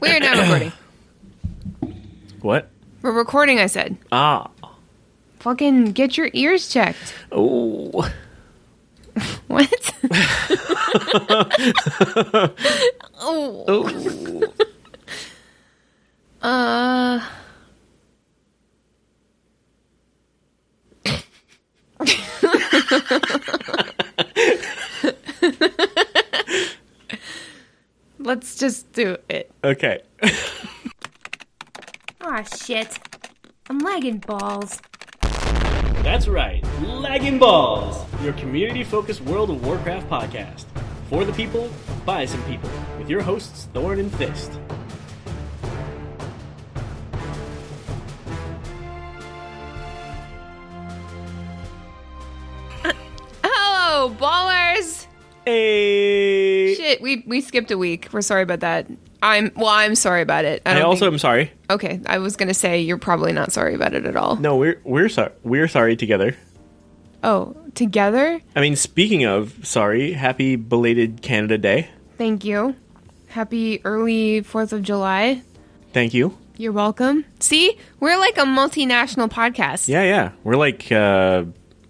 We 0.00 0.10
are 0.10 0.20
now 0.20 0.40
recording. 0.40 0.72
What? 2.42 2.68
We're 3.02 3.12
recording, 3.12 3.58
I 3.58 3.66
said. 3.66 3.96
Ah. 4.12 4.50
Fucking 5.40 5.92
get 5.92 6.16
your 6.16 6.30
ears 6.32 6.68
checked. 6.68 7.14
Oh. 7.32 8.10
What? 9.46 9.94
oh. 13.18 13.64
Oh. 13.66 14.52
Uh. 16.42 17.20
Let's 28.26 28.56
just 28.56 28.90
do 28.90 29.16
it. 29.28 29.52
Okay. 29.62 30.02
Aw, 32.22 32.42
shit. 32.42 32.98
I'm 33.70 33.78
lagging 33.78 34.18
balls. 34.18 34.80
That's 36.02 36.26
right. 36.26 36.60
Lagging 36.82 37.38
Balls, 37.38 38.04
your 38.24 38.32
community 38.32 38.82
focused 38.82 39.20
World 39.20 39.50
of 39.50 39.64
Warcraft 39.64 40.10
podcast. 40.10 40.64
For 41.08 41.24
the 41.24 41.32
people, 41.34 41.70
by 42.04 42.24
some 42.24 42.42
people. 42.46 42.68
With 42.98 43.08
your 43.08 43.22
hosts, 43.22 43.68
Thorn 43.72 44.00
and 44.00 44.12
Fist. 44.16 44.58
Hello, 53.44 54.12
ballers! 54.18 55.05
Hey. 55.46 56.74
Shit, 56.74 57.00
we, 57.00 57.22
we 57.26 57.40
skipped 57.40 57.70
a 57.70 57.78
week. 57.78 58.08
We're 58.12 58.20
sorry 58.20 58.42
about 58.42 58.60
that. 58.60 58.88
I'm 59.22 59.52
well. 59.56 59.68
I'm 59.68 59.94
sorry 59.94 60.20
about 60.22 60.44
it. 60.44 60.60
I 60.66 60.74
don't 60.74 60.82
also 60.82 61.06
think- 61.06 61.12
am 61.14 61.18
sorry. 61.18 61.52
okay. 61.70 62.00
I 62.06 62.18
was 62.18 62.36
gonna 62.36 62.52
say 62.52 62.80
you're 62.80 62.98
probably 62.98 63.32
not 63.32 63.52
sorry 63.52 63.74
about 63.74 63.94
it 63.94 64.04
at 64.06 64.16
all. 64.16 64.36
No, 64.36 64.56
we're 64.56 64.80
we're 64.84 65.08
sorry. 65.08 65.32
We're 65.42 65.68
sorry 65.68 65.96
together. 65.96 66.36
Oh, 67.22 67.56
together? 67.74 68.40
I 68.54 68.60
mean, 68.60 68.76
speaking 68.76 69.24
of 69.24 69.66
sorry, 69.66 70.12
happy 70.12 70.56
belated 70.56 71.22
Canada 71.22 71.56
Day. 71.58 71.88
Thank 72.18 72.44
you. 72.44 72.76
Happy 73.28 73.80
early 73.84 74.42
Fourth 74.42 74.72
of 74.72 74.82
July. 74.82 75.42
Thank 75.92 76.12
you. 76.12 76.36
You're 76.58 76.72
welcome. 76.72 77.24
See, 77.40 77.78
we're 78.00 78.18
like 78.18 78.36
a 78.36 78.42
multinational 78.44 79.30
podcast. 79.30 79.88
Yeah, 79.88 80.02
yeah. 80.02 80.32
We're 80.44 80.56
like 80.56 80.90
uh 80.92 81.44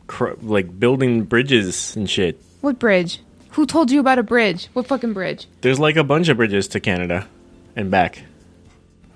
cr- 0.06 0.34
like 0.42 0.78
building 0.78 1.24
bridges 1.24 1.96
and 1.96 2.08
shit. 2.08 2.40
What 2.60 2.78
bridge? 2.78 3.20
Who 3.56 3.64
told 3.64 3.90
you 3.90 4.00
about 4.00 4.18
a 4.18 4.22
bridge? 4.22 4.68
What 4.74 4.86
fucking 4.86 5.14
bridge? 5.14 5.46
There's 5.62 5.78
like 5.78 5.96
a 5.96 6.04
bunch 6.04 6.28
of 6.28 6.36
bridges 6.36 6.68
to 6.68 6.78
Canada 6.78 7.26
and 7.74 7.90
back. 7.90 8.22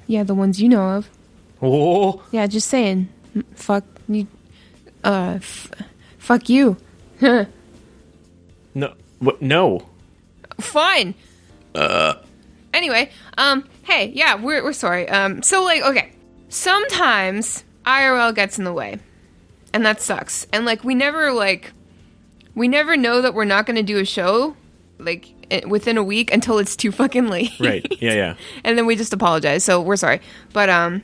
Yeah, 0.07 0.23
the 0.23 0.35
ones 0.35 0.63
you 0.63 0.69
know 0.71 0.97
of. 0.97 1.11
Oh, 1.61 2.23
Yeah, 2.33 2.47
just 2.47 2.69
saying. 2.69 3.11
Fuck 3.55 3.85
you. 4.09 4.27
Uh, 5.05 5.35
f- 5.37 5.71
fuck 6.17 6.49
you. 6.49 6.79
no. 7.21 7.47
What? 9.19 9.43
No. 9.43 9.87
Fine. 10.59 11.15
Uh. 11.75 12.15
Anyway, 12.73 13.11
um, 13.37 13.69
hey, 13.83 14.07
yeah, 14.15 14.37
we're 14.37 14.65
we're 14.65 14.73
sorry. 14.73 15.07
Um, 15.07 15.43
so 15.43 15.63
like, 15.65 15.83
okay, 15.83 16.13
sometimes 16.49 17.63
IRL 17.85 18.35
gets 18.35 18.57
in 18.59 18.65
the 18.65 18.73
way, 18.73 19.01
and 19.75 19.85
that 19.85 20.01
sucks. 20.01 20.47
And 20.51 20.65
like, 20.65 20.83
we 20.83 20.95
never 20.95 21.31
like, 21.31 21.73
we 22.61 22.69
never 22.69 22.97
know 22.97 23.23
that 23.23 23.33
we're 23.35 23.45
not 23.47 23.65
going 23.67 23.77
to 23.77 23.83
do 23.83 23.99
a 23.99 24.05
show 24.05 24.55
like 24.99 25.33
within 25.67 25.97
a 25.97 26.03
week 26.05 26.33
until 26.33 26.59
it's 26.59 26.77
too 26.77 26.93
fucking 26.93 27.29
late. 27.29 27.51
Right. 27.59 27.87
Yeah, 28.01 28.13
yeah. 28.13 28.35
and 28.65 28.77
then 28.77 28.85
we 28.87 28.97
just 28.97 29.13
apologize. 29.13 29.65
So 29.65 29.81
we're 29.81 29.97
sorry, 29.97 30.21
but 30.53 30.69
um, 30.69 31.03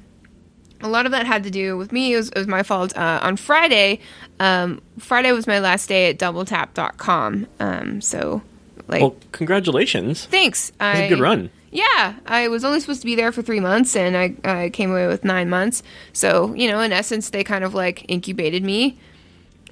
a 0.83 0.89
lot 0.89 1.07
of 1.07 1.13
that 1.13 1.27
had 1.27 1.45
to 1.45 1.51
do 1.51 1.77
with 1.79 1.93
me. 1.93 2.13
It 2.13 2.17
was, 2.17 2.29
it 2.29 2.37
was 2.39 2.47
my 2.47 2.63
fault. 2.63 2.97
Uh, 2.97 3.21
on 3.23 3.37
Friday, 3.37 4.01
um, 4.39 4.83
Friday 4.99 5.33
was 5.33 5.47
my 5.47 5.59
last 5.59 5.89
day 5.89 6.11
at 6.11 6.19
DoubleTap.com. 6.19 7.47
Um, 7.59 8.01
so 8.01 8.43
like, 8.87 9.01
Well, 9.01 9.17
congratulations. 9.33 10.27
thanks. 10.27 10.71
That 10.79 10.93
was 10.93 11.01
I 11.01 11.05
a 11.05 11.09
good 11.09 11.21
run. 11.21 11.51
Yeah, 11.73 12.15
I 12.27 12.49
was 12.49 12.65
only 12.65 12.81
supposed 12.81 13.01
to 13.01 13.07
be 13.07 13.17
there 13.17 13.33
for 13.33 13.43
three 13.43 13.61
months, 13.61 13.97
and 13.97 14.17
I, 14.17 14.35
I 14.45 14.71
came 14.71 14.91
away 14.91 15.09
with 15.09 15.25
nine 15.25 15.51
months. 15.51 15.83
So 16.13 16.55
you 16.55 16.69
know, 16.71 16.81
in 16.81 16.93
essence, 16.93 17.31
they 17.31 17.45
kind 17.45 17.65
of 17.65 17.75
like 17.75 18.05
incubated 18.09 18.63
me, 18.63 18.99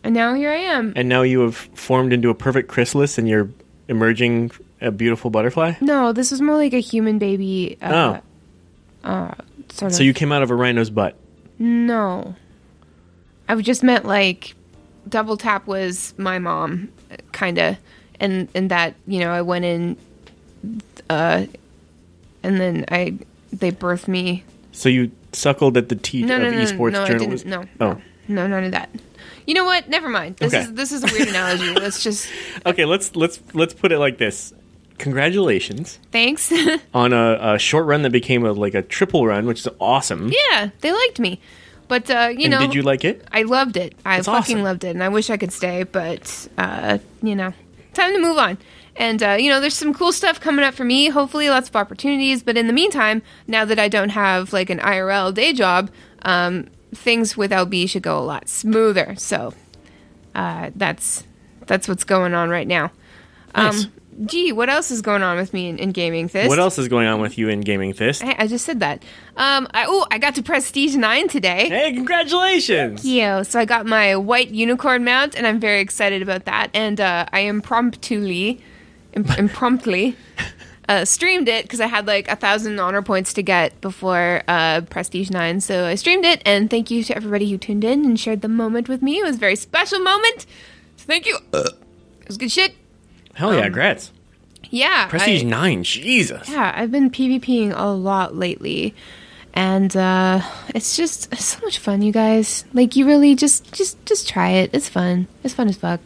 and 0.05 0.15
now 0.15 0.35
here 0.35 0.51
I 0.51 0.57
am. 0.57 0.93
And 0.95 1.09
now 1.09 1.23
you 1.23 1.41
have 1.41 1.57
formed 1.57 2.13
into 2.13 2.31
a 2.31 2.35
perfect 2.35 2.69
chrysalis 2.69 3.19
and 3.19 3.29
you're 3.29 3.51
emerging 3.89 4.51
a 4.81 4.91
beautiful 4.91 5.31
butterfly? 5.31 5.75
No, 5.81 6.13
this 6.13 6.31
was 6.31 6.41
more 6.41 6.57
like 6.57 6.73
a 6.73 6.81
human 6.81 7.19
baby. 7.19 7.79
Uh, 7.83 8.21
oh. 9.05 9.31
sort 9.71 9.93
of. 9.93 9.97
So 9.97 10.03
you 10.03 10.15
came 10.15 10.31
out 10.33 10.43
of 10.43 10.51
a 10.51 10.55
rhino's 10.55 10.91
butt. 10.91 11.17
No. 11.59 12.35
I 13.49 13.55
just 13.57 13.83
meant 13.83 14.05
like 14.05 14.55
Double 15.09 15.37
Tap 15.37 15.67
was 15.67 16.15
my 16.17 16.39
mom, 16.39 16.89
kind 17.33 17.59
of, 17.59 17.77
and 18.21 18.49
and 18.55 18.71
that 18.71 18.95
you 19.07 19.21
know 19.21 19.31
I 19.31 19.43
went 19.43 19.65
in, 19.67 19.97
uh, 21.11 21.45
and 22.43 22.61
then 22.61 22.87
I 22.91 23.19
they 23.53 23.71
birthed 23.71 24.09
me. 24.09 24.45
So 24.73 24.89
you 24.89 25.11
suckled 25.33 25.77
at 25.77 25.89
the 25.91 25.97
teat 25.97 26.25
No, 26.25 26.37
of 26.37 26.43
no, 26.43 26.51
no, 26.51 26.57
esports 26.57 26.93
no, 26.93 27.07
journalism. 27.07 27.51
didn't. 27.51 27.81
No, 27.81 27.87
Oh. 27.87 28.01
no, 28.29 28.47
none 28.47 28.65
of 28.65 28.73
that. 28.73 28.89
You 29.47 29.55
know 29.55 29.65
what? 29.65 29.89
Never 29.89 30.09
mind. 30.09 30.37
This 30.37 30.53
Okay. 30.55 30.63
is 30.65 30.73
this 30.75 30.93
is 30.93 31.05
a 31.05 31.07
weird 31.13 31.29
analogy. 31.29 31.73
Let's 31.81 32.03
just 32.03 32.29
Okay, 32.67 32.85
let's 32.85 33.15
let's 33.17 33.41
let's 33.53 33.75
put 33.75 33.93
it 33.93 33.99
like 33.99 34.19
this. 34.19 34.53
Congratulations 34.99 35.99
thanks. 36.13 36.53
on 36.95 37.13
a, 37.13 37.55
a 37.55 37.59
short 37.59 37.87
run 37.87 38.03
that 38.03 38.11
became 38.13 38.45
a 38.45 38.53
like 38.53 38.75
a 38.75 38.83
triple 38.83 39.27
run, 39.27 39.47
which 39.47 39.61
is 39.61 39.69
awesome. 39.81 40.33
yeah, 40.51 40.71
they 40.81 40.93
liked 40.93 41.19
me, 41.21 41.41
but 41.89 42.09
uh, 42.11 42.29
you 42.31 42.45
and 42.45 42.51
know, 42.53 42.61
did 42.61 42.75
you 42.75 42.83
like 42.83 43.05
it? 43.05 43.27
I 43.33 43.43
loved 43.43 43.77
it. 43.77 43.95
I 44.05 44.17
That's 44.17 44.27
fucking 44.27 44.57
awesome. 44.57 44.63
loved 44.65 44.85
it, 44.85 44.89
and 44.91 45.03
I 45.03 45.09
wish 45.11 45.31
I 45.31 45.37
could 45.37 45.53
stay, 45.53 45.83
but 45.83 46.49
uh, 46.57 46.99
you 47.23 47.35
know, 47.37 47.53
time 47.93 48.13
to 48.15 48.21
move 48.21 48.39
on. 48.39 48.57
And 48.97 49.23
uh, 49.23 49.37
you 49.39 49.49
know, 49.51 49.61
there's 49.61 49.75
some 49.75 49.93
cool 49.93 50.13
stuff 50.13 50.41
coming 50.41 50.65
up 50.65 50.75
for 50.75 50.85
me. 50.85 51.09
Hopefully, 51.09 51.49
lots 51.51 51.69
of 51.69 51.77
opportunities. 51.77 52.43
But 52.43 52.57
in 52.57 52.67
the 52.67 52.73
meantime, 52.73 53.23
now 53.47 53.65
that 53.65 53.79
I 53.79 53.89
don't 53.89 54.11
have 54.11 54.53
like 54.53 54.71
an 54.71 54.79
IRL 54.79 55.35
day 55.35 55.53
job, 55.53 55.91
um, 56.23 56.69
things 56.95 57.37
with 57.37 57.51
LB 57.51 57.89
should 57.89 58.03
go 58.03 58.19
a 58.19 58.25
lot 58.25 58.49
smoother. 58.49 59.15
So 59.17 59.53
uh, 60.35 60.71
that's 60.75 61.25
that's 61.67 61.89
what's 61.89 62.05
going 62.05 62.35
on 62.35 62.51
right 62.51 62.67
now. 62.67 62.91
Nice. 63.57 63.85
Um, 63.85 63.93
gee, 64.27 64.53
what 64.53 64.69
else 64.69 64.91
is 64.91 65.03
going 65.03 65.23
on 65.23 65.37
with 65.37 65.53
me 65.53 65.69
in, 65.69 65.79
in 65.79 65.93
gaming? 65.93 66.27
This 66.29 66.49
What 66.49 66.59
else 66.59 66.79
is 66.79 66.89
going 66.89 67.07
on 67.07 67.21
with 67.21 67.39
you 67.39 67.49
in 67.49 67.61
Gaming 67.61 67.93
Fist? 67.93 68.23
I, 68.25 68.35
I 68.39 68.47
just 68.47 68.65
said 68.65 68.81
that. 68.81 69.03
Um, 69.37 69.69
I, 69.73 69.87
oh, 69.87 70.07
I 70.11 70.19
got 70.19 70.35
to 70.37 70.43
Prestige 70.43 70.97
Nine 70.97 71.29
today. 71.29 71.69
Hey, 71.69 71.93
congratulations! 71.93 73.05
Yeah, 73.05 73.43
so 73.43 73.59
I 73.59 73.65
got 73.65 73.87
my 73.87 74.17
white 74.17 74.51
unicorn 74.51 75.05
mount, 75.05 75.35
and 75.35 75.47
I'm 75.47 75.61
very 75.61 75.81
excited 75.81 76.23
about 76.23 76.45
that. 76.45 76.71
And 76.75 77.01
uh, 77.01 77.27
I 77.33 77.41
impromptuly, 77.41 78.61
im- 79.13 79.27
impromptly, 79.39 80.17
uh, 80.89 81.05
streamed 81.05 81.49
it 81.49 81.65
because 81.65 81.81
I 81.81 81.87
had 81.87 82.07
like 82.07 82.29
a 82.29 82.37
thousand 82.37 82.79
honor 82.79 83.03
points 83.03 83.33
to 83.35 83.43
get 83.43 83.81
before 83.81 84.43
uh, 84.49 84.83
Prestige 84.83 85.31
Nine. 85.31 85.61
So 85.61 85.87
I 85.87 85.95
streamed 85.95 86.25
it, 86.25 86.43
and 86.45 86.69
thank 86.71 86.91
you 86.91 87.03
to 87.05 87.17
everybody 87.17 87.51
who 87.51 87.59
tuned 87.59 87.85
in 87.85 88.05
and 88.05 88.19
shared 88.19 88.43
the 88.43 88.49
moment 88.49 88.89
with 88.89 89.03
me. 89.03 89.19
It 89.19 89.25
was 89.25 89.37
a 89.37 89.39
very 89.41 89.57
special 89.57 90.01
moment. 90.01 90.47
So 90.97 91.05
thank 91.07 91.27
you. 91.27 91.39
It 91.53 92.29
was 92.29 92.37
good 92.37 92.53
shit. 92.53 92.75
Hell 93.35 93.55
yeah, 93.55 93.69
grats. 93.69 94.11
Yeah, 94.71 95.07
Prestige 95.09 95.43
I- 95.43 95.47
9, 95.47 95.85
Jesus. 95.85 96.49
yeah, 96.49 96.73
I've 96.75 96.91
been 96.91 97.11
PvPing 97.11 97.73
a 97.77 97.89
lot 97.89 98.35
lately. 98.35 98.95
And 99.57 99.97
uh 99.97 100.41
it's 100.75 100.97
just 100.97 101.33
it's 101.33 101.45
so 101.45 101.61
much 101.63 101.79
fun, 101.79 102.03
you 102.03 102.11
guys. 102.11 102.65
Like 102.73 102.97
you 102.97 103.07
really 103.07 103.37
just 103.37 103.73
just 103.73 104.05
just 104.05 104.29
try 104.29 104.51
it. 104.51 104.71
It's 104.73 104.89
fun. 104.89 105.29
It's 105.45 105.55
fun 105.55 105.69
as 105.69 105.77
fuck. 105.77 106.01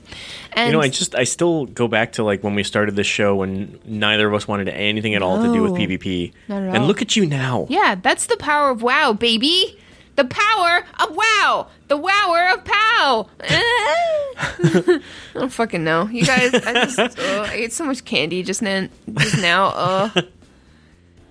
And 0.53 0.67
You 0.67 0.73
know, 0.75 0.83
I 0.83 0.89
just 0.91 1.15
I 1.15 1.25
still 1.25 1.65
go 1.65 1.89
back 1.89 2.13
to 2.13 2.23
like 2.25 2.45
when 2.45 2.55
we 2.55 2.63
started 2.63 2.95
this 2.95 3.07
show 3.07 3.37
when 3.37 3.79
neither 3.87 4.29
of 4.29 4.35
us 4.35 4.47
wanted 4.47 4.69
anything 4.69 5.15
at 5.15 5.23
all 5.23 5.43
to 5.43 5.51
do 5.53 5.63
with 5.63 5.73
PvP. 5.73 6.35
Not 6.49 6.63
at 6.63 6.77
and 6.77 6.87
look 6.87 7.01
at 7.01 7.17
you 7.17 7.25
now. 7.25 7.67
Yeah, 7.71 7.95
that's 7.95 8.27
the 8.27 8.37
power 8.37 8.69
of 8.69 8.83
WoW, 8.83 9.15
baby. 9.15 9.79
The 10.17 10.25
power 10.27 10.85
of 11.01 11.17
WoW. 11.17 11.69
The 11.87 11.97
wower 11.97 12.49
of 12.53 12.65
POW. 12.65 13.29
I 13.41 15.01
don't 15.33 15.49
fucking 15.53 15.85
know. 15.85 16.07
You 16.09 16.25
guys, 16.25 16.53
I 16.53 16.85
just 16.85 16.99
oh, 17.19 17.43
I 17.49 17.55
ate 17.55 17.73
so 17.73 17.85
much 17.87 18.05
candy 18.05 18.43
just 18.43 18.61
now. 18.61 18.89
Just 19.15 19.41
now. 19.41 19.73
Oh. 19.75 20.13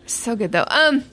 So 0.09 0.37
good 0.37 0.53
though. 0.53 0.63
Um, 0.69 1.03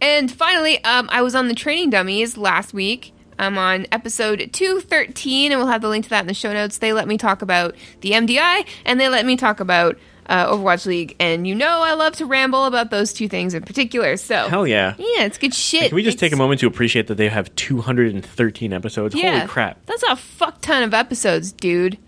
and 0.00 0.30
finally, 0.30 0.82
um, 0.84 1.08
I 1.12 1.22
was 1.22 1.34
on 1.34 1.48
the 1.48 1.54
training 1.54 1.90
dummies 1.90 2.36
last 2.36 2.72
week. 2.74 3.12
I'm 3.38 3.58
on 3.58 3.86
episode 3.90 4.50
213, 4.52 5.50
and 5.52 5.58
we'll 5.58 5.68
have 5.68 5.82
the 5.82 5.88
link 5.88 6.04
to 6.04 6.10
that 6.10 6.20
in 6.20 6.26
the 6.28 6.34
show 6.34 6.52
notes. 6.52 6.78
They 6.78 6.92
let 6.92 7.08
me 7.08 7.18
talk 7.18 7.42
about 7.42 7.74
the 8.00 8.12
MDI, 8.12 8.66
and 8.84 9.00
they 9.00 9.08
let 9.08 9.26
me 9.26 9.36
talk 9.36 9.58
about 9.60 9.98
uh, 10.26 10.46
Overwatch 10.52 10.86
League. 10.86 11.16
And 11.18 11.46
you 11.46 11.54
know, 11.54 11.82
I 11.82 11.94
love 11.94 12.14
to 12.16 12.26
ramble 12.26 12.64
about 12.66 12.90
those 12.90 13.12
two 13.12 13.28
things 13.28 13.54
in 13.54 13.62
particular. 13.62 14.16
So, 14.16 14.48
Hell 14.48 14.66
yeah. 14.66 14.94
yeah, 14.98 15.24
it's 15.24 15.38
good 15.38 15.54
shit. 15.54 15.88
Can 15.88 15.96
we 15.96 16.02
just 16.02 16.18
take 16.18 16.32
a 16.32 16.36
moment 16.36 16.60
to 16.60 16.66
appreciate 16.66 17.08
that 17.08 17.16
they 17.16 17.28
have 17.28 17.54
213 17.56 18.72
episodes? 18.72 19.14
Yeah, 19.14 19.38
Holy 19.38 19.48
crap. 19.48 19.84
That's 19.86 20.04
a 20.04 20.16
fuck 20.16 20.60
ton 20.60 20.82
of 20.82 20.94
episodes, 20.94 21.52
dude. 21.52 21.98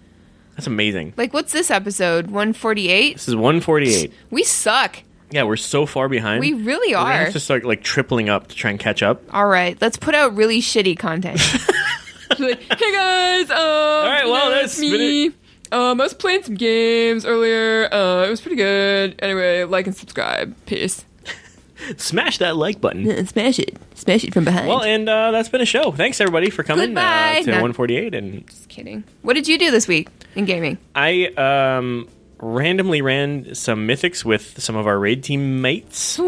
That's 0.54 0.66
amazing. 0.66 1.12
Like, 1.16 1.34
what's 1.34 1.52
this 1.52 1.70
episode? 1.70 2.26
148? 2.26 3.14
This 3.14 3.28
is 3.28 3.34
148. 3.36 4.12
We 4.30 4.42
suck. 4.42 5.02
Yeah, 5.31 5.43
we're 5.43 5.56
so 5.56 5.87
far 5.87 6.08
behind. 6.08 6.40
We 6.40 6.52
really 6.52 6.94
We're 6.94 7.00
gonna 7.00 7.14
are. 7.14 7.25
have 7.25 7.32
to 7.32 7.40
start 7.40 7.64
like 7.64 7.82
tripling 7.82 8.28
up 8.28 8.49
to 8.49 8.55
try 8.55 8.70
and 8.70 8.78
catch 8.78 9.02
up. 9.02 9.23
All 9.34 9.46
right, 9.46 9.76
let's 9.81 9.96
put 9.96 10.14
out 10.14 10.37
really 10.37 10.61
shitty 10.61 10.99
content. 10.99 11.40
like, 12.38 12.61
hey 12.62 12.93
guys, 12.93 13.50
um, 13.50 13.56
All 13.58 14.05
right, 14.08 14.26
well, 14.26 14.50
that's 14.50 14.78
me. 14.78 15.32
Um, 15.73 16.00
I 16.00 16.05
was 16.05 16.14
playing 16.14 16.44
some 16.44 16.55
games 16.55 17.26
earlier. 17.26 17.93
Uh, 17.93 18.25
it 18.26 18.31
was 18.31 18.40
pretty 18.40 18.56
good. 18.56 19.17
Anyway, 19.20 19.64
like 19.64 19.87
and 19.88 19.96
subscribe. 19.96 20.55
Peace. 20.67 21.05
Smash 21.96 22.38
that 22.38 22.56
like 22.56 22.81
button. 22.81 23.11
And 23.11 23.28
smash 23.28 23.58
it. 23.58 23.76
Smash 23.94 24.25
it 24.25 24.32
from 24.32 24.44
behind. 24.44 24.69
Well, 24.69 24.82
and 24.82 25.08
uh, 25.08 25.31
that's 25.32 25.49
been 25.49 25.61
a 25.61 25.67
show. 25.67 25.90
Thanks 25.93 26.20
everybody 26.20 26.50
for 26.50 26.62
coming 26.62 26.87
Goodbye. 26.87 27.38
uh, 27.40 27.44
to 27.44 27.46
No. 27.50 27.52
148. 27.62 28.14
And 28.14 28.46
Just 28.49 28.69
kidding. 28.69 29.05
What 29.23 29.34
did 29.34 29.46
you 29.49 29.58
do 29.58 29.70
this 29.70 29.87
week 29.87 30.08
in 30.37 30.44
gaming? 30.46 30.78
I 30.94 31.26
um, 31.37 32.08
randomly 32.38 33.02
ran 33.02 33.54
some 33.54 33.86
mythics 33.86 34.24
with 34.24 34.60
some 34.60 34.76
of 34.76 34.86
our 34.86 34.98
raid 34.98 35.22
team 35.22 35.60
mates. 35.60 36.18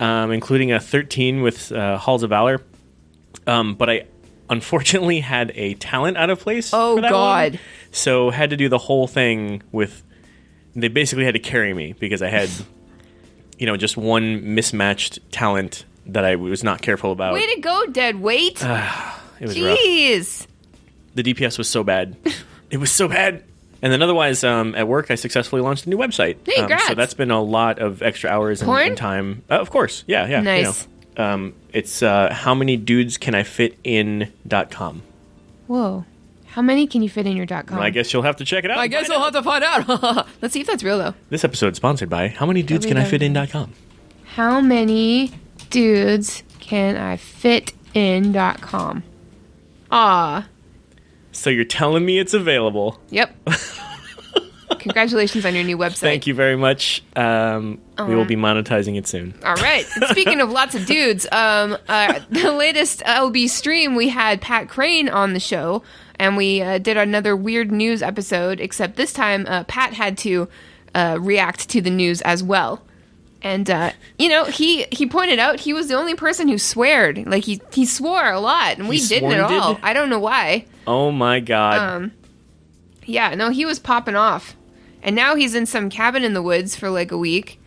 Um, 0.00 0.32
including 0.32 0.72
a 0.72 0.80
13 0.80 1.42
with 1.42 1.72
uh, 1.72 1.98
Halls 1.98 2.22
of 2.22 2.30
Valor. 2.30 2.62
Um, 3.46 3.74
but 3.74 3.90
I 3.90 4.06
unfortunately 4.48 5.20
had 5.20 5.52
a 5.54 5.74
talent 5.74 6.16
out 6.16 6.30
of 6.30 6.40
place. 6.40 6.70
Oh, 6.72 7.00
God. 7.00 7.52
one. 7.52 7.60
So 7.90 8.30
had 8.30 8.50
to 8.50 8.56
do 8.56 8.68
the 8.68 8.78
whole 8.78 9.06
thing 9.06 9.62
with. 9.72 10.02
They 10.74 10.88
basically 10.88 11.26
had 11.26 11.34
to 11.34 11.40
carry 11.40 11.74
me 11.74 11.92
because 11.92 12.22
I 12.22 12.28
had, 12.28 12.48
you 13.58 13.66
know, 13.66 13.76
just 13.76 13.98
one 13.98 14.54
mismatched 14.54 15.18
talent 15.30 15.84
that 16.06 16.24
I 16.24 16.36
was 16.36 16.64
not 16.64 16.80
careful 16.80 17.12
about. 17.12 17.34
Way 17.34 17.54
to 17.54 17.60
go, 17.60 17.86
dead 17.86 18.20
weight. 18.20 18.58
it 18.62 19.46
was 19.46 19.60
rough. 19.60 19.78
The 21.14 21.22
DPS 21.22 21.58
was 21.58 21.68
so 21.68 21.84
bad. 21.84 22.16
it 22.70 22.78
was 22.78 22.90
so 22.90 23.06
bad. 23.06 23.44
And 23.82 23.92
then 23.92 24.00
otherwise, 24.00 24.44
um, 24.44 24.74
at 24.76 24.86
work, 24.86 25.10
I 25.10 25.16
successfully 25.16 25.60
launched 25.60 25.86
a 25.86 25.90
new 25.90 25.98
website. 25.98 26.36
Hey, 26.46 26.62
um, 26.62 26.78
so 26.86 26.94
that's 26.94 27.14
been 27.14 27.32
a 27.32 27.42
lot 27.42 27.80
of 27.80 28.00
extra 28.00 28.30
hours 28.30 28.60
and, 28.60 28.66
Porn? 28.68 28.82
and 28.86 28.96
time. 28.96 29.42
Uh, 29.50 29.54
of 29.58 29.70
course, 29.70 30.04
yeah, 30.06 30.26
yeah. 30.28 30.38
you 30.38 30.44
Nice. 30.44 30.86
know. 31.16 31.24
Um, 31.24 31.54
it's 31.72 32.02
uh, 32.02 32.32
how 32.32 32.54
many 32.54 32.76
dudes 32.76 33.18
can 33.18 33.34
I 33.34 33.42
fit 33.42 33.76
in 33.84 34.32
dot 34.46 34.70
com. 34.70 35.02
Whoa. 35.66 36.04
How 36.46 36.62
many 36.62 36.86
can 36.86 37.02
you 37.02 37.08
fit 37.10 37.26
in 37.26 37.36
your 37.36 37.44
dot 37.46 37.66
com? 37.66 37.80
I 37.80 37.90
guess 37.90 38.12
you'll 38.12 38.22
have 38.22 38.36
to 38.36 38.44
check 38.44 38.64
it 38.64 38.70
out. 38.70 38.78
I 38.78 38.86
guess 38.86 39.08
we'll 39.08 39.20
have 39.22 39.32
to 39.32 39.42
find 39.42 39.64
out. 39.64 40.28
Let's 40.42 40.54
see 40.54 40.60
if 40.60 40.66
that's 40.66 40.82
real 40.84 40.98
though. 40.98 41.14
This 41.28 41.44
episode 41.44 41.72
is 41.72 41.76
sponsored 41.78 42.08
by 42.08 42.28
How 42.28 42.46
many 42.46 42.62
dudes 42.62 42.86
can 42.86 42.96
I 42.96 43.04
fit 43.04 43.22
in 43.22 43.32
dot 43.32 43.50
com. 43.50 43.72
How 44.24 44.60
many 44.60 45.32
dudes 45.70 46.42
can 46.60 46.96
I 46.96 47.16
fit 47.16 47.72
in 47.94 48.32
dot 48.32 48.60
com? 48.60 49.02
Ah. 49.90 50.46
So 51.32 51.50
you're 51.50 51.64
telling 51.64 52.04
me 52.04 52.18
it's 52.18 52.34
available? 52.34 53.00
Yep. 53.10 53.34
Congratulations 54.78 55.44
on 55.46 55.54
your 55.54 55.62
new 55.64 55.78
website. 55.78 55.98
Thank 55.98 56.26
you 56.26 56.34
very 56.34 56.56
much. 56.56 57.02
Um, 57.14 57.72
we 57.98 58.04
Uh-huh. 58.04 58.12
will 58.16 58.24
be 58.24 58.36
monetizing 58.36 58.96
it 58.96 59.06
soon. 59.06 59.34
All 59.44 59.54
right. 59.56 59.84
Speaking 60.10 60.40
of 60.40 60.50
lots 60.50 60.74
of 60.74 60.86
dudes, 60.86 61.26
um, 61.30 61.76
uh, 61.88 62.20
the 62.30 62.50
latest 62.52 63.00
LB 63.06 63.48
stream, 63.48 63.94
we 63.94 64.08
had 64.08 64.40
Pat 64.40 64.68
Crane 64.68 65.08
on 65.08 65.34
the 65.34 65.40
show, 65.40 65.82
and 66.18 66.36
we 66.36 66.62
uh, 66.62 66.78
did 66.78 66.96
another 66.96 67.36
weird 67.36 67.70
news 67.70 68.02
episode. 68.02 68.60
Except 68.60 68.96
this 68.96 69.12
time, 69.12 69.46
uh, 69.48 69.62
Pat 69.64 69.92
had 69.94 70.18
to 70.18 70.48
uh, 70.94 71.16
react 71.20 71.68
to 71.68 71.80
the 71.80 71.90
news 71.90 72.20
as 72.22 72.42
well. 72.42 72.82
And 73.44 73.68
uh, 73.68 73.90
you 74.18 74.28
know, 74.28 74.44
he 74.44 74.84
he 74.92 75.06
pointed 75.06 75.38
out 75.40 75.58
he 75.60 75.72
was 75.72 75.88
the 75.88 75.94
only 75.94 76.14
person 76.14 76.46
who 76.48 76.58
sweared. 76.58 77.26
Like 77.26 77.44
he 77.44 77.60
he 77.72 77.84
swore 77.86 78.30
a 78.30 78.38
lot, 78.40 78.78
and 78.78 78.88
we 78.88 78.98
He 78.98 79.06
didn't 79.08 79.32
at 79.32 79.50
all. 79.50 79.78
I 79.82 79.92
don't 79.92 80.08
know 80.10 80.20
why. 80.20 80.64
Oh 80.86 81.10
my 81.10 81.40
god! 81.40 81.78
Um, 81.78 82.12
Yeah, 83.04 83.34
no, 83.34 83.50
he 83.50 83.64
was 83.64 83.78
popping 83.80 84.14
off. 84.16 84.56
And 85.02 85.16
now 85.16 85.34
he's 85.34 85.56
in 85.56 85.66
some 85.66 85.90
cabin 85.90 86.22
in 86.22 86.32
the 86.34 86.42
woods 86.42 86.76
for 86.76 86.88
like 86.88 87.10
a 87.10 87.18
week, 87.18 87.60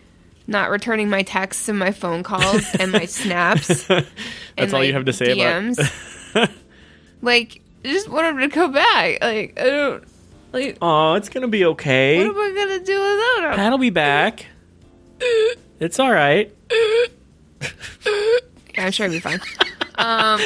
not 0.47 0.69
returning 0.69 1.09
my 1.09 1.23
texts 1.23 1.67
and 1.67 1.77
my 1.77 1.91
phone 1.91 2.23
calls 2.23 2.73
and 2.79 2.93
my 2.93 3.03
snaps. 3.05 3.85
That's 4.55 4.71
all 4.73 4.81
you 4.83 4.93
have 4.93 5.03
to 5.05 5.13
say 5.13 5.33
about- 5.33 5.73
about 6.33 6.49
Like, 7.21 7.61
I 7.83 7.87
just 7.89 8.07
want 8.07 8.27
him 8.27 8.37
to 8.49 8.53
come 8.53 8.71
back. 8.71 9.17
Like, 9.21 9.59
I 9.59 9.63
don't 9.65 10.03
like 10.53 10.77
oh, 10.81 11.15
it's 11.15 11.27
gonna 11.27 11.49
be 11.49 11.65
okay. 11.65 12.17
what 12.17 12.27
am 12.27 12.37
I 12.37 12.53
gonna 12.55 12.79
do 12.85 12.93
without 12.97 13.51
him? 13.51 13.55
Pat'll 13.57 13.77
be 13.77 13.89
back. 13.89 14.45
It's 15.79 15.99
all 15.99 16.11
right. 16.11 16.53
Yeah, 18.77 18.87
I'm 18.87 18.91
sure 18.91 19.05
it'll 19.05 19.15
be 19.15 19.19
fine. 19.21 19.39
um 19.97 20.41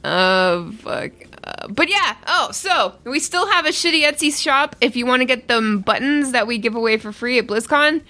Oh 0.06 0.72
fuck. 0.80 1.12
Uh, 1.44 1.68
but 1.68 1.90
yeah, 1.90 2.16
oh, 2.28 2.50
so 2.52 2.96
we 3.04 3.20
still 3.20 3.48
have 3.48 3.66
a 3.66 3.70
shitty 3.70 4.04
Etsy 4.04 4.34
shop. 4.38 4.76
If 4.82 4.96
you 4.96 5.06
want 5.06 5.22
to 5.22 5.26
get 5.26 5.48
them 5.48 5.82
buttons 5.82 6.32
that 6.32 6.48
we 6.48 6.58
give 6.58 6.76
away 6.76 6.98
for 6.98 7.12
free 7.12 7.40
at 7.40 7.48
BlizzCon, 7.48 8.02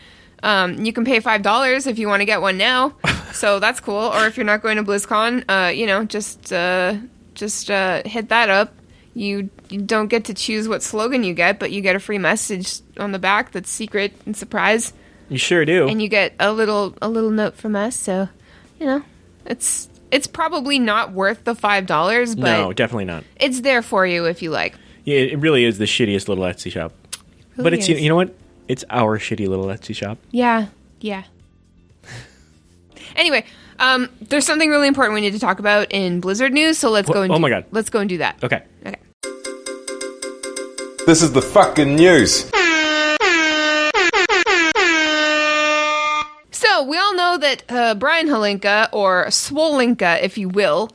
um, 0.44 0.84
you 0.86 0.94
can 0.94 1.06
pay 1.06 1.20
five 1.20 1.42
dollars 1.42 1.88
if 1.88 1.98
you 1.98 2.08
want 2.08 2.22
to 2.22 2.26
get 2.26 2.42
one 2.42 2.58
now. 2.58 2.96
so 3.34 3.60
that's 3.60 3.80
cool. 3.80 3.96
Or 3.96 4.26
if 4.28 4.38
you're 4.38 4.46
not 4.46 4.62
going 4.62 4.78
to 4.78 4.84
BlizzCon, 4.84 5.46
uh, 5.50 5.70
you 5.70 5.88
know, 5.88 6.04
just 6.06 6.52
uh, 6.54 6.96
just 7.34 7.72
uh, 7.72 8.02
hit 8.06 8.30
that 8.30 8.50
up. 8.50 8.74
You, 9.16 9.50
you 9.70 9.82
don't 9.82 10.08
get 10.08 10.26
to 10.26 10.34
choose 10.34 10.68
what 10.68 10.82
slogan 10.82 11.24
you 11.24 11.34
get, 11.36 11.60
but 11.60 11.72
you 11.72 11.82
get 11.82 11.96
a 11.96 12.00
free 12.00 12.18
message 12.18 12.80
on 12.98 13.12
the 13.12 13.20
back 13.20 13.52
that's 13.52 13.70
secret 13.70 14.14
and 14.26 14.36
surprise 14.36 14.92
You 15.30 15.38
sure 15.38 15.66
do. 15.66 15.88
and 15.88 16.02
you 16.02 16.08
get 16.08 16.34
a 16.40 16.52
little 16.52 16.96
a 17.02 17.08
little 17.10 17.30
note 17.30 17.56
from 17.56 17.76
us. 17.76 17.96
So, 17.96 18.28
you 18.80 18.86
know, 18.88 19.04
it's 19.46 19.88
it's 20.12 20.26
probably 20.28 20.80
not 20.80 21.12
worth 21.12 21.44
the 21.44 21.54
five 21.56 21.86
dollars, 21.86 22.36
but 22.36 22.44
no, 22.44 22.74
definitely 22.74 23.06
not. 23.06 23.24
it's 23.40 23.62
there 23.62 23.82
for 23.84 24.06
you 24.08 24.26
if 24.26 24.42
you 24.42 24.50
like. 24.50 24.76
Yeah, 25.06 25.18
it 25.20 25.40
really 25.40 25.64
is 25.64 25.78
the 25.78 25.86
shittiest 25.86 26.28
little 26.28 26.44
Etsy 26.46 26.72
shop. 26.72 26.94
but 27.56 27.66
Really 27.66 27.78
it's 27.78 27.90
you 27.90 27.96
is. 27.96 28.02
you 28.02 28.10
know 28.10 28.16
what? 28.16 28.34
It's 28.68 28.84
our 28.90 29.20
shitty 29.20 29.48
little 29.48 29.66
Etsy 29.66 29.96
shop. 29.96 30.18
Yeah, 30.32 30.68
yeah. 31.02 31.24
anyway, 33.16 33.46
um, 33.80 34.10
there's 34.22 34.46
something 34.46 34.70
really 34.70 34.88
important 34.88 35.14
we 35.16 35.22
need 35.22 35.34
to 35.34 35.40
talk 35.40 35.60
about 35.60 35.92
in 35.92 36.20
Blizzard 36.20 36.54
news. 36.54 36.78
So 36.78 36.90
let's 36.90 37.10
go 37.10 37.22
and 37.22 37.32
oh 37.32 37.36
do, 37.36 37.42
my 37.42 37.50
God. 37.50 37.66
let's 37.72 37.90
go 37.90 38.00
and 38.00 38.10
do 38.10 38.18
that. 38.20 38.44
Okay. 38.44 38.64
Okay. 38.86 38.96
This 41.06 41.22
is 41.22 41.34
the 41.34 41.42
fucking 41.42 41.98
news. 41.98 42.50
So 46.52 46.84
we 46.84 46.98
all 46.98 47.14
know 47.14 47.38
that 47.40 47.64
uh, 47.68 47.96
Brian 47.96 48.28
Holinka, 48.28 48.88
or 48.94 49.26
Swolinka, 49.26 50.24
if 50.24 50.38
you 50.38 50.48
will, 50.48 50.90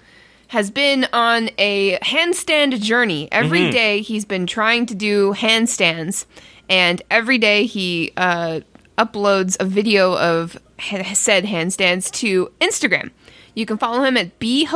has 0.46 0.70
been 0.70 1.06
on 1.12 1.50
a 1.58 1.99
handstand 1.99 2.81
journey. 2.81 3.28
Every 3.31 3.70
day 3.70 4.00
he's 4.00 4.25
been 4.25 4.46
trying 4.46 4.87
to 4.87 4.94
do 4.94 5.34
handstands, 5.34 6.25
and 6.70 7.02
every 7.11 7.37
day 7.37 7.66
he 7.66 8.14
uh, 8.16 8.61
uploads 8.96 9.58
a 9.61 9.66
video 9.66 10.16
of 10.16 10.58
ha- 10.81 11.12
said 11.12 11.44
handstands 11.44 12.11
to 12.12 12.50
Instagram. 12.62 13.11
You 13.54 13.66
can 13.66 13.76
follow 13.76 14.02
him 14.02 14.16
at 14.16 14.38
B 14.38 14.66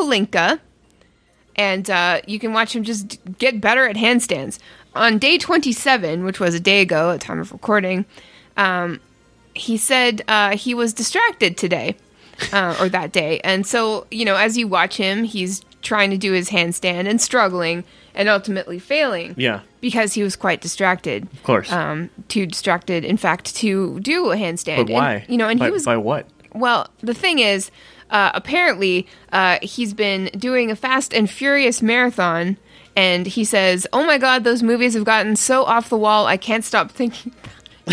and 1.56 1.90
uh, 1.90 2.20
you 2.26 2.38
can 2.38 2.52
watch 2.52 2.74
him 2.74 2.82
just 2.82 3.18
get 3.38 3.60
better 3.60 3.86
at 3.86 3.96
handstands. 3.96 4.58
On 4.94 5.18
day 5.18 5.38
27, 5.38 6.24
which 6.24 6.38
was 6.40 6.54
a 6.54 6.60
day 6.60 6.80
ago 6.82 7.10
at 7.12 7.20
time 7.20 7.38
of 7.40 7.50
recording, 7.52 8.04
um, 8.56 9.00
he 9.54 9.76
said 9.76 10.22
uh, 10.28 10.56
he 10.56 10.74
was 10.74 10.92
distracted 10.92 11.56
today 11.56 11.96
uh, 12.52 12.76
or 12.80 12.88
that 12.88 13.12
day. 13.12 13.40
And 13.44 13.66
so, 13.66 14.06
you 14.10 14.24
know, 14.24 14.36
as 14.36 14.56
you 14.58 14.68
watch 14.68 14.96
him, 14.96 15.24
he's 15.24 15.62
trying 15.82 16.10
to 16.10 16.18
do 16.18 16.32
his 16.32 16.50
handstand 16.50 17.08
and 17.08 17.20
struggling 17.20 17.84
and 18.14 18.28
ultimately 18.28 18.78
failing 18.78 19.34
Yeah. 19.38 19.60
because 19.80 20.12
he 20.14 20.22
was 20.22 20.36
quite 20.36 20.60
distracted. 20.60 21.24
Of 21.32 21.42
course. 21.42 21.72
Um, 21.72 22.10
too 22.28 22.46
distracted, 22.46 23.04
in 23.04 23.16
fact, 23.16 23.56
to 23.56 23.98
do 24.00 24.30
a 24.30 24.36
handstand. 24.36 24.86
but 24.86 24.90
why? 24.92 25.12
And, 25.14 25.28
you 25.30 25.38
know, 25.38 25.48
and 25.48 25.58
by, 25.58 25.66
he 25.66 25.70
was 25.70 25.84
by 25.86 25.96
what? 25.96 26.26
well, 26.52 26.88
the 27.00 27.14
thing 27.14 27.38
is, 27.38 27.70
uh, 28.10 28.30
apparently, 28.34 29.06
uh, 29.32 29.58
he's 29.62 29.94
been 29.94 30.26
doing 30.36 30.70
a 30.70 30.76
Fast 30.76 31.14
and 31.14 31.28
Furious 31.30 31.80
marathon, 31.80 32.58
and 32.96 33.26
he 33.26 33.44
says, 33.44 33.86
"Oh 33.92 34.04
my 34.04 34.18
God, 34.18 34.44
those 34.44 34.62
movies 34.62 34.94
have 34.94 35.04
gotten 35.04 35.36
so 35.36 35.64
off 35.64 35.88
the 35.88 35.98
wall. 35.98 36.26
I 36.26 36.36
can't 36.36 36.64
stop 36.64 36.90
thinking." 36.90 37.32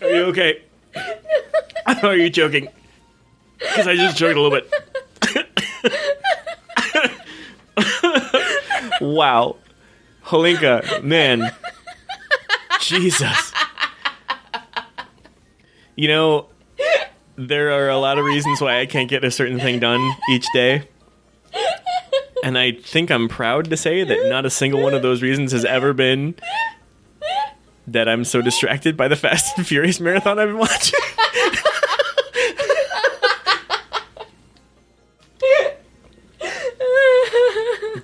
Are 0.00 0.08
you 0.10 0.24
okay? 0.26 0.62
Are 2.02 2.16
you 2.16 2.30
joking? 2.30 2.68
Because 3.58 3.88
I 3.88 3.96
just 3.96 4.16
joked 4.16 4.36
a 4.36 4.40
little 4.40 4.60
bit. 4.60 4.72
wow. 9.00 9.56
Holinka, 10.24 11.02
man. 11.02 11.52
Jesus. 12.80 13.52
You 15.96 16.08
know, 16.08 16.46
there 17.36 17.72
are 17.72 17.88
a 17.88 17.98
lot 17.98 18.18
of 18.18 18.24
reasons 18.24 18.60
why 18.60 18.80
I 18.80 18.86
can't 18.86 19.08
get 19.08 19.24
a 19.24 19.30
certain 19.30 19.58
thing 19.58 19.80
done 19.80 20.14
each 20.30 20.46
day. 20.52 20.88
And 22.44 22.56
I 22.56 22.72
think 22.72 23.10
I'm 23.10 23.28
proud 23.28 23.70
to 23.70 23.76
say 23.76 24.04
that 24.04 24.28
not 24.28 24.46
a 24.46 24.50
single 24.50 24.80
one 24.80 24.94
of 24.94 25.02
those 25.02 25.22
reasons 25.22 25.52
has 25.52 25.64
ever 25.64 25.92
been 25.92 26.34
that 27.88 28.08
I'm 28.08 28.24
so 28.24 28.42
distracted 28.42 28.96
by 28.96 29.08
the 29.08 29.16
Fast 29.16 29.56
and 29.58 29.66
Furious 29.66 29.98
marathon 30.00 30.38
I've 30.38 30.48
been 30.48 30.58
watching. 30.58 31.00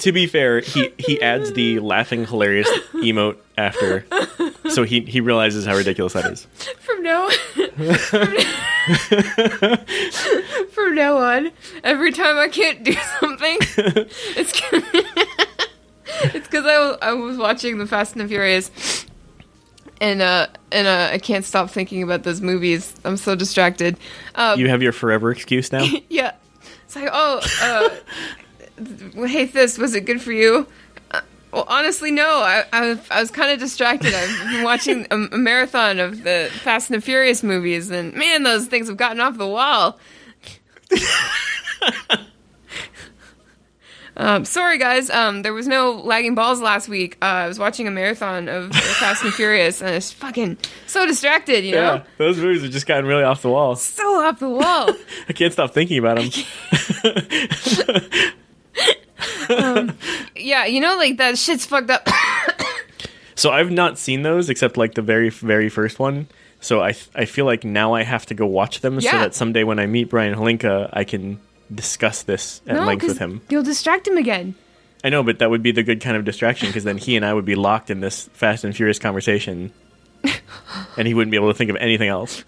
to 0.04 0.12
be 0.12 0.26
fair, 0.26 0.60
he 0.60 0.90
he 0.98 1.20
adds 1.22 1.54
the 1.54 1.78
laughing 1.80 2.26
hilarious 2.26 2.68
emote 2.92 3.38
after, 3.56 4.04
so 4.68 4.82
he 4.82 5.00
he 5.00 5.22
realizes 5.22 5.64
how 5.64 5.74
ridiculous 5.74 6.12
that 6.12 6.26
is. 6.30 6.46
From 6.80 7.02
now, 7.02 7.28
from 10.72 10.94
now 10.94 11.16
on, 11.16 11.50
every 11.82 12.12
time 12.12 12.36
I 12.36 12.48
can't 12.48 12.84
do 12.84 12.92
something, 13.18 13.56
it's 13.60 14.52
it's 16.34 16.48
because 16.48 16.66
I 16.66 16.78
was, 16.78 16.98
I 17.00 17.12
was 17.14 17.38
watching 17.38 17.78
the 17.78 17.86
Fast 17.86 18.12
and 18.12 18.20
the 18.20 18.28
Furious, 18.28 19.06
and 20.02 20.20
uh 20.20 20.48
and 20.70 20.86
uh, 20.86 21.08
I 21.12 21.18
can't 21.18 21.46
stop 21.46 21.70
thinking 21.70 22.02
about 22.02 22.24
those 22.24 22.42
movies. 22.42 22.94
I'm 23.06 23.16
so 23.16 23.34
distracted. 23.34 23.96
Um, 24.34 24.60
You 24.60 24.68
have 24.68 24.82
your 24.82 24.92
forever 24.92 25.30
excuse 25.30 25.72
now. 25.72 25.86
yeah, 26.10 26.32
it's 26.84 26.94
like 26.94 27.08
oh, 27.10 27.40
uh, 27.62 27.88
hey, 28.76 29.44
this 29.46 29.78
was 29.78 29.94
it 29.94 30.04
good 30.06 30.20
for 30.20 30.32
you? 30.32 30.66
Uh, 31.10 31.20
well, 31.52 31.64
honestly, 31.68 32.10
no. 32.10 32.26
I 32.40 32.64
I, 32.72 32.88
was- 32.88 33.10
I 33.10 33.20
was 33.20 33.30
kind 33.30 33.52
of 33.52 33.58
distracted. 33.58 34.12
I've 34.14 34.50
been 34.52 34.64
watching 34.64 35.06
a, 35.10 35.16
a 35.34 35.38
marathon 35.38 35.98
of 36.00 36.22
the 36.24 36.50
Fast 36.62 36.90
and 36.90 37.00
the 37.00 37.04
Furious 37.04 37.42
movies, 37.42 37.90
and 37.90 38.12
man, 38.14 38.42
those 38.42 38.66
things 38.66 38.88
have 38.88 38.96
gotten 38.96 39.20
off 39.20 39.36
the 39.38 39.46
wall. 39.48 39.98
Um, 44.16 44.44
sorry, 44.44 44.78
guys. 44.78 45.10
Um, 45.10 45.42
there 45.42 45.52
was 45.52 45.66
no 45.66 45.90
lagging 45.90 46.36
balls 46.36 46.60
last 46.60 46.88
week. 46.88 47.18
Uh, 47.20 47.24
I 47.24 47.48
was 47.48 47.58
watching 47.58 47.88
a 47.88 47.90
marathon 47.90 48.48
of 48.48 48.72
Fast 48.72 49.24
and 49.24 49.34
Furious, 49.34 49.80
and 49.80 49.90
I 49.90 49.94
was 49.96 50.12
fucking 50.12 50.56
so 50.86 51.04
distracted. 51.04 51.64
You 51.64 51.72
know, 51.72 51.94
Yeah, 51.94 52.04
those 52.18 52.36
movies 52.38 52.62
have 52.62 52.70
just 52.70 52.86
gotten 52.86 53.06
really 53.06 53.24
off 53.24 53.42
the 53.42 53.50
wall. 53.50 53.74
so 53.74 54.24
off 54.24 54.38
the 54.38 54.48
wall. 54.48 54.90
I 55.28 55.32
can't 55.32 55.52
stop 55.52 55.74
thinking 55.74 55.98
about 55.98 56.18
them. 56.18 56.30
yeah, 60.36 60.64
you 60.66 60.80
know, 60.80 60.96
like 60.96 61.16
that 61.18 61.38
shit's 61.38 61.66
fucked 61.66 61.90
up. 61.90 62.08
So 63.36 63.50
I've 63.50 63.70
not 63.70 63.98
seen 63.98 64.22
those 64.22 64.48
except 64.48 64.76
like 64.76 64.94
the 64.94 65.02
very 65.02 65.28
very 65.28 65.68
first 65.68 65.98
one. 65.98 66.28
So 66.60 66.80
I 66.80 66.94
I 67.14 67.24
feel 67.24 67.44
like 67.44 67.64
now 67.64 67.92
I 67.92 68.04
have 68.04 68.24
to 68.26 68.34
go 68.34 68.46
watch 68.46 68.80
them 68.80 69.00
so 69.00 69.10
that 69.10 69.34
someday 69.34 69.64
when 69.64 69.78
I 69.80 69.86
meet 69.86 70.08
Brian 70.08 70.34
Holinka, 70.36 70.88
I 70.92 71.04
can 71.04 71.40
discuss 71.74 72.22
this 72.22 72.62
at 72.66 72.76
no, 72.76 72.84
length 72.84 73.04
with 73.04 73.18
him. 73.18 73.40
you'll 73.48 73.64
distract 73.64 74.06
him 74.06 74.16
again. 74.16 74.54
I 75.02 75.08
know, 75.10 75.22
but 75.22 75.40
that 75.40 75.50
would 75.50 75.62
be 75.62 75.72
the 75.72 75.82
good 75.82 76.00
kind 76.00 76.16
of 76.16 76.24
distraction 76.24 76.68
because 76.68 76.84
then 76.84 76.96
he 76.96 77.16
and 77.16 77.26
I 77.26 77.34
would 77.34 77.44
be 77.44 77.56
locked 77.56 77.90
in 77.90 78.00
this 78.00 78.28
Fast 78.34 78.64
and 78.64 78.74
Furious 78.74 78.98
conversation, 78.98 79.72
and 80.96 81.06
he 81.06 81.12
wouldn't 81.12 81.30
be 81.30 81.36
able 81.36 81.48
to 81.48 81.58
think 81.58 81.70
of 81.70 81.76
anything 81.76 82.08
else. 82.08 82.44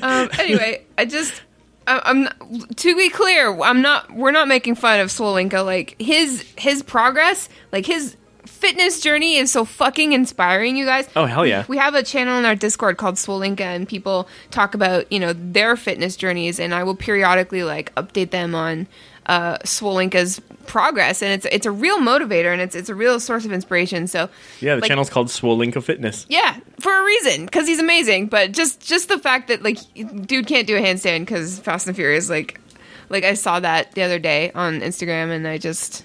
Um, 0.00 0.30
anyway, 0.38 0.84
I 0.96 1.04
just. 1.04 1.42
I'm 1.86 2.24
not, 2.24 2.76
to 2.78 2.96
be 2.96 3.08
clear. 3.08 3.60
I'm 3.62 3.82
not. 3.82 4.10
We're 4.12 4.30
not 4.30 4.48
making 4.48 4.76
fun 4.76 5.00
of 5.00 5.08
Swolinka. 5.08 5.64
Like 5.64 5.96
his 6.00 6.44
his 6.56 6.82
progress, 6.82 7.48
like 7.72 7.86
his 7.86 8.16
fitness 8.46 9.00
journey 9.00 9.36
is 9.36 9.52
so 9.52 9.64
fucking 9.64 10.12
inspiring. 10.12 10.76
You 10.76 10.86
guys. 10.86 11.08
Oh 11.16 11.26
hell 11.26 11.46
yeah! 11.46 11.64
We 11.68 11.76
have 11.78 11.94
a 11.94 12.02
channel 12.02 12.38
in 12.38 12.44
our 12.44 12.54
Discord 12.54 12.96
called 12.96 13.16
Swolinka, 13.16 13.60
and 13.60 13.88
people 13.88 14.28
talk 14.50 14.74
about 14.74 15.10
you 15.12 15.18
know 15.18 15.32
their 15.34 15.76
fitness 15.76 16.16
journeys, 16.16 16.58
and 16.58 16.74
I 16.74 16.84
will 16.84 16.96
periodically 16.96 17.64
like 17.64 17.94
update 17.94 18.30
them 18.30 18.54
on 18.54 18.86
uh, 19.26 19.58
Swolinka's 19.58 20.40
progress, 20.66 21.22
and 21.22 21.32
it's 21.32 21.46
it's 21.46 21.66
a 21.66 21.70
real 21.70 21.98
motivator, 21.98 22.52
and 22.52 22.60
it's 22.60 22.74
it's 22.74 22.88
a 22.88 22.94
real 22.94 23.20
source 23.20 23.44
of 23.44 23.52
inspiration. 23.52 24.06
So 24.06 24.28
Yeah, 24.60 24.74
the 24.76 24.82
like, 24.82 24.88
channel's 24.88 25.10
called 25.10 25.28
Swolinka 25.28 25.82
Fitness. 25.82 26.26
yeah, 26.28 26.58
for 26.80 26.92
a 26.92 27.04
reason, 27.04 27.46
because 27.46 27.66
he's 27.66 27.78
amazing. 27.78 28.26
But 28.26 28.52
just 28.52 28.80
just 28.80 29.08
the 29.08 29.18
fact 29.18 29.48
that 29.48 29.62
like 29.62 29.78
dude 30.26 30.46
can't 30.46 30.66
do 30.66 30.76
a 30.76 30.80
handstand 30.80 31.20
because 31.20 31.58
Fast 31.60 31.86
and 31.86 31.96
Furious, 31.96 32.28
like 32.28 32.60
like 33.08 33.24
I 33.24 33.34
saw 33.34 33.60
that 33.60 33.92
the 33.92 34.02
other 34.02 34.18
day 34.18 34.50
on 34.54 34.80
Instagram, 34.80 35.30
and 35.30 35.46
I 35.46 35.58
just 35.58 36.04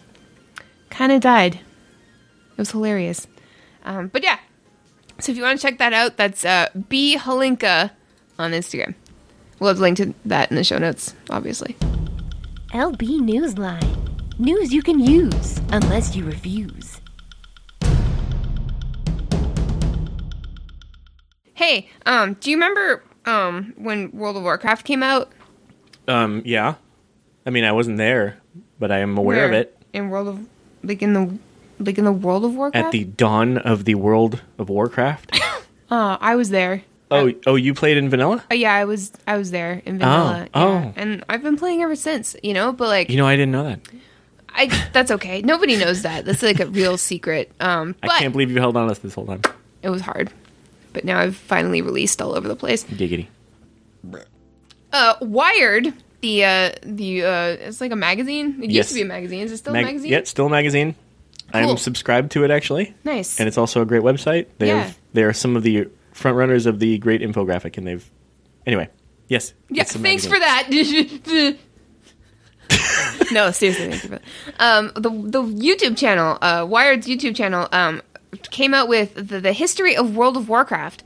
kind 0.89 1.11
of 1.11 1.21
died. 1.21 1.55
It 1.55 2.57
was 2.57 2.71
hilarious. 2.71 3.27
Um, 3.85 4.07
but 4.07 4.23
yeah, 4.23 4.39
so 5.19 5.31
if 5.31 5.37
you 5.37 5.43
want 5.43 5.59
to 5.59 5.65
check 5.65 5.77
that 5.79 5.93
out, 5.93 6.17
that's 6.17 6.45
uh, 6.45 6.67
B 6.89 7.17
Holinka 7.17 7.91
on 8.37 8.51
Instagram. 8.51 8.95
We'll 9.59 9.69
have 9.69 9.79
a 9.79 9.81
link 9.81 9.97
to 9.97 10.13
that 10.25 10.49
in 10.49 10.55
the 10.55 10.63
show 10.63 10.77
notes, 10.77 11.15
obviously. 11.29 11.75
LB 12.73 13.21
Newsline. 13.21 13.97
News 14.37 14.71
you 14.71 14.83
can 14.83 14.99
use, 14.99 15.59
unless 15.71 16.15
you 16.15 16.23
refuse. 16.23 17.01
Hey, 21.55 21.89
um, 22.05 22.35
do 22.35 22.51
you 22.51 22.55
remember 22.55 23.03
um, 23.25 23.73
when 23.75 24.11
World 24.11 24.37
of 24.37 24.43
Warcraft 24.43 24.85
came 24.85 25.01
out? 25.01 25.31
Um, 26.07 26.43
yeah. 26.45 26.75
I 27.43 27.49
mean, 27.49 27.63
I 27.63 27.71
wasn't 27.71 27.97
there, 27.97 28.37
but 28.77 28.91
I 28.91 28.99
am 28.99 29.17
aware 29.17 29.45
of 29.45 29.53
it. 29.53 29.75
in 29.91 30.09
World 30.09 30.27
of 30.27 30.47
like 30.83 31.01
in 31.01 31.13
the 31.13 31.37
like 31.79 31.97
in 31.97 32.05
the 32.05 32.11
World 32.11 32.45
of 32.45 32.55
Warcraft. 32.55 32.85
At 32.85 32.91
the 32.91 33.03
dawn 33.03 33.57
of 33.57 33.85
the 33.85 33.95
world 33.95 34.41
of 34.59 34.69
Warcraft. 34.69 35.41
uh, 35.89 36.17
I 36.21 36.35
was 36.35 36.51
there. 36.51 36.83
Oh, 37.11 37.33
oh, 37.47 37.55
you 37.55 37.73
played 37.73 37.97
in 37.97 38.09
vanilla? 38.09 38.43
Uh, 38.51 38.55
yeah, 38.55 38.73
I 38.73 38.85
was 38.85 39.11
I 39.27 39.37
was 39.37 39.51
there 39.51 39.81
in 39.85 39.99
vanilla. 39.99 40.47
Oh, 40.53 40.59
yeah. 40.73 40.85
oh. 40.85 40.93
and 40.95 41.23
I've 41.29 41.43
been 41.43 41.57
playing 41.57 41.81
ever 41.81 41.95
since. 41.95 42.35
You 42.43 42.53
know, 42.53 42.71
but 42.71 42.87
like 42.87 43.09
You 43.09 43.17
know, 43.17 43.27
I 43.27 43.35
didn't 43.35 43.51
know 43.51 43.63
that. 43.65 43.79
I 44.49 44.67
that's 44.93 45.11
okay. 45.11 45.41
Nobody 45.41 45.77
knows 45.77 46.01
that. 46.03 46.25
That's 46.25 46.41
like 46.43 46.59
a 46.59 46.65
real 46.67 46.97
secret. 46.97 47.51
Um, 47.59 47.95
but 48.01 48.11
I 48.11 48.19
can't 48.19 48.31
believe 48.31 48.51
you 48.51 48.57
held 48.59 48.75
on 48.77 48.87
to 48.87 48.89
this 48.93 48.99
this 48.99 49.13
whole 49.13 49.25
time. 49.27 49.41
it 49.81 49.89
was 49.89 50.01
hard. 50.01 50.31
But 50.93 51.05
now 51.05 51.19
I've 51.19 51.35
finally 51.35 51.81
released 51.83 52.21
all 52.21 52.33
over 52.35 52.47
the 52.47 52.55
place. 52.55 52.83
Giggity. 52.83 53.27
Uh, 54.91 55.13
Wired, 55.21 55.93
the 56.21 56.43
uh, 56.45 56.71
the 56.83 57.23
uh, 57.23 57.45
it's 57.67 57.79
like 57.79 57.91
a 57.91 57.95
magazine. 57.95 58.59
It 58.63 58.71
used 58.71 58.89
to 58.89 58.95
be 58.95 59.01
a 59.03 59.05
magazine. 59.05 59.41
Is 59.41 59.51
it 59.51 59.57
still 59.57 59.73
Mag- 59.73 59.83
a 59.83 59.85
magazine? 59.87 60.11
Yeah, 60.11 60.17
it's 60.17 60.29
still 60.31 60.47
a 60.47 60.49
magazine. 60.49 60.95
Cool. 61.51 61.71
I'm 61.71 61.77
subscribed 61.77 62.31
to 62.33 62.43
it 62.43 62.51
actually, 62.51 62.93
Nice. 63.03 63.39
and 63.39 63.47
it's 63.47 63.57
also 63.57 63.81
a 63.81 63.85
great 63.85 64.03
website. 64.03 64.47
They 64.57 64.67
Yeah. 64.67 64.83
have 64.83 64.97
they 65.13 65.23
are 65.23 65.33
some 65.33 65.55
of 65.55 65.63
the 65.63 65.87
front 66.19 66.37
runners 66.37 66.65
of 66.65 66.79
the 66.79 66.97
great 66.99 67.21
infographic, 67.21 67.77
and 67.77 67.87
they've 67.87 68.09
anyway. 68.65 68.89
Yes. 69.27 69.53
Yeah, 69.69 69.83
thanks 69.83 70.27
magazine. 70.27 70.31
for 70.31 70.39
that. 70.39 71.57
no, 73.31 73.51
seriously, 73.51 73.89
thank 73.89 74.03
you 74.03 74.09
for 74.09 74.19
that. 74.19 74.23
Um, 74.59 74.91
the 74.95 75.09
the 75.09 75.43
YouTube 75.43 75.97
channel, 75.97 76.37
uh, 76.41 76.65
Wired's 76.67 77.07
YouTube 77.07 77.35
channel, 77.35 77.67
um, 77.71 78.01
came 78.51 78.73
out 78.73 78.87
with 78.87 79.13
the, 79.15 79.39
the 79.39 79.53
history 79.53 79.95
of 79.95 80.15
World 80.15 80.35
of 80.37 80.49
Warcraft, 80.49 81.03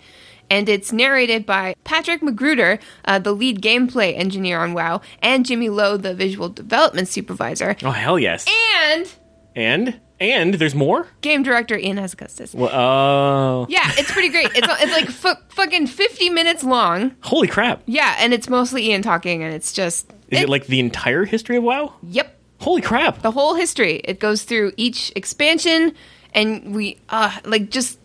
and 0.49 0.67
it's 0.69 0.91
narrated 0.91 1.45
by 1.45 1.75
Patrick 1.83 2.21
Magruder, 2.21 2.79
uh, 3.05 3.19
the 3.19 3.33
lead 3.33 3.61
gameplay 3.61 4.17
engineer 4.17 4.59
on 4.59 4.73
WoW, 4.73 5.01
and 5.21 5.45
Jimmy 5.45 5.69
Lowe, 5.69 5.97
the 5.97 6.13
visual 6.13 6.49
development 6.49 7.07
supervisor, 7.07 7.75
Oh 7.83 7.91
hell 7.91 8.17
yes! 8.19 8.45
and 8.85 9.09
And 9.55 9.99
and 10.31 10.53
there's 10.55 10.73
more. 10.75 11.07
game 11.21 11.43
director 11.43 11.77
Ian 11.77 11.97
Hazzikostas. 11.97 12.55
Well, 12.55 12.69
oh, 12.73 13.65
Yeah, 13.69 13.91
it's 13.97 14.11
pretty 14.11 14.29
great. 14.29 14.47
It's 14.55 14.67
it's 14.81 14.91
like 14.91 15.09
fu- 15.09 15.41
fucking 15.55 15.87
fifty 15.87 16.29
minutes 16.29 16.63
long. 16.63 17.15
holy 17.21 17.47
crap! 17.47 17.83
Yeah, 17.85 18.15
and 18.19 18.33
it's 18.33 18.47
mostly 18.49 18.89
Ian 18.89 19.01
talking, 19.01 19.43
and 19.43 19.53
it's 19.53 19.73
just 19.73 20.09
Is 20.29 20.41
it 20.41 20.49
like 20.49 20.67
the 20.67 20.79
entire 20.79 21.25
history 21.25 21.57
of 21.57 21.63
WoW? 21.63 21.93
yep. 22.03 22.37
Holy 22.59 22.81
crap! 22.81 23.21
the 23.21 23.31
whole 23.31 23.55
history. 23.55 23.95
It 24.05 24.19
goes 24.19 24.43
through 24.43 24.71
each 24.77 25.11
expansion, 25.15 25.93
and 26.33 26.73
we 26.73 26.97
uh 27.09 27.37
like 27.43 27.69
just. 27.69 27.99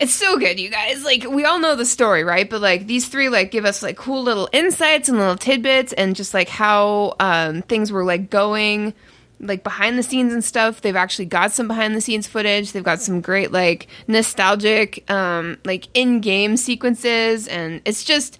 It's 0.00 0.12
so 0.14 0.38
good, 0.38 0.60
you 0.60 0.70
guys. 0.70 1.02
Like 1.04 1.24
we 1.28 1.44
all 1.44 1.58
know 1.58 1.74
the 1.74 1.84
story, 1.84 2.22
right? 2.22 2.48
But 2.48 2.60
like 2.60 2.86
these 2.86 3.08
three, 3.08 3.28
like 3.28 3.50
give 3.50 3.64
us 3.64 3.82
like 3.82 3.96
cool 3.96 4.22
little 4.22 4.48
insights 4.52 5.08
and 5.08 5.18
little 5.18 5.36
tidbits, 5.36 5.92
and 5.92 6.14
just 6.14 6.32
like 6.34 6.48
how 6.48 7.16
um, 7.18 7.62
things 7.62 7.90
were 7.90 8.04
like 8.04 8.30
going, 8.30 8.94
like 9.40 9.62
behind 9.62 9.98
the 9.98 10.02
scenes 10.02 10.32
and 10.32 10.42
stuff. 10.44 10.80
They've 10.80 10.96
actually 10.96 11.26
got 11.26 11.52
some 11.52 11.68
behind 11.68 11.94
the 11.94 12.00
scenes 12.00 12.26
footage. 12.26 12.72
They've 12.72 12.82
got 12.82 13.00
some 13.00 13.20
great 13.20 13.52
like 13.52 13.86
nostalgic, 14.06 15.08
um, 15.10 15.58
like 15.64 15.88
in 15.94 16.20
game 16.20 16.56
sequences, 16.56 17.46
and 17.48 17.80
it's 17.84 18.04
just 18.04 18.38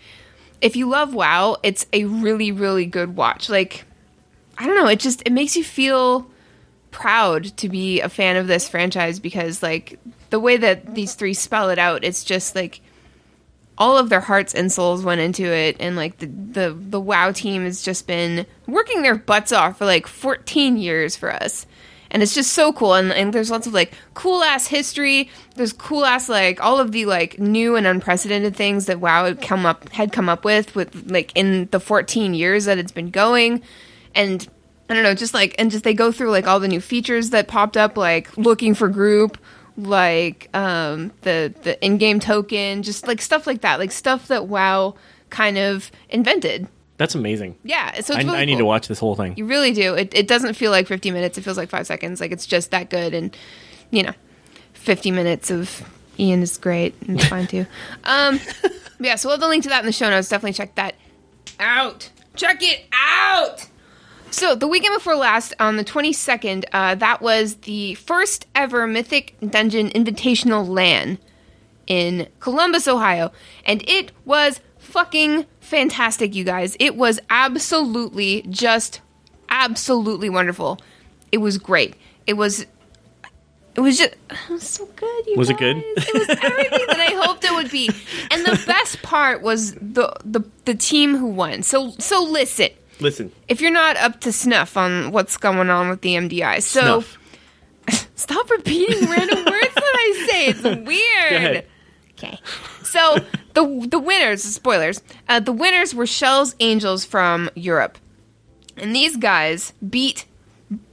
if 0.61 0.75
you 0.75 0.89
love 0.89 1.15
WoW, 1.15 1.57
it's 1.63 1.87
a 1.93 2.05
really 2.05 2.53
really 2.53 2.87
good 2.87 3.17
watch. 3.17 3.49
Like 3.49 3.85
I 4.57 4.67
don't 4.67 4.77
know, 4.77 4.89
it 4.89 5.01
just 5.01 5.23
it 5.25 5.33
makes 5.33 5.57
you 5.57 5.65
feel 5.65 6.29
proud 6.91 7.57
to 7.59 7.69
be 7.69 8.01
a 8.01 8.09
fan 8.09 8.37
of 8.37 8.47
this 8.47 8.69
franchise 8.69 9.21
because 9.21 9.63
like 9.63 9.99
the 10.31 10.41
way 10.41 10.57
that 10.57 10.95
these 10.95 11.15
three 11.15 11.35
spell 11.35 11.71
it 11.71 11.79
out, 11.79 12.05
it's 12.05 12.25
just 12.25 12.55
like 12.55 12.81
all 13.79 13.97
of 13.97 14.09
their 14.09 14.21
hearts 14.21 14.55
and 14.55 14.71
souls 14.71 15.05
went 15.05 15.21
into 15.21 15.45
it 15.45 15.77
and 15.79 15.97
like 15.97 16.19
the 16.19 16.27
the 16.27 16.77
the 16.79 17.01
WoW 17.01 17.33
team 17.33 17.65
has 17.65 17.81
just 17.81 18.07
been 18.07 18.45
working 18.67 19.03
their 19.03 19.15
butts 19.15 19.53
off 19.53 19.79
for 19.79 19.87
like 19.87 20.07
14 20.07 20.77
years 20.77 21.17
for 21.17 21.33
us. 21.33 21.65
And 22.11 22.23
it's 22.23 22.35
just 22.35 22.55
so 22.55 22.73
cool 22.73 22.95
and, 22.95 23.13
and 23.13 23.33
there's 23.33 23.51
lots 23.51 23.67
of 23.67 23.75
like 23.75 23.93
cool 24.15 24.43
ass 24.43 24.67
history. 24.67 25.31
There's 25.55 25.73
cool 25.73 26.05
ass 26.05 26.29
like 26.29 26.63
all 26.63 26.81
of 26.81 26.91
the 26.91 27.07
like 27.07 27.39
new 27.39 27.77
and 27.77 27.87
unprecedented 27.87 28.57
things 28.57 28.87
that 28.87 28.99
WoW 29.01 29.27
had 29.27 29.41
come 29.41 29.65
up 29.65 29.89
had 29.91 30.13
come 30.13 30.29
up 30.29 30.45
with 30.45 30.75
with 30.75 31.11
like 31.11 31.31
in 31.37 31.69
the 31.71 31.81
14 31.81 32.35
years 32.35 32.65
that 32.65 32.79
it's 32.79 32.93
been 32.93 33.11
going. 33.11 33.63
And 34.15 34.47
I 34.91 34.95
don't 34.95 35.03
know, 35.03 35.15
just 35.15 35.35
like 35.35 35.55
and 35.59 35.71
just 35.71 35.85
they 35.85 35.95
go 35.95 36.11
through 36.11 36.31
like 36.31 36.47
all 36.47 36.59
the 36.61 36.69
new 36.69 36.81
features 36.81 37.31
that 37.31 37.47
popped 37.47 37.77
up, 37.77 37.97
like 37.97 38.37
looking 38.37 38.75
for 38.75 38.89
group, 38.89 39.39
like 39.79 40.51
um 40.55 41.13
the 41.23 41.55
the 41.63 41.83
in-game 41.85 42.21
token, 42.21 42.83
just 42.83 43.07
like 43.07 43.23
stuff 43.23 43.47
like 43.47 43.63
that, 43.63 43.79
like 43.79 43.93
stuff 43.93 44.29
that 44.29 44.47
WoW 44.47 44.95
kind 45.31 45.57
of 45.57 45.91
invented. 46.11 46.69
That's 46.99 47.15
amazing. 47.15 47.57
Yeah, 47.63 48.01
so 48.01 48.15
I, 48.15 48.23
really 48.23 48.39
I 48.39 48.45
need 48.45 48.55
cool. 48.55 48.59
to 48.59 48.65
watch 48.65 48.89
this 48.89 48.99
whole 48.99 49.15
thing. 49.15 49.35
You 49.37 49.47
really 49.47 49.73
do. 49.73 49.95
It, 49.95 50.13
it 50.15 50.27
doesn't 50.27 50.55
feel 50.55 50.73
like 50.73 50.89
50 50.89 51.13
minutes. 51.13 51.39
It 51.39 51.43
feels 51.43 51.57
like 51.57 51.69
five 51.69 51.87
seconds. 51.87 52.21
Like 52.21 52.33
it's 52.33 52.45
just 52.45 52.73
that 52.73 52.91
good. 52.91 53.15
And, 53.15 53.37
you 53.93 54.03
know, 54.03 54.15
50 54.73 55.13
minutes 55.13 55.49
of 55.49 55.89
Ian 56.19 56.43
is 56.43 56.59
great. 56.59 57.01
And 57.03 57.21
it's 57.21 57.29
fine 57.29 57.47
too. 57.47 57.67
Um, 58.05 58.41
yeah, 58.99 59.15
so 59.15 59.29
we'll 59.29 59.35
have 59.35 59.41
the 59.41 59.47
link 59.47 59.63
to 59.63 59.69
that 59.69 59.79
in 59.81 59.87
the 59.87 59.93
show 59.93 60.11
notes. 60.11 60.29
Definitely 60.29 60.55
check 60.55 60.75
that 60.75 60.97
out. 61.61 62.11
Check 62.35 62.63
it 62.63 62.87
out. 62.93 63.69
So 64.31 64.55
the 64.55 64.69
weekend 64.69 64.95
before 64.95 65.17
last, 65.17 65.55
on 65.59 65.77
the 65.77 65.85
22nd, 65.85 66.65
uh, 66.73 66.95
that 66.97 67.23
was 67.23 67.57
the 67.57 67.95
first 67.95 68.47
ever 68.55 68.87
Mythic 68.87 69.37
Dungeon 69.41 69.89
Invitational 69.91 70.69
LAN 70.69 71.19
in 71.87 72.29
Columbus, 72.41 72.87
Ohio. 72.87 73.33
And 73.65 73.83
it 73.89 74.13
was 74.25 74.61
fucking 74.79 75.47
fantastic, 75.61 76.35
you 76.35 76.45
guys. 76.45 76.77
It 76.79 76.97
was 76.97 77.19
absolutely 77.31 78.43
just 78.51 79.01
absolutely 79.49 80.29
wonderful. 80.31 80.79
It 81.33 81.39
was 81.39 81.59
great. 81.59 81.95
It 82.27 82.35
was 82.35 82.67
it 83.75 83.81
was 83.81 83.97
just 83.97 84.15
it 84.31 84.51
was 84.51 84.63
so 84.69 84.87
good. 84.97 85.27
You 85.27 85.37
Was 85.37 85.51
it 85.51 85.59
good? 85.59 85.77
It 85.79 86.15
was 86.15 86.29
everything 86.43 86.87
that 86.89 87.01
I 87.01 87.15
hoped 87.25 87.45
it 87.45 87.53
would 87.53 87.71
be. 87.71 87.89
And 88.31 88.45
the 88.45 88.61
best 88.67 89.03
part 89.03 89.41
was 89.41 89.75
the 89.75 90.13
the 90.25 90.43
the 90.65 90.75
team 90.75 91.17
who 91.17 91.29
won. 91.29 91.63
So 91.63 91.93
so 91.99 92.23
listen, 92.23 92.71
Listen, 93.01 93.33
if 93.47 93.61
you're 93.61 93.71
not 93.71 93.97
up 93.97 94.21
to 94.23 94.33
snuff 94.33 94.77
on 94.77 95.13
what's 95.13 95.37
going 95.37 95.71
on 95.71 95.89
with 95.89 96.01
the 96.03 96.15
MDI, 96.15 96.63
so. 96.63 97.05
Stop 98.17 98.51
repeating 98.51 99.09
random 99.09 99.39
words 99.47 99.75
that 99.75 99.83
I 99.95 100.27
say. 100.29 100.47
It's 100.49 100.63
weird. 100.63 101.65
Okay. 102.13 102.39
So 102.83 103.19
the 103.55 103.87
the 103.89 103.99
winners, 103.99 104.43
spoilers. 104.43 105.01
Uh, 105.29 105.41
the 105.41 105.53
winners 105.53 105.95
were 105.95 106.07
Shells 106.07 106.55
Angels 106.61 107.05
from 107.05 107.49
Europe, 107.55 107.97
and 108.77 108.95
these 108.95 109.17
guys 109.17 109.73
beat 109.89 110.27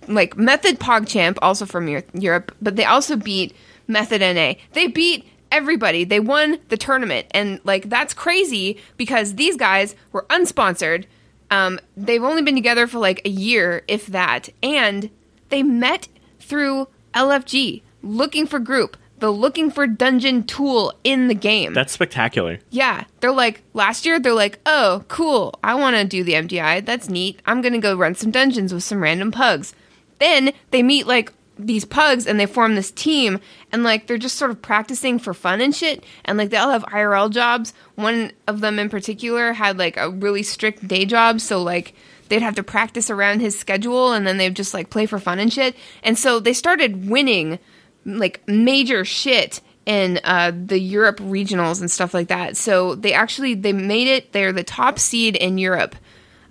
like 0.08 0.38
Method 0.38 0.80
PogChamp, 0.80 1.38
also 1.42 1.66
from 1.66 1.88
Europe, 2.14 2.56
but 2.62 2.76
they 2.76 2.86
also 2.86 3.16
beat 3.16 3.56
Method 3.88 4.22
NA. 4.22 4.54
They 4.74 4.88
beat 4.88 5.26
everybody. 5.52 6.04
They 6.04 6.20
won 6.20 6.60
the 6.70 6.78
tournament, 6.78 7.28
and 7.32 7.60
like 7.64 7.90
that's 7.90 8.14
crazy 8.14 8.78
because 8.98 9.36
these 9.36 9.58
guys 9.58 9.96
were 10.12 10.26
unsponsored. 10.30 11.06
Um, 11.52 11.80
they've 11.96 12.24
only 12.24 12.42
been 12.42 12.56
together 12.56 12.88
for 12.88 13.00
like 13.00 13.22
a 13.26 13.30
year, 13.30 13.84
if 13.88 14.08
that, 14.08 14.50
and 14.64 15.10
they 15.50 15.64
met 15.64 16.08
through 16.40 16.88
LFG 17.14 17.82
looking 18.02 18.46
for 18.46 18.60
group, 18.60 18.98
the 19.20 19.32
looking 19.32 19.72
for 19.72 19.88
dungeon 19.88 20.44
tool 20.44 20.94
in 21.04 21.28
the 21.28 21.34
game. 21.34 21.74
That's 21.74 21.94
spectacular. 21.94 22.60
Yeah, 22.70 23.06
they're 23.20 23.32
like 23.32 23.64
last 23.74 24.06
year. 24.06 24.20
They're 24.20 24.34
like, 24.34 24.60
oh, 24.66 25.04
cool. 25.08 25.58
I 25.64 25.76
want 25.76 25.96
to 25.96 26.04
do 26.04 26.24
the 26.24 26.34
MDI. 26.34 26.86
That's 26.86 27.10
neat. 27.10 27.42
I'm 27.46 27.62
gonna 27.62 27.80
go 27.80 27.96
run 27.96 28.16
some 28.16 28.32
dungeons 28.32 28.74
with 28.74 28.84
some 28.84 29.02
random 29.02 29.32
pugs. 29.32 29.74
Then 30.20 30.52
they 30.72 30.84
meet 30.84 31.08
like 31.08 31.34
these 31.58 31.86
pugs 31.86 32.28
and 32.28 32.40
they 32.40 32.46
form 32.46 32.76
this 32.76 32.92
team 32.92 33.40
and 33.72 33.84
like 33.84 34.08
they're 34.08 34.18
just 34.18 34.38
sort 34.38 34.52
of 34.52 34.62
practicing 34.62 35.20
for 35.20 35.34
fun 35.34 35.62
and 35.62 35.76
shit. 35.76 36.04
And 36.26 36.38
like 36.38 36.50
they 36.50 36.58
all 36.58 36.72
have 36.72 36.84
IRL 36.86 37.30
jobs. 37.30 37.74
One 37.96 38.32
of 38.48 38.62
them 38.62 38.80
in 38.80 38.90
particular 38.90 39.54
had 39.54 39.78
like 39.78 39.98
a 39.98 40.10
really 40.10 40.44
strict 40.44 40.88
day 40.88 41.06
job, 41.06 41.42
so 41.42 41.62
like 41.62 41.94
they'd 42.30 42.42
have 42.42 42.56
to 42.56 42.64
practice 42.64 43.10
around 43.10 43.40
his 43.40 43.58
schedule 43.58 44.14
and 44.14 44.26
then 44.26 44.38
they'd 44.38 44.56
just 44.56 44.74
like 44.74 44.90
play 44.90 45.06
for 45.06 45.20
fun 45.20 45.40
and 45.40 45.52
shit. 45.52 45.76
And 46.04 46.18
so 46.18 46.40
they 46.40 46.54
started 46.54 47.10
winning 47.10 47.60
like 48.06 48.46
major 48.48 49.06
shit 49.06 49.62
in 49.86 50.20
uh, 50.24 50.52
the 50.54 50.80
Europe 50.80 51.20
regionals 51.20 51.80
and 51.80 51.90
stuff 51.90 52.14
like 52.14 52.28
that. 52.28 52.58
So 52.58 52.96
they 52.96 53.14
actually 53.14 53.54
they 53.54 53.74
made 53.74 54.08
it. 54.08 54.32
They're 54.32 54.52
the 54.52 54.64
top 54.64 55.00
seed 55.00 55.36
in 55.36 55.58
Europe, 55.58 55.96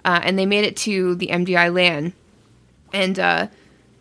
uh, 0.04 0.20
and 0.22 0.38
they 0.38 0.46
made 0.46 0.64
it 0.64 0.76
to 0.78 1.14
the 1.16 1.28
MDI 1.28 1.72
LAN, 1.74 2.12
and 2.92 3.18
uh, 3.18 3.46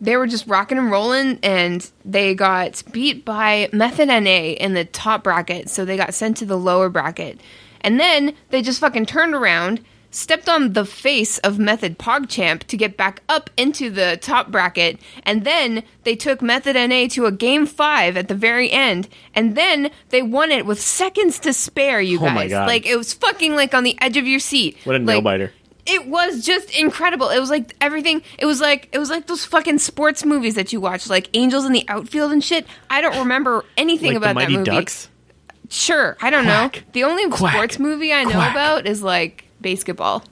they 0.04 0.16
were 0.16 0.26
just 0.26 0.46
rocking 0.46 0.78
and 0.78 0.90
rolling. 0.90 1.38
And 1.42 1.90
they 2.04 2.34
got 2.34 2.82
beat 2.92 3.24
by 3.24 3.68
Method 3.72 4.08
NA 4.08 4.54
in 4.54 4.74
the 4.74 4.84
top 4.84 5.24
bracket, 5.24 5.68
so 5.68 5.84
they 5.84 5.96
got 5.96 6.14
sent 6.14 6.36
to 6.38 6.46
the 6.46 6.58
lower 6.58 6.88
bracket. 6.88 7.40
And 7.80 8.00
then 8.00 8.34
they 8.50 8.62
just 8.62 8.80
fucking 8.80 9.06
turned 9.06 9.34
around. 9.34 9.84
Stepped 10.10 10.48
on 10.48 10.74
the 10.74 10.84
face 10.84 11.38
of 11.38 11.58
Method 11.58 11.98
PogChamp 11.98 12.62
to 12.68 12.76
get 12.76 12.96
back 12.96 13.20
up 13.28 13.50
into 13.56 13.90
the 13.90 14.16
top 14.22 14.48
bracket, 14.48 15.00
and 15.24 15.42
then 15.42 15.82
they 16.04 16.14
took 16.14 16.40
Method 16.40 16.76
NA 16.76 17.08
to 17.08 17.26
a 17.26 17.32
game 17.32 17.66
five 17.66 18.16
at 18.16 18.28
the 18.28 18.34
very 18.36 18.70
end, 18.70 19.08
and 19.34 19.56
then 19.56 19.90
they 20.10 20.22
won 20.22 20.52
it 20.52 20.66
with 20.66 20.80
seconds 20.80 21.40
to 21.40 21.52
spare. 21.52 22.00
You 22.00 22.20
Oh 22.20 22.26
guys, 22.26 22.52
like 22.52 22.86
it 22.86 22.94
was 22.94 23.12
fucking 23.12 23.56
like 23.56 23.74
on 23.74 23.82
the 23.82 24.00
edge 24.00 24.16
of 24.16 24.24
your 24.24 24.38
seat. 24.38 24.76
What 24.84 24.94
a 24.94 25.00
like, 25.00 25.06
nail 25.06 25.20
biter. 25.20 25.52
It 25.86 26.06
was 26.06 26.44
just 26.44 26.70
incredible. 26.78 27.28
It 27.30 27.38
was 27.40 27.50
like 27.50 27.74
everything. 27.80 28.22
It 28.38 28.46
was 28.46 28.60
like 28.60 28.88
it 28.92 28.98
was 28.98 29.10
like 29.10 29.26
those 29.26 29.44
fucking 29.44 29.78
sports 29.78 30.24
movies 30.24 30.54
that 30.54 30.72
you 30.72 30.80
watch, 30.80 31.08
like 31.08 31.28
Angels 31.34 31.64
in 31.64 31.72
the 31.72 31.84
Outfield 31.88 32.32
and 32.32 32.42
shit. 32.42 32.66
I 32.90 33.00
don't 33.00 33.18
remember 33.18 33.64
anything 33.76 34.08
Like 34.14 34.16
about 34.16 34.36
that 34.36 34.50
movie. 34.50 34.64
Ducks. 34.70 35.08
Sure, 35.70 36.16
I 36.20 36.30
don't 36.30 36.44
Quack. 36.44 36.76
know. 36.76 36.82
The 36.92 37.04
only 37.04 37.28
Quack. 37.30 37.52
sports 37.54 37.78
movie 37.78 38.12
I 38.12 38.24
know 38.24 38.30
Quack. 38.32 38.50
about 38.52 38.86
is 38.86 39.02
like 39.02 39.44
basketball. 39.60 40.22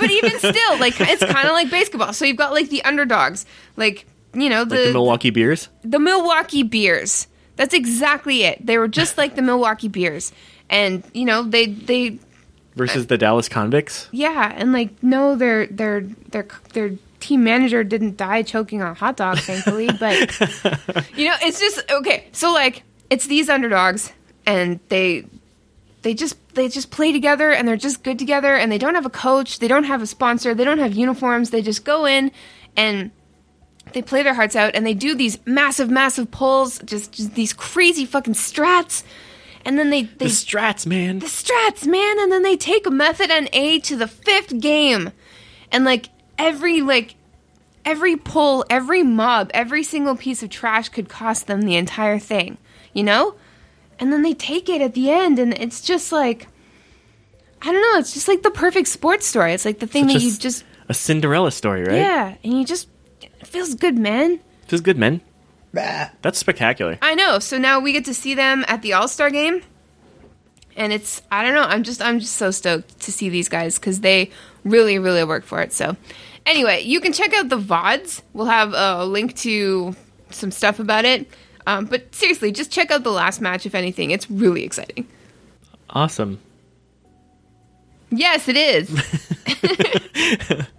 But 0.00 0.10
even 0.10 0.30
still, 0.38 0.78
like 0.78 1.00
it's 1.00 1.24
kind 1.24 1.46
of 1.46 1.52
like 1.52 1.70
basketball. 1.70 2.12
So 2.12 2.24
you've 2.24 2.36
got 2.36 2.52
like 2.52 2.68
the 2.68 2.82
underdogs, 2.84 3.46
like 3.76 4.06
you 4.34 4.48
know 4.50 4.64
the 4.64 4.74
Like 4.76 4.84
the 4.86 4.92
Milwaukee 4.92 5.30
Beers. 5.30 5.68
the 5.82 5.98
Milwaukee 5.98 6.62
Beers. 6.62 7.26
That's 7.56 7.74
exactly 7.74 8.44
it. 8.44 8.64
They 8.64 8.78
were 8.78 8.88
just 8.88 9.16
like 9.18 9.34
the 9.34 9.42
Milwaukee 9.42 9.88
Beers, 9.88 10.32
and 10.70 11.02
you 11.14 11.24
know 11.24 11.42
they 11.42 11.66
they 11.66 12.18
versus 12.78 13.08
the 13.08 13.18
Dallas 13.18 13.48
Convicts. 13.48 14.08
yeah, 14.12 14.54
and 14.56 14.72
like 14.72 15.02
no, 15.02 15.36
their 15.36 15.66
their 15.66 16.00
their 16.00 16.46
their 16.72 16.92
team 17.20 17.44
manager 17.44 17.84
didn't 17.84 18.16
die 18.16 18.42
choking 18.42 18.80
on 18.80 18.92
a 18.92 18.94
hot 18.94 19.16
dog, 19.16 19.38
thankfully. 19.38 19.90
but 20.00 20.16
you 21.16 21.26
know, 21.26 21.34
it's 21.42 21.60
just 21.60 21.90
okay. 21.90 22.28
So 22.32 22.52
like, 22.52 22.84
it's 23.10 23.26
these 23.26 23.48
underdogs, 23.50 24.12
and 24.46 24.80
they 24.88 25.26
they 26.02 26.14
just 26.14 26.36
they 26.54 26.68
just 26.68 26.90
play 26.90 27.12
together, 27.12 27.50
and 27.50 27.68
they're 27.68 27.76
just 27.76 28.02
good 28.02 28.18
together, 28.18 28.54
and 28.54 28.72
they 28.72 28.78
don't 28.78 28.94
have 28.94 29.06
a 29.06 29.10
coach, 29.10 29.58
they 29.58 29.68
don't 29.68 29.84
have 29.84 30.00
a 30.00 30.06
sponsor, 30.06 30.54
they 30.54 30.64
don't 30.64 30.78
have 30.78 30.94
uniforms. 30.94 31.50
They 31.50 31.60
just 31.60 31.84
go 31.84 32.06
in 32.06 32.30
and 32.76 33.10
they 33.92 34.02
play 34.02 34.22
their 34.22 34.34
hearts 34.34 34.56
out, 34.56 34.74
and 34.74 34.86
they 34.86 34.94
do 34.94 35.14
these 35.14 35.38
massive, 35.46 35.90
massive 35.90 36.30
pulls, 36.30 36.78
just, 36.80 37.12
just 37.12 37.34
these 37.34 37.52
crazy 37.52 38.04
fucking 38.04 38.34
strats, 38.34 39.02
and 39.68 39.78
then 39.78 39.90
they 39.90 40.04
they 40.04 40.24
The 40.24 40.30
Strats, 40.32 40.86
man. 40.86 41.18
the 41.18 41.26
strats, 41.26 41.86
man, 41.86 42.18
and 42.18 42.32
then 42.32 42.42
they 42.42 42.56
take 42.56 42.86
and 42.86 43.50
A 43.52 43.78
to 43.80 43.96
the 43.96 44.08
fifth 44.08 44.60
game. 44.60 45.12
And 45.70 45.84
like 45.84 46.08
every 46.38 46.80
like 46.80 47.16
every 47.84 48.16
pull, 48.16 48.64
every 48.70 49.02
mob, 49.02 49.50
every 49.52 49.82
single 49.82 50.16
piece 50.16 50.42
of 50.42 50.48
trash 50.48 50.88
could 50.88 51.10
cost 51.10 51.48
them 51.48 51.62
the 51.62 51.76
entire 51.76 52.18
thing. 52.18 52.56
You 52.94 53.04
know? 53.04 53.34
And 53.98 54.10
then 54.10 54.22
they 54.22 54.32
take 54.32 54.70
it 54.70 54.80
at 54.80 54.94
the 54.94 55.10
end 55.10 55.38
and 55.38 55.52
it's 55.52 55.82
just 55.82 56.12
like 56.12 56.48
I 57.60 57.70
don't 57.70 57.82
know, 57.82 57.98
it's 57.98 58.14
just 58.14 58.26
like 58.26 58.42
the 58.42 58.50
perfect 58.50 58.88
sports 58.88 59.26
story. 59.26 59.52
It's 59.52 59.66
like 59.66 59.80
the 59.80 59.86
thing 59.86 60.04
Such 60.04 60.14
that 60.14 60.22
a 60.22 60.24
you 60.24 60.36
just 60.38 60.64
A 60.88 60.94
Cinderella 60.94 61.50
story, 61.50 61.82
right? 61.82 61.96
Yeah, 61.96 62.36
and 62.42 62.58
you 62.58 62.64
just 62.64 62.88
it 63.20 63.46
feels 63.46 63.74
good, 63.74 63.98
man. 63.98 64.40
Feels 64.66 64.80
good, 64.80 64.96
good, 64.96 65.20
men. 65.72 66.10
That's 66.22 66.38
spectacular. 66.38 66.98
I 67.02 67.14
know. 67.14 67.38
So 67.38 67.58
now 67.58 67.80
we 67.80 67.92
get 67.92 68.04
to 68.06 68.14
see 68.14 68.34
them 68.34 68.64
at 68.68 68.82
the 68.82 68.92
All 68.94 69.08
Star 69.08 69.30
game, 69.30 69.62
and 70.76 70.92
it's 70.92 71.22
I 71.30 71.42
don't 71.42 71.54
know. 71.54 71.62
I'm 71.62 71.82
just 71.82 72.02
I'm 72.02 72.18
just 72.20 72.34
so 72.34 72.50
stoked 72.50 73.00
to 73.00 73.12
see 73.12 73.28
these 73.28 73.48
guys 73.48 73.78
because 73.78 74.00
they 74.00 74.30
really 74.64 74.98
really 74.98 75.24
work 75.24 75.44
for 75.44 75.60
it. 75.60 75.72
So 75.72 75.96
anyway, 76.46 76.82
you 76.82 77.00
can 77.00 77.12
check 77.12 77.32
out 77.34 77.48
the 77.48 77.58
vods. 77.58 78.22
We'll 78.32 78.46
have 78.46 78.72
a 78.74 79.04
link 79.04 79.36
to 79.38 79.94
some 80.30 80.50
stuff 80.50 80.78
about 80.80 81.04
it. 81.04 81.30
Um, 81.66 81.84
but 81.84 82.14
seriously, 82.14 82.50
just 82.50 82.70
check 82.70 82.90
out 82.90 83.04
the 83.04 83.12
last 83.12 83.40
match 83.40 83.66
if 83.66 83.74
anything. 83.74 84.10
It's 84.10 84.30
really 84.30 84.64
exciting. 84.64 85.06
Awesome. 85.90 86.40
Yes, 88.10 88.48
it 88.48 88.56
is. 88.56 88.88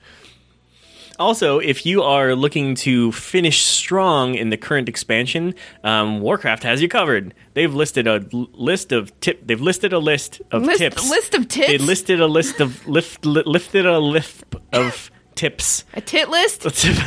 Also, 1.19 1.59
if 1.59 1.85
you 1.85 2.01
are 2.01 2.33
looking 2.33 2.75
to 2.75 3.11
finish 3.11 3.61
strong 3.63 4.35
in 4.35 4.49
the 4.51 4.57
current 4.57 4.87
expansion, 4.87 5.53
um, 5.83 6.21
Warcraft 6.21 6.63
has 6.63 6.81
you 6.81 6.87
covered. 6.87 7.33
They've 7.55 7.73
listed 7.73 8.07
a 8.07 8.25
l- 8.33 8.47
list 8.53 8.93
of 8.93 9.17
tip. 9.19 9.45
They've 9.45 9.59
listed 9.59 9.91
a 9.91 9.99
list 9.99 10.41
of 10.51 10.63
list, 10.63 10.79
tips. 10.79 11.09
list 11.09 11.33
of 11.35 11.47
tips. 11.49 11.67
They 11.67 11.77
listed 11.77 12.21
a 12.21 12.27
list 12.27 12.61
of 12.61 12.87
lift 12.95 13.25
li- 13.25 13.43
lifted 13.45 13.85
a 13.85 13.99
lift 13.99 14.55
of 14.71 15.11
tips. 15.35 15.83
a 15.93 15.99
tit 16.01 16.29
list. 16.29 16.65
A 16.65 16.71
tip. 16.71 16.97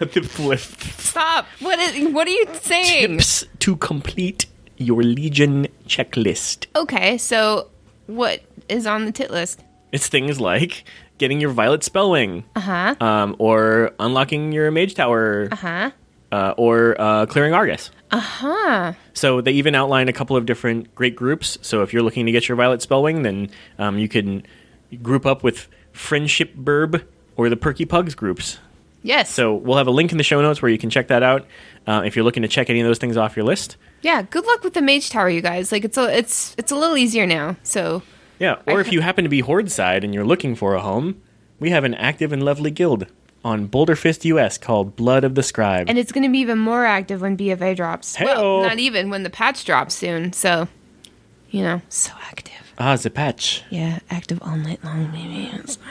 a 0.00 0.06
tip 0.06 0.38
lift. 0.38 1.00
Stop. 1.00 1.46
What 1.60 1.78
is? 1.78 2.12
What 2.12 2.26
are 2.26 2.30
you 2.30 2.46
saying? 2.60 3.16
Tips 3.16 3.46
to 3.60 3.76
complete 3.76 4.44
your 4.76 5.02
Legion 5.02 5.68
checklist. 5.86 6.66
Okay, 6.76 7.16
so 7.16 7.70
what 8.06 8.42
is 8.68 8.86
on 8.86 9.06
the 9.06 9.12
tit 9.12 9.30
list? 9.30 9.62
It's 9.92 10.08
things 10.08 10.40
like 10.40 10.84
getting 11.18 11.40
your 11.40 11.50
Violet 11.50 11.82
Spellwing, 11.82 12.44
Uh 12.56 12.60
huh. 12.60 12.94
um, 13.00 13.36
or 13.38 13.92
unlocking 14.00 14.52
your 14.52 14.70
Mage 14.70 14.94
Tower, 14.94 15.48
Uh 15.52 15.56
huh. 15.56 15.90
uh, 16.32 16.54
or 16.56 17.00
uh, 17.00 17.26
clearing 17.26 17.54
Argus. 17.54 17.90
Uh 18.10 18.18
huh. 18.20 18.92
So 19.14 19.40
they 19.40 19.52
even 19.52 19.74
outline 19.74 20.08
a 20.08 20.12
couple 20.12 20.36
of 20.36 20.46
different 20.46 20.94
great 20.94 21.16
groups. 21.16 21.58
So 21.62 21.82
if 21.82 21.92
you're 21.92 22.02
looking 22.02 22.26
to 22.26 22.32
get 22.32 22.48
your 22.48 22.56
Violet 22.56 22.80
Spellwing, 22.80 23.22
then 23.22 23.50
um, 23.78 23.98
you 23.98 24.08
can 24.08 24.42
group 25.02 25.24
up 25.26 25.42
with 25.42 25.68
Friendship 25.92 26.54
Burb 26.54 27.04
or 27.36 27.48
the 27.48 27.56
Perky 27.56 27.84
Pugs 27.84 28.14
groups. 28.14 28.58
Yes. 29.04 29.30
So 29.30 29.54
we'll 29.54 29.78
have 29.78 29.86
a 29.88 29.90
link 29.90 30.12
in 30.12 30.18
the 30.18 30.24
show 30.24 30.40
notes 30.42 30.62
where 30.62 30.70
you 30.70 30.78
can 30.78 30.88
check 30.90 31.08
that 31.08 31.22
out 31.22 31.46
uh, 31.86 32.02
if 32.04 32.14
you're 32.14 32.24
looking 32.24 32.42
to 32.42 32.48
check 32.48 32.70
any 32.70 32.80
of 32.80 32.86
those 32.86 32.98
things 32.98 33.16
off 33.16 33.34
your 33.36 33.44
list. 33.44 33.76
yeah, 34.02 34.22
good 34.22 34.44
luck 34.46 34.62
with 34.62 34.74
the 34.74 34.82
mage 34.82 35.10
tower, 35.10 35.28
you 35.28 35.40
guys. 35.40 35.72
Like 35.72 35.84
it's 35.84 35.96
a 35.98 36.16
it's 36.16 36.54
it's 36.58 36.70
a 36.70 36.76
little 36.76 36.96
easier 36.96 37.26
now. 37.26 37.56
So 37.64 38.02
Yeah, 38.38 38.56
or 38.66 38.78
I- 38.78 38.80
if 38.80 38.92
you 38.92 39.00
happen 39.00 39.24
to 39.24 39.28
be 39.30 39.40
Horde 39.40 39.70
side 39.70 40.04
and 40.04 40.12
you're 40.14 40.24
looking 40.24 40.54
for 40.54 40.74
a 40.74 40.80
home, 40.80 41.20
we 41.60 41.70
have 41.70 41.84
an 41.84 41.94
active 41.94 42.32
and 42.32 42.42
lovely 42.44 42.70
guild 42.70 43.06
on 43.44 43.66
Boulder 43.66 43.96
Fist 43.96 44.24
US 44.24 44.58
called 44.58 44.94
Blood 44.96 45.24
of 45.24 45.34
the 45.34 45.42
Scribe. 45.42 45.88
and 45.88 45.98
it's 45.98 46.12
going 46.12 46.22
to 46.24 46.30
be 46.30 46.38
even 46.38 46.58
more 46.58 46.84
active 46.84 47.20
when 47.20 47.36
BFA 47.36 47.74
drops. 47.76 48.14
Hey-o. 48.16 48.58
Well, 48.60 48.68
not 48.68 48.78
even 48.78 49.10
when 49.10 49.22
the 49.24 49.30
patch 49.30 49.64
drops 49.64 49.94
soon. 49.94 50.32
So, 50.32 50.68
you 51.50 51.62
know, 51.62 51.82
so 51.88 52.12
active. 52.28 52.52
ah, 52.78 52.96
the 52.96 53.10
patch. 53.10 53.62
Yeah, 53.70 53.98
active 54.10 54.38
all 54.42 54.56
night 54.56 54.82
long, 54.84 55.10
maybe. 55.12 55.50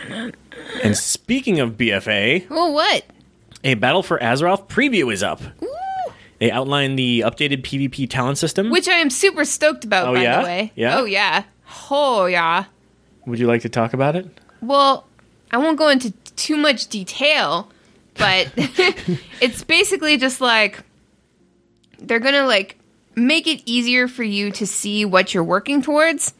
Not- 0.10 0.36
And 0.84 0.96
speaking 0.98 1.60
of 1.60 1.78
BFA, 1.78 2.46
Oh, 2.50 2.72
what? 2.72 3.04
a 3.64 3.74
Battle 3.76 4.02
for 4.04 4.18
Azeroth 4.20 4.68
preview 4.68 5.12
is 5.14 5.22
up. 5.24 5.42
Ooh. 5.62 5.68
They 6.40 6.50
outline 6.50 6.96
the 6.96 7.20
updated 7.26 7.62
PvP 7.64 8.10
talent 8.10 8.38
system. 8.40 8.72
Which 8.72 8.88
I 8.88 8.94
am 8.96 9.10
super 9.12 9.46
stoked 9.46 9.84
about, 9.86 10.08
Oh, 10.08 10.14
by 10.16 10.24
yeah? 10.24 10.38
the 10.40 10.44
way. 10.44 10.72
Yeah? 10.76 10.98
Oh, 10.98 11.06
yeah. 11.06 11.44
Oh, 11.90 12.26
yeah. 12.26 12.66
Would 13.26 13.40
you 13.40 13.48
like 13.48 13.62
to 13.62 13.70
talk 13.70 13.94
about 13.94 14.16
it? 14.16 14.28
Well, 14.62 15.06
I 15.52 15.58
won't 15.58 15.78
go 15.78 15.90
into 15.90 16.12
too 16.36 16.58
much 16.58 16.88
detail, 16.88 17.70
but 18.16 18.52
it's 19.42 19.64
basically 19.64 20.18
just 20.18 20.42
like 20.42 20.84
they're 22.00 22.20
going 22.20 22.36
to 22.36 22.46
like 22.46 22.78
make 23.16 23.48
it 23.48 23.62
easier 23.66 24.08
for 24.08 24.24
you 24.24 24.52
to 24.52 24.66
see 24.66 25.06
what 25.06 25.34
you're 25.34 25.44
working 25.44 25.82
towards 25.82 26.34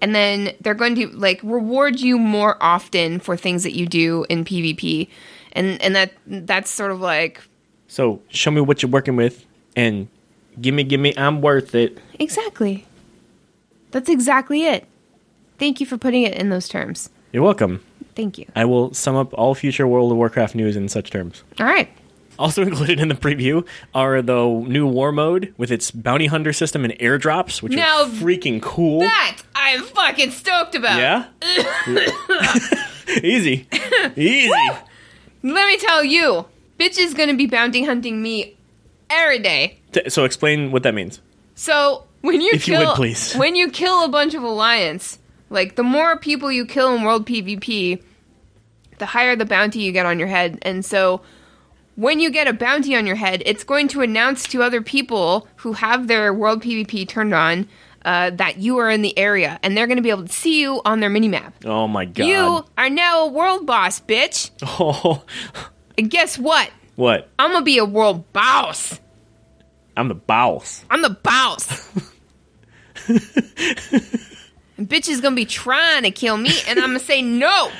and 0.00 0.14
then 0.14 0.54
they're 0.60 0.74
going 0.74 0.94
to 0.96 1.08
like 1.08 1.40
reward 1.42 2.00
you 2.00 2.18
more 2.18 2.56
often 2.60 3.18
for 3.20 3.36
things 3.36 3.62
that 3.62 3.74
you 3.74 3.86
do 3.86 4.26
in 4.28 4.44
PvP. 4.44 5.08
And 5.52 5.80
and 5.80 5.96
that 5.96 6.12
that's 6.26 6.70
sort 6.70 6.90
of 6.90 7.00
like 7.00 7.40
So 7.88 8.20
show 8.28 8.50
me 8.50 8.60
what 8.60 8.82
you're 8.82 8.90
working 8.90 9.16
with, 9.16 9.46
and 9.74 10.08
gimme, 10.60 10.84
gimme, 10.84 11.16
I'm 11.16 11.40
worth 11.40 11.74
it. 11.74 11.98
exactly. 12.18 12.86
That's 13.96 14.10
exactly 14.10 14.66
it. 14.66 14.86
Thank 15.58 15.80
you 15.80 15.86
for 15.86 15.96
putting 15.96 16.22
it 16.22 16.34
in 16.34 16.50
those 16.50 16.68
terms. 16.68 17.08
You're 17.32 17.42
welcome. 17.42 17.82
Thank 18.14 18.36
you. 18.36 18.44
I 18.54 18.66
will 18.66 18.92
sum 18.92 19.16
up 19.16 19.32
all 19.32 19.54
future 19.54 19.86
World 19.86 20.12
of 20.12 20.18
Warcraft 20.18 20.54
news 20.54 20.76
in 20.76 20.90
such 20.90 21.08
terms. 21.08 21.42
All 21.58 21.64
right. 21.64 21.88
Also 22.38 22.60
included 22.66 23.00
in 23.00 23.08
the 23.08 23.14
preview 23.14 23.66
are 23.94 24.20
the 24.20 24.46
new 24.48 24.86
war 24.86 25.12
mode 25.12 25.54
with 25.56 25.70
its 25.70 25.90
bounty 25.90 26.26
hunter 26.26 26.52
system 26.52 26.84
and 26.84 26.92
airdrops, 26.98 27.62
which 27.62 27.72
Now, 27.72 28.02
are 28.02 28.06
freaking 28.08 28.60
cool. 28.60 29.00
That 29.00 29.38
I'm 29.54 29.82
fucking 29.82 30.30
stoked 30.32 30.74
about. 30.74 30.98
yeah, 30.98 31.28
easy, 33.22 33.66
easy. 34.14 34.50
Let 35.42 35.68
me 35.68 35.78
tell 35.78 36.04
you, 36.04 36.44
bitch 36.78 36.98
is 36.98 37.14
gonna 37.14 37.32
be 37.32 37.46
bounty 37.46 37.84
hunting 37.84 38.20
me 38.20 38.58
every 39.08 39.38
day. 39.38 39.78
So 40.08 40.26
explain 40.26 40.70
what 40.70 40.82
that 40.82 40.92
means. 40.92 41.22
So 41.54 42.05
when 42.26 42.40
you 42.40 42.50
If 42.54 42.68
you 42.68 42.76
kill, 42.76 42.86
would, 42.88 42.96
please. 42.96 43.34
when 43.34 43.56
you 43.56 43.70
kill 43.70 44.04
a 44.04 44.08
bunch 44.08 44.34
of 44.34 44.42
alliance, 44.42 45.18
like 45.50 45.76
the 45.76 45.82
more 45.82 46.18
people 46.18 46.50
you 46.52 46.66
kill 46.66 46.94
in 46.94 47.02
world 47.04 47.26
PvP, 47.26 48.02
the 48.98 49.06
higher 49.06 49.36
the 49.36 49.44
bounty 49.46 49.80
you 49.80 49.92
get 49.92 50.06
on 50.06 50.18
your 50.18 50.28
head, 50.28 50.58
and 50.62 50.84
so. 50.84 51.22
When 51.98 52.20
you 52.20 52.28
get 52.30 52.46
a 52.46 52.52
bounty 52.52 52.94
on 52.94 53.06
your 53.06 53.16
head, 53.16 53.42
it's 53.46 53.64
going 53.64 53.88
to 53.88 54.02
announce 54.02 54.46
to 54.48 54.62
other 54.62 54.82
people 54.82 55.48
who 55.56 55.72
have 55.72 56.08
their 56.08 56.34
world 56.34 56.62
PvP 56.62 57.08
turned 57.08 57.32
on 57.32 57.66
uh, 58.04 58.28
that 58.34 58.58
you 58.58 58.76
are 58.76 58.90
in 58.90 59.00
the 59.00 59.16
area, 59.18 59.58
and 59.62 59.74
they're 59.74 59.86
going 59.86 59.96
to 59.96 60.02
be 60.02 60.10
able 60.10 60.26
to 60.26 60.32
see 60.32 60.60
you 60.60 60.82
on 60.84 61.00
their 61.00 61.08
minimap. 61.08 61.54
Oh 61.64 61.88
my 61.88 62.04
god! 62.04 62.26
You 62.26 62.66
are 62.76 62.90
now 62.90 63.22
a 63.24 63.28
world 63.28 63.64
boss, 63.64 63.98
bitch. 64.00 64.50
Oh, 64.78 65.24
And 65.96 66.10
guess 66.10 66.38
what? 66.38 66.70
what? 66.96 67.30
I'm 67.38 67.50
gonna 67.52 67.64
be 67.64 67.78
a 67.78 67.86
world 67.86 68.30
boss. 68.34 69.00
I'm 69.96 70.08
the 70.08 70.14
boss. 70.14 70.84
I'm 70.90 71.00
the 71.00 71.08
boss. 71.08 71.88
and 73.08 73.20
bitch 74.88 75.08
is 75.08 75.20
gonna 75.20 75.36
be 75.36 75.46
trying 75.46 76.02
to 76.02 76.10
kill 76.10 76.36
me, 76.36 76.50
and 76.68 76.78
I'm 76.78 76.88
gonna 76.88 77.00
say 77.00 77.22
no. 77.22 77.70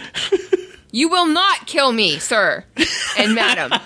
You 0.93 1.09
will 1.11 1.27
not 1.27 1.67
kill 1.67 1.93
me, 1.93 2.19
sir 2.19 2.65
and 3.19 3.35
madam. 3.35 3.79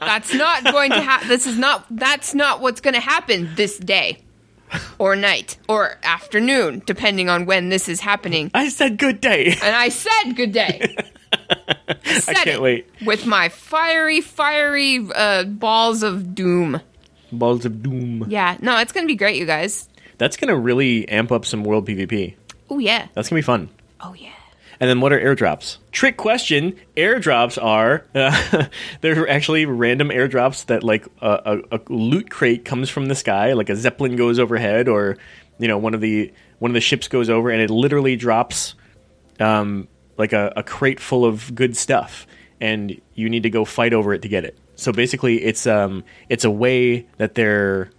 That's 0.00 0.32
not 0.34 0.64
going 0.64 0.90
to 0.90 1.00
happen. 1.00 1.28
This 1.28 1.46
is 1.46 1.58
not. 1.58 1.86
That's 1.90 2.34
not 2.34 2.60
what's 2.60 2.80
going 2.80 2.94
to 2.94 3.00
happen 3.00 3.50
this 3.54 3.78
day, 3.78 4.18
or 4.98 5.16
night, 5.16 5.58
or 5.68 5.98
afternoon, 6.02 6.82
depending 6.86 7.28
on 7.28 7.46
when 7.46 7.68
this 7.68 7.88
is 7.88 8.00
happening. 8.00 8.50
I 8.54 8.68
said 8.68 8.98
good 8.98 9.20
day. 9.20 9.46
And 9.62 9.74
I 9.74 9.88
said 9.88 10.32
good 10.34 10.52
day. 10.52 10.96
I, 11.88 12.20
said 12.20 12.36
can't 12.36 12.48
it 12.48 12.62
wait. 12.62 12.90
with 13.04 13.26
my 13.26 13.48
fiery, 13.48 14.20
fiery 14.20 15.06
uh, 15.14 15.44
balls 15.44 16.02
of 16.02 16.34
doom. 16.34 16.80
Balls 17.30 17.66
of 17.66 17.82
doom. 17.82 18.24
Yeah, 18.28 18.56
no, 18.60 18.78
it's 18.78 18.92
gonna 18.92 19.06
be 19.06 19.16
great, 19.16 19.36
you 19.36 19.46
guys. 19.46 19.88
That's 20.18 20.36
gonna 20.36 20.56
really 20.56 21.08
amp 21.08 21.32
up 21.32 21.44
some 21.44 21.64
world 21.64 21.86
PvP. 21.86 22.34
Oh 22.70 22.78
yeah. 22.78 23.08
That's 23.14 23.28
gonna 23.28 23.38
be 23.38 23.44
fun. 23.44 23.70
Oh 24.00 24.14
yeah. 24.14 24.32
And 24.80 24.88
then 24.88 25.00
what 25.00 25.12
are 25.12 25.18
airdrops? 25.20 25.78
Trick 25.90 26.16
question. 26.16 26.76
Airdrops 26.96 27.62
are 27.62 28.04
uh, 28.14 28.66
they're 29.00 29.28
actually 29.28 29.66
random 29.66 30.10
airdrops 30.10 30.66
that 30.66 30.84
like 30.84 31.06
a, 31.20 31.60
a, 31.72 31.76
a 31.76 31.80
loot 31.88 32.30
crate 32.30 32.64
comes 32.64 32.88
from 32.90 33.06
the 33.06 33.14
sky, 33.14 33.54
like 33.54 33.70
a 33.70 33.76
zeppelin 33.76 34.16
goes 34.16 34.38
overhead, 34.38 34.88
or 34.88 35.16
you 35.58 35.66
know 35.68 35.78
one 35.78 35.94
of 35.94 36.00
the 36.00 36.32
one 36.58 36.70
of 36.70 36.74
the 36.74 36.80
ships 36.80 37.08
goes 37.08 37.28
over, 37.30 37.50
and 37.50 37.60
it 37.60 37.70
literally 37.70 38.16
drops 38.16 38.74
um, 39.40 39.88
like 40.16 40.32
a, 40.32 40.52
a 40.56 40.62
crate 40.62 41.00
full 41.00 41.24
of 41.24 41.54
good 41.54 41.76
stuff, 41.76 42.26
and 42.60 43.00
you 43.14 43.28
need 43.28 43.42
to 43.44 43.50
go 43.50 43.64
fight 43.64 43.92
over 43.92 44.14
it 44.14 44.22
to 44.22 44.28
get 44.28 44.44
it. 44.44 44.56
So 44.76 44.92
basically, 44.92 45.42
it's 45.42 45.66
um 45.66 46.04
it's 46.28 46.44
a 46.44 46.50
way 46.50 47.06
that 47.16 47.34
they're 47.34 47.90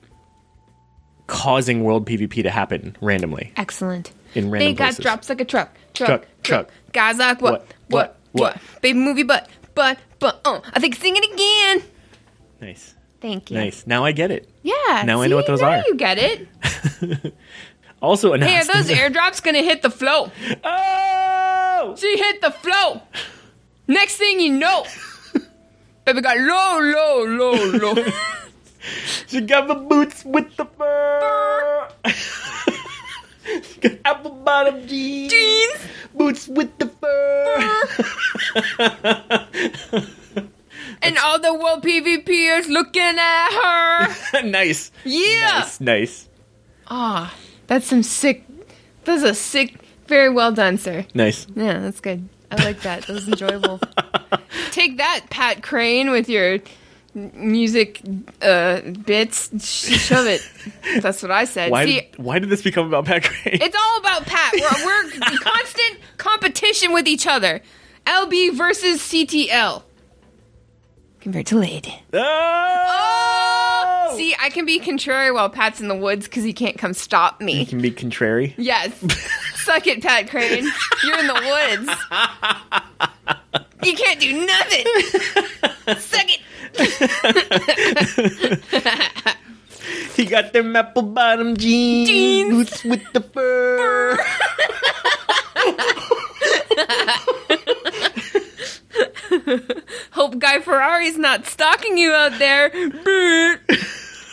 causing 1.30 1.84
world 1.84 2.06
PvP 2.08 2.44
to 2.44 2.50
happen 2.50 2.96
randomly 3.02 3.54
Excellent. 3.56 4.12
in 4.36 4.46
They 4.46 4.50
random 4.52 4.76
got 4.76 4.84
places. 4.86 5.04
drops 5.04 5.30
like 5.30 5.40
a 5.42 5.46
truck. 5.46 5.74
Truck. 5.94 6.08
Truck, 6.08 6.28
Truck. 6.44 6.70
Guys 6.92 7.18
like 7.18 7.42
what? 7.42 7.62
What? 7.88 8.18
What? 8.32 8.54
What? 8.56 8.82
Baby 8.82 9.00
movie 9.00 9.24
but 9.24 9.48
but 9.76 9.98
but 10.20 10.42
Oh, 10.46 10.62
I 10.74 10.80
think 10.80 10.96
sing 10.96 11.16
it 11.16 11.24
again. 11.34 11.90
Nice, 12.62 12.96
Thank 13.22 13.52
you. 13.52 13.58
nice. 13.58 13.86
Now 13.88 14.04
I 14.06 14.12
get 14.12 14.32
it. 14.32 14.50
Yeah. 14.64 15.04
Now 15.06 15.22
I 15.22 15.26
see, 15.26 15.30
know 15.30 15.36
what 15.38 15.48
those 15.48 15.62
now 15.62 15.70
are. 15.70 15.84
You 15.88 15.96
get 15.96 16.18
it. 16.18 16.48
Also 18.02 18.32
Hey, 18.38 18.56
are 18.56 18.64
those 18.64 18.88
airdrops 18.90 19.44
gonna 19.44 19.62
hit 19.62 19.82
the 19.82 19.90
flow? 19.90 20.32
oh! 20.64 21.96
She 21.98 22.18
hit 22.18 22.40
the 22.42 22.52
flow. 22.52 23.02
Next 23.88 24.16
thing 24.16 24.40
you 24.40 24.54
know, 24.54 24.86
baby 26.06 26.22
got 26.22 26.38
low, 26.38 26.80
low, 26.80 27.26
low, 27.26 27.94
low. 27.94 28.06
She 29.28 29.42
got 29.42 29.68
the 29.68 29.76
boots 29.76 30.24
with 30.24 30.56
the 30.56 30.66
fur. 30.66 31.90
she 33.64 33.80
got 33.82 33.92
apple 34.06 34.32
bottom 34.32 34.88
jeans. 34.88 35.32
Jeans. 35.32 35.80
Boots 36.14 36.48
with 36.48 36.78
the 36.78 36.88
fur. 36.88 37.86
And 41.02 41.18
all 41.18 41.40
the 41.40 41.54
world 41.54 41.84
PvPers 41.84 42.68
looking 42.68 43.02
at 43.02 43.50
her. 43.52 44.42
nice. 44.44 44.92
Yeah. 45.06 45.60
Nice. 45.60 45.80
Nice. 45.80 46.30
Ah, 46.88 47.34
that's 47.68 47.88
some 47.88 48.04
sick. 48.04 48.46
That's 49.06 49.24
a 49.24 49.34
sick. 49.34 49.76
Very 50.08 50.30
well 50.30 50.52
done, 50.52 50.78
sir. 50.78 51.06
Nice. 51.14 51.48
Yeah, 51.56 51.80
that's 51.80 52.00
good. 52.02 52.28
I 52.52 52.64
like 52.66 52.82
that. 52.82 53.04
That 53.06 53.14
was 53.14 53.28
enjoyable. 53.28 53.80
Take 54.72 54.98
that, 54.98 55.26
Pat 55.30 55.62
Crane, 55.62 56.10
with 56.10 56.28
your 56.28 56.60
music 57.34 58.02
uh, 58.42 58.82
bits. 58.82 59.50
Shove 59.66 60.28
it. 60.28 60.42
That's 61.02 61.22
what 61.22 61.32
I 61.32 61.46
said. 61.46 61.72
Why? 61.72 61.86
See, 61.86 62.02
did, 62.02 62.18
why 62.18 62.40
did 62.40 62.50
this 62.50 62.62
become 62.62 62.88
about 62.88 63.06
Pat 63.06 63.24
Gray? 63.24 63.58
it's 63.62 63.76
all 63.76 63.98
about 64.00 64.26
Pat. 64.26 64.54
We're, 64.54 64.86
we're 64.86 65.04
in 65.06 65.12
constant 65.42 66.00
competition 66.18 66.94
with 66.94 67.08
each 67.08 67.28
other. 67.28 67.62
LB 68.06 68.54
versus 68.56 69.02
CTL. 69.02 69.84
Congratulated. 71.22 71.94
oh! 72.14 74.14
See, 74.16 74.34
I 74.42 74.50
can 74.50 74.66
be 74.66 74.80
contrary 74.80 75.32
while 75.32 75.50
Pat's 75.50 75.80
in 75.82 75.88
the 75.88 75.96
woods 75.96 76.26
because 76.26 76.44
he 76.44 76.54
can't 76.54 76.78
come 76.78 76.94
stop 76.94 77.42
me. 77.42 77.60
You 77.60 77.66
can 77.66 77.82
be 77.82 77.92
contrary. 77.92 78.56
Yes. 78.58 78.94
Suck 79.56 79.86
it, 79.86 80.02
Pat 80.02 80.30
Crane. 80.30 80.66
You're 81.04 81.20
in 81.20 81.28
the 81.28 81.86
woods. 81.86 81.90
You 83.82 83.96
can't 83.96 84.20
do 84.20 84.46
nothing. 84.46 84.86
Suck 86.00 86.26
it. 86.30 86.42
He 90.16 90.26
got 90.26 90.52
them 90.54 90.76
apple 90.76 91.02
bottom 91.04 91.56
jeans. 91.56 92.10
Jeans. 92.10 92.52
Boots 92.54 92.84
with 92.84 93.14
the 93.14 93.22
fur. 93.22 94.18
Hope 100.12 100.40
Guy 100.40 100.60
Ferrari's 100.60 101.18
not 101.18 101.46
stalking 101.46 101.98
you 101.98 102.12
out 102.12 102.38
there. 102.40 102.68
Is 102.68 102.92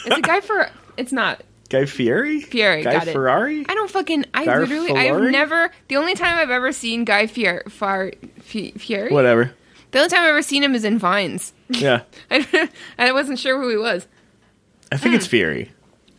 it 0.07 0.23
Guy 0.23 0.41
Fer? 0.41 0.71
It's 0.97 1.13
not. 1.13 1.43
Guy 1.69 1.85
Fieri? 1.85 2.41
Fieri, 2.41 2.83
Guy 2.83 2.93
got 2.93 3.09
it. 3.09 3.13
Ferrari? 3.13 3.67
I 3.69 3.75
don't 3.75 3.91
fucking. 3.91 4.25
I 4.33 4.45
Gar 4.45 4.61
literally. 4.61 4.93
I've 4.93 5.31
never. 5.31 5.71
The 5.89 5.97
only 5.97 6.15
time 6.15 6.39
I've 6.39 6.51
ever 6.51 6.73
seen 6.73 7.05
Guy 7.05 7.27
Fieri, 7.27 7.63
Far, 7.69 8.13
Fi- 8.41 8.71
Fieri. 8.73 9.11
Whatever. 9.13 9.53
The 9.93 9.99
only 9.99 10.09
time 10.11 10.23
I've 10.23 10.31
ever 10.31 10.43
seen 10.43 10.63
him 10.63 10.75
is 10.75 10.85
in 10.85 10.99
Vines. 10.99 11.53
Yeah. 11.69 12.03
I, 12.31 12.69
I 12.99 13.13
wasn't 13.13 13.39
sure 13.39 13.61
who 13.61 13.69
he 13.71 13.77
was, 13.77 14.07
I 14.93 14.97
think 14.97 15.13
Hmm. 15.13 15.17
it's 15.17 15.27
Fieri. 15.27 15.71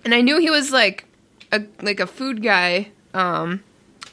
and 0.05 0.13
I 0.15 0.21
knew 0.21 0.39
he 0.39 0.49
was 0.49 0.71
like 0.71 1.05
a 1.51 1.61
like 1.81 1.99
a 1.99 2.07
food 2.07 2.41
guy. 2.43 2.91
Um, 3.13 3.63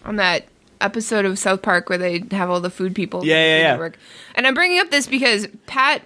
on 0.05 0.17
that 0.17 0.47
episode 0.81 1.25
of 1.25 1.39
South 1.39 1.63
Park 1.63 1.89
where 1.89 1.99
they 1.99 2.23
have 2.31 2.49
all 2.51 2.61
the 2.61 2.71
food 2.71 2.95
people. 2.95 3.25
Yeah, 3.25 3.37
yeah, 3.43 3.59
yeah. 3.59 3.71
Network. 3.73 3.99
And 4.35 4.47
I'm 4.47 4.55
bringing 4.55 4.79
up 4.81 4.91
this 4.91 5.07
because 5.07 5.47
Pat 5.67 6.03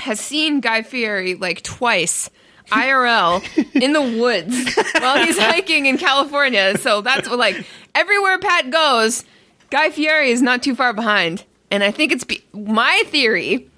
has 0.00 0.18
seen 0.20 0.60
Guy 0.60 0.82
Fieri 0.82 1.34
like 1.34 1.62
twice. 1.62 2.30
IRL 2.70 3.42
in 3.82 3.92
the 3.92 4.00
woods 4.00 4.76
while 5.00 5.24
he's 5.24 5.36
hiking 5.36 5.86
in 5.86 5.98
California. 5.98 6.78
So 6.78 7.00
that's 7.00 7.28
what, 7.28 7.36
like, 7.36 7.66
everywhere 7.96 8.38
Pat 8.38 8.70
goes, 8.70 9.24
Guy 9.70 9.90
Fieri 9.90 10.30
is 10.30 10.40
not 10.40 10.62
too 10.62 10.76
far 10.76 10.92
behind. 10.92 11.42
And 11.70 11.84
I 11.84 11.90
think 11.90 12.12
it's 12.12 12.24
be- 12.24 12.44
my 12.52 13.02
theory 13.06 13.68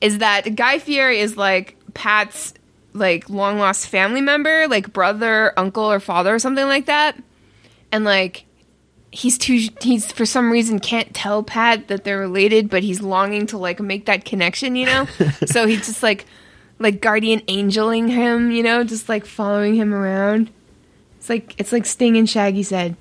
is 0.00 0.18
that 0.18 0.54
Guy 0.54 0.78
Fieri 0.78 1.20
is 1.20 1.36
like 1.36 1.76
Pat's 1.94 2.54
like 2.92 3.28
long 3.28 3.58
lost 3.58 3.88
family 3.88 4.20
member, 4.20 4.66
like 4.68 4.92
brother, 4.92 5.52
uncle, 5.56 5.84
or 5.84 6.00
father, 6.00 6.34
or 6.34 6.38
something 6.38 6.66
like 6.66 6.86
that. 6.86 7.16
And 7.92 8.04
like 8.04 8.44
he's 9.10 9.38
too 9.38 9.68
he's 9.80 10.10
for 10.12 10.26
some 10.26 10.50
reason 10.50 10.78
can't 10.78 11.14
tell 11.14 11.42
Pat 11.42 11.88
that 11.88 12.04
they're 12.04 12.18
related, 12.18 12.68
but 12.68 12.82
he's 12.82 13.00
longing 13.00 13.46
to 13.46 13.58
like 13.58 13.80
make 13.80 14.06
that 14.06 14.24
connection, 14.24 14.76
you 14.76 14.86
know? 14.86 15.06
so 15.46 15.66
he's 15.66 15.86
just 15.86 16.02
like 16.02 16.26
like 16.78 17.00
guardian 17.00 17.42
angeling 17.48 18.08
him, 18.08 18.50
you 18.50 18.62
know, 18.62 18.84
just 18.84 19.08
like 19.08 19.26
following 19.26 19.74
him 19.74 19.92
around. 19.92 20.50
It's 21.18 21.28
like 21.28 21.54
it's 21.58 21.72
like 21.72 21.86
Sting 21.86 22.16
and 22.16 22.28
Shaggy 22.28 22.62
said. 22.62 22.96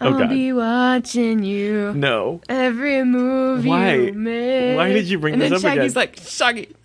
Oh, 0.00 0.06
I'll 0.12 0.18
God. 0.18 0.28
be 0.30 0.52
watching 0.52 1.42
you. 1.42 1.92
No. 1.94 2.40
Every 2.48 3.02
move 3.04 3.64
Why? 3.66 3.94
you 3.94 4.12
make. 4.12 4.76
Why 4.76 4.92
did 4.92 5.06
you 5.08 5.18
bring 5.18 5.34
and 5.34 5.42
this 5.42 5.52
up 5.52 5.60
Shaggy's 5.60 5.92
again? 5.92 6.00
like, 6.00 6.20
Shaggy. 6.20 6.68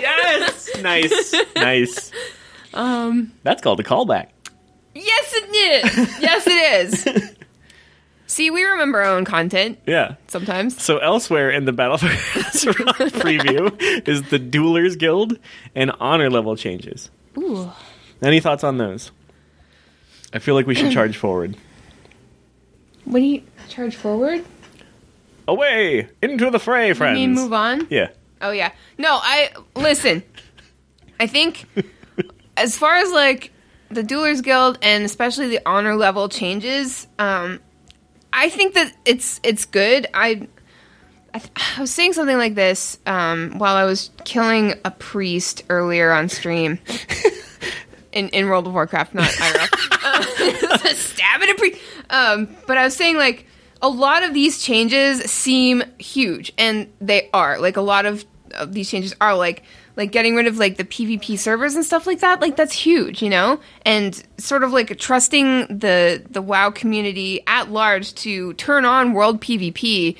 Yes! 0.00 0.70
nice. 0.82 1.34
Nice. 1.54 2.12
Um 2.74 3.32
That's 3.42 3.62
called 3.62 3.80
a 3.80 3.82
callback. 3.82 4.28
yes, 4.94 5.32
it 5.34 5.44
is. 5.96 6.20
Yes, 6.20 6.46
it 6.46 7.06
is. 7.14 7.32
See, 8.28 8.50
we 8.50 8.64
remember 8.64 9.00
our 9.02 9.16
own 9.16 9.24
content 9.24 9.78
Yeah. 9.86 10.16
sometimes. 10.26 10.82
So 10.82 10.98
elsewhere 10.98 11.50
in 11.50 11.64
the 11.64 11.72
Battle 11.72 11.98
for 11.98 12.06
preview 13.20 13.80
is 14.08 14.22
the 14.30 14.38
Duelers 14.38 14.98
Guild 14.98 15.38
and 15.74 15.92
honor 16.00 16.28
level 16.28 16.56
changes. 16.56 17.10
Ooh. 17.38 17.70
Any 18.22 18.40
thoughts 18.40 18.64
on 18.64 18.78
those? 18.78 19.10
I 20.32 20.38
feel 20.38 20.54
like 20.54 20.66
we 20.66 20.74
should 20.74 20.92
charge 20.92 21.16
forward. 21.16 21.56
What 23.04 23.20
do 23.20 23.24
you 23.24 23.42
charge 23.68 23.94
forward? 23.94 24.44
Away 25.48 26.08
into 26.22 26.50
the 26.50 26.58
fray, 26.58 26.88
You 26.88 26.94
friends. 26.94 27.14
mean 27.16 27.32
move 27.32 27.52
on? 27.52 27.86
Yeah. 27.90 28.08
Oh 28.40 28.50
yeah. 28.50 28.72
No, 28.98 29.18
I 29.22 29.50
listen. 29.76 30.22
I 31.20 31.26
think 31.26 31.64
as 32.56 32.76
far 32.76 32.96
as 32.96 33.10
like 33.12 33.52
the 33.90 34.02
Duelers 34.02 34.42
Guild 34.42 34.78
and 34.82 35.04
especially 35.04 35.48
the 35.48 35.60
honor 35.64 35.94
level 35.94 36.28
changes, 36.28 37.06
um, 37.18 37.60
I 38.32 38.48
think 38.48 38.74
that 38.74 38.92
it's 39.04 39.40
it's 39.44 39.64
good. 39.64 40.08
I 40.12 40.48
I, 41.32 41.38
th- 41.38 41.52
I 41.76 41.80
was 41.80 41.90
saying 41.92 42.14
something 42.14 42.36
like 42.38 42.54
this 42.56 42.98
um, 43.06 43.58
while 43.58 43.76
I 43.76 43.84
was 43.84 44.10
killing 44.24 44.74
a 44.84 44.90
priest 44.90 45.62
earlier 45.70 46.10
on 46.10 46.28
stream. 46.28 46.78
In, 48.16 48.28
in 48.30 48.48
World 48.48 48.66
of 48.66 48.72
Warcraft, 48.72 49.14
not 49.14 49.28
IRL. 49.30 50.70
Uh, 50.72 50.88
stabbing 50.94 51.50
a 51.50 51.54
priest. 51.54 51.80
Um, 52.08 52.48
but 52.66 52.78
I 52.78 52.84
was 52.84 52.96
saying, 52.96 53.16
like, 53.16 53.46
a 53.82 53.88
lot 53.88 54.22
of 54.22 54.32
these 54.32 54.62
changes 54.62 55.30
seem 55.30 55.82
huge, 55.98 56.52
and 56.56 56.90
they 57.00 57.28
are. 57.34 57.58
Like, 57.58 57.76
a 57.76 57.82
lot 57.82 58.06
of, 58.06 58.24
of 58.52 58.72
these 58.72 58.90
changes 58.90 59.14
are 59.20 59.36
like, 59.36 59.62
like 59.96 60.12
getting 60.12 60.34
rid 60.34 60.46
of 60.46 60.58
like 60.58 60.76
the 60.76 60.84
PvP 60.84 61.38
servers 61.38 61.74
and 61.74 61.84
stuff 61.84 62.06
like 62.06 62.20
that. 62.20 62.40
Like, 62.40 62.56
that's 62.56 62.72
huge, 62.72 63.22
you 63.22 63.30
know. 63.30 63.60
And 63.84 64.22
sort 64.38 64.62
of 64.62 64.72
like 64.72 64.98
trusting 64.98 65.78
the 65.78 66.22
the 66.30 66.42
WoW 66.42 66.70
community 66.70 67.42
at 67.46 67.70
large 67.70 68.14
to 68.16 68.52
turn 68.54 68.84
on 68.84 69.12
World 69.14 69.40
PvP 69.40 70.16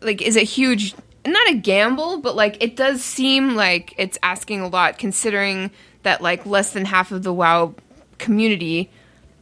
like 0.00 0.22
is 0.22 0.36
a 0.36 0.44
huge 0.44 0.94
not 1.26 1.50
a 1.50 1.54
gamble 1.54 2.20
but 2.20 2.36
like 2.36 2.62
it 2.62 2.76
does 2.76 3.02
seem 3.02 3.56
like 3.56 3.94
it's 3.98 4.18
asking 4.22 4.60
a 4.60 4.68
lot 4.68 4.98
considering 4.98 5.70
that 6.06 6.22
like 6.22 6.46
less 6.46 6.72
than 6.72 6.84
half 6.84 7.10
of 7.10 7.24
the 7.24 7.32
WoW 7.32 7.74
community 8.18 8.88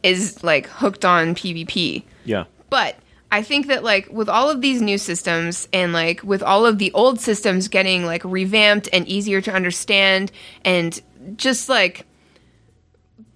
is 0.01 0.43
like 0.43 0.65
hooked 0.65 1.05
on 1.05 1.35
PvP. 1.35 2.03
Yeah. 2.25 2.45
But 2.71 2.95
I 3.31 3.43
think 3.43 3.67
that 3.67 3.83
like 3.83 4.11
with 4.11 4.27
all 4.27 4.49
of 4.49 4.61
these 4.61 4.81
new 4.81 4.97
systems 4.97 5.67
and 5.71 5.93
like 5.93 6.23
with 6.23 6.41
all 6.41 6.65
of 6.65 6.79
the 6.79 6.91
old 6.93 7.19
systems 7.19 7.67
getting 7.67 8.03
like 8.03 8.23
revamped 8.25 8.89
and 8.91 9.07
easier 9.07 9.41
to 9.41 9.53
understand 9.53 10.31
and 10.63 10.99
just 11.37 11.69
like 11.69 12.07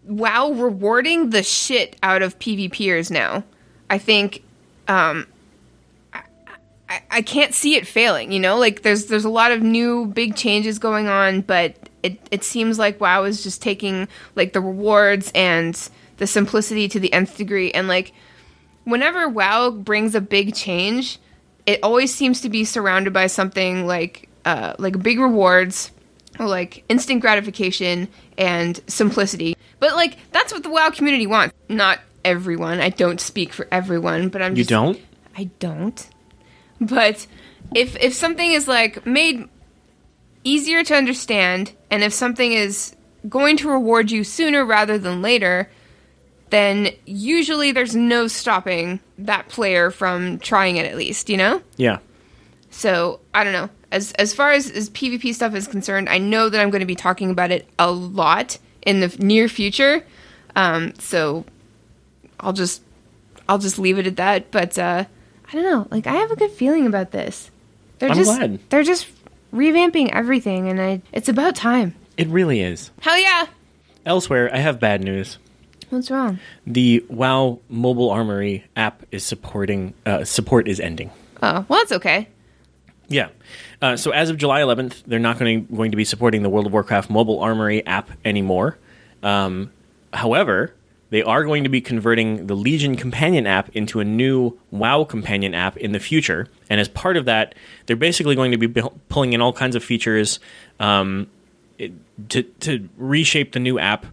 WoW 0.06 0.54
rewarding 0.54 1.30
the 1.30 1.44
shit 1.44 1.98
out 2.02 2.24
of 2.24 2.40
PvPers 2.40 3.12
now. 3.12 3.44
I 3.92 4.00
think 4.00 4.42
um 4.88 5.28
I, 6.14 6.24
I, 6.90 7.02
I 7.12 7.22
can't 7.22 7.54
see 7.54 7.76
it 7.76 7.86
failing, 7.86 8.32
you 8.32 8.40
know? 8.40 8.58
Like 8.58 8.82
there's 8.82 9.06
there's 9.06 9.26
a 9.26 9.30
lot 9.30 9.52
of 9.52 9.62
new 9.62 10.08
big 10.08 10.36
changes 10.36 10.80
going 10.80 11.08
on, 11.08 11.42
but 11.42 11.76
it 12.04 12.20
it 12.32 12.44
seems 12.44 12.80
like 12.80 13.00
WoW 13.00 13.24
is 13.24 13.44
just 13.44 13.62
taking 13.62 14.08
like 14.36 14.54
the 14.54 14.62
rewards 14.62 15.32
and 15.36 15.90
the 16.18 16.28
simplicity 16.28 16.88
to 16.90 17.00
the 17.00 17.12
nth 17.14 17.38
degree 17.38 17.72
and 17.72 17.88
like 17.88 18.14
whenever 18.90 19.30
WoW 19.30 19.70
brings 19.70 20.16
a 20.16 20.22
big 20.22 20.56
change, 20.56 21.20
it 21.66 21.80
always 21.84 22.14
seems 22.14 22.42
to 22.42 22.50
be 22.50 22.64
surrounded 22.64 23.14
by 23.14 23.28
something 23.28 23.86
like 23.86 24.28
uh, 24.46 24.74
like 24.80 25.02
big 25.02 25.20
rewards 25.20 25.92
or 26.40 26.48
like 26.48 26.84
instant 26.90 27.22
gratification 27.22 28.08
and 28.38 28.82
simplicity. 28.88 29.56
But 29.80 29.96
like 29.96 30.18
that's 30.32 30.52
what 30.52 30.64
the 30.64 30.70
WoW 30.70 30.90
community 30.90 31.28
wants. 31.28 31.54
Not 31.70 32.00
everyone. 32.26 32.80
I 32.80 32.90
don't 32.90 33.22
speak 33.22 33.54
for 33.54 33.68
everyone, 33.72 34.30
but 34.30 34.42
I'm 34.42 34.52
You 34.56 34.64
just 34.64 34.70
don't? 34.70 35.00
I 35.38 35.50
don't. 35.60 36.10
But 36.82 37.28
if 37.76 37.96
if 37.98 38.14
something 38.14 38.52
is 38.52 38.68
like 38.68 39.06
made 39.06 39.48
easier 40.44 40.84
to 40.84 40.96
understand 40.96 41.74
and 41.92 42.04
if 42.04 42.14
something 42.14 42.54
is 42.54 42.96
going 43.28 43.58
to 43.58 43.70
reward 43.70 44.12
you 44.12 44.24
sooner 44.24 44.66
rather 44.66 44.98
than 44.98 45.22
later, 45.22 45.70
then 46.50 46.90
usually 47.06 47.72
there's 47.72 47.96
no 47.96 48.28
stopping 48.28 49.00
that 49.18 49.50
player 49.50 49.92
from 49.92 50.40
trying 50.40 50.78
it 50.78 50.86
at 50.86 50.96
least, 50.96 51.30
you 51.30 51.38
know? 51.38 51.62
Yeah. 51.78 52.00
So, 52.72 53.20
I 53.34 53.44
don't 53.44 53.54
know. 53.54 53.70
As 53.92 54.12
as 54.14 54.34
far 54.36 54.52
as, 54.52 54.70
as 54.70 54.90
PvP 54.92 55.34
stuff 55.34 55.56
is 55.56 55.68
concerned, 55.68 56.10
I 56.10 56.20
know 56.20 56.48
that 56.50 56.62
I'm 56.62 56.70
going 56.70 56.82
to 56.82 56.86
be 56.86 56.96
talking 56.96 57.32
about 57.32 57.50
it 57.50 57.68
a 57.80 57.92
lot 57.92 58.60
in 58.84 59.00
the 59.00 59.16
near 59.20 59.48
future. 59.50 60.06
Um, 60.56 60.94
so 61.00 61.46
I'll 62.40 62.54
just 62.54 62.82
I'll 63.48 63.58
just 63.58 63.80
leave 63.80 63.98
it 63.98 64.06
at 64.06 64.18
that, 64.18 64.52
but 64.52 64.78
uh 64.78 65.06
I 65.48 65.52
don't 65.52 65.64
know. 65.64 65.88
Like 65.90 66.06
I 66.06 66.14
have 66.14 66.32
a 66.32 66.36
good 66.36 66.52
feeling 66.52 66.86
about 66.86 67.12
this. 67.12 67.50
They're 67.98 68.10
I'm 68.10 68.16
just 68.16 68.38
glad. 68.38 68.60
they're 68.70 68.84
just 68.84 69.08
revamping 69.54 70.10
everything 70.14 70.68
and 70.70 70.82
I 70.82 71.02
it's 71.12 71.30
about 71.30 71.56
time. 71.56 71.96
It 72.18 72.28
really 72.28 72.62
is. 72.62 72.92
Hell 73.02 73.18
yeah. 73.18 73.48
Elsewhere, 74.06 74.54
I 74.54 74.58
have 74.58 74.80
bad 74.80 75.04
news. 75.04 75.38
What's 75.90 76.12
wrong? 76.12 76.40
The 76.68 77.04
WoW 77.10 77.60
Mobile 77.70 78.12
Armory 78.12 78.64
app 78.76 79.06
is 79.12 79.24
supporting 79.24 79.94
uh, 80.06 80.24
support 80.24 80.68
is 80.68 80.80
ending. 80.80 81.12
Oh, 81.42 81.66
well 81.68 81.80
that's 81.80 81.92
okay. 81.94 82.28
Yeah. 83.08 83.30
Uh, 83.82 83.98
so 83.98 84.12
as 84.12 84.30
of 84.30 84.38
July 84.38 84.62
11th, 84.62 85.04
they're 85.08 85.20
not 85.20 85.40
going 85.40 85.66
to, 85.66 85.76
going 85.76 85.92
to 85.92 85.98
be 85.98 86.06
supporting 86.06 86.44
the 86.44 86.50
World 86.50 86.68
of 86.68 86.74
Warcraft 86.74 87.10
Mobile 87.10 87.40
Armory 87.40 87.86
app 87.86 88.12
anymore. 88.24 88.78
Um, 89.24 89.72
however, 90.14 90.76
they 91.10 91.24
are 91.24 91.44
going 91.44 91.64
to 91.64 91.70
be 91.70 91.82
converting 91.82 92.48
the 92.48 92.56
Legion 92.56 92.96
Companion 92.96 93.48
app 93.48 93.70
into 93.76 94.00
a 94.00 94.06
new 94.06 94.58
WoW 94.72 95.04
Companion 95.04 95.54
app 95.54 95.78
in 95.78 95.92
the 95.92 96.00
future. 96.00 96.48
And 96.70 96.80
as 96.80 96.88
part 96.88 97.18
of 97.18 97.26
that, 97.26 97.56
they're 97.86 97.96
basically 97.96 98.36
going 98.36 98.52
to 98.52 98.58
be 98.58 98.82
pulling 99.10 99.34
in 99.34 99.42
all 99.42 99.54
kinds 99.54 99.76
of 99.76 99.84
features 99.84 100.40
um, 100.80 101.28
to, 102.30 102.44
to 102.44 102.90
reshape 102.98 103.54
the 103.54 103.60
new 103.60 103.80
app 103.80 104.06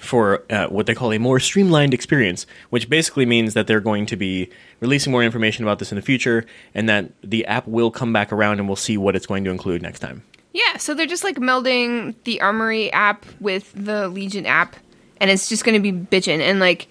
for 0.00 0.44
uh, 0.50 0.66
what 0.66 0.86
they 0.86 0.94
call 0.94 1.12
a 1.12 1.18
more 1.18 1.38
streamlined 1.38 1.94
experience, 1.94 2.46
which 2.70 2.88
basically 2.88 3.26
means 3.26 3.54
that 3.54 3.66
they're 3.66 3.80
going 3.80 4.06
to 4.06 4.16
be 4.16 4.50
releasing 4.80 5.12
more 5.12 5.22
information 5.22 5.64
about 5.64 5.78
this 5.78 5.92
in 5.92 5.96
the 5.96 6.02
future, 6.02 6.44
and 6.74 6.88
that 6.88 7.10
the 7.22 7.46
app 7.46 7.66
will 7.68 7.90
come 7.90 8.12
back 8.12 8.32
around 8.32 8.58
and 8.58 8.68
we'll 8.68 8.76
see 8.76 8.98
what 8.98 9.14
it's 9.14 9.26
going 9.26 9.44
to 9.44 9.50
include 9.50 9.82
next 9.82 10.00
time. 10.00 10.22
Yeah, 10.52 10.76
so 10.76 10.94
they're 10.94 11.06
just 11.06 11.24
like 11.24 11.36
melding 11.36 12.14
the 12.24 12.40
Armory 12.40 12.92
app 12.92 13.26
with 13.40 13.72
the 13.74 14.08
Legion 14.08 14.46
app, 14.46 14.76
and 15.20 15.30
it's 15.30 15.48
just 15.48 15.64
going 15.64 15.80
to 15.80 15.92
be 15.92 15.92
bitching 15.92 16.40
And 16.40 16.60
like 16.60 16.88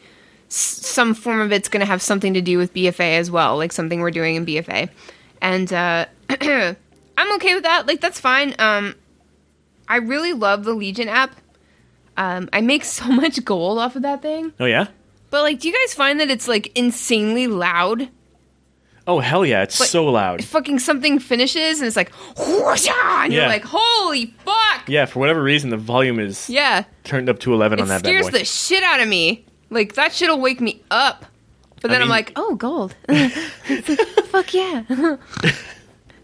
s- 0.47 0.55
some 0.55 1.13
form 1.13 1.39
of 1.41 1.51
it's 1.51 1.69
going 1.69 1.81
to 1.81 1.85
have 1.85 2.01
something 2.01 2.33
to 2.33 2.41
do 2.41 2.57
with 2.57 2.73
BFA 2.73 3.17
as 3.19 3.29
well, 3.31 3.57
like 3.57 3.71
something 3.71 3.99
we're 3.99 4.11
doing 4.11 4.35
in 4.35 4.45
BFA. 4.45 4.89
And 5.41 5.71
uh, 5.73 6.05
I'm 6.29 7.35
okay 7.35 7.53
with 7.55 7.63
that. 7.63 7.85
Like 7.87 8.01
that's 8.01 8.19
fine. 8.19 8.55
Um, 8.59 8.95
I 9.87 9.97
really 9.97 10.33
love 10.33 10.63
the 10.63 10.73
Legion 10.73 11.09
app. 11.09 11.35
Um, 12.17 12.49
I 12.53 12.61
make 12.61 12.83
so 12.99 13.05
much 13.07 13.43
gold 13.43 13.79
off 13.79 13.95
of 13.95 14.01
that 14.03 14.21
thing. 14.21 14.53
Oh 14.59 14.65
yeah. 14.65 14.87
But 15.29 15.41
like, 15.41 15.59
do 15.59 15.67
you 15.67 15.73
guys 15.73 15.93
find 15.95 16.19
that 16.19 16.29
it's 16.29 16.47
like 16.47 16.71
insanely 16.75 17.47
loud? 17.47 18.09
Oh 19.05 19.19
hell 19.19 19.45
yeah! 19.45 19.63
It's 19.63 19.77
But- 19.77 19.87
so 19.89 20.05
loud. 20.05 20.43
Fucking 20.43 20.79
something 20.79 21.19
finishes 21.19 21.79
and 21.79 21.87
it's 21.87 21.95
like, 21.97 22.11
whoosha, 22.35 22.91
and 23.23 23.33
you're 23.33 23.43
Yeah. 23.43 23.49
like, 23.49 23.65
holy 23.65 24.27
fuck! 24.45 24.87
Yeah, 24.87 25.05
for 25.05 25.19
whatever 25.19 25.43
reason, 25.43 25.69
the 25.71 25.77
volume 25.77 26.19
is 26.19 26.49
Yeah, 26.49 26.85
turned 27.03 27.27
up 27.29 27.39
to 27.39 27.53
eleven 27.53 27.79
it 27.79 27.81
on 27.83 27.87
that 27.89 27.99
scares 27.99 28.29
the 28.29 28.45
shit 28.45 28.81
out 28.83 28.99
of 29.01 29.07
me. 29.07 29.45
Like 29.69 29.93
that 29.95 30.13
shit'll 30.13 30.39
wake 30.39 30.61
me 30.61 30.81
up. 30.91 31.25
But 31.81 31.91
then 31.91 31.99
I 31.99 32.03
I'm 32.03 32.07
mean- 32.07 32.09
like, 32.11 32.31
oh, 32.37 32.55
gold. 32.55 32.95
Like, 33.09 33.31
fuck 34.29 34.53
yeah. 34.53 34.83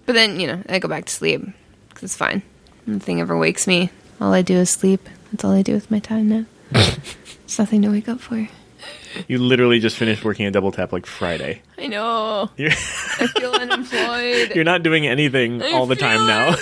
but 0.06 0.14
then 0.16 0.40
you 0.40 0.48
know, 0.48 0.64
I 0.70 0.80
go 0.80 0.88
back 0.88 1.06
to 1.06 1.14
sleep 1.14 1.42
because 1.90 2.04
it's 2.04 2.16
fine. 2.16 2.42
Nothing 2.88 3.20
ever 3.22 3.38
wakes 3.38 3.68
me. 3.68 3.90
All 4.22 4.34
I 4.34 4.42
do 4.42 4.56
is 4.56 4.70
sleep. 4.70 5.08
That's 5.32 5.44
all 5.44 5.52
I 5.52 5.62
do 5.62 5.74
with 5.74 5.92
my 5.92 6.00
time 6.00 6.30
now. 6.30 6.46
There's 6.72 7.60
nothing 7.60 7.82
to 7.84 7.90
wake 7.90 8.08
up 8.10 8.20
for. 8.20 8.48
You 9.28 9.40
literally 9.40 9.80
just 9.80 9.98
finished 9.98 10.24
working 10.24 10.46
a 10.46 10.52
double 10.52 10.72
tap 10.72 10.92
like 10.92 11.06
Friday. 11.06 11.62
I 11.78 11.88
know. 11.88 12.50
You're, 12.58 12.72
I 12.72 13.28
feel 13.38 13.52
unemployed. 13.52 14.52
you're 14.56 14.64
not 14.64 14.84
doing 14.84 15.08
anything 15.08 15.64
I 15.64 15.72
all 15.72 15.86
the 15.86 15.96
time 15.96 16.28
now. 16.28 16.50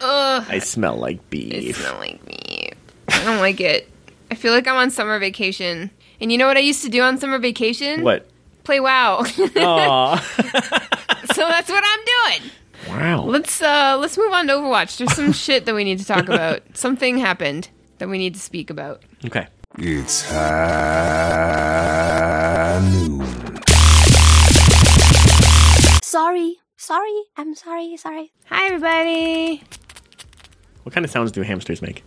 Ugh. 0.00 0.46
I 0.48 0.58
smell 0.60 0.96
like 0.96 1.20
It 1.32 1.68
I 1.68 1.72
smell 1.72 1.98
like 1.98 2.26
me. 2.26 2.70
I 3.08 3.24
don't 3.24 3.38
like 3.38 3.60
it. 3.60 3.90
I 4.30 4.34
feel 4.34 4.52
like 4.52 4.68
I'm 4.68 4.76
on 4.76 4.90
summer 4.90 5.18
vacation. 5.18 5.90
And 6.20 6.30
you 6.30 6.38
know 6.38 6.46
what 6.46 6.56
I 6.56 6.60
used 6.60 6.82
to 6.84 6.88
do 6.88 7.02
on 7.02 7.18
summer 7.18 7.38
vacation? 7.38 8.02
What? 8.02 8.28
Play 8.64 8.80
WoW. 8.80 9.24
so 9.24 9.44
that's 9.44 11.70
what 11.70 11.84
I'm 11.86 12.40
doing. 12.40 12.50
wow. 12.88 13.24
Let's 13.24 13.60
uh 13.60 13.96
let's 14.00 14.16
move 14.16 14.32
on 14.32 14.46
to 14.46 14.54
Overwatch. 14.54 14.98
There's 14.98 15.14
some 15.14 15.32
shit 15.32 15.66
that 15.66 15.74
we 15.74 15.84
need 15.84 15.98
to 15.98 16.04
talk 16.04 16.28
about. 16.28 16.62
Something 16.74 17.18
happened 17.18 17.68
that 17.98 18.08
we 18.08 18.18
need 18.18 18.34
to 18.34 18.40
speak 18.40 18.70
about. 18.70 19.02
Okay. 19.24 19.46
It's 19.82 20.28
high 20.28 20.36
noon. 22.92 23.24
Sorry. 26.02 26.58
Sorry. 26.76 27.22
I'm 27.38 27.54
sorry. 27.54 27.96
Sorry. 27.96 28.30
Hi 28.50 28.66
everybody. 28.66 29.62
What 30.82 30.92
kind 30.92 31.06
of 31.06 31.10
sounds 31.10 31.32
do 31.32 31.40
hamsters 31.40 31.80
make? 31.80 32.04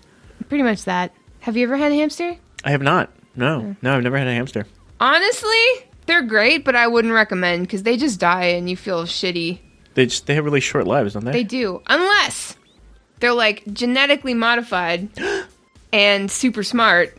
Pretty 0.49 0.63
much 0.63 0.83
that. 0.83 1.15
Have 1.39 1.57
you 1.57 1.63
ever 1.65 1.75
had 1.75 1.91
a 1.91 1.95
hamster? 1.95 2.37
I 2.63 2.69
have 2.69 2.83
not. 2.83 3.09
No. 3.35 3.75
No, 3.81 3.97
I've 3.97 4.03
never 4.03 4.19
had 4.19 4.27
a 4.27 4.33
hamster. 4.35 4.67
Honestly, 4.99 5.65
they're 6.05 6.21
great, 6.21 6.63
but 6.63 6.75
I 6.75 6.85
wouldn't 6.85 7.15
recommend 7.15 7.63
because 7.63 7.81
they 7.81 7.97
just 7.97 8.19
die 8.19 8.49
and 8.49 8.69
you 8.69 8.77
feel 8.77 9.05
shitty. 9.05 9.57
They 9.95 10.05
just 10.05 10.27
they 10.27 10.35
have 10.35 10.45
really 10.45 10.59
short 10.59 10.85
lives, 10.85 11.15
don't 11.15 11.25
they? 11.25 11.31
They 11.31 11.43
do. 11.43 11.81
Unless 11.87 12.55
they're 13.19 13.33
like 13.33 13.63
genetically 13.73 14.35
modified 14.35 15.09
and 15.91 16.29
super 16.29 16.61
smart 16.61 17.17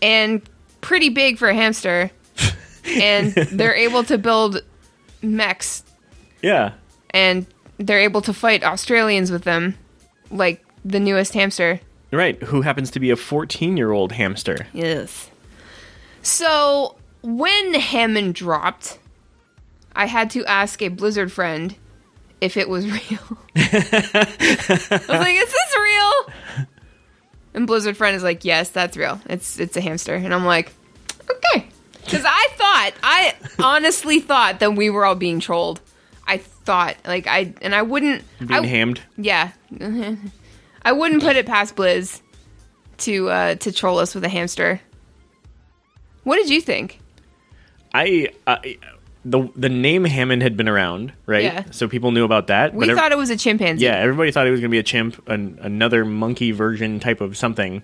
and 0.00 0.42
pretty 0.80 1.08
big 1.08 1.38
for 1.38 1.48
a 1.48 1.54
hamster. 1.54 2.10
and 2.84 3.32
they're 3.52 3.74
able 3.74 4.02
to 4.04 4.18
build 4.18 4.62
mechs 5.22 5.84
yeah. 6.42 6.72
and 7.10 7.46
they're 7.78 8.00
able 8.00 8.20
to 8.22 8.34
fight 8.34 8.62
Australians 8.64 9.30
with 9.30 9.44
them, 9.44 9.78
like 10.30 10.64
the 10.84 11.00
newest 11.00 11.32
hamster. 11.34 11.80
Right. 12.10 12.40
Who 12.42 12.60
happens 12.60 12.90
to 12.90 13.00
be 13.00 13.10
a 13.10 13.16
14 13.16 13.76
year 13.76 13.92
old 13.92 14.12
hamster? 14.12 14.66
Yes. 14.72 15.30
So 16.22 16.96
when 17.22 17.74
Hammond 17.74 18.34
dropped, 18.34 18.98
I 19.94 20.06
had 20.06 20.30
to 20.32 20.44
ask 20.44 20.82
a 20.82 20.88
Blizzard 20.88 21.32
friend 21.32 21.74
if 22.40 22.56
it 22.56 22.68
was 22.68 22.86
real. 22.90 23.38
I 23.56 24.66
was 24.90 25.08
like, 25.08 25.36
"Is 25.36 25.52
this 25.52 25.76
real?" 25.80 26.66
And 27.54 27.66
Blizzard 27.66 27.96
friend 27.96 28.16
is 28.16 28.22
like, 28.22 28.44
"Yes, 28.44 28.70
that's 28.70 28.96
real. 28.96 29.20
It's 29.28 29.58
it's 29.60 29.76
a 29.76 29.80
hamster." 29.80 30.14
And 30.14 30.32
I'm 30.32 30.44
like, 30.46 30.72
"Okay," 31.30 31.66
because 32.04 32.24
I 32.26 32.48
thought, 32.52 32.92
I 33.02 33.34
honestly 33.62 34.20
thought 34.20 34.60
that 34.60 34.74
we 34.74 34.90
were 34.90 35.04
all 35.04 35.14
being 35.14 35.40
trolled. 35.40 35.80
I 36.26 36.38
thought, 36.38 36.96
like, 37.06 37.26
I 37.26 37.52
and 37.60 37.74
I 37.74 37.82
wouldn't. 37.82 38.24
Being 38.38 38.52
I, 38.52 38.66
hammed? 38.66 39.00
yeah, 39.16 39.52
I 40.82 40.92
wouldn't 40.92 41.22
put 41.22 41.36
it 41.36 41.46
past 41.46 41.76
Blizz 41.76 42.20
to 42.98 43.28
uh, 43.28 43.54
to 43.56 43.72
troll 43.72 43.98
us 43.98 44.14
with 44.14 44.24
a 44.24 44.28
hamster. 44.28 44.80
What 46.24 46.36
did 46.36 46.48
you 46.50 46.60
think? 46.60 47.00
I, 47.94 48.28
I 48.46 48.78
the 49.24 49.48
the 49.54 49.68
name 49.68 50.04
Hammond 50.04 50.42
had 50.42 50.56
been 50.56 50.68
around, 50.68 51.12
right? 51.26 51.44
Yeah. 51.44 51.64
So 51.70 51.88
people 51.88 52.10
knew 52.12 52.24
about 52.24 52.48
that. 52.48 52.74
We 52.74 52.90
ev- 52.90 52.96
thought 52.96 53.12
it 53.12 53.18
was 53.18 53.30
a 53.30 53.36
chimpanzee. 53.36 53.84
yeah, 53.84 53.96
everybody 53.96 54.32
thought 54.32 54.46
it 54.46 54.50
was 54.50 54.60
going 54.60 54.70
to 54.70 54.74
be 54.74 54.78
a 54.78 54.82
chimp, 54.82 55.28
an, 55.28 55.58
another 55.62 56.04
monkey 56.04 56.50
version 56.52 56.98
type 57.00 57.20
of 57.20 57.36
something. 57.36 57.82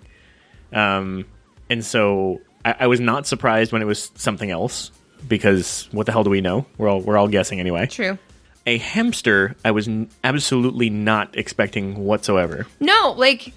Um, 0.73 1.25
and 1.71 1.85
so 1.85 2.41
I, 2.65 2.75
I 2.81 2.87
was 2.89 3.01
not 3.01 3.27
surprised 3.27 3.73
when 3.73 3.83
it 3.83 3.87
was 3.87 4.11
something 4.17 4.51
else 4.51 4.91
because 5.27 5.89
what 5.93 6.07
the 6.07 6.13
hell 6.13 6.25
do 6.25 6.31
we 6.31 6.41
know? 6.41 6.67
We're 6.77 6.89
all 6.89 7.01
we're 7.01 7.17
all 7.17 7.29
guessing 7.29 7.61
anyway. 7.61 7.87
True. 7.87 8.19
A 8.67 8.77
hamster, 8.79 9.57
I 9.65 9.71
was 9.71 9.89
n- 9.89 10.11
absolutely 10.25 10.91
not 10.91 11.37
expecting 11.39 12.05
whatsoever. 12.05 12.67
No, 12.81 13.15
like, 13.17 13.53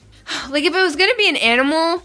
like 0.50 0.64
if 0.64 0.74
it 0.74 0.82
was 0.82 0.96
gonna 0.96 1.16
be 1.18 1.28
an 1.28 1.36
animal, 1.36 2.02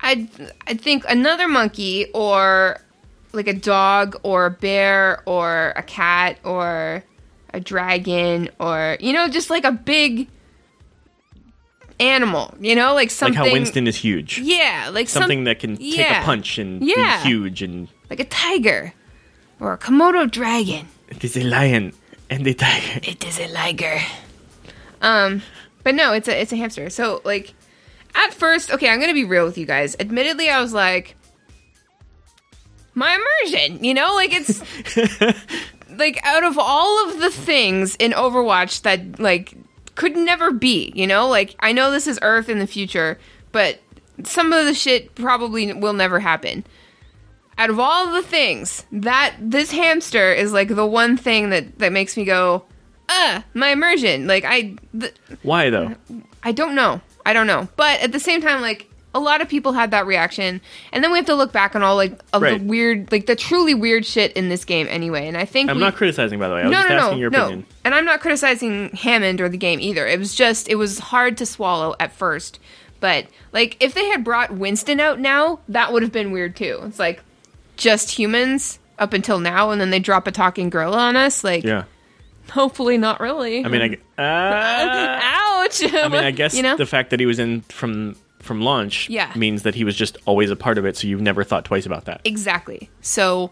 I'd 0.00 0.28
I'd 0.66 0.80
think 0.80 1.04
another 1.08 1.48
monkey 1.48 2.06
or 2.14 2.80
like 3.36 3.46
a 3.48 3.54
dog 3.54 4.16
or 4.22 4.46
a 4.46 4.50
bear 4.50 5.22
or 5.26 5.72
a 5.76 5.82
cat 5.82 6.38
or 6.44 7.04
a 7.54 7.60
dragon 7.60 8.48
or 8.58 8.96
you 9.00 9.12
know 9.12 9.28
just 9.28 9.50
like 9.50 9.64
a 9.64 9.72
big 9.72 10.28
animal. 12.00 12.54
You 12.60 12.74
know, 12.74 12.94
like 12.94 13.10
something. 13.10 13.38
Like 13.40 13.48
how 13.48 13.52
Winston 13.52 13.86
is 13.86 13.96
huge. 13.96 14.38
Yeah, 14.38 14.90
like 14.92 15.08
some- 15.08 15.22
Something 15.22 15.44
that 15.44 15.58
can 15.60 15.76
take 15.76 15.98
yeah. 15.98 16.22
a 16.22 16.24
punch 16.24 16.58
and 16.58 16.82
Yeah. 16.82 17.22
be 17.22 17.28
huge 17.30 17.62
and 17.62 17.88
like 18.10 18.20
a 18.20 18.24
tiger 18.24 18.92
or 19.60 19.72
a 19.72 19.78
Komodo 19.78 20.30
dragon. 20.30 20.88
it 21.08 21.22
is 21.24 21.36
a 21.36 21.44
lion 21.44 21.92
and 22.28 22.46
a 22.46 22.54
tiger. 22.54 23.00
It 23.02 23.24
is 23.24 23.38
a 23.38 23.48
liger. 23.48 24.00
Um, 25.00 25.42
but 25.84 25.94
no, 25.94 26.12
it's 26.12 26.28
a 26.28 26.40
it's 26.40 26.52
a 26.52 26.56
hamster. 26.56 26.90
So 26.90 27.20
like, 27.24 27.54
at 28.14 28.34
first, 28.34 28.70
okay, 28.72 28.88
I'm 28.88 29.00
gonna 29.00 29.14
be 29.14 29.24
real 29.24 29.44
with 29.44 29.56
you 29.58 29.66
guys. 29.66 29.94
Admittedly, 30.00 30.48
I 30.50 30.60
was 30.60 30.72
like, 30.72 31.16
my 32.96 33.14
immersion, 33.14 33.84
you 33.84 33.94
know, 33.94 34.14
like 34.14 34.30
it's 34.32 34.60
like 35.90 36.18
out 36.24 36.42
of 36.42 36.58
all 36.58 37.08
of 37.08 37.20
the 37.20 37.30
things 37.30 37.94
in 37.96 38.12
Overwatch 38.12 38.82
that 38.82 39.20
like 39.20 39.54
could 39.94 40.16
never 40.16 40.50
be, 40.50 40.92
you 40.96 41.06
know, 41.06 41.28
like 41.28 41.54
I 41.60 41.72
know 41.72 41.90
this 41.90 42.06
is 42.06 42.18
Earth 42.22 42.48
in 42.48 42.58
the 42.58 42.66
future, 42.66 43.18
but 43.52 43.80
some 44.24 44.52
of 44.52 44.64
the 44.64 44.74
shit 44.74 45.14
probably 45.14 45.72
will 45.74 45.92
never 45.92 46.20
happen. 46.20 46.64
Out 47.58 47.70
of 47.70 47.78
all 47.78 48.12
the 48.12 48.22
things, 48.22 48.84
that 48.90 49.36
this 49.38 49.70
hamster 49.70 50.32
is 50.32 50.52
like 50.52 50.68
the 50.68 50.86
one 50.86 51.16
thing 51.18 51.50
that 51.50 51.78
that 51.78 51.92
makes 51.92 52.16
me 52.16 52.24
go, 52.24 52.64
uh, 53.10 53.42
my 53.52 53.68
immersion. 53.68 54.26
Like 54.26 54.44
I, 54.44 54.74
th- 54.98 55.14
Why 55.42 55.68
though? 55.68 55.94
I 56.42 56.52
don't 56.52 56.74
know. 56.74 57.00
I 57.26 57.34
don't 57.34 57.46
know. 57.46 57.68
But 57.76 58.00
at 58.00 58.12
the 58.12 58.20
same 58.20 58.40
time, 58.40 58.62
like 58.62 58.90
a 59.16 59.20
lot 59.20 59.40
of 59.40 59.48
people 59.48 59.72
had 59.72 59.90
that 59.92 60.06
reaction, 60.06 60.60
and 60.92 61.02
then 61.02 61.10
we 61.10 61.16
have 61.18 61.26
to 61.26 61.34
look 61.34 61.52
back 61.52 61.74
on 61.74 61.82
all 61.82 61.96
like 61.96 62.20
of 62.32 62.42
Right. 62.42 62.58
the 62.60 62.64
weird, 62.66 63.10
like 63.10 63.26
the 63.26 63.34
truly 63.36 63.72
weird 63.74 64.04
shit 64.04 64.32
in 64.34 64.48
this 64.48 64.64
game 64.64 64.86
anyway. 64.90 65.26
And 65.26 65.36
I 65.36 65.44
think 65.46 65.70
I'm 65.70 65.76
we- 65.76 65.82
not 65.82 65.94
criticizing, 65.96 66.38
by 66.38 66.48
the 66.48 66.54
way. 66.54 66.60
I 66.62 66.64
was 66.64 66.72
no, 66.72 66.78
just 66.82 66.88
no, 66.90 66.96
asking 66.96 67.10
no, 67.16 67.20
your 67.20 67.30
no. 67.30 67.44
opinion. 67.46 67.66
And 67.84 67.94
I'm 67.94 68.04
not 68.04 68.20
criticizing 68.20 68.90
Hammond 68.90 69.40
or 69.40 69.48
the 69.48 69.56
game 69.56 69.80
either. 69.80 70.06
It 70.06 70.18
was 70.18 70.34
just 70.34 70.68
it 70.68 70.74
was 70.76 70.98
hard 70.98 71.36
to 71.38 71.46
swallow 71.46 71.94
at 71.98 72.12
first. 72.12 72.58
But 73.00 73.26
like 73.52 73.76
if 73.80 73.94
they 73.94 74.06
had 74.06 74.22
brought 74.24 74.52
Winston 74.52 75.00
out 75.00 75.18
now, 75.20 75.60
that 75.68 75.92
would 75.92 76.02
have 76.02 76.12
been 76.12 76.32
weird 76.32 76.56
too. 76.56 76.80
It's 76.84 76.98
like 76.98 77.22
just 77.76 78.10
humans 78.10 78.78
up 78.98 79.12
until 79.12 79.38
now, 79.38 79.70
and 79.70 79.80
then 79.80 79.90
they 79.90 79.98
drop 80.00 80.26
a 80.26 80.32
talking 80.32 80.70
gorilla 80.70 80.96
on 80.98 81.16
us. 81.16 81.44
Like, 81.44 81.62
Yeah. 81.64 81.84
hopefully 82.50 82.96
not 82.96 83.20
really. 83.20 83.64
I 83.64 83.68
mean, 83.68 83.98
I, 84.16 84.22
uh, 84.22 85.20
ouch. 85.64 85.82
I 85.84 86.08
mean, 86.08 86.24
I 86.24 86.30
guess 86.42 86.54
you 86.54 86.62
know. 86.62 86.76
the 86.76 86.86
fact 86.86 87.10
that 87.10 87.20
he 87.20 87.26
was 87.26 87.38
in 87.38 87.60
from 87.62 88.16
from 88.46 88.62
launch 88.62 89.08
Yeah. 89.10 89.32
means 89.36 89.62
that 89.64 89.74
he 89.74 89.84
was 89.84 89.96
just 89.96 90.16
always 90.24 90.50
a 90.50 90.56
part 90.56 90.78
of 90.78 90.86
it. 90.86 90.96
So 90.96 91.06
you've 91.06 91.20
never 91.20 91.44
thought 91.44 91.64
twice 91.64 91.84
about 91.86 92.04
that. 92.06 92.20
exactly. 92.24 92.88
So, 93.02 93.50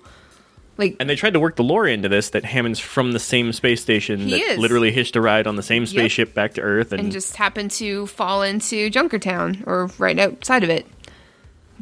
like, 0.78 0.96
And 0.98 1.08
they 1.10 1.16
tried 1.16 1.34
to 1.34 1.40
work 1.40 1.56
the 1.56 1.62
lore 1.64 1.86
into 1.86 2.08
this 2.08 2.30
that 2.30 2.44
Hammond's 2.44 2.78
from 2.80 3.12
the 3.12 3.18
same 3.18 3.52
space 3.52 3.80
station 3.82 4.20
He 4.20 4.30
that 4.30 4.40
is. 4.40 4.58
literally 4.58 4.90
hitched 4.92 5.14
a 5.16 5.20
ride 5.20 5.46
on 5.46 5.56
the 5.56 5.62
same 5.62 5.86
spaceship 5.86 6.34
back 6.34 6.54
to 6.54 6.60
Earth, 6.62 6.92
and, 6.92 7.00
and 7.00 7.12
just 7.12 7.36
happened 7.36 7.70
to 7.72 8.06
fall 8.06 8.42
into 8.42 8.90
Junkertown 8.90 9.66
or 9.66 9.90
right 9.98 10.18
outside 10.18 10.64
of 10.64 10.70
it. 10.70 10.86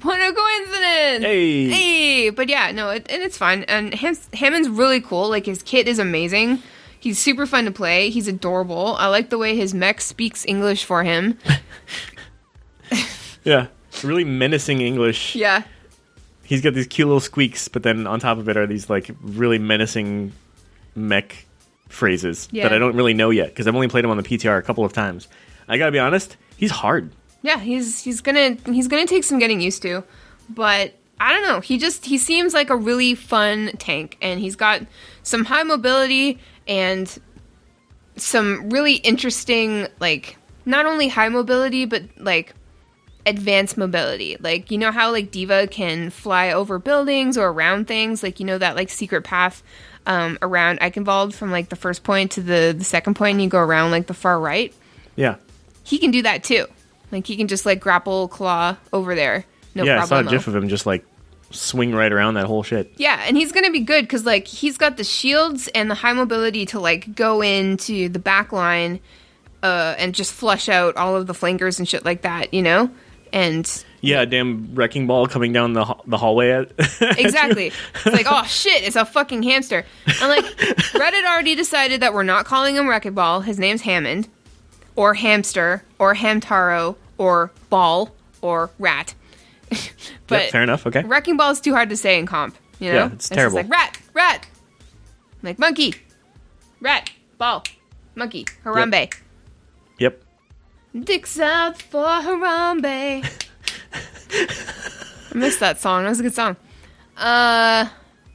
What 0.02 0.18
a 0.20 0.32
coincidence! 0.32 1.24
Hey. 1.24 1.68
hey! 1.68 2.30
But 2.30 2.48
yeah, 2.48 2.72
no, 2.72 2.90
it, 2.90 3.06
and 3.08 3.22
it's 3.22 3.36
fine. 3.38 3.62
And 3.64 3.94
Ham- 3.94 4.16
Hammond's 4.32 4.68
really 4.68 5.00
cool. 5.00 5.28
Like 5.28 5.46
his 5.46 5.62
kit 5.62 5.86
is 5.86 5.98
amazing. 5.98 6.62
He's 6.98 7.18
super 7.18 7.46
fun 7.46 7.64
to 7.66 7.70
play. 7.70 8.10
He's 8.10 8.26
adorable. 8.28 8.94
I 8.98 9.08
like 9.08 9.28
the 9.30 9.38
way 9.38 9.54
his 9.56 9.74
mech 9.74 10.00
speaks 10.00 10.44
English 10.46 10.84
for 10.84 11.02
him. 11.04 11.36
yeah, 13.44 13.66
really 14.02 14.24
menacing 14.24 14.80
English. 14.80 15.34
Yeah, 15.34 15.62
He's 16.44 16.60
got 16.60 16.74
these 16.74 16.86
cute 16.86 17.06
little 17.06 17.20
squeaks, 17.20 17.68
but 17.68 17.82
then 17.82 18.06
on 18.06 18.20
top 18.20 18.36
of 18.38 18.48
it 18.48 18.56
are 18.56 18.66
these 18.66 18.90
like 18.90 19.10
really 19.22 19.58
menacing 19.58 20.32
mech 20.94 21.46
phrases 21.88 22.48
Yeah. 22.52 22.64
that 22.64 22.72
I 22.74 22.78
don't 22.78 22.96
really 22.96 23.14
know 23.14 23.30
yet 23.30 23.48
because 23.48 23.66
I've 23.66 23.74
only 23.74 23.88
played 23.88 24.04
him 24.04 24.10
on 24.10 24.16
the 24.16 24.22
PTR 24.22 24.58
a 24.58 24.62
couple 24.62 24.84
of 24.84 24.92
times. 24.92 25.28
I 25.68 25.78
gotta 25.78 25.92
be 25.92 25.98
honest, 25.98 26.36
he's 26.56 26.70
hard. 26.70 27.12
Yeah, 27.42 27.58
he's 27.58 28.02
he's 28.02 28.20
gonna 28.20 28.56
he's 28.66 28.88
gonna 28.88 29.06
take 29.06 29.24
some 29.24 29.38
getting 29.38 29.60
used 29.60 29.82
to, 29.82 30.04
but 30.48 30.94
I 31.20 31.32
don't 31.32 31.42
know. 31.44 31.60
He 31.60 31.78
just 31.78 32.04
he 32.06 32.18
seems 32.18 32.52
like 32.52 32.68
a 32.70 32.76
really 32.76 33.14
fun 33.14 33.70
tank, 33.78 34.16
and 34.20 34.38
he's 34.40 34.56
got 34.56 34.82
some 35.22 35.44
high 35.44 35.62
mobility 35.62 36.38
and 36.66 37.16
some 38.16 38.68
really 38.70 38.94
interesting 38.96 39.86
like 40.00 40.36
not 40.66 40.84
only 40.86 41.08
high 41.08 41.28
mobility 41.28 41.84
but 41.86 42.02
like 42.18 42.54
advanced 43.26 43.76
mobility. 43.76 44.36
Like 44.40 44.70
you 44.70 44.78
know 44.78 44.90
how 44.90 45.10
like 45.12 45.30
D.Va 45.30 45.68
can 45.68 46.10
fly 46.10 46.52
over 46.52 46.78
buildings 46.78 47.38
or 47.38 47.48
around 47.48 47.86
things, 47.86 48.22
like 48.22 48.40
you 48.40 48.46
know 48.46 48.58
that 48.58 48.76
like 48.76 48.90
secret 48.90 49.22
path 49.22 49.62
um, 50.06 50.38
around 50.42 50.80
Eichenwalde 50.80 51.32
from 51.34 51.50
like 51.50 51.68
the 51.68 51.76
first 51.76 52.02
point 52.04 52.32
to 52.32 52.40
the 52.40 52.74
the 52.76 52.84
second 52.84 53.14
point, 53.14 53.34
and 53.34 53.42
you 53.42 53.48
go 53.48 53.58
around 53.60 53.90
like 53.90 54.06
the 54.06 54.14
far 54.14 54.38
right 54.40 54.74
Yeah. 55.16 55.36
he 55.84 55.98
can 55.98 56.10
do 56.10 56.22
that 56.22 56.42
too. 56.44 56.66
Like 57.10 57.26
he 57.26 57.36
can 57.36 57.46
just 57.48 57.66
like 57.66 57.80
grapple 57.80 58.28
claw 58.28 58.76
over 58.92 59.14
there. 59.14 59.44
No 59.74 59.84
yeah, 59.84 60.02
I 60.02 60.06
saw 60.06 60.20
a 60.20 60.24
gif 60.24 60.46
of 60.48 60.54
him 60.56 60.68
just 60.68 60.86
like 60.86 61.04
swing 61.50 61.94
right 61.94 62.10
around 62.10 62.34
that 62.34 62.46
whole 62.46 62.62
shit. 62.62 62.92
Yeah, 62.96 63.22
and 63.26 63.36
he's 63.36 63.52
gonna 63.52 63.70
be 63.70 63.80
good 63.80 64.02
because 64.02 64.24
like 64.26 64.46
he's 64.46 64.76
got 64.78 64.96
the 64.96 65.04
shields 65.04 65.68
and 65.68 65.90
the 65.90 65.94
high 65.94 66.12
mobility 66.14 66.66
to 66.66 66.80
like 66.80 67.14
go 67.14 67.42
into 67.42 68.08
the 68.08 68.18
back 68.18 68.52
line 68.52 69.00
uh, 69.62 69.94
and 69.98 70.14
just 70.14 70.32
flush 70.32 70.68
out 70.68 70.96
all 70.96 71.14
of 71.16 71.26
the 71.26 71.34
flankers 71.34 71.78
and 71.78 71.88
shit 71.88 72.04
like 72.04 72.22
that, 72.22 72.52
you 72.52 72.62
know. 72.62 72.90
And 73.32 73.84
Yeah, 74.02 74.24
damn 74.26 74.74
wrecking 74.74 75.06
ball 75.06 75.26
coming 75.26 75.52
down 75.52 75.72
the 75.72 75.84
the 76.06 76.18
hallway. 76.18 76.50
At- 76.50 76.72
exactly, 77.18 77.72
it's 77.94 78.06
like 78.06 78.26
oh 78.28 78.44
shit, 78.44 78.82
it's 78.82 78.96
a 78.96 79.04
fucking 79.06 79.42
hamster. 79.42 79.84
And 80.06 80.28
like 80.28 80.44
Reddit 80.44 81.24
already 81.24 81.54
decided 81.54 82.00
that 82.02 82.12
we're 82.12 82.22
not 82.22 82.44
calling 82.44 82.76
him 82.76 82.88
Wrecking 82.88 83.14
Ball. 83.14 83.40
His 83.40 83.58
name's 83.58 83.82
Hammond, 83.82 84.28
or 84.96 85.14
Hamster, 85.14 85.82
or 85.98 86.14
Hamtaro, 86.14 86.96
or 87.16 87.52
Ball, 87.70 88.10
or 88.42 88.70
Rat. 88.78 89.14
but 90.26 90.42
Yep, 90.42 90.50
fair 90.50 90.62
enough. 90.62 90.86
Okay. 90.86 91.02
Wrecking 91.04 91.38
Ball 91.38 91.50
is 91.52 91.60
too 91.60 91.72
hard 91.72 91.88
to 91.88 91.96
say 91.96 92.18
in 92.18 92.26
comp. 92.26 92.56
You 92.80 92.90
know, 92.92 92.98
Yeah, 92.98 93.06
it's 93.12 93.28
just 93.28 93.32
terrible. 93.32 93.56
like 93.56 93.70
rat, 93.70 93.98
rat, 94.12 94.46
like 95.42 95.58
monkey, 95.58 95.94
rat, 96.80 97.10
ball, 97.38 97.62
monkey, 98.14 98.44
Harambe. 98.64 98.92
Yep. 98.92 99.14
Dicks 100.98 101.38
out 101.40 101.80
for 101.80 102.04
Harambe. 102.04 103.24
I 104.34 105.34
missed 105.34 105.60
that 105.60 105.80
song. 105.80 106.02
That 106.04 106.10
was 106.10 106.20
a 106.20 106.22
good 106.22 106.34
song. 106.34 106.56
Uh, 107.16 107.88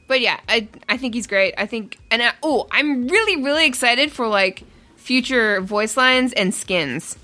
but 0.08 0.20
yeah, 0.20 0.40
I 0.48 0.68
I 0.88 0.96
think 0.96 1.14
he's 1.14 1.26
great. 1.26 1.54
I 1.56 1.66
think, 1.66 1.98
and 2.10 2.22
I, 2.22 2.32
oh, 2.42 2.66
I'm 2.70 3.06
really 3.08 3.42
really 3.42 3.66
excited 3.66 4.10
for 4.10 4.26
like 4.26 4.64
future 4.96 5.60
voice 5.60 5.96
lines 5.96 6.32
and 6.32 6.52
skins. 6.54 7.16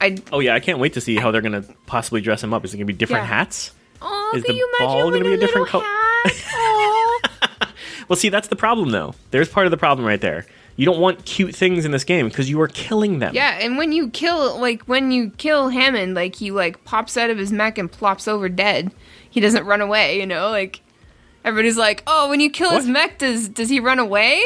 I 0.00 0.16
Oh 0.32 0.40
yeah, 0.40 0.54
I 0.54 0.60
can't 0.60 0.78
wait 0.78 0.94
to 0.94 1.00
see 1.00 1.16
how 1.16 1.30
they're 1.30 1.42
gonna 1.42 1.64
possibly 1.86 2.20
dress 2.20 2.42
him 2.42 2.52
up. 2.52 2.64
Is 2.64 2.74
it 2.74 2.76
gonna 2.76 2.84
be 2.86 2.92
different 2.92 3.24
Yeah. 3.24 3.28
hats? 3.36 3.72
oh, 4.02 4.32
Is 4.34 4.42
can 4.44 4.52
the 4.54 4.58
you 4.58 4.74
imagine 4.80 5.00
ball 5.02 5.10
gonna 5.10 5.24
be 5.24 5.32
a 5.34 5.36
different 5.38 5.66
little 5.72 5.80
col- 5.80 5.88
hat? 5.88 6.44
Aw. 6.54 7.20
Well, 8.08 8.16
see, 8.16 8.28
that's 8.28 8.48
the 8.48 8.56
problem 8.56 8.90
though. 8.90 9.14
There's 9.30 9.48
part 9.48 9.66
of 9.66 9.70
the 9.70 9.76
problem 9.76 10.06
right 10.06 10.20
there. 10.20 10.44
You 10.76 10.86
don't 10.86 11.00
want 11.00 11.24
cute 11.24 11.54
things 11.54 11.84
in 11.84 11.90
this 11.90 12.04
game 12.04 12.28
because 12.28 12.48
you 12.48 12.60
are 12.60 12.68
killing 12.68 13.18
them. 13.18 13.34
Yeah, 13.34 13.58
and 13.60 13.76
when 13.76 13.92
you 13.92 14.08
kill 14.10 14.58
like 14.58 14.82
when 14.84 15.10
you 15.10 15.30
kill 15.30 15.68
Hammond, 15.68 16.14
like 16.14 16.36
he 16.36 16.50
like 16.50 16.84
pops 16.84 17.16
out 17.16 17.30
of 17.30 17.38
his 17.38 17.52
mech 17.52 17.78
and 17.78 17.90
plops 17.90 18.26
over 18.26 18.48
dead. 18.48 18.92
He 19.28 19.40
doesn't 19.40 19.64
run 19.64 19.80
away, 19.80 20.18
you 20.18 20.26
know, 20.26 20.50
like 20.50 20.80
everybody's 21.44 21.76
like, 21.76 22.02
Oh, 22.06 22.28
when 22.30 22.40
you 22.40 22.50
kill 22.50 22.70
his 22.70 22.86
mech, 22.86 23.18
does 23.18 23.48
does 23.48 23.68
he 23.68 23.78
run 23.80 23.98
away? 23.98 24.42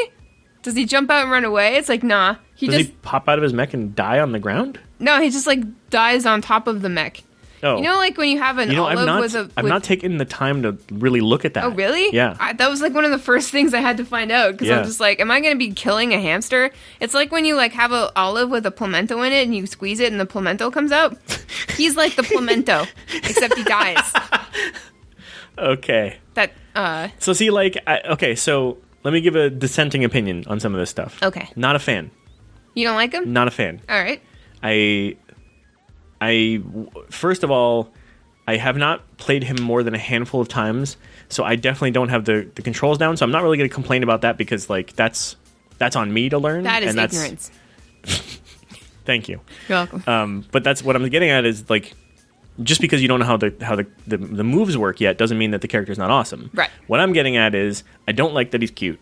Does 0.63 0.75
he 0.75 0.87
jump 0.87 1.11
out 1.11 1.23
and 1.23 1.31
run 1.31 1.45
away? 1.45 1.77
It's 1.77 1.89
like 1.89 2.03
nah. 2.03 2.37
He 2.57 2.67
Does 2.67 2.77
just 2.77 2.91
he 2.91 2.97
pop 3.03 3.29
out 3.29 3.39
of 3.39 3.43
his 3.43 3.53
mech 3.53 3.75
and 3.75 3.95
die 3.95 4.21
on 4.21 4.33
the 4.33 4.39
ground? 4.39 4.81
No, 4.99 5.21
he 5.21 5.31
just 5.31 5.47
like 5.47 5.63
dies 5.91 6.25
on 6.25 6.41
top 6.41 6.67
of 6.67 6.83
the 6.83 6.89
mech. 6.89 7.23
Oh, 7.65 7.77
You 7.79 7.83
know 7.83 7.97
like 7.97 8.17
when 8.19 8.29
you 8.29 8.39
have 8.39 8.59
an 8.59 8.69
You 8.71 8.77
know, 8.77 8.85
olive 8.85 8.99
I've 8.99 9.07
not, 9.07 9.21
with 9.23 9.35
a 9.35 9.51
I've 9.57 9.65
with- 9.65 9.71
not 9.71 9.83
taken 9.83 10.19
the 10.19 10.25
time 10.27 10.63
to 10.63 10.77
really 10.93 11.21
look 11.21 11.45
at 11.45 11.55
that. 11.55 11.65
Oh 11.65 11.71
really? 11.71 12.15
Yeah. 12.15 12.37
I, 12.39 12.53
that 12.53 12.69
was 12.69 12.81
like 12.83 12.93
one 12.95 13.05
of 13.05 13.11
the 13.11 13.19
first 13.19 13.51
things 13.51 13.73
I 13.75 13.81
had 13.81 13.97
to 13.97 14.05
find 14.05 14.31
out 14.31 14.53
because 14.53 14.69
Yeah. 14.69 14.79
I'm 14.81 14.85
just 14.85 15.01
like, 15.01 15.19
am 15.19 15.31
I 15.31 15.41
going 15.41 15.55
to 15.55 15.59
be 15.59 15.73
killing 15.73 16.13
a 16.13 16.21
hamster? 16.21 16.71
It's 17.01 17.15
like 17.15 17.33
when 17.33 17.45
you 17.45 17.57
like 17.57 17.73
have 17.73 17.91
an 17.93 18.11
olive 18.15 18.51
with 18.51 18.67
a 18.67 18.71
pimento 18.71 19.21
in 19.23 19.33
it 19.33 19.43
and 19.45 19.55
you 19.55 19.67
squeeze 19.67 19.99
it 19.99 20.13
and 20.13 20.21
the 20.21 20.27
pimento 20.27 20.71
comes 20.71 20.93
out. 20.93 21.17
He's 21.77 21.97
like 21.97 22.15
the 22.17 22.23
pimento, 22.23 22.85
except 23.15 23.57
he 23.57 23.65
dies. 23.65 24.13
okay. 25.59 26.19
That 26.35 26.53
uh 26.75 27.09
So 27.19 27.33
see, 27.33 27.51
like, 27.51 27.79
I, 27.87 28.01
okay, 28.13 28.35
so 28.35 28.79
let 29.03 29.13
me 29.13 29.21
give 29.21 29.37
a 29.37 29.51
dissenting 29.51 30.05
opinion 30.05 30.45
on 30.47 30.61
some 30.61 30.75
of 30.75 30.81
this 30.81 30.91
stuff. 30.91 31.19
Okay. 31.23 31.49
Not 31.57 31.77
a 31.77 31.79
fan. 31.79 32.11
you 32.75 32.85
don't 32.87 32.97
like 32.97 33.13
him? 33.13 33.33
Not 33.33 33.49
a 33.49 33.51
fan. 33.51 33.81
All 33.89 34.01
right. 34.01 34.21
I, 34.63 35.17
I, 36.25 36.63
first 37.11 37.43
of 37.43 37.51
all, 37.51 37.93
I 38.47 38.57
have 38.57 38.77
not 38.77 39.17
played 39.17 39.45
him 39.45 39.63
more 39.63 39.83
than 39.83 39.95
a 39.95 39.99
handful 39.99 40.41
of 40.41 40.49
times, 40.49 40.97
so 41.29 41.45
I 41.45 41.57
definitely 41.57 41.93
don't 41.93 42.09
have 42.09 42.25
the, 42.25 42.51
the 42.55 42.63
controls 42.63 42.99
down. 42.99 43.17
So 43.17 43.25
I'm 43.25 43.31
not 43.31 43.43
really 43.43 43.57
going 43.57 43.69
to 43.69 43.75
complain 43.75 44.03
about 44.03 44.23
that 44.23 44.37
because 44.37 44.69
like 44.69 44.95
that's 44.95 45.37
that's 45.79 45.97
on 45.97 46.13
me 46.13 46.29
to 46.29 46.39
learn. 46.39 46.65
That 46.65 46.83
is 46.83 46.97
ignorance. 46.97 47.51
Thank 49.05 49.29
you. 49.29 49.41
You're 49.69 49.79
welcome. 49.79 50.03
Um, 50.07 50.45
but 50.53 50.65
that's 50.65 50.83
what 50.83 50.97
I'm 50.97 51.09
getting 51.09 51.31
at 51.31 51.45
is 51.45 51.69
like 51.69 51.95
just 52.63 52.81
because 52.81 53.03
you 53.03 53.09
don't 53.09 53.21
know 53.21 53.27
how 53.27 53.37
the 53.37 53.55
how 53.61 53.77
the, 53.77 53.87
the 54.07 54.19
the 54.19 54.45
moves 54.45 54.77
work 54.77 55.01
yet 55.01 55.19
doesn't 55.19 55.39
mean 55.39 55.51
that 55.51 55.61
the 55.61 55.69
character's 55.69 55.99
not 55.99 56.11
awesome. 56.11 56.51
Right. 56.55 56.71
What 56.87 57.01
I'm 57.01 57.13
getting 57.13 57.37
at 57.37 57.55
is 57.55 57.83
I 58.07 58.13
don't 58.13 58.35
like 58.35 58.51
that 58.53 58.61
he's 58.61 58.71
cute. 58.71 59.01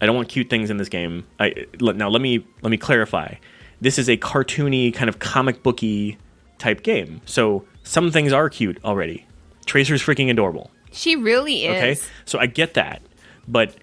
I 0.00 0.06
don't 0.06 0.16
want 0.16 0.28
cute 0.28 0.50
things 0.50 0.70
in 0.70 0.76
this 0.76 0.88
game. 0.88 1.26
I 1.38 1.66
now 1.80 2.08
let 2.08 2.20
me 2.20 2.44
let 2.62 2.70
me 2.70 2.76
clarify. 2.76 3.34
This 3.80 3.98
is 3.98 4.08
a 4.08 4.16
cartoony 4.16 4.92
kind 4.92 5.08
of 5.08 5.18
comic 5.18 5.62
booky 5.62 6.18
type 6.58 6.82
game. 6.82 7.20
So 7.26 7.64
some 7.82 8.10
things 8.10 8.32
are 8.32 8.48
cute 8.48 8.78
already. 8.84 9.26
Tracer's 9.66 10.02
freaking 10.02 10.30
adorable. 10.30 10.70
she 10.92 11.16
really 11.16 11.64
is. 11.66 11.98
Okay? 11.98 12.08
So 12.24 12.38
I 12.38 12.46
get 12.46 12.74
that. 12.74 13.02
But 13.48 13.74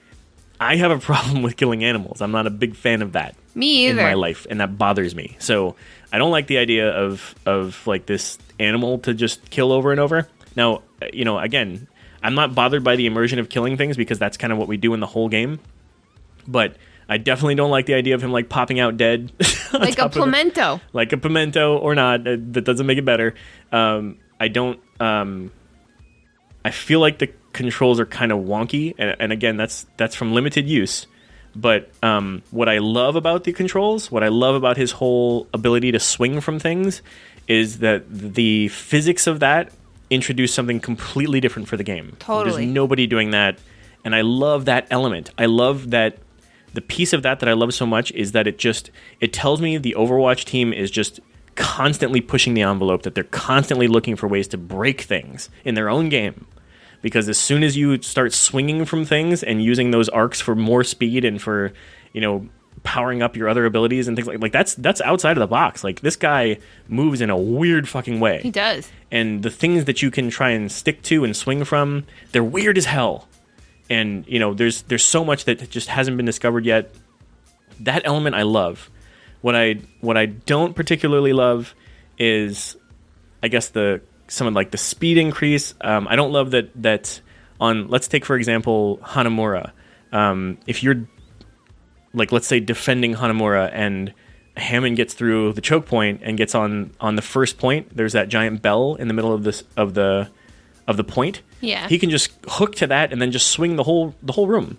I 0.59 0.75
have 0.75 0.91
a 0.91 0.99
problem 1.11 1.41
with 1.43 1.57
killing 1.57 1.83
animals. 1.83 2.21
I'm 2.21 2.31
not 2.31 2.47
a 2.47 2.51
big 2.51 2.75
fan 2.75 3.01
of 3.01 3.13
that 3.13 3.35
Me 3.55 3.87
either. 3.87 3.99
in 3.99 4.05
my 4.05 4.13
life, 4.13 4.45
and 4.49 4.59
that 4.61 4.77
bothers 4.77 5.15
me. 5.15 5.35
So 5.39 5.75
I 6.11 6.17
don't 6.17 6.31
like 6.31 6.47
the 6.47 6.57
idea 6.57 6.89
of 6.89 7.35
of 7.45 7.85
like 7.87 8.05
this 8.05 8.37
animal 8.59 8.99
to 8.99 9.13
just 9.13 9.49
kill 9.49 9.71
over 9.71 9.91
and 9.91 9.99
over. 9.99 10.27
Now, 10.55 10.81
uh, 11.01 11.07
you 11.13 11.25
know, 11.25 11.39
again, 11.39 11.87
I'm 12.23 12.35
not 12.35 12.53
bothered 12.53 12.83
by 12.83 12.95
the 12.95 13.05
immersion 13.07 13.39
of 13.39 13.49
killing 13.49 13.77
things 13.77 13.97
because 13.97 14.19
that's 14.19 14.37
kind 14.37 14.51
of 14.53 14.59
what 14.59 14.67
we 14.67 14.77
do 14.77 14.93
in 14.93 14.99
the 14.99 15.07
whole 15.07 15.29
game. 15.29 15.59
But 16.47 16.75
I 17.11 17.17
definitely 17.17 17.55
don't 17.55 17.71
like 17.71 17.85
the 17.87 17.93
idea 17.95 18.15
of 18.15 18.23
him 18.23 18.31
like 18.31 18.47
popping 18.47 18.79
out 18.79 18.95
dead, 18.95 19.31
Like 19.73 19.99
a 19.99 20.07
pimento. 20.09 20.79
like 20.93 21.11
a 21.11 21.17
pimento 21.17 21.77
or 21.77 21.93
not. 21.93 22.21
uh, 22.27 22.37
That 22.39 22.63
doesn't 22.63 22.85
make 22.87 22.97
it 22.97 23.05
better. 23.05 23.35
Um, 23.71 24.17
I 24.39 24.47
don't. 24.47 24.79
Um, 24.99 25.51
I 26.63 26.71
feel 26.71 26.99
like 27.01 27.19
the 27.19 27.27
controls 27.53 27.99
are 27.99 28.05
kind 28.05 28.31
of 28.31 28.39
wonky, 28.39 28.93
and, 28.97 29.15
and 29.19 29.31
again, 29.31 29.57
that's 29.57 29.85
that's 29.97 30.15
from 30.15 30.33
limited 30.33 30.67
use. 30.69 31.05
But 31.53 31.89
um, 32.01 32.43
what 32.51 32.69
I 32.69 32.77
love 32.77 33.17
about 33.17 33.43
the 33.43 33.51
controls, 33.51 34.09
what 34.09 34.23
I 34.23 34.29
love 34.29 34.55
about 34.55 34.77
his 34.77 34.91
whole 34.91 35.47
ability 35.53 35.91
to 35.91 35.99
swing 35.99 36.39
from 36.39 36.59
things, 36.59 37.01
is 37.47 37.79
that 37.79 38.03
the 38.09 38.69
physics 38.69 39.27
of 39.27 39.41
that 39.41 39.71
introduce 40.09 40.53
something 40.53 40.79
completely 40.79 41.41
different 41.41 41.67
for 41.67 41.75
the 41.75 41.83
game. 41.83 42.15
Totally. 42.19 42.63
There's 42.65 42.73
nobody 42.73 43.05
doing 43.05 43.31
that, 43.31 43.57
and 44.05 44.15
I 44.15 44.21
love 44.21 44.65
that 44.65 44.87
element. 44.91 45.31
I 45.37 45.47
love 45.47 45.89
that 45.91 46.17
the 46.73 46.81
piece 46.81 47.13
of 47.13 47.23
that 47.23 47.39
that 47.39 47.49
I 47.49 47.53
love 47.53 47.73
so 47.73 47.85
much 47.85 48.11
is 48.11 48.31
that 48.31 48.47
it 48.47 48.57
just 48.57 48.91
it 49.19 49.33
tells 49.33 49.61
me 49.61 49.77
the 49.77 49.95
Overwatch 49.97 50.45
team 50.45 50.73
is 50.73 50.89
just 50.91 51.19
constantly 51.55 52.21
pushing 52.21 52.53
the 52.53 52.61
envelope 52.61 53.03
that 53.03 53.13
they're 53.13 53.23
constantly 53.25 53.87
looking 53.87 54.15
for 54.15 54.27
ways 54.27 54.47
to 54.49 54.57
break 54.57 55.01
things 55.01 55.49
in 55.65 55.75
their 55.75 55.89
own 55.89 56.09
game. 56.09 56.47
Because 57.01 57.27
as 57.27 57.37
soon 57.37 57.63
as 57.63 57.75
you 57.75 58.01
start 58.01 58.31
swinging 58.31 58.85
from 58.85 59.05
things 59.05 59.43
and 59.43 59.61
using 59.63 59.91
those 59.91 60.07
arcs 60.09 60.39
for 60.39 60.55
more 60.55 60.83
speed 60.83 61.25
and 61.25 61.41
for 61.41 61.73
you 62.13 62.21
know 62.21 62.47
powering 62.83 63.21
up 63.21 63.35
your 63.35 63.47
other 63.47 63.65
abilities 63.65 64.07
and 64.07 64.15
things 64.17 64.27
like 64.27 64.41
like 64.41 64.51
that's 64.51 64.73
that's 64.75 65.01
outside 65.01 65.35
of 65.37 65.41
the 65.41 65.47
box. 65.47 65.83
Like 65.83 66.01
this 66.01 66.15
guy 66.15 66.57
moves 66.87 67.19
in 67.21 67.29
a 67.29 67.37
weird 67.37 67.89
fucking 67.89 68.19
way. 68.19 68.39
He 68.41 68.49
does. 68.51 68.89
and 69.11 69.43
the 69.43 69.49
things 69.49 69.85
that 69.85 70.01
you 70.01 70.09
can 70.09 70.29
try 70.29 70.51
and 70.51 70.71
stick 70.71 71.01
to 71.03 71.23
and 71.23 71.35
swing 71.35 71.63
from 71.65 72.05
they're 72.31 72.43
weird 72.43 72.77
as 72.77 72.85
hell 72.85 73.27
and 73.91 74.25
you 74.25 74.39
know 74.39 74.53
there's 74.53 74.83
there's 74.83 75.03
so 75.03 75.25
much 75.25 75.45
that 75.45 75.69
just 75.69 75.89
hasn't 75.89 76.17
been 76.17 76.25
discovered 76.25 76.65
yet. 76.65 76.93
That 77.81 78.03
element 78.05 78.35
i 78.35 78.43
love. 78.43 78.89
What 79.41 79.55
i 79.55 79.81
what 79.99 80.17
i 80.17 80.25
don't 80.25 80.75
particularly 80.75 81.33
love 81.33 81.75
is 82.17 82.77
i 83.43 83.47
guess 83.47 83.69
the 83.69 84.01
some 84.27 84.47
of 84.47 84.53
like 84.53 84.71
the 84.71 84.77
speed 84.77 85.17
increase. 85.17 85.73
Um, 85.81 86.07
i 86.07 86.15
don't 86.15 86.31
love 86.31 86.51
that 86.51 86.69
that 86.81 87.21
on 87.59 87.89
let's 87.89 88.07
take 88.07 88.25
for 88.25 88.35
example 88.35 88.99
hanamura. 89.03 89.71
Um, 90.11 90.57
if 90.67 90.83
you're 90.83 91.07
like 92.13 92.31
let's 92.31 92.47
say 92.47 92.59
defending 92.59 93.15
Hanamura 93.15 93.69
and 93.73 94.13
Hammond 94.57 94.97
gets 94.97 95.13
through 95.13 95.53
the 95.53 95.61
choke 95.61 95.85
point 95.85 96.21
and 96.23 96.37
gets 96.37 96.55
on 96.55 96.91
on 96.99 97.15
the 97.15 97.21
first 97.21 97.57
point. 97.57 97.95
There's 97.95 98.13
that 98.13 98.29
giant 98.29 98.61
bell 98.61 98.95
in 98.95 99.07
the 99.07 99.13
middle 99.13 99.33
of 99.33 99.43
this 99.43 99.63
of 99.77 99.93
the 99.93 100.29
of 100.87 100.97
the 100.97 101.03
point. 101.03 101.41
Yeah. 101.61 101.87
He 101.87 101.99
can 101.99 102.09
just 102.09 102.31
hook 102.47 102.75
to 102.77 102.87
that 102.87 103.11
and 103.11 103.21
then 103.21 103.31
just 103.31 103.47
swing 103.51 103.75
the 103.75 103.83
whole 103.83 104.15
the 104.23 104.33
whole 104.33 104.47
room. 104.47 104.77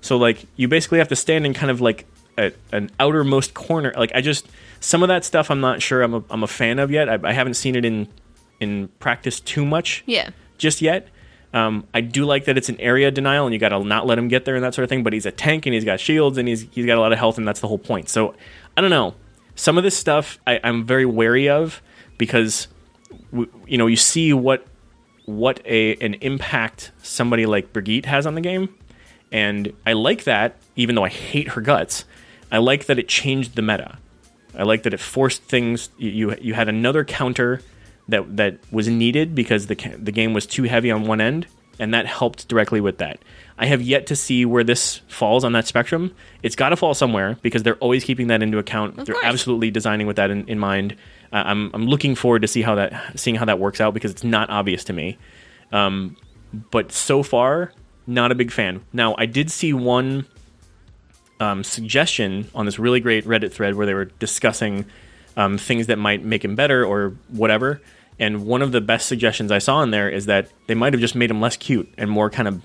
So 0.00 0.16
like 0.16 0.44
you 0.56 0.68
basically 0.68 0.98
have 0.98 1.08
to 1.08 1.16
stand 1.16 1.44
in 1.46 1.54
kind 1.54 1.70
of 1.70 1.80
like 1.80 2.06
a, 2.38 2.52
an 2.72 2.90
outermost 3.00 3.52
corner. 3.54 3.92
Like 3.96 4.12
I 4.14 4.20
just 4.20 4.46
some 4.80 5.02
of 5.02 5.08
that 5.08 5.24
stuff 5.24 5.50
I'm 5.50 5.60
not 5.60 5.82
sure 5.82 6.02
I'm 6.02 6.14
a, 6.14 6.22
I'm 6.30 6.42
a 6.42 6.46
fan 6.48 6.78
of 6.78 6.90
yet. 6.90 7.08
I, 7.08 7.18
I 7.22 7.32
haven't 7.32 7.54
seen 7.54 7.76
it 7.76 7.84
in 7.84 8.08
in 8.60 8.88
practice 9.00 9.40
too 9.40 9.64
much 9.64 10.02
Yeah. 10.06 10.30
just 10.58 10.80
yet. 10.82 11.08
Um, 11.52 11.86
I 11.92 12.00
do 12.00 12.24
like 12.26 12.44
that 12.44 12.56
it's 12.56 12.68
an 12.68 12.78
area 12.80 13.10
denial 13.10 13.44
and 13.44 13.52
you 13.52 13.58
got 13.58 13.70
to 13.70 13.82
not 13.82 14.06
let 14.06 14.18
him 14.18 14.28
get 14.28 14.44
there 14.44 14.54
and 14.54 14.62
that 14.64 14.72
sort 14.74 14.84
of 14.84 14.88
thing. 14.88 15.02
But 15.02 15.12
he's 15.12 15.26
a 15.26 15.32
tank 15.32 15.66
and 15.66 15.74
he's 15.74 15.84
got 15.84 15.98
shields 15.98 16.38
and 16.38 16.46
he's 16.46 16.66
he's 16.70 16.86
got 16.86 16.96
a 16.96 17.00
lot 17.00 17.12
of 17.12 17.18
health 17.18 17.38
and 17.38 17.48
that's 17.48 17.58
the 17.60 17.66
whole 17.68 17.78
point. 17.78 18.08
So 18.08 18.34
I 18.76 18.80
don't 18.80 18.90
know. 18.90 19.14
Some 19.56 19.76
of 19.76 19.82
this 19.84 19.96
stuff 19.96 20.38
I, 20.46 20.60
I'm 20.62 20.86
very 20.86 21.04
wary 21.06 21.48
of 21.48 21.82
because 22.18 22.68
w- 23.32 23.50
you 23.66 23.76
know 23.78 23.88
you 23.88 23.96
see 23.96 24.32
what 24.32 24.64
what 25.36 25.60
a 25.64 25.94
an 25.96 26.14
impact 26.14 26.92
somebody 27.02 27.46
like 27.46 27.72
Brigitte 27.72 28.06
has 28.06 28.26
on 28.26 28.34
the 28.34 28.40
game, 28.40 28.74
and 29.32 29.72
I 29.86 29.94
like 29.94 30.24
that. 30.24 30.56
Even 30.76 30.94
though 30.94 31.04
I 31.04 31.08
hate 31.08 31.48
her 31.48 31.60
guts, 31.60 32.04
I 32.50 32.58
like 32.58 32.86
that 32.86 32.98
it 32.98 33.08
changed 33.08 33.56
the 33.56 33.62
meta. 33.62 33.98
I 34.56 34.64
like 34.64 34.82
that 34.84 34.94
it 34.94 35.00
forced 35.00 35.42
things. 35.42 35.90
You 35.98 36.36
you, 36.40 36.54
had 36.54 36.68
another 36.68 37.04
counter 37.04 37.62
that 38.08 38.36
that 38.36 38.58
was 38.70 38.88
needed 38.88 39.34
because 39.34 39.66
the 39.66 39.74
the 39.98 40.12
game 40.12 40.32
was 40.32 40.46
too 40.46 40.64
heavy 40.64 40.90
on 40.90 41.06
one 41.06 41.20
end, 41.20 41.46
and 41.78 41.94
that 41.94 42.06
helped 42.06 42.48
directly 42.48 42.80
with 42.80 42.98
that. 42.98 43.18
I 43.58 43.66
have 43.66 43.82
yet 43.82 44.06
to 44.06 44.16
see 44.16 44.44
where 44.44 44.64
this 44.64 45.02
falls 45.08 45.44
on 45.44 45.52
that 45.52 45.66
spectrum. 45.66 46.14
It's 46.42 46.56
got 46.56 46.70
to 46.70 46.76
fall 46.76 46.94
somewhere 46.94 47.36
because 47.42 47.62
they're 47.62 47.76
always 47.76 48.04
keeping 48.04 48.28
that 48.28 48.42
into 48.42 48.58
account. 48.58 48.96
they're 48.96 49.14
course. 49.14 49.24
absolutely 49.24 49.70
designing 49.70 50.06
with 50.06 50.16
that 50.16 50.30
in, 50.30 50.48
in 50.48 50.58
mind. 50.58 50.96
Uh, 51.32 51.42
I'm 51.46 51.70
I'm 51.74 51.86
looking 51.86 52.14
forward 52.14 52.42
to 52.42 52.48
see 52.48 52.62
how 52.62 52.74
that 52.76 53.18
seeing 53.18 53.36
how 53.36 53.44
that 53.44 53.58
works 53.58 53.80
out 53.80 53.94
because 53.94 54.10
it's 54.10 54.24
not 54.24 54.50
obvious 54.50 54.84
to 54.84 54.92
me. 54.92 55.18
Um, 55.72 56.16
but 56.70 56.90
so 56.92 57.22
far, 57.22 57.72
not 58.06 58.32
a 58.32 58.34
big 58.34 58.50
fan. 58.50 58.84
Now, 58.92 59.14
I 59.16 59.26
did 59.26 59.50
see 59.50 59.72
one 59.72 60.26
um, 61.38 61.64
suggestion 61.64 62.48
on 62.54 62.66
this 62.66 62.78
really 62.78 63.00
great 63.00 63.24
Reddit 63.24 63.52
thread 63.52 63.74
where 63.76 63.86
they 63.86 63.94
were 63.94 64.06
discussing 64.06 64.84
um, 65.36 65.58
things 65.58 65.86
that 65.86 65.96
might 65.96 66.24
make 66.24 66.44
him 66.44 66.56
better 66.56 66.84
or 66.84 67.16
whatever. 67.28 67.80
And 68.18 68.44
one 68.44 68.60
of 68.60 68.72
the 68.72 68.80
best 68.80 69.06
suggestions 69.06 69.50
I 69.50 69.58
saw 69.58 69.82
in 69.82 69.90
there 69.90 70.08
is 70.08 70.26
that 70.26 70.48
they 70.66 70.74
might 70.74 70.92
have 70.92 71.00
just 71.00 71.14
made 71.14 71.30
him 71.30 71.40
less 71.40 71.56
cute 71.56 71.90
and 71.96 72.10
more 72.10 72.28
kind 72.28 72.48
of 72.48 72.62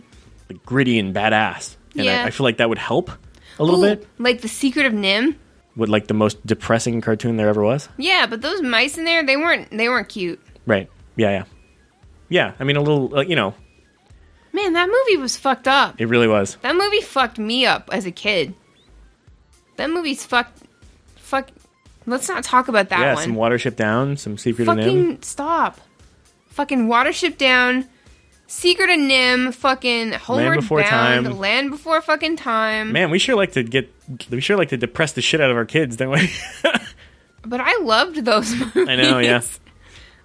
like, 0.50 0.66
gritty 0.66 1.00
and 1.00 1.16
badass. 1.16 1.78
And 1.96 2.06
Yeah. 2.06 2.24
I, 2.24 2.28
I 2.28 2.32
feel 2.32 2.44
like 2.44 2.58
that 2.58 2.68
would 2.68 2.78
help 2.78 3.10
a 3.58 3.64
little 3.64 3.82
Ooh, 3.84 3.96
bit 3.96 4.08
Like 4.20 4.42
the 4.42 4.50
Secret 4.50 4.86
of 4.86 4.94
NIMH. 4.94 5.36
With 5.76 5.90
like 5.90 6.08
the 6.08 6.14
most 6.14 6.46
depressing 6.46 7.02
cartoon 7.02 7.38
there 7.38 7.50
ever 7.50 7.64
was. 7.64 7.90
Yeah, 7.98 8.26
but 8.26 8.42
those 8.42 8.62
mice 8.62 8.98
in 8.98 9.06
there, 9.06 9.26
they 9.26 9.38
weren't 9.38 9.70
they 9.72 9.90
weren't 9.90 10.10
cute. 10.10 10.42
Right. 10.66 10.90
Yeah, 11.16 11.32
yeah. 11.32 11.44
Yeah, 12.28 12.54
I 12.60 12.64
mean, 12.64 12.76
a 12.76 12.82
little, 12.82 13.08
like, 13.10 13.30
you 13.30 13.36
know, 13.36 13.54
Man, 14.52 14.74
that 14.74 14.90
movie 14.90 15.18
was 15.18 15.36
fucked 15.36 15.68
up. 15.68 16.00
it 16.00 16.08
really 16.08 16.28
was. 16.28 16.56
That 16.62 16.76
movie 16.76 17.02
fucked 17.02 17.38
me 17.38 17.66
up 17.66 17.90
as 17.92 18.06
a 18.06 18.12
kid. 18.12 18.56
That 19.76 19.90
movie's 19.90 20.26
fucked. 20.26 20.64
Fuck. 21.18 21.50
Let's 22.06 22.30
not 22.30 22.44
talk 22.44 22.70
about 22.70 22.90
that 22.90 23.00
yeah, 23.00 23.14
one. 23.16 23.24
some 23.24 23.36
Watership 23.36 23.76
Down, 23.76 24.16
some 24.16 24.38
Secret 24.38 24.66
fucking 24.66 25.24
stop. 25.24 25.82
Fucking 26.48 26.88
Watership 26.88 27.38
Down. 27.38 27.88
Secret 28.48 28.90
of 28.90 28.98
NIMH. 28.98 29.54
Fucking 29.56 30.12
Homeward 30.14 30.62
Before 30.62 30.82
Bound. 30.82 31.26
Time. 31.26 31.38
Land 31.38 31.72
Before 31.72 32.02
fucking 32.02 32.38
time. 32.38 32.92
Man, 32.92 33.10
we 33.10 33.20
sure 33.20 33.36
like 33.36 33.54
to 33.54 33.64
get, 33.64 33.92
we 34.30 34.42
sure 34.42 34.58
like 34.58 34.70
to 34.70 34.78
depress 34.78 35.14
the 35.14 35.22
shit 35.22 35.42
out 35.42 35.50
of 35.50 35.58
our 35.58 35.66
kids, 35.66 35.98
don't 35.98 36.12
we? 36.12 36.30
But 37.46 37.62
I 37.62 37.78
loved 37.82 38.26
those 38.26 38.54
movies. 38.56 38.90
I 38.90 38.96
know, 38.96 39.20
yeah. 39.20 39.42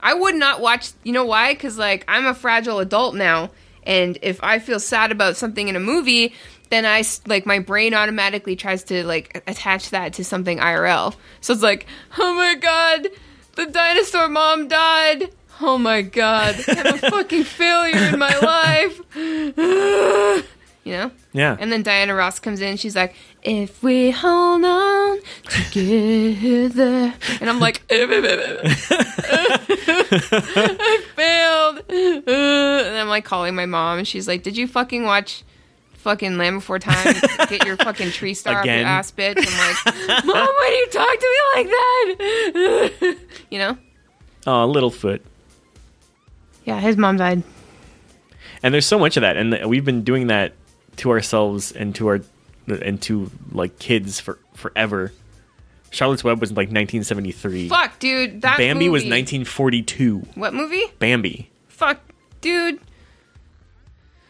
I 0.01 0.14
would 0.14 0.35
not 0.35 0.61
watch. 0.61 0.93
You 1.03 1.12
know 1.12 1.27
why? 1.27 1.53
Because 1.53 1.77
like 1.77 2.05
I'm 2.09 2.27
a 2.27 2.35
fragile 2.35 2.79
adult 2.79 3.14
now, 3.14 3.51
and 3.85 4.18
if 4.23 4.43
I 4.43 4.59
feel 4.59 4.81
sad 4.81 5.12
about 5.12 5.37
something 5.37 5.68
in 5.68 5.77
a 5.77 5.81
movie, 5.81 6.33
then 6.71 6.87
I 6.87 7.05
like 7.27 7.45
my 7.45 7.59
brain 7.59 7.93
automatically 7.93 8.57
tries 8.57 8.83
to 8.85 9.05
like 9.05 9.43
attach 9.47 9.91
that 9.91 10.14
to 10.14 10.25
something 10.25 10.59
IRL. 10.59 11.14
So 11.43 11.53
it's 11.53 11.62
like, 11.62 11.87
oh 12.18 12.35
my 12.35 12.55
god, 12.55 13.09
the 13.57 13.66
dinosaur 13.66 14.29
mom 14.29 14.68
died. 14.68 15.31
Oh 15.62 15.78
my 15.78 16.02
god, 16.02 16.56
I'm 16.68 16.94
a 16.94 16.98
fucking 16.98 17.44
failure 17.44 18.08
in 18.12 18.18
my 18.18 18.36
life. 18.38 19.00
you 20.84 20.92
know. 20.92 21.11
Yeah. 21.32 21.56
And 21.61 21.70
then 21.70 21.82
Diana 21.82 22.14
Ross 22.14 22.38
comes 22.38 22.61
in. 22.61 22.76
She's 22.76 22.96
like, 22.96 23.14
"If 23.42 23.82
we 23.82 24.11
hold 24.11 24.64
on 24.64 25.18
together," 25.44 27.14
and 27.40 27.50
I'm 27.50 27.61
like, 27.61 27.82
"I 27.90 28.74
failed." 31.14 31.82
and 31.90 32.98
I'm 32.98 33.08
like 33.08 33.24
calling 33.24 33.54
my 33.54 33.66
mom, 33.66 33.98
and 33.98 34.08
she's 34.08 34.26
like, 34.26 34.42
"Did 34.42 34.56
you 34.56 34.66
fucking 34.66 35.04
watch?" 35.04 35.44
Fucking 35.92 36.38
Land 36.38 36.56
Before 36.56 36.78
Time, 36.78 37.14
get 37.50 37.66
your 37.66 37.76
fucking 37.76 38.11
tree 38.12 38.32
star 38.32 38.61
off 38.61 38.64
Again? 38.64 38.78
your 38.78 38.88
ass, 38.88 39.12
bitch. 39.12 39.36
I'm 39.36 39.44
like, 39.44 39.76
Mom, 40.24 40.34
why 40.34 40.68
do 40.70 40.74
you 40.74 40.88
talk 40.88 41.18
to 41.20 41.26
me 41.26 41.38
like 41.54 41.66
that? 41.68 43.16
you 43.50 43.58
know? 43.58 43.76
oh, 44.46 44.66
Littlefoot. 44.72 45.20
Yeah, 46.64 46.80
his 46.80 46.96
mom 46.96 47.16
died. 47.16 47.42
And 48.62 48.74
there's 48.74 48.86
so 48.86 48.98
much 48.98 49.16
of 49.16 49.22
that, 49.22 49.36
and 49.36 49.58
we've 49.68 49.84
been 49.84 50.02
doing 50.04 50.26
that 50.28 50.52
to 50.96 51.11
ourselves 51.11 51.72
and 51.72 51.94
to 51.94 52.08
our 52.08 52.20
and 52.68 53.00
to 53.02 53.30
like 53.52 53.78
kids 53.78 54.20
for 54.20 54.38
forever. 54.54 55.12
Charlotte's 55.90 56.22
Web 56.22 56.40
was 56.40 56.50
like 56.50 56.68
1973. 56.68 57.68
Fuck, 57.68 57.98
dude. 57.98 58.42
That 58.42 58.58
Bambi 58.58 58.88
was 58.88 59.02
1942. 59.02 60.18
What 60.34 60.54
movie? 60.54 60.84
Bambi. 60.98 61.50
Fuck, 61.68 62.00
dude. 62.40 62.78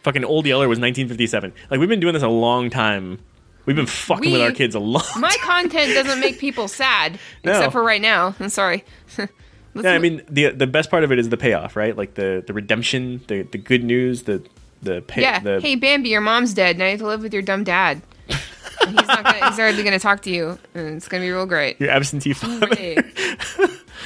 Fucking 0.02 0.24
Old 0.24 0.46
Yeller 0.46 0.68
was 0.68 0.78
1957. 0.78 1.52
Like 1.70 1.80
we've 1.80 1.88
been 1.88 2.00
doing 2.00 2.14
this 2.14 2.22
a 2.22 2.28
long 2.28 2.70
time. 2.70 3.18
We've 3.66 3.76
been 3.76 3.86
fucking 3.86 4.32
with 4.32 4.40
our 4.40 4.52
kids 4.52 4.74
a 4.74 4.80
lot. 4.80 5.04
My 5.18 5.36
content 5.42 5.92
doesn't 5.92 6.18
make 6.20 6.38
people 6.38 6.66
sad, 6.66 7.18
No. 7.44 7.52
except 7.52 7.72
for 7.72 7.82
right 7.82 8.00
now. 8.00 8.34
I'm 8.40 8.48
sorry. 8.48 8.84
Let's 9.74 9.84
Yeah, 9.84 9.92
I 9.92 9.98
mean 9.98 10.22
the 10.28 10.50
the 10.50 10.66
best 10.66 10.90
part 10.90 11.04
of 11.04 11.12
it 11.12 11.18
is 11.18 11.28
the 11.28 11.36
payoff, 11.36 11.76
right? 11.76 11.96
Like 11.96 12.14
the 12.14 12.42
the 12.46 12.52
redemption, 12.52 13.22
the 13.28 13.42
the 13.42 13.58
good 13.58 13.84
news, 13.84 14.24
the 14.24 14.42
the 14.82 15.02
pay, 15.02 15.22
yeah. 15.22 15.38
the 15.40 15.60
hey, 15.60 15.76
Bambi, 15.76 16.08
your 16.08 16.20
mom's 16.20 16.54
dead. 16.54 16.78
Now 16.78 16.86
you 16.86 16.92
have 16.92 17.00
to 17.00 17.06
live 17.06 17.22
with 17.22 17.32
your 17.32 17.42
dumb 17.42 17.64
dad. 17.64 18.02
He's 18.28 18.94
not. 18.94 19.24
Gonna, 19.24 19.50
he's 19.50 19.58
hardly 19.58 19.82
going 19.82 19.92
to 19.92 19.98
talk 19.98 20.22
to 20.22 20.30
you, 20.30 20.58
and 20.74 20.96
it's 20.96 21.06
going 21.06 21.20
to 21.20 21.26
be 21.26 21.30
real 21.30 21.44
great. 21.44 21.78
your 21.78 21.90
absentee 21.90 22.32
father. 22.32 22.66
Hooray! 22.66 22.96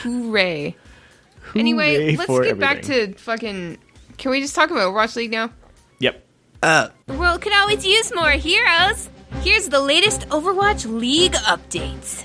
Hooray! 0.02 0.76
Anyway, 1.54 2.16
let's 2.16 2.26
for 2.26 2.42
get 2.42 2.58
back 2.58 2.82
to 2.82 3.14
fucking. 3.14 3.78
Can 4.18 4.30
we 4.32 4.40
just 4.40 4.54
talk 4.54 4.70
about 4.70 4.92
Overwatch 4.92 5.14
League 5.14 5.30
now? 5.30 5.50
Yep. 6.00 6.24
Uh. 6.62 6.88
The 7.06 7.14
world 7.14 7.40
could 7.40 7.52
always 7.52 7.86
use 7.86 8.12
more 8.14 8.30
heroes. 8.30 9.08
Here's 9.42 9.68
the 9.68 9.80
latest 9.80 10.28
Overwatch 10.28 10.86
League 10.86 11.34
updates. 11.34 12.24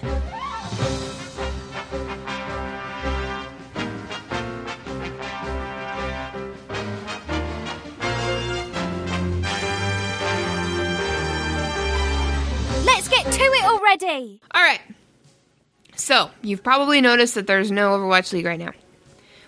To 13.40 13.46
it 13.46 13.64
already. 13.64 14.42
All 14.54 14.62
right. 14.62 14.82
So 15.96 16.30
you've 16.42 16.64
probably 16.64 17.02
noticed 17.02 17.36
that 17.36 17.48
there's 17.48 17.72
no 17.72 17.98
Overwatch 17.98 18.32
League 18.34 18.46
right 18.46 18.60
now. 18.60 18.72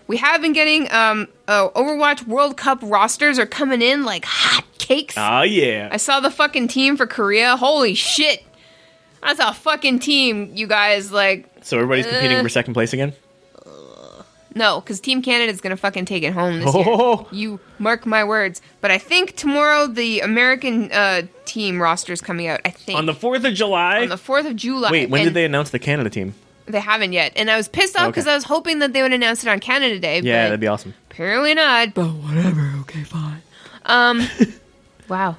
We 0.07 0.17
have 0.17 0.41
been 0.41 0.51
getting 0.53 0.91
um, 0.91 1.27
uh, 1.47 1.69
Overwatch 1.69 2.27
World 2.27 2.57
Cup 2.57 2.79
rosters 2.81 3.39
are 3.39 3.45
coming 3.45 3.81
in 3.81 4.03
like 4.03 4.25
hot 4.25 4.65
cakes. 4.77 5.15
Oh 5.17 5.43
yeah. 5.43 5.87
I 5.91 5.97
saw 5.97 6.19
the 6.19 6.31
fucking 6.31 6.67
team 6.67 6.97
for 6.97 7.07
Korea. 7.07 7.55
Holy 7.55 7.93
shit. 7.93 8.43
That's 9.23 9.39
a 9.39 9.53
fucking 9.53 9.99
team, 9.99 10.51
you 10.53 10.67
guys. 10.67 11.11
Like, 11.11 11.47
so 11.61 11.77
everybody's 11.77 12.07
competing 12.07 12.37
Uh, 12.37 12.43
for 12.43 12.49
second 12.49 12.73
place 12.73 12.91
again. 12.91 13.13
No, 14.55 14.81
because 14.81 14.99
Team 14.99 15.21
Canada's 15.21 15.61
gonna 15.61 15.77
fucking 15.77 16.05
take 16.05 16.23
it 16.23 16.33
home 16.33 16.59
this 16.59 16.69
Oh. 16.75 17.27
year. 17.31 17.41
You 17.53 17.59
mark 17.79 18.05
my 18.05 18.23
words. 18.23 18.61
But 18.81 18.91
I 18.91 18.97
think 18.97 19.35
tomorrow 19.35 19.87
the 19.87 20.19
American 20.21 20.91
uh, 20.91 21.23
team 21.45 21.81
roster 21.81 22.11
is 22.13 22.21
coming 22.21 22.47
out. 22.47 22.59
I 22.65 22.69
think 22.69 22.97
On 22.99 23.05
the 23.05 23.13
Fourth 23.13 23.43
of 23.45 23.53
July. 23.53 24.01
on 24.01 24.09
the 24.09 24.17
fourth 24.17 24.45
of 24.45 24.55
July. 24.55 24.91
Wait, 24.91 25.09
when 25.09 25.21
and 25.21 25.27
did 25.29 25.33
they 25.33 25.45
announce 25.45 25.69
the 25.69 25.79
Canada 25.79 26.09
team? 26.09 26.33
They 26.67 26.79
haven't 26.79 27.11
yet, 27.13 27.33
and 27.35 27.49
I 27.49 27.57
was 27.57 27.67
pissed 27.67 27.97
off 27.97 28.07
because 28.07 28.25
Okay. 28.25 28.31
I 28.31 28.35
was 28.35 28.43
hoping 28.45 28.79
that 28.79 28.93
they 28.93 29.01
would 29.01 29.11
announce 29.11 29.43
it 29.43 29.49
on 29.49 29.59
Canada 29.59 29.99
Day. 29.99 30.21
Yeah, 30.21 30.43
but 30.43 30.49
that'd 30.49 30.59
be 30.59 30.67
awesome. 30.67 30.93
apparently 31.09 31.53
not. 31.53 31.93
But 31.93 32.07
whatever. 32.07 32.71
Okay, 32.81 33.03
fine. 33.03 33.41
Um, 33.85 34.21
wow, 35.09 35.31
a 35.31 35.37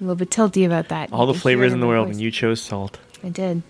little 0.00 0.16
bit 0.16 0.30
tilty 0.30 0.66
about 0.66 0.88
that. 0.88 1.12
All 1.12 1.26
You 1.26 1.32
the 1.32 1.38
flavors 1.38 1.72
in 1.72 1.80
the 1.80 1.86
world, 1.86 2.08
voice. 2.08 2.16
and 2.16 2.22
you 2.22 2.30
chose 2.30 2.60
salt. 2.60 2.98
I 3.22 3.28
did. 3.28 3.62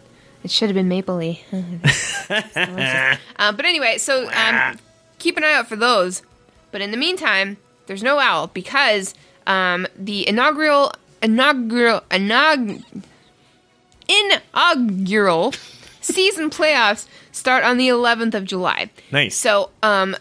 It 0.44 0.50
should 0.50 0.68
have 0.68 0.74
been 0.74 0.90
mapley. 0.90 1.40
uh, 3.36 3.52
but 3.52 3.64
anyway, 3.64 3.96
so 3.98 4.30
um, 4.30 4.78
keep 5.18 5.38
an 5.38 5.44
eye 5.44 5.54
out 5.54 5.66
for 5.68 5.76
those. 5.76 6.22
But 6.70 6.82
in 6.82 6.90
the 6.90 6.98
meantime, 6.98 7.56
there's 7.86 8.02
no 8.02 8.18
owl 8.18 8.48
because 8.48 9.14
um, 9.46 9.86
the 9.96 10.28
inaugural 10.28 10.92
inaugural 11.22 12.02
inaug, 12.10 12.84
inaugural 14.06 15.54
season 16.02 16.50
playoffs 16.50 17.06
start 17.32 17.64
on 17.64 17.78
the 17.78 17.88
11th 17.88 18.34
of 18.34 18.44
July. 18.44 18.90
Nice. 19.10 19.34
So 19.34 19.70
um, 19.82 20.14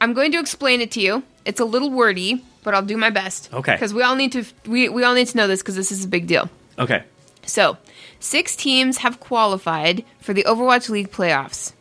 I'm 0.00 0.12
going 0.12 0.30
to 0.32 0.38
explain 0.38 0.80
it 0.80 0.92
to 0.92 1.00
you, 1.00 1.24
it's 1.44 1.60
a 1.60 1.64
little 1.64 1.90
wordy, 1.90 2.44
but 2.62 2.74
I'll 2.74 2.82
do 2.82 2.96
my 2.96 3.10
best. 3.10 3.52
Okay. 3.52 3.74
Because 3.74 3.92
we 3.92 4.02
all 4.02 4.14
need 4.14 4.32
to 4.32 4.44
we 4.66 4.88
we 4.88 5.02
all 5.04 5.14
need 5.14 5.26
to 5.28 5.36
know 5.36 5.48
this 5.48 5.62
because 5.62 5.74
this 5.74 5.90
is 5.90 6.04
a 6.04 6.08
big 6.08 6.26
deal. 6.26 6.48
Okay. 6.78 7.02
So, 7.44 7.76
six 8.20 8.54
teams 8.56 8.98
have 8.98 9.20
qualified 9.20 10.04
for 10.20 10.32
the 10.32 10.44
Overwatch 10.44 10.88
League 10.88 11.10
playoffs. 11.10 11.72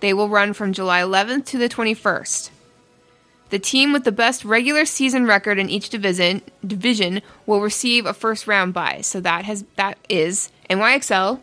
They 0.00 0.12
will 0.12 0.28
run 0.28 0.52
from 0.52 0.72
July 0.72 1.00
11th 1.00 1.44
to 1.46 1.58
the 1.58 1.68
21st. 1.68 2.50
The 3.50 3.58
team 3.58 3.92
with 3.92 4.04
the 4.04 4.12
best 4.12 4.44
regular 4.44 4.86
season 4.86 5.26
record 5.26 5.58
in 5.58 5.68
each 5.68 5.90
division 5.90 6.40
division 6.66 7.20
will 7.44 7.60
receive 7.60 8.06
a 8.06 8.14
first 8.14 8.46
round 8.46 8.72
bye. 8.72 9.02
So 9.02 9.20
that 9.20 9.44
has 9.44 9.64
that 9.76 9.98
is 10.08 10.50
NYXL 10.70 11.38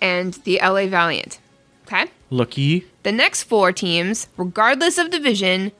and 0.00 0.34
the 0.44 0.58
LA 0.60 0.86
Valiant. 0.86 1.38
Okay? 1.86 2.06
Looky. 2.30 2.84
The 3.04 3.12
next 3.12 3.44
four 3.44 3.72
teams, 3.72 4.26
regardless 4.36 4.98
of 4.98 5.10
division, 5.10 5.70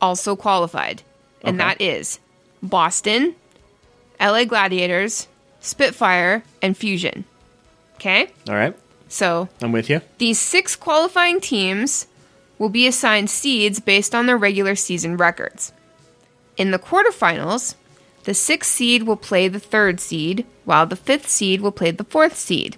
also 0.00 0.34
qualified. 0.34 1.02
And 1.42 1.60
Okay. 1.60 1.68
that 1.68 1.80
is 1.80 2.18
Boston, 2.62 3.36
LA 4.20 4.44
Gladiators, 4.44 5.28
Spitfire, 5.60 6.42
and 6.62 6.76
Fusion. 6.76 7.24
Okay? 7.96 8.30
All 8.48 8.54
right. 8.54 8.76
So 9.08 9.48
I'm 9.62 9.72
with 9.72 9.88
you. 9.90 10.00
these 10.18 10.38
six 10.38 10.76
qualifying 10.76 11.40
teams 11.40 12.06
will 12.58 12.68
be 12.68 12.86
assigned 12.86 13.30
seeds 13.30 13.80
based 13.80 14.14
on 14.14 14.26
their 14.26 14.36
regular 14.36 14.74
season 14.74 15.16
records. 15.16 15.72
In 16.56 16.70
the 16.72 16.78
quarterfinals, 16.78 17.74
the 18.24 18.34
sixth 18.34 18.70
seed 18.72 19.04
will 19.04 19.16
play 19.16 19.48
the 19.48 19.60
third 19.60 20.00
seed, 20.00 20.44
while 20.64 20.84
the 20.86 20.96
fifth 20.96 21.28
seed 21.28 21.60
will 21.60 21.72
play 21.72 21.90
the 21.92 22.04
fourth 22.04 22.36
seed. 22.36 22.76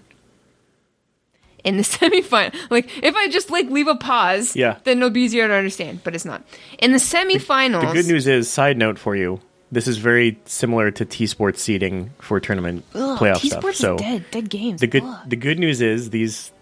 In 1.65 1.77
the 1.77 1.83
semifinal, 1.97 2.55
like 2.71 2.89
if 3.03 3.15
I 3.17 3.29
just 3.29 3.51
like 3.51 3.69
leave 3.69 3.89
a 3.89 3.95
pause, 3.97 4.55
Yeah. 4.57 4.77
then 4.85 4.99
it'll 4.99 5.11
be 5.11 5.23
easier 5.23 5.49
to 5.49 5.55
understand, 5.55 6.01
but 6.05 6.15
it's 6.15 6.25
not. 6.25 6.43
In 6.79 6.93
the 6.93 6.99
semifinals, 6.99 7.89
The 7.89 7.93
good 8.03 8.07
news 8.07 8.27
is, 8.27 8.49
side 8.49 8.79
note 8.79 8.99
for 8.99 9.17
you, 9.17 9.41
this 9.73 9.87
is 9.87 9.99
very 9.99 10.39
similar 10.47 10.91
to 10.91 11.05
T 11.05 11.27
Sports 11.27 11.63
seeding 11.63 12.11
for 12.19 12.41
tournament 12.41 12.85
playoff 12.93 13.37
stuff. 13.39 13.43
T-Sports 13.43 13.79
So 13.79 13.97
dead, 13.97 14.25
dead 14.31 14.49
games. 14.51 14.81
the 14.81 14.87
good 14.87 15.03
Ugh. 15.05 15.29
the 15.29 15.37
good 15.37 15.59
news 15.59 15.81
is 15.81 16.11
these 16.11 16.53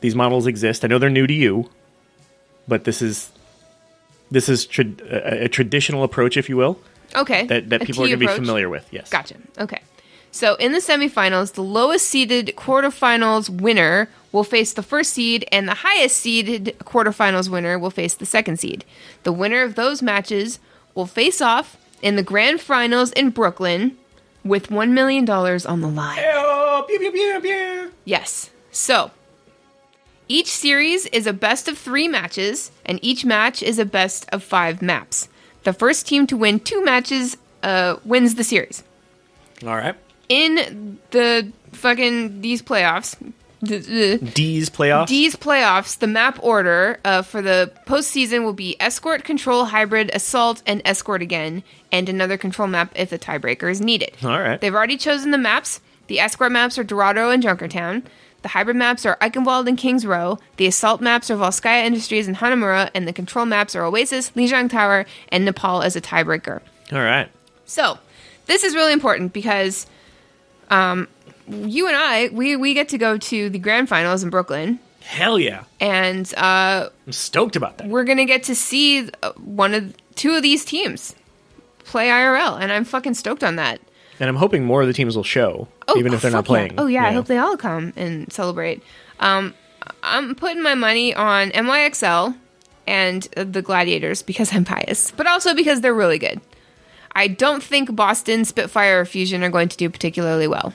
these 0.00 0.14
models 0.14 0.46
exist. 0.46 0.84
I 0.84 0.88
know 0.88 0.98
they're 0.98 1.10
new 1.10 1.26
to 1.26 1.34
you, 1.34 1.70
but 2.66 2.84
this 2.84 3.02
is 3.02 3.30
this 4.30 4.48
is 4.48 4.66
tra- 4.66 4.84
a, 5.10 5.44
a 5.44 5.48
traditional 5.48 6.04
approach, 6.04 6.36
if 6.36 6.48
you 6.48 6.56
will, 6.56 6.78
okay, 7.14 7.46
that, 7.46 7.70
that 7.70 7.82
a 7.82 7.84
people 7.86 8.04
are 8.04 8.08
going 8.08 8.20
to 8.20 8.26
be 8.26 8.32
familiar 8.32 8.68
with. 8.68 8.86
Yes. 8.92 9.08
Gotcha. 9.08 9.36
Okay. 9.58 9.80
So 10.30 10.56
in 10.56 10.72
the 10.72 10.78
semifinals, 10.78 11.54
the 11.54 11.62
lowest 11.62 12.06
seeded 12.06 12.52
quarterfinals 12.54 13.48
winner 13.48 14.10
will 14.30 14.44
face 14.44 14.74
the 14.74 14.82
first 14.82 15.14
seed, 15.14 15.46
and 15.50 15.66
the 15.66 15.74
highest 15.74 16.16
seeded 16.18 16.76
quarterfinals 16.80 17.48
winner 17.48 17.78
will 17.78 17.90
face 17.90 18.14
the 18.14 18.26
second 18.26 18.58
seed. 18.60 18.84
The 19.22 19.32
winner 19.32 19.62
of 19.62 19.74
those 19.74 20.02
matches 20.02 20.58
will 20.94 21.06
face 21.06 21.40
off 21.40 21.78
in 22.02 22.16
the 22.16 22.22
grand 22.22 22.60
finals 22.60 23.12
in 23.12 23.30
Brooklyn 23.30 23.96
with 24.44 24.68
$1 24.68 24.90
million 24.90 25.28
on 25.28 25.80
the 25.80 25.88
line. 25.88 26.16
Pew, 26.86 26.98
pew, 26.98 27.10
pew, 27.12 27.40
pew. 27.40 27.92
Yes. 28.04 28.50
So 28.70 29.10
each 30.28 30.48
series 30.48 31.06
is 31.06 31.26
a 31.26 31.32
best 31.32 31.68
of 31.68 31.76
three 31.78 32.06
matches, 32.08 32.70
and 32.84 32.98
each 33.02 33.24
match 33.24 33.62
is 33.62 33.78
a 33.78 33.84
best 33.84 34.26
of 34.32 34.42
five 34.42 34.80
maps. 34.82 35.28
The 35.64 35.72
first 35.72 36.06
team 36.06 36.26
to 36.28 36.36
win 36.36 36.60
two 36.60 36.84
matches 36.84 37.36
uh, 37.62 37.96
wins 38.04 38.34
the 38.36 38.44
series. 38.44 38.84
All 39.66 39.74
right. 39.76 39.96
in 40.28 40.98
the 41.10 41.50
fucking 41.72 42.40
these 42.42 42.62
playoffs, 42.62 43.16
the, 43.60 43.78
the, 43.78 44.18
D's 44.18 44.70
playoffs. 44.70 45.08
these 45.08 45.34
playoffs, 45.34 45.98
the 45.98 46.06
map 46.06 46.38
order 46.42 47.00
uh, 47.04 47.22
for 47.22 47.42
the 47.42 47.72
postseason 47.86 48.44
will 48.44 48.52
be 48.52 48.80
escort, 48.80 49.24
control, 49.24 49.66
hybrid, 49.66 50.10
assault, 50.14 50.62
and 50.66 50.80
escort 50.84 51.22
again, 51.22 51.62
and 51.90 52.08
another 52.08 52.36
control 52.36 52.68
map 52.68 52.92
if 52.94 53.10
the 53.10 53.18
tiebreaker 53.18 53.70
is 53.70 53.80
needed. 53.80 54.16
All 54.22 54.40
right. 54.40 54.60
They've 54.60 54.74
already 54.74 54.96
chosen 54.96 55.30
the 55.30 55.38
maps. 55.38 55.80
The 56.06 56.20
escort 56.20 56.52
maps 56.52 56.78
are 56.78 56.84
Dorado 56.84 57.30
and 57.30 57.42
Junkertown. 57.42 58.04
The 58.42 58.48
hybrid 58.48 58.76
maps 58.76 59.04
are 59.04 59.16
Eichenwalde 59.20 59.68
and 59.68 59.76
Kings 59.76 60.06
Row. 60.06 60.38
The 60.56 60.66
assault 60.66 61.00
maps 61.00 61.28
are 61.30 61.36
Volskaya 61.36 61.84
Industries 61.84 62.28
and 62.28 62.36
Hanamura, 62.36 62.90
and 62.94 63.08
the 63.08 63.12
control 63.12 63.46
maps 63.46 63.74
are 63.74 63.84
Oasis, 63.84 64.30
Lijiang 64.30 64.70
Tower, 64.70 65.06
and 65.30 65.44
Nepal 65.44 65.82
as 65.82 65.96
a 65.96 66.00
tiebreaker. 66.00 66.60
All 66.92 67.00
right. 67.00 67.28
So, 67.66 67.98
this 68.46 68.62
is 68.62 68.74
really 68.74 68.92
important 68.92 69.32
because 69.32 69.86
um, 70.70 71.08
you 71.50 71.86
and 71.88 71.96
I, 71.96 72.28
we, 72.32 72.56
we 72.56 72.74
get 72.74 72.88
to 72.90 72.98
go 72.98 73.16
to 73.18 73.50
the 73.50 73.58
grand 73.58 73.88
finals 73.88 74.22
in 74.22 74.30
Brooklyn, 74.30 74.78
Hell 75.00 75.38
yeah. 75.38 75.64
and 75.80 76.32
uh, 76.36 76.88
I'm 77.06 77.12
stoked 77.12 77.56
about 77.56 77.78
that. 77.78 77.88
we're 77.88 78.04
going 78.04 78.18
to 78.18 78.24
get 78.26 78.42
to 78.44 78.54
see 78.54 79.08
uh, 79.22 79.32
one 79.32 79.74
of 79.74 79.94
two 80.14 80.34
of 80.34 80.42
these 80.42 80.64
teams 80.64 81.14
play 81.84 82.08
IRL, 82.08 82.60
and 82.60 82.70
I'm 82.72 82.84
fucking 82.84 83.14
stoked 83.14 83.42
on 83.42 83.56
that. 83.56 83.80
And 84.20 84.28
I'm 84.28 84.36
hoping 84.36 84.64
more 84.64 84.82
of 84.82 84.88
the 84.88 84.92
teams 84.92 85.16
will 85.16 85.22
show, 85.24 85.68
even 85.96 86.12
if 86.12 86.22
they're 86.22 86.30
not 86.30 86.44
fuck 86.46 86.56
yeah. 86.56 86.66
playing. 86.66 86.74
Oh, 86.76 86.86
yeah, 86.86 87.04
I 87.04 87.08
Yeah. 87.08 87.12
hope 87.14 87.26
they 87.26 87.38
all 87.38 87.56
come 87.56 87.92
and 87.96 88.30
celebrate. 88.32 88.82
Um, 89.20 89.54
I'm 90.02 90.34
putting 90.34 90.60
my 90.62 90.74
money 90.74 91.14
on 91.14 91.50
NYXL 91.50 92.36
and 92.86 93.28
uh, 93.36 93.44
the 93.44 93.62
Gladiators 93.62 94.22
because 94.22 94.52
I'm 94.52 94.64
biased, 94.64 95.16
but 95.16 95.26
also 95.28 95.54
because 95.54 95.80
they're 95.82 95.94
really 95.94 96.18
good. 96.18 96.40
I 97.14 97.28
don't 97.28 97.62
think 97.62 97.94
Boston, 97.94 98.44
Spitfire, 98.44 99.00
or 99.00 99.04
Fusion 99.04 99.42
are 99.44 99.50
going 99.50 99.68
to 99.68 99.76
do 99.76 99.88
particularly 99.88 100.46
well. 100.48 100.72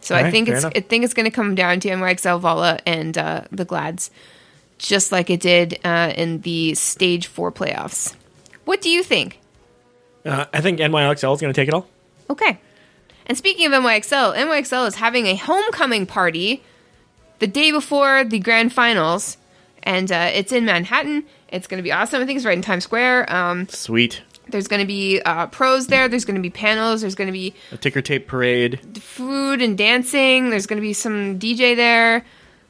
So 0.00 0.14
All 0.14 0.20
I 0.20 0.24
right, 0.24 0.30
think 0.30 0.48
it's 0.48 0.62
enough. 0.62 0.72
I 0.74 0.80
think 0.80 1.04
it's 1.04 1.14
going 1.14 1.24
to 1.24 1.30
come 1.30 1.54
down 1.54 1.80
to 1.80 1.88
NYXL, 1.88 2.40
Vala, 2.40 2.78
and 2.86 3.16
uh, 3.16 3.42
the 3.50 3.64
Glads, 3.64 4.10
just 4.78 5.12
like 5.12 5.30
it 5.30 5.40
did 5.40 5.78
uh, 5.84 6.12
in 6.16 6.40
the 6.40 6.74
Stage 6.74 7.26
Four 7.26 7.52
playoffs. 7.52 8.14
What 8.64 8.80
do 8.80 8.90
you 8.90 9.02
think? 9.02 9.38
Uh, 10.24 10.46
I 10.52 10.60
think 10.60 10.78
NYXL 10.78 11.34
is 11.34 11.40
going 11.40 11.52
to 11.52 11.60
take 11.60 11.68
it 11.68 11.74
all. 11.74 11.86
Okay. 12.28 12.58
And 13.26 13.36
speaking 13.36 13.66
of 13.66 13.72
NYXL, 13.72 14.36
NYXL 14.36 14.88
is 14.88 14.94
having 14.96 15.26
a 15.26 15.34
homecoming 15.36 16.06
party 16.06 16.62
the 17.38 17.46
day 17.46 17.70
before 17.70 18.24
the 18.24 18.38
grand 18.38 18.72
finals, 18.72 19.36
and 19.82 20.10
uh, 20.10 20.30
it's 20.32 20.52
in 20.52 20.64
Manhattan. 20.64 21.24
It's 21.48 21.66
going 21.66 21.78
to 21.78 21.82
be 21.82 21.92
awesome. 21.92 22.22
I 22.22 22.26
think 22.26 22.36
it's 22.36 22.46
right 22.46 22.56
in 22.56 22.62
Times 22.62 22.84
Square. 22.84 23.32
Um, 23.32 23.68
Sweet. 23.68 24.22
There's 24.52 24.68
going 24.68 24.80
to 24.80 24.86
be 24.86 25.20
uh, 25.20 25.46
pros 25.48 25.86
there. 25.88 26.08
There's 26.08 26.24
going 26.24 26.36
to 26.36 26.42
be 26.42 26.50
panels. 26.50 27.00
There's 27.00 27.14
going 27.14 27.28
to 27.28 27.32
be 27.32 27.54
A 27.72 27.76
ticker 27.76 28.02
tape 28.02 28.26
parade. 28.26 28.80
food 29.02 29.62
and 29.62 29.76
dancing. 29.76 30.50
There's 30.50 30.66
going 30.66 30.78
to 30.78 30.86
be 30.86 30.92
some 30.92 31.38
DJ 31.38 31.76
there. 31.76 32.24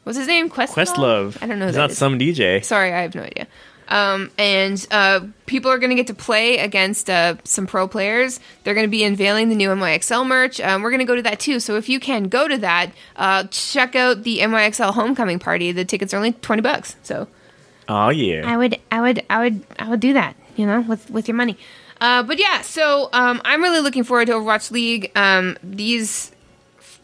What's 0.04 0.18
his 0.18 0.26
name? 0.28 0.48
Questlove. 0.48 0.74
Questlove. 0.74 1.42
I 1.42 1.46
don't 1.46 1.58
know. 1.58 1.68
It's 1.68 1.76
not 1.76 1.90
is. 1.90 1.98
some 1.98 2.18
DJ. 2.18 2.64
Sorry, 2.64 2.92
I 2.92 3.02
have 3.02 3.14
no 3.14 3.22
idea. 3.22 3.46
Um, 3.88 4.30
and 4.38 4.86
uh, 4.92 5.20
people 5.46 5.70
are 5.70 5.78
going 5.78 5.90
to 5.90 5.96
get 5.96 6.06
to 6.06 6.14
play 6.14 6.58
against 6.58 7.10
uh, 7.10 7.34
some 7.42 7.66
pro 7.66 7.88
players. 7.88 8.38
They're 8.62 8.74
going 8.74 8.86
to 8.86 8.90
be 8.90 9.02
unveiling 9.02 9.48
the 9.48 9.56
new 9.56 9.68
NYXL 9.68 10.26
merch. 10.26 10.60
Um, 10.60 10.82
we're 10.82 10.90
going 10.90 11.00
to 11.00 11.04
go 11.06 11.16
to 11.16 11.22
that 11.22 11.40
too. 11.40 11.58
So 11.58 11.76
if 11.76 11.88
you 11.88 11.98
can 11.98 12.28
go 12.28 12.46
to 12.46 12.56
that, 12.58 12.92
uh, 13.16 13.44
check 13.50 13.96
out 13.96 14.22
the 14.22 14.38
NYXL 14.38 14.94
homecoming 14.94 15.40
party. 15.40 15.72
The 15.72 15.84
tickets 15.84 16.14
are 16.14 16.18
only 16.18 16.32
twenty 16.32 16.62
bucks. 16.62 16.94
So 17.02 17.26
Oh 17.88 18.10
yeah. 18.10 18.48
I 18.48 18.56
would, 18.56 18.78
I 18.92 19.00
would, 19.00 19.24
I 19.28 19.40
would, 19.40 19.64
I 19.80 19.88
would 19.88 19.98
do 20.00 20.12
that. 20.12 20.36
You 20.56 20.66
know, 20.66 20.80
with 20.82 21.10
with 21.10 21.28
your 21.28 21.36
money. 21.36 21.56
Uh, 22.00 22.22
but 22.22 22.38
yeah, 22.38 22.62
so 22.62 23.08
um, 23.12 23.42
I'm 23.44 23.62
really 23.62 23.80
looking 23.80 24.04
forward 24.04 24.26
to 24.26 24.32
Overwatch 24.32 24.70
League. 24.70 25.12
Um, 25.14 25.56
these 25.62 26.32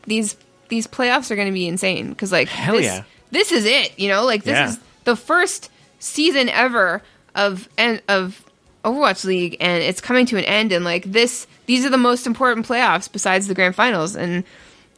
these 0.06 0.36
these 0.68 0.86
playoffs 0.86 1.30
are 1.30 1.36
going 1.36 1.48
to 1.48 1.52
be 1.54 1.68
insane 1.68 2.08
because 2.10 2.32
like 2.32 2.48
Hell 2.48 2.76
this, 2.76 2.84
yeah. 2.86 3.02
this 3.30 3.52
is 3.52 3.64
it. 3.64 3.98
You 3.98 4.08
know, 4.08 4.24
like 4.24 4.42
this 4.42 4.52
Yeah. 4.52 4.68
is 4.70 4.78
the 5.04 5.16
first 5.16 5.70
season 5.98 6.48
ever 6.48 7.02
of 7.34 7.68
and 7.76 8.00
of 8.08 8.42
Overwatch 8.84 9.24
League, 9.24 9.56
and 9.60 9.82
it's 9.82 10.00
coming 10.00 10.26
to 10.26 10.38
an 10.38 10.44
end. 10.44 10.72
And 10.72 10.84
like 10.84 11.04
this, 11.04 11.46
these 11.66 11.84
are 11.84 11.90
the 11.90 11.98
most 11.98 12.26
important 12.26 12.66
playoffs 12.66 13.10
besides 13.10 13.48
the 13.48 13.54
grand 13.54 13.74
finals. 13.74 14.16
And 14.16 14.44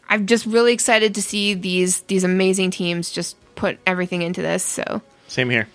I'm 0.08 0.26
just 0.26 0.46
really 0.46 0.72
excited 0.72 1.14
to 1.16 1.22
see 1.22 1.54
these 1.54 2.00
these 2.02 2.22
amazing 2.24 2.70
teams 2.70 3.10
just 3.10 3.36
put 3.56 3.78
everything 3.86 4.22
into 4.22 4.42
this. 4.42 4.62
So 4.62 5.02
Same 5.26 5.50
here. 5.50 5.68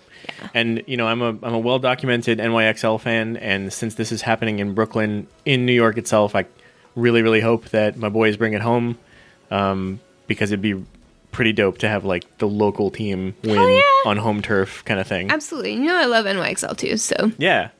And 0.52 0.82
you 0.86 0.96
know, 0.96 1.06
I'm 1.06 1.22
a 1.22 1.28
I'm 1.28 1.54
a 1.54 1.58
well 1.58 1.78
documented 1.78 2.38
NYXL 2.38 3.00
fan, 3.00 3.36
and 3.36 3.72
since 3.72 3.94
this 3.94 4.12
is 4.12 4.22
happening 4.22 4.58
in 4.58 4.74
Brooklyn, 4.74 5.26
in 5.44 5.66
New 5.66 5.72
York 5.72 5.98
itself, 5.98 6.34
I 6.34 6.46
really 6.96 7.22
really 7.22 7.40
hope 7.40 7.70
that 7.70 7.96
my 7.96 8.08
boys 8.08 8.36
bring 8.36 8.52
it 8.52 8.62
home, 8.62 8.98
um, 9.50 10.00
because 10.26 10.50
it'd 10.50 10.62
be 10.62 10.84
pretty 11.32 11.52
dope 11.52 11.78
to 11.78 11.88
have 11.88 12.04
like 12.04 12.38
the 12.38 12.48
local 12.48 12.90
team 12.90 13.34
win 13.42 13.54
yeah. 13.54 13.80
on 14.06 14.16
home 14.16 14.40
turf 14.40 14.84
kind 14.84 15.00
of 15.00 15.06
thing. 15.06 15.30
absolutely, 15.30 15.72
you 15.72 15.80
know, 15.80 15.96
I 15.96 16.04
love 16.04 16.26
NYXL 16.26 16.76
too. 16.76 16.96
So 16.96 17.32
Yeah, 17.38 17.70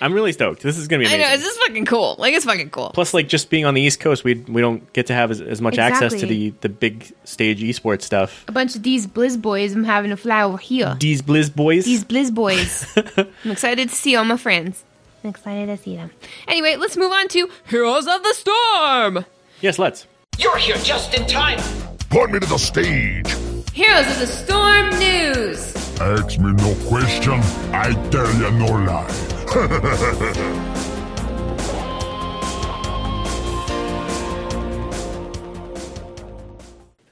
I'm 0.00 0.12
really 0.12 0.32
stoked. 0.32 0.62
This 0.62 0.78
is 0.78 0.88
gonna 0.88 1.00
be 1.00 1.06
I 1.06 1.10
amazing. 1.10 1.20
know 1.28 1.34
it's 1.34 1.42
just 1.44 1.58
fucking 1.66 1.84
cool. 1.86 2.16
Like 2.18 2.34
it's 2.34 2.44
fucking 2.44 2.70
cool. 2.70 2.90
Plus, 2.94 3.12
like 3.14 3.28
just 3.28 3.50
being 3.50 3.64
on 3.64 3.74
the 3.74 3.80
East 3.82 4.00
Coast, 4.00 4.24
we 4.24 4.34
we 4.34 4.60
don't 4.60 4.92
get 4.92 5.06
to 5.06 5.14
have 5.14 5.30
as, 5.30 5.40
as 5.40 5.60
much 5.60 5.78
access 5.78 6.12
to 6.20 6.26
the 6.26 6.50
the 6.60 6.68
big 6.68 7.12
stage 7.24 7.60
esports 7.60 8.02
stuff. 8.02 8.44
A 8.48 8.52
bunch 8.52 8.76
of 8.76 8.82
these 8.82 9.06
Blizz 9.06 9.40
boys. 9.40 9.74
I'm 9.74 9.84
having 9.84 10.10
to 10.10 10.16
fly 10.16 10.42
over 10.42 10.58
here. 10.58 10.96
These 11.00 11.22
Blizz 11.22 11.54
boys. 11.54 11.84
These 11.84 12.04
Blizz 12.04 12.32
boys. 12.34 12.86
I'm 13.44 13.50
excited 13.50 13.88
to 13.88 13.94
see 13.94 14.14
all 14.16 14.24
my 14.24 14.36
friends. 14.36 14.84
I'm 15.24 15.30
excited 15.30 15.66
to 15.66 15.76
see 15.82 15.96
them. 15.96 16.10
Anyway, 16.46 16.76
let's 16.76 16.96
move 16.96 17.10
on 17.10 17.26
to 17.28 17.50
Heroes 17.66 18.06
of 18.06 18.22
the 18.22 18.34
Storm. 18.34 19.24
yes, 19.60 19.78
let's. 19.78 20.06
You're 20.38 20.56
here 20.58 20.76
just 20.76 21.12
in 21.14 21.26
time. 21.26 21.58
Point 22.10 22.30
me 22.32 22.38
to 22.38 22.46
the 22.46 22.58
stage. 22.58 23.26
Heroes 23.72 24.06
of 24.12 24.18
the 24.20 24.26
Storm 24.26 24.90
news. 25.00 25.74
Ask 26.00 26.38
me 26.38 26.52
no 26.52 26.74
question, 26.86 27.40
I 27.74 27.92
tell 28.10 28.32
you 28.34 28.50
no 28.52 28.66
lie. 28.66 30.64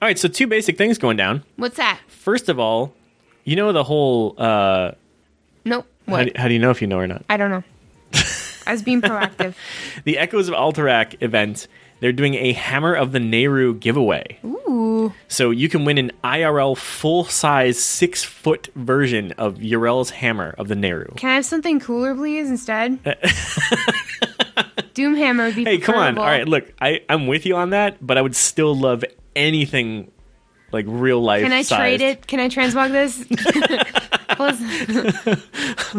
All 0.03 0.07
right, 0.09 0.19
so 0.19 0.29
two 0.29 0.47
basic 0.47 0.77
things 0.77 0.99
going 0.99 1.17
down. 1.17 1.43
What's 1.57 1.79
that? 1.79 1.99
First 2.07 2.49
of 2.51 2.59
all, 2.61 2.93
you 3.45 3.57
know 3.57 3.73
the 3.73 3.83
whole. 3.83 4.35
Uh, 4.39 4.93
Nope. 5.65 5.87
how, 6.07 6.13
What? 6.13 6.25
do, 6.25 6.33
how 6.37 6.49
do 6.49 6.55
you 6.55 6.61
know 6.61 6.71
if 6.71 6.81
you 6.81 6.87
know 6.87 6.99
or 6.99 7.07
not? 7.07 7.25
I 7.31 7.37
don't 7.37 7.51
know. 7.51 7.65
I 8.67 8.73
was 8.73 8.83
being 8.83 9.01
proactive. 9.01 9.55
The 10.05 10.19
Echoes 10.19 10.49
of 10.49 10.55
Alterac 10.55 11.21
event. 11.23 11.67
They're 12.01 12.13
doing 12.13 12.35
a 12.35 12.53
Hammer 12.53 12.95
of 12.95 13.13
the 13.13 13.21
Naaru 13.21 13.75
giveaway. 13.75 14.39
Ooh. 14.45 14.96
So 15.29 15.51
you 15.51 15.69
can 15.69 15.85
win 15.85 15.99
an 15.99 16.13
IRL 16.23 16.77
full 16.77 17.25
size 17.25 17.83
six 17.83 18.23
foot 18.23 18.69
version 18.75 19.33
of 19.33 19.63
Yrel's 19.63 20.11
Hammer 20.11 20.55
of 20.59 20.69
the 20.69 20.75
Naaru. 20.77 21.15
Can 21.17 21.31
I 21.31 21.35
have 21.35 21.45
something 21.45 21.81
cooler, 21.81 22.15
please, 22.15 22.49
instead? 22.49 23.03
Doomhammer 24.95 25.47
would 25.47 25.57
be 25.57 25.65
Hey, 25.65 25.79
come 25.79 25.97
on. 25.97 26.19
All 26.19 26.25
right, 26.25 26.47
look, 26.49 26.73
I, 26.81 27.01
I'm 27.09 27.27
with 27.27 27.47
you 27.47 27.57
on 27.57 27.71
that, 27.71 28.05
but 28.05 28.17
I 28.19 28.23
would 28.23 28.37
still 28.37 28.75
love 28.75 29.05
anything 29.35 30.11
like 30.73 30.87
real 30.89 31.21
life. 31.21 31.43
Can 31.43 31.53
I 31.53 31.63
trade 31.63 32.01
it? 32.01 32.27
Can 32.27 32.41
I 32.41 32.49
transmog 32.49 32.93
this? 32.93 33.25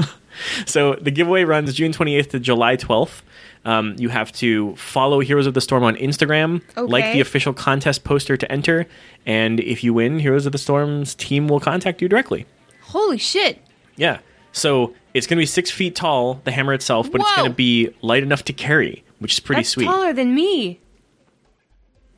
So 0.65 0.95
the 0.95 1.11
giveaway 1.11 1.43
runs 1.43 1.73
June 1.73 1.91
28th 1.91 2.29
to 2.31 2.39
July 2.39 2.77
12th. 2.77 3.21
Um, 3.68 3.95
you 3.97 4.07
have 4.07 4.32
to 4.34 4.74
follow 4.78 5.20
Heroes 5.20 5.45
of 5.45 5.53
the 5.53 5.59
Storm 5.59 5.84
on 5.84 5.97
Instagram, 5.97 6.61
like 6.78 7.11
the 7.11 7.20
official 7.20 7.51
contest 7.51 8.05
poster 8.05 8.38
to 8.38 8.49
enter, 8.49 8.88
and 9.26 9.59
if 9.59 9.84
you 9.84 9.93
win, 9.93 10.20
Heroes 10.20 10.45
of 10.45 10.53
the 10.53 10.57
Storm's 10.57 11.13
team 11.13 11.49
will 11.49 11.59
contact 11.59 12.01
you 12.01 12.07
directly. 12.07 12.45
Holy 12.82 13.18
shit. 13.18 13.61
Yeah. 13.97 14.20
So 14.53 14.95
it's 15.13 15.28
going 15.28 15.36
to 15.36 15.41
be 15.41 15.45
six 15.45 15.70
feet 15.70 15.95
tall, 15.95 16.36
the 16.45 16.51
hammer 16.51 16.74
itself, 16.74 17.11
but 17.11 17.20
it's 17.20 17.36
going 17.36 17.49
to 17.49 17.55
be 17.55 17.93
light 18.01 18.24
enough 18.24 18.45
to 18.45 18.53
carry, 18.53 19.03
which 19.20 19.34
is 19.34 19.39
pretty 19.41 19.59
That's 19.59 19.70
sweet. 19.70 19.86
taller 19.86 20.13
than 20.13 20.34
me. 20.34 20.80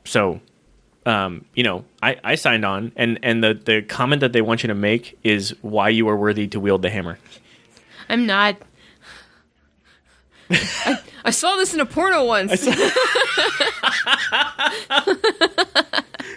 So, 0.04 0.40
um, 1.04 1.44
you 1.54 1.64
know, 1.64 1.84
I, 2.00 2.16
I 2.22 2.34
signed 2.36 2.64
on, 2.64 2.92
and, 2.94 3.18
and 3.24 3.42
the, 3.42 3.54
the 3.54 3.82
comment 3.82 4.20
that 4.20 4.32
they 4.32 4.40
want 4.40 4.62
you 4.62 4.68
to 4.68 4.74
make 4.74 5.18
is 5.24 5.54
why 5.62 5.88
you 5.88 6.08
are 6.08 6.16
worthy 6.16 6.46
to 6.46 6.60
wield 6.60 6.82
the 6.82 6.90
hammer. 6.90 7.18
I'm 8.08 8.24
not. 8.24 8.56
I, 10.48 10.98
I 11.24 11.30
saw 11.30 11.56
this 11.56 11.74
in 11.74 11.80
a 11.80 11.86
porno 11.86 12.24
once. 12.24 12.52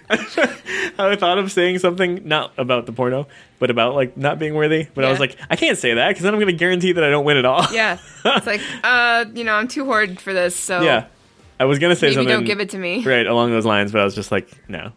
I 0.09 1.15
thought 1.15 1.37
of 1.37 1.51
saying 1.51 1.79
something 1.79 2.27
not 2.27 2.53
about 2.57 2.85
the 2.85 2.91
porno, 2.93 3.27
but 3.59 3.69
about 3.69 3.95
like 3.95 4.15
not 4.17 4.39
being 4.39 4.53
worthy. 4.53 4.87
But 4.93 5.05
I 5.05 5.09
was 5.09 5.17
Yeah. 5.17 5.21
like, 5.21 5.37
I 5.49 5.55
can't 5.55 5.77
say 5.77 5.93
that 5.95 6.09
because 6.09 6.23
then 6.23 6.33
I'm 6.33 6.39
going 6.39 6.51
to 6.51 6.57
guarantee 6.57 6.91
that 6.93 7.03
I 7.03 7.09
don't 7.09 7.25
win 7.25 7.37
at 7.37 7.45
all. 7.45 7.65
yeah. 7.71 7.97
It's 8.25 8.45
like, 8.47 8.61
uh, 8.83 9.25
you 9.33 9.43
know, 9.43 9.53
I'm 9.55 9.67
too 9.67 9.85
hoard 9.85 10.19
for 10.19 10.33
this, 10.33 10.55
so 10.55 10.81
yeah. 10.81 11.05
I 11.59 11.65
was 11.65 11.79
going 11.79 11.91
to 11.91 11.95
say 11.95 12.07
maybe 12.07 12.15
something. 12.15 12.33
don't 12.35 12.45
give 12.45 12.59
it 12.59 12.71
to 12.71 12.77
me. 12.77 13.03
right 13.05 13.25
along 13.25 13.51
those 13.51 13.65
lines, 13.65 13.91
but 13.91 14.01
I 14.01 14.03
was 14.03 14.15
just 14.15 14.31
like, 14.31 14.49
no. 14.69 14.91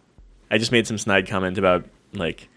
I 0.49 0.57
just 0.57 0.71
made 0.71 0.87
some 0.87 0.97
snide 0.97 1.27
comment 1.27 1.57
about 1.57 1.85
like 2.13 2.47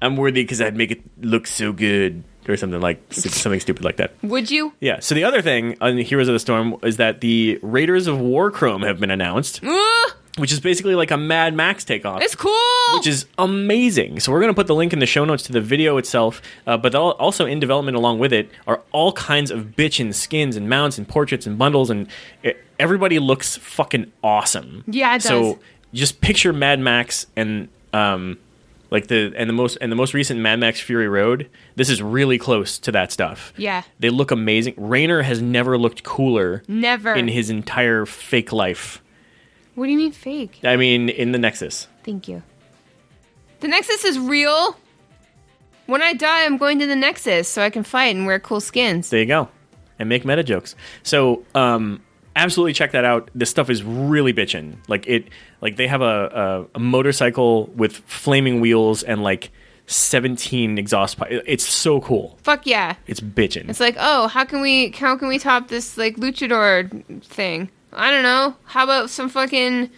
I'm 0.00 0.16
worthy 0.16 0.42
because 0.42 0.60
I'd 0.62 0.76
make 0.76 0.90
it 0.90 1.02
look 1.20 1.46
so 1.46 1.72
good 1.72 2.24
or 2.48 2.56
something 2.56 2.80
like 2.80 3.00
something 3.12 3.60
stupid 3.60 3.84
like 3.84 3.96
that. 3.96 4.12
Would 4.22 4.50
you? 4.50 4.72
Yeah. 4.80 5.00
So 5.00 5.14
the 5.14 5.24
other 5.24 5.42
thing 5.42 5.76
on 5.80 5.96
Heroes 5.98 6.28
of 6.28 6.32
the 6.34 6.38
Storm 6.38 6.76
is 6.82 6.96
that 6.96 7.20
the 7.20 7.58
Raiders 7.62 8.06
of 8.06 8.16
Warchrome 8.18 8.86
have 8.86 8.98
been 9.00 9.10
announced, 9.10 9.60
which 10.38 10.52
is 10.52 10.60
basically 10.60 10.94
like 10.94 11.10
a 11.10 11.16
Mad 11.16 11.54
Max 11.54 11.84
takeoff. 11.84 12.22
it's 12.22 12.34
cool. 12.34 12.54
which 12.96 13.06
is 13.06 13.26
amazing. 13.38 14.20
So 14.20 14.30
we're 14.32 14.40
going 14.40 14.52
to 14.52 14.56
put 14.56 14.66
the 14.66 14.74
link 14.74 14.92
in 14.92 14.98
the 14.98 15.06
show 15.06 15.24
notes 15.24 15.42
to 15.44 15.52
the 15.52 15.60
video 15.60 15.96
itself, 15.98 16.40
uh, 16.66 16.76
but 16.76 16.94
also 16.94 17.44
in 17.44 17.58
development 17.60 17.96
along 17.96 18.18
with 18.20 18.32
it 18.32 18.50
are 18.66 18.80
all 18.92 19.12
kinds 19.12 19.50
of 19.50 19.74
bitchin' 19.76 20.14
skins 20.14 20.56
and 20.56 20.68
mounts 20.68 20.96
and 20.98 21.08
portraits 21.08 21.46
and 21.46 21.58
bundles, 21.58 21.90
and 21.90 22.06
e- 22.44 22.52
everybody 22.78 23.18
looks 23.18 23.56
fucking 23.56 24.10
awesome. 24.22 24.84
Yeah, 24.86 25.16
it 25.16 25.22
So 25.22 25.54
does. 25.54 25.62
just 25.92 26.20
picture 26.20 26.52
Mad 26.52 26.78
Max 26.80 27.26
and 27.36 27.68
um, 27.92 28.38
like 28.90 29.08
the 29.08 29.32
and 29.36 29.48
the 29.48 29.54
most 29.54 29.76
and 29.80 29.90
the 29.92 29.96
most 29.96 30.14
recent 30.14 30.40
Mad 30.40 30.58
Max 30.60 30.80
Fury 30.80 31.08
Road. 31.08 31.48
This 31.76 31.90
is 31.90 32.02
really 32.02 32.38
close 32.38 32.78
to 32.80 32.92
that 32.92 33.12
stuff. 33.12 33.52
Yeah. 33.56 33.82
they 33.98 34.10
look 34.10 34.30
amazing. 34.30 34.74
Raynor 34.76 35.22
has 35.22 35.42
never 35.42 35.76
looked 35.78 36.02
cooler 36.04 36.62
Never. 36.68 37.14
in 37.14 37.28
his 37.28 37.50
entire 37.50 38.06
fake 38.06 38.52
life. 38.52 39.02
what 39.74 39.86
do 39.86 39.92
you 39.92 39.98
mean 39.98 40.12
fake? 40.12 40.60
I 40.64 40.76
mean, 40.76 41.08
in 41.08 41.32
the 41.32 41.38
Nexus. 41.38 41.86
Thank 42.04 42.28
you. 42.28 42.42
The 43.60 43.68
Nexus 43.68 44.04
is 44.04 44.18
real. 44.18 44.76
When 45.86 46.02
I 46.02 46.12
die, 46.12 46.44
I'm 46.44 46.58
going 46.58 46.78
to 46.80 46.86
the 46.86 46.96
Nexus 46.96 47.48
so 47.48 47.62
I 47.62 47.70
can 47.70 47.82
fight 47.82 48.14
and 48.14 48.26
wear 48.26 48.38
cool 48.38 48.60
skins. 48.60 49.10
There 49.10 49.20
you 49.20 49.26
go. 49.26 49.48
And 49.98 50.08
make 50.08 50.24
meta 50.24 50.44
jokes. 50.44 50.76
So, 51.02 51.44
um, 51.54 52.02
absolutely 52.38 52.72
check 52.72 52.92
that 52.92 53.04
out. 53.04 53.30
This 53.34 53.50
stuff 53.50 53.70
is 53.70 53.82
really 53.82 54.32
bitchin'. 54.32 54.76
Like 54.88 55.06
it, 55.06 55.28
like 55.60 55.76
they 55.76 55.86
have 55.86 56.02
a, 56.02 56.66
a, 56.74 56.76
a 56.76 56.78
motorcycle 56.78 57.66
with 57.76 57.96
flaming 57.96 58.60
wheels 58.60 59.02
and 59.02 59.22
like 59.22 59.50
17 59.86 60.78
exhaust 60.78 61.16
pipes. 61.18 61.42
It's 61.46 61.66
so 61.66 62.00
cool. 62.00 62.38
Fuck 62.42 62.66
yeah. 62.66 62.96
It's 63.06 63.20
bitchin'. 63.20 63.68
It's 63.68 63.80
like, 63.80 63.96
oh, 63.98 64.28
how 64.28 64.44
can 64.44 64.60
we 64.60 64.90
how 64.90 65.16
can 65.16 65.28
we 65.28 65.38
top 65.38 65.68
this 65.68 65.96
like 65.96 66.16
luchador 66.16 67.24
thing? 67.24 67.70
I 67.92 68.10
don't 68.10 68.22
know. 68.22 68.54
How 68.64 68.84
about 68.84 69.10
some 69.10 69.28
fucking 69.28 69.90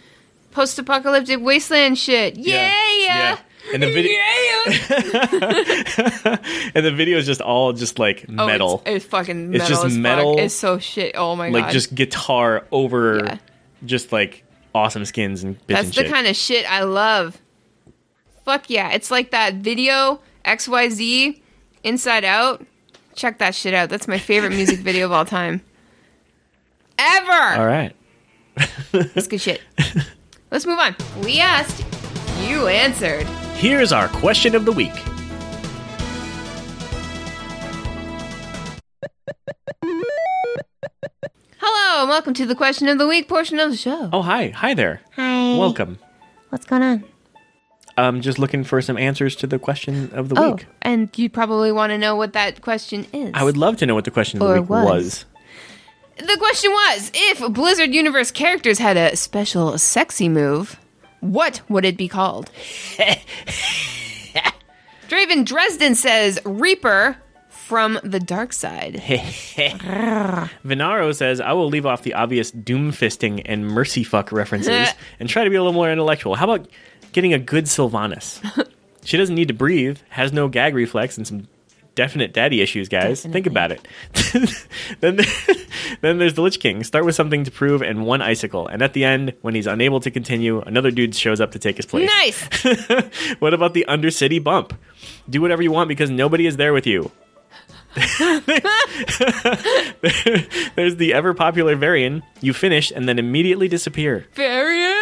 post-apocalyptic 0.51 1.39
wasteland 1.41 1.97
shit? 1.97 2.37
Yeah, 2.37 2.73
yeah. 2.99 3.37
And 3.73 3.83
the 3.83 3.91
video, 3.91 4.19
and 6.75 6.85
the 6.85 6.91
video 6.91 7.17
is 7.17 7.25
just 7.25 7.41
all 7.41 7.73
just 7.73 7.99
like 7.99 8.25
Oh, 8.29 8.45
metal, 8.47 8.81
It's, 8.85 8.97
it's 8.97 9.05
fucking 9.05 9.53
It's 9.53 9.63
metal. 9.63 9.67
just 9.67 9.85
as 9.85 9.93
fuck. 9.93 10.01
metal. 10.01 10.39
It's 10.39 10.53
so 10.53 10.79
shit. 10.79 11.15
Oh 11.15 11.35
my 11.35 11.45
like 11.49 11.53
god. 11.53 11.61
Like 11.67 11.73
just 11.73 11.95
guitar 11.95 12.65
over, 12.71 13.23
Yeah. 13.25 13.37
just 13.85 14.11
like 14.11 14.43
awesome 14.75 15.05
skins 15.05 15.43
and 15.43 15.57
That's 15.67 15.87
the 15.89 16.03
shit. 16.03 16.11
kind 16.11 16.27
of 16.27 16.35
shit 16.35 16.69
I 16.71 16.83
love. 16.83 17.39
Fuck 18.45 18.69
yeah. 18.69 18.91
It's 18.91 19.11
like 19.11 19.31
that 19.31 19.55
video 19.55 20.19
XYZ 20.45 21.39
Inside 21.83 22.25
Out. 22.25 22.65
Check 23.15 23.39
that 23.39 23.53
shit 23.55 23.73
out. 23.73 23.89
That's 23.89 24.07
my 24.07 24.17
favorite 24.17 24.51
music 24.51 24.79
video 24.79 25.05
of 25.05 25.11
all 25.11 25.25
time. 25.25 25.61
Ever. 26.97 27.59
all 27.61 27.67
right. 27.67 27.95
That's 28.91 29.27
good 29.27 29.41
shit. 29.41 29.61
Let's 30.51 30.65
move 30.65 30.79
on. 30.79 30.95
We 31.23 31.39
asked, 31.39 31.83
you 32.45 32.67
answered. 32.67 33.25
Here's 33.61 33.91
our 33.91 34.07
question 34.07 34.55
of 34.55 34.65
the 34.65 34.71
week. 34.71 34.93
Hello, 41.57 42.01
and 42.01 42.09
welcome 42.09 42.33
to 42.35 42.45
the 42.45 42.55
question 42.55 42.87
of 42.87 42.97
the 42.97 43.07
week 43.07 43.27
portion 43.27 43.59
of 43.59 43.69
the 43.71 43.77
show. 43.77 44.09
Oh, 44.11 44.21
hi. 44.21 44.49
Hi 44.49 44.73
there. 44.73 45.01
Hi. 45.15 45.57
Welcome. 45.57 45.99
What's 46.49 46.65
going 46.65 46.81
on? 46.81 47.03
I'm 47.97 48.21
just 48.21 48.39
looking 48.39 48.63
for 48.63 48.81
some 48.81 48.97
answers 48.97 49.35
to 49.37 49.47
the 49.47 49.59
question 49.59 50.11
of 50.13 50.29
the 50.29 50.39
Oh, 50.39 50.51
week. 50.53 50.65
and 50.81 51.09
you 51.17 51.29
probably 51.29 51.71
want 51.71 51.91
to 51.91 51.97
know 51.97 52.15
what 52.15 52.33
that 52.33 52.61
question 52.61 53.05
is. 53.13 53.31
I 53.33 53.43
would 53.43 53.57
love 53.57 53.77
to 53.77 53.85
know 53.85 53.95
what 53.95 54.05
the 54.05 54.11
question 54.11 54.41
of 54.41 54.47
the 54.47 54.61
week 54.61 54.69
was. 54.69 54.85
was. 54.85 55.25
The 56.17 56.37
question 56.37 56.71
was 56.71 57.11
if 57.13 57.53
Blizzard 57.53 57.93
Universe 57.93 58.31
characters 58.31 58.79
had 58.79 58.95
a 58.97 59.15
special 59.15 59.77
sexy 59.77 60.29
move, 60.29 60.79
what 61.21 61.61
would 61.69 61.85
it 61.85 61.97
be 61.97 62.07
called? 62.07 62.51
Draven 65.07 65.45
Dresden 65.45 65.95
says 65.95 66.39
Reaper 66.45 67.17
from 67.49 67.99
the 68.03 68.19
dark 68.19 68.51
side. 68.51 68.95
Venaro 70.65 71.15
says, 71.15 71.39
I 71.39 71.53
will 71.53 71.67
leave 71.67 71.85
off 71.85 72.03
the 72.03 72.13
obvious 72.13 72.51
doom 72.51 72.91
fisting 72.91 73.41
and 73.45 73.65
mercy 73.65 74.03
fuck 74.03 74.33
references 74.33 74.89
and 75.19 75.29
try 75.29 75.45
to 75.45 75.49
be 75.49 75.55
a 75.55 75.61
little 75.61 75.71
more 75.71 75.89
intellectual. 75.89 76.35
How 76.35 76.51
about 76.51 76.67
getting 77.13 77.33
a 77.33 77.39
good 77.39 77.65
Sylvanas? 77.65 78.41
she 79.05 79.17
doesn't 79.17 79.35
need 79.35 79.47
to 79.47 79.53
breathe, 79.53 79.99
has 80.09 80.33
no 80.33 80.49
gag 80.49 80.75
reflex, 80.75 81.17
and 81.17 81.25
some 81.25 81.47
definite 81.95 82.33
daddy 82.33 82.61
issues, 82.61 82.89
guys. 82.89 83.23
Think 83.23 83.47
about 83.47 83.71
it. 83.71 83.87
then, 84.99 85.19
then 86.01 86.17
there's 86.17 86.33
the 86.33 86.41
Lich 86.41 86.59
King. 86.59 86.83
Start 86.83 87.05
with 87.05 87.15
something 87.15 87.43
to 87.43 87.51
prove 87.51 87.81
and 87.81 88.05
one 88.05 88.21
icicle. 88.21 88.67
And 88.67 88.81
at 88.81 88.93
the 88.93 89.03
end, 89.03 89.33
when 89.41 89.55
he's 89.55 89.67
unable 89.67 89.99
to 90.01 90.11
continue, 90.11 90.61
another 90.61 90.91
dude 90.91 91.15
shows 91.15 91.41
up 91.41 91.51
to 91.51 91.59
take 91.59 91.77
his 91.77 91.85
place. 91.85 92.09
Nice. 92.19 92.41
what 93.39 93.53
about 93.53 93.73
the 93.73 93.85
Undercity 93.87 94.43
bump? 94.43 94.73
Do 95.29 95.41
whatever 95.41 95.61
you 95.61 95.71
want 95.71 95.87
because 95.87 96.09
nobody 96.09 96.47
is 96.47 96.57
there 96.57 96.73
with 96.73 96.87
you. 96.87 97.11
There's 100.75 100.95
the 100.95 101.11
ever 101.13 101.33
popular 101.33 101.75
Varian. 101.75 102.23
You 102.39 102.53
finish 102.53 102.91
and 102.91 103.07
then 103.07 103.19
immediately 103.19 103.67
disappear. 103.67 104.27
Varian! 104.33 105.00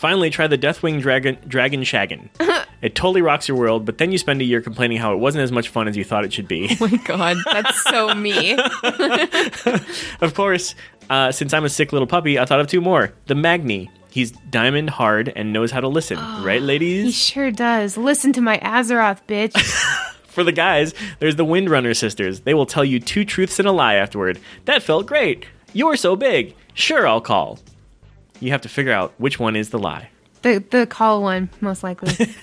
Finally, 0.00 0.30
try 0.30 0.46
the 0.46 0.56
Deathwing 0.56 0.98
Dragon 1.02 1.36
Dragon 1.46 1.82
Shaggin. 1.82 2.30
it 2.80 2.94
totally 2.94 3.20
rocks 3.20 3.46
your 3.46 3.58
world, 3.58 3.84
but 3.84 3.98
then 3.98 4.10
you 4.10 4.16
spend 4.16 4.40
a 4.40 4.44
year 4.44 4.62
complaining 4.62 4.96
how 4.96 5.12
it 5.12 5.18
wasn't 5.18 5.42
as 5.42 5.52
much 5.52 5.68
fun 5.68 5.88
as 5.88 5.94
you 5.94 6.04
thought 6.04 6.24
it 6.24 6.32
should 6.32 6.48
be. 6.48 6.74
Oh 6.80 6.88
my 6.88 6.96
god, 7.04 7.36
that's 7.44 7.82
so 7.82 8.14
me. 8.14 8.52
of 10.22 10.32
course, 10.34 10.74
uh, 11.10 11.32
since 11.32 11.52
I'm 11.52 11.66
a 11.66 11.68
sick 11.68 11.92
little 11.92 12.06
puppy, 12.06 12.38
I 12.38 12.46
thought 12.46 12.60
of 12.60 12.66
two 12.66 12.80
more. 12.80 13.12
The 13.26 13.34
Magni. 13.34 13.90
He's 14.08 14.30
diamond 14.30 14.88
hard 14.88 15.34
and 15.36 15.52
knows 15.52 15.70
how 15.70 15.82
to 15.82 15.88
listen, 15.88 16.16
right, 16.42 16.62
ladies? 16.62 17.04
He 17.04 17.12
sure 17.12 17.50
does. 17.50 17.98
Listen 17.98 18.32
to 18.32 18.40
my 18.40 18.56
Azeroth, 18.60 19.20
bitch. 19.28 19.52
For 20.28 20.44
the 20.44 20.52
guys, 20.52 20.94
there's 21.18 21.36
the 21.36 21.44
Windrunner 21.44 21.94
sisters. 21.94 22.40
They 22.40 22.54
will 22.54 22.64
tell 22.64 22.86
you 22.86 23.00
two 23.00 23.26
truths 23.26 23.58
and 23.58 23.68
a 23.68 23.72
lie 23.72 23.96
afterward. 23.96 24.40
That 24.64 24.82
felt 24.82 25.04
great. 25.04 25.44
You're 25.74 25.96
so 25.96 26.16
big. 26.16 26.54
Sure, 26.72 27.06
I'll 27.06 27.20
call. 27.20 27.58
You 28.40 28.50
have 28.50 28.62
to 28.62 28.68
figure 28.68 28.92
out 28.92 29.12
which 29.18 29.38
one 29.38 29.54
is 29.56 29.70
the 29.70 29.78
lie. 29.78 30.10
The 30.42 30.64
the 30.70 30.86
call 30.86 31.22
one, 31.22 31.50
most 31.60 31.82
likely. 31.82 32.12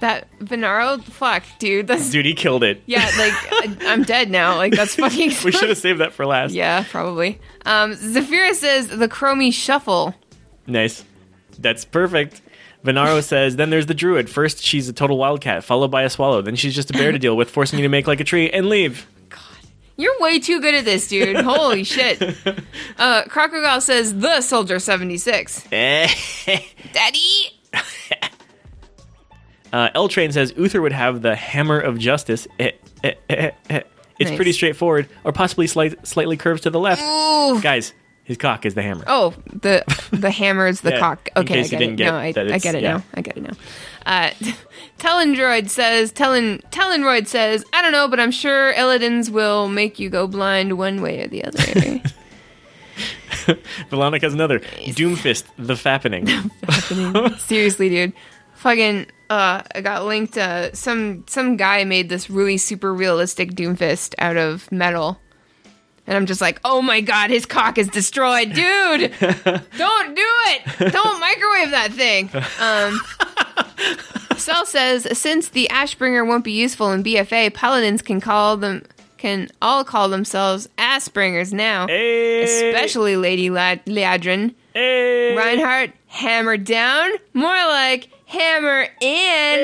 that 0.00 0.26
Venaro, 0.40 1.02
fuck, 1.04 1.44
dude. 1.58 1.86
That's 1.86 2.10
Dude, 2.10 2.24
he 2.24 2.34
killed 2.34 2.64
it. 2.64 2.82
yeah, 2.86 3.08
like 3.18 3.84
I'm 3.84 4.02
dead 4.02 4.30
now. 4.30 4.56
Like 4.56 4.72
that's 4.74 4.94
fucking. 4.96 5.32
We 5.44 5.52
should 5.52 5.68
have 5.68 5.78
saved 5.86 6.00
that 6.00 6.12
for 6.12 6.26
last. 6.26 6.52
Yeah, 6.52 6.84
probably. 6.90 7.38
Um, 7.66 7.92
Zafira 7.92 8.54
says 8.54 8.88
the 8.88 9.08
Chromie 9.08 9.52
Shuffle. 9.52 10.14
Nice. 10.66 11.04
That's 11.58 11.84
perfect. 11.84 12.40
Venaro 12.84 13.22
says, 13.22 13.56
then 13.56 13.68
there's 13.68 13.84
the 13.84 13.92
druid. 13.94 14.30
First, 14.30 14.62
she's 14.64 14.88
a 14.88 14.94
total 14.94 15.18
wildcat, 15.18 15.62
followed 15.64 15.90
by 15.90 16.04
a 16.04 16.08
swallow. 16.10 16.40
Then 16.40 16.56
she's 16.56 16.74
just 16.74 16.88
a 16.88 16.94
bear 16.94 17.12
to 17.12 17.18
deal 17.18 17.36
with, 17.36 17.50
forcing 17.50 17.78
you 17.78 17.82
to 17.82 17.90
make 17.90 18.06
like 18.06 18.20
a 18.20 18.24
tree 18.24 18.48
and 18.48 18.70
leave. 18.70 19.06
You're 20.00 20.18
way 20.20 20.38
too 20.38 20.60
good 20.60 20.74
at 20.74 20.84
this, 20.84 21.08
dude. 21.08 21.36
Holy 21.44 21.84
shit. 21.84 22.22
Uh, 22.98 23.24
Crocodile 23.28 23.80
says 23.80 24.18
the 24.18 24.40
Soldier 24.40 24.78
76. 24.78 25.64
Daddy! 25.70 26.08
Uh, 29.72 29.88
L 29.94 30.08
Train 30.08 30.32
says 30.32 30.52
Uther 30.56 30.82
would 30.82 30.90
have 30.90 31.22
the 31.22 31.36
hammer 31.36 31.78
of 31.78 31.96
justice. 31.96 32.48
Eh, 32.58 32.72
eh, 33.04 33.12
eh, 33.28 33.50
eh. 33.68 33.82
It's 34.18 34.30
Nice. 34.30 34.36
pretty 34.36 34.50
straightforward, 34.50 35.08
or 35.22 35.30
possibly 35.32 35.68
slight, 35.68 36.04
slightly 36.04 36.36
curves 36.36 36.62
to 36.62 36.70
the 36.70 36.80
left. 36.80 37.00
Ooh. 37.00 37.60
Guys, 37.62 37.92
his 38.30 38.36
cock 38.36 38.64
is 38.64 38.74
the 38.74 38.82
hammer. 38.82 39.02
Oh, 39.08 39.34
the 39.52 39.82
the 40.12 40.30
hammer's 40.30 40.82
the 40.82 40.90
Yeah, 40.92 40.98
cock. 41.00 41.28
Okay, 41.36 41.58
I 41.58 41.62
get 41.64 41.72
it. 41.72 41.78
didn't 41.78 41.96
get 41.96 42.12
no, 42.12 42.16
I, 42.16 42.26
I 42.26 42.58
get 42.58 42.76
it 42.76 42.82
yeah. 42.84 42.98
now. 42.98 43.02
I 43.12 43.22
get 43.22 43.36
it 43.36 43.42
now. 43.42 43.54
Uh, 44.06 44.30
Telendroid 45.00 45.68
says, 45.68 46.12
Telen, 46.12 46.62
Telendroid 46.70 47.26
says, 47.26 47.64
I 47.72 47.82
don't 47.82 47.90
know, 47.90 48.06
but 48.06 48.20
I'm 48.20 48.30
sure 48.30 48.72
Illidan's 48.74 49.32
will 49.32 49.66
make 49.66 49.98
you 49.98 50.10
go 50.10 50.28
blind 50.28 50.78
one 50.78 51.02
way 51.02 51.24
or 51.24 51.26
the 51.26 51.42
other. 51.42 51.58
Valonic 53.90 54.22
has 54.22 54.32
another. 54.32 54.60
Doomfist, 54.60 55.46
the 55.56 55.74
fappening. 55.74 56.28
Seriously, 57.40 57.88
dude. 57.88 58.12
Fucking 58.54 59.06
uh 59.28 59.62
I 59.74 59.80
got 59.80 60.04
linked 60.04 60.38
uh 60.38 60.72
some 60.72 61.24
some 61.26 61.56
guy 61.56 61.82
made 61.82 62.08
this 62.08 62.30
really 62.30 62.58
super 62.58 62.94
realistic 62.94 63.54
Doomfist 63.54 64.14
out 64.18 64.36
of 64.36 64.70
metal. 64.70 65.18
And 66.10 66.16
I'm 66.16 66.26
just 66.26 66.40
like, 66.40 66.58
"Oh 66.64 66.82
my 66.82 67.00
god, 67.00 67.30
his 67.30 67.46
cock 67.46 67.78
is 67.78 67.86
destroyed, 67.86 68.52
dude. 68.52 69.12
Don't 69.20 70.14
do 70.16 70.26
it. 70.48 70.92
Don't 70.92 71.20
microwave 71.20 71.70
that 71.70 71.90
thing." 71.92 72.28
Um 72.58 73.00
Cell 74.36 74.66
says, 74.66 75.06
"Since 75.16 75.50
the 75.50 75.68
Ashbringer 75.70 76.26
won't 76.26 76.42
be 76.44 76.50
useful 76.52 76.90
in 76.92 77.04
BFA, 77.04 77.54
paladins 77.54 78.02
can 78.02 78.20
call 78.20 78.56
them 78.56 78.82
can 79.18 79.48
all 79.62 79.84
call 79.84 80.08
themselves 80.08 80.66
Assbringers 80.78 81.52
now, 81.52 81.86
Hey, 81.86 82.42
especially 82.42 83.16
Lady 83.16 83.48
Lad- 83.50 83.84
Liadrin." 83.86 84.54
hey. 84.74 85.36
Reinhardt, 85.36 85.90
hammer 86.08 86.56
down. 86.56 87.10
More 87.34 87.48
like 87.54 88.08
hammer 88.30 88.82
in. 88.82 88.88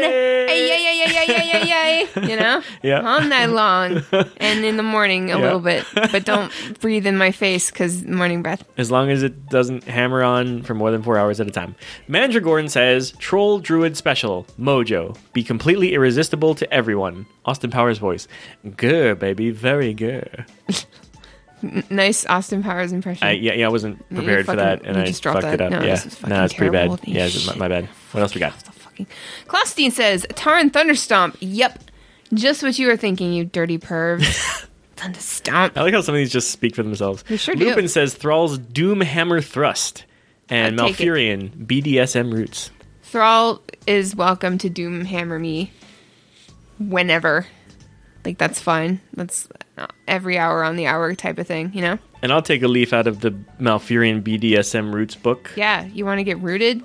Eh. 0.05 0.47
Ay, 0.49 0.55
yay, 0.55 0.83
yay, 0.83 1.05
yay, 1.07 1.13
yay, 1.15 1.27
yay, 1.29 1.65
yay, 1.65 2.07
yay. 2.25 2.29
You 2.31 2.37
know? 2.39 2.63
Yeah. 2.83 3.01
All 3.01 3.21
night 3.23 3.47
long. 3.47 4.03
And 4.39 4.65
in 4.65 4.77
the 4.77 4.83
morning 4.83 5.31
a 5.31 5.39
Yeah. 5.39 5.43
little 5.45 5.61
bit. 5.61 5.85
But 5.95 6.25
don't 6.33 6.53
breathe 6.81 7.07
in 7.07 7.17
my 7.17 7.31
face 7.33 7.71
because 7.71 8.05
morning 8.05 8.43
breath. 8.43 8.65
As 8.77 8.91
long 8.91 9.11
as 9.11 9.23
it 9.23 9.49
doesn't 9.49 9.85
hammer 9.85 10.23
on 10.23 10.63
for 10.63 10.75
more 10.75 10.91
than 10.91 11.03
four 11.03 11.17
hours 11.19 11.41
at 11.41 11.47
a 11.47 11.51
time. 11.51 11.75
Mandragoran 12.09 12.69
says, 12.71 13.13
Troll 13.19 13.59
Druid 13.61 13.97
Special, 13.97 14.47
Mojo. 14.59 15.17
Be 15.33 15.43
completely 15.43 15.95
irresistible 15.95 16.55
to 16.57 16.73
everyone. 16.73 17.27
Austin 17.45 17.71
Powers 17.71 17.99
voice. 17.99 18.29
Good, 18.77 19.19
baby. 19.19 19.51
Very 19.51 19.95
good. 19.95 20.45
Nice 21.91 22.27
Austin 22.27 22.63
Powers 22.63 22.93
impression. 22.93 23.27
I, 23.27 23.33
yeah, 23.33 23.55
yeah, 23.55 23.67
I 23.67 23.71
wasn't 23.71 24.07
prepared 24.15 24.45
for 24.45 24.53
fucking- 24.57 24.59
that, 24.65 24.83
and 24.85 24.99
I 24.99 25.07
just 25.07 25.23
dropped 25.23 25.41
fucked 25.43 25.55
it 25.55 25.57
that. 25.57 25.73
up. 25.73 25.81
No, 25.81 25.87
yeah, 25.87 25.95
this 25.95 26.07
is 26.07 26.15
fucking 26.15 26.37
no, 26.37 26.45
it's 26.45 26.53
pretty 26.55 26.71
bad. 26.71 27.01
Yeah, 27.05 27.25
it's 27.25 27.47
my, 27.47 27.55
my 27.57 27.69
bad. 27.69 27.89
What 28.17 28.23
else 28.23 28.35
we 28.35 28.39
got? 28.39 28.59
The 28.61 28.73
fucking 28.73 29.07
Klostein 29.47 29.93
says, 29.93 30.25
Tauren 30.31 30.71
Thunderstomp. 30.71 31.37
Yep. 31.41 31.83
Just 32.33 32.63
what 32.63 32.79
you 32.79 32.87
were 32.87 32.97
thinking, 32.97 33.35
you 33.35 33.45
dirty 33.45 33.77
perv. 33.77 34.21
Thunderstomp. 34.97 35.77
I 35.77 35.83
like 35.83 35.93
how 35.93 36.01
some 36.01 36.15
of 36.15 36.19
these 36.19 36.33
just 36.33 36.51
speak 36.51 36.75
for 36.75 36.83
themselves. 36.83 37.25
They 37.25 37.37
sure 37.37 37.55
do. 37.55 37.67
Lupin 37.67 37.89
says 37.89 38.15
Thrall's 38.15 38.57
Doom 38.57 39.03
Hammer 39.03 39.43
Thrust 39.43 40.07
and 40.49 40.81
I'd. 40.81 40.95
Malfurion 40.95 41.67
BDSM 41.67 42.33
roots. 42.33 42.71
Thrall 43.03 43.61
is 43.87 44.17
welcome 44.17 44.57
to 44.59 44.71
doom 44.71 45.05
hammer 45.05 45.39
me 45.39 45.71
whenever. 46.79 47.47
Like 48.25 48.39
that's 48.39 48.63
fine. 48.63 49.03
That's 49.13 49.47
uh, 49.77 49.89
every 50.09 50.39
hour 50.39 50.65
on 50.65 50.77
the 50.77 50.87
hour 50.87 51.15
type 51.15 51.39
of 51.39 51.47
thing, 51.47 51.71
you 51.75 51.83
know? 51.83 51.99
And 52.23 52.33
I'll 52.33 52.41
take 52.41 52.63
a 52.63 52.69
leaf 52.69 52.95
out 52.95 53.07
of 53.07 53.21
the 53.21 53.33
Malfurion 53.61 54.23
BDSM 54.23 54.95
roots 54.95 55.15
book. 55.15 55.53
Yeah, 55.55 55.85
you 55.85 56.07
want 56.07 56.19
to 56.19 56.25
get 56.25 56.39
rooted? 56.39 56.83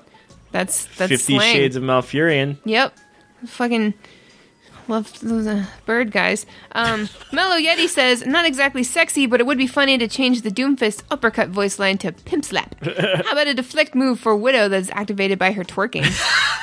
That's 0.51 0.85
that's 0.97 1.09
Fifty 1.09 1.35
slang. 1.37 1.55
Shades 1.55 1.75
of 1.75 1.83
Malfurion. 1.83 2.57
Yep. 2.65 2.93
Fucking 3.45 3.93
love 4.91 5.19
those 5.21 5.47
uh, 5.47 5.65
bird 5.85 6.11
guys. 6.11 6.45
Um, 6.73 7.09
Mellow 7.31 7.55
Yeti 7.55 7.87
says, 7.87 8.25
not 8.25 8.45
exactly 8.45 8.83
sexy, 8.83 9.25
but 9.25 9.39
it 9.39 9.45
would 9.47 9.57
be 9.57 9.67
funny 9.67 9.97
to 9.97 10.07
change 10.07 10.41
the 10.41 10.51
Doomfist 10.51 11.03
uppercut 11.09 11.49
voice 11.49 11.79
line 11.79 11.97
to 11.99 12.11
pimp 12.11 12.45
slap. 12.45 12.75
How 12.85 13.31
about 13.31 13.47
a 13.47 13.53
deflect 13.53 13.95
move 13.95 14.19
for 14.19 14.35
Widow 14.35 14.67
that's 14.69 14.89
activated 14.91 15.39
by 15.39 15.53
her 15.53 15.63
twerking? 15.63 16.03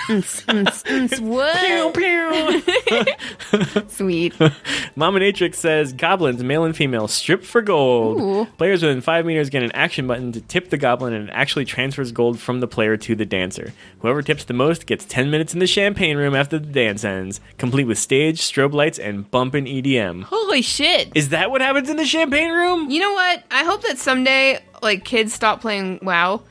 Unce, 0.09 1.20
what? 1.20 1.57
Sweet. 3.91 4.35
Mama 4.95 5.20
Natrix 5.20 5.57
says 5.57 5.93
goblins, 5.93 6.43
male 6.45 6.64
and 6.64 6.76
female, 6.76 7.09
strip 7.09 7.43
for 7.45 7.62
gold. 7.62 8.20
Ooh. 8.20 8.45
Players 8.57 8.83
within 8.83 9.01
five 9.01 9.26
meters 9.26 9.51
get 9.51 9.62
an 9.62 9.72
action 9.72 10.07
button 10.07 10.33
to 10.33 10.41
tip 10.41 10.70
the 10.70 10.76
goblin, 10.76 11.14
and 11.14 11.29
it 11.29 11.33
actually 11.33 11.64
transfers 11.64 12.12
gold 12.12 12.39
from 12.39 12.61
the 12.61 12.68
player 12.68 12.97
to 12.97 13.14
the 13.14 13.26
dancer. 13.26 13.72
Whoever 14.01 14.22
tips 14.22 14.45
the 14.45 14.55
most 14.55 14.87
gets 14.87 15.05
10 15.07 15.31
minutes 15.31 15.55
in 15.55 15.61
the 15.61 15.66
champagne 15.66 16.16
room 16.16 16.35
after 16.35 16.59
the 16.59 16.66
dance 16.66 17.05
ends, 17.05 17.41
complete 17.57 17.85
with 17.85 17.99
stage, 17.99 18.18
strobe 18.37 18.73
lights, 18.73 18.99
and 18.99 19.31
bumpin' 19.31 19.64
EDM. 19.66 20.23
Holy 20.25 20.62
shit. 20.62 21.11
Is 21.14 21.31
that 21.31 21.51
what 21.51 21.61
happens 21.61 21.89
in 21.89 21.97
the 21.97 22.05
champagne 22.07 22.51
room? 22.53 22.91
You 22.91 23.01
know 23.01 23.12
what? 23.12 23.43
I 23.51 23.64
hope 23.64 23.83
that 23.83 23.99
someday, 23.99 24.61
like, 24.83 25.05
kids 25.05 25.33
stop 25.33 25.61
playing 25.61 26.01
WoW. 26.03 26.43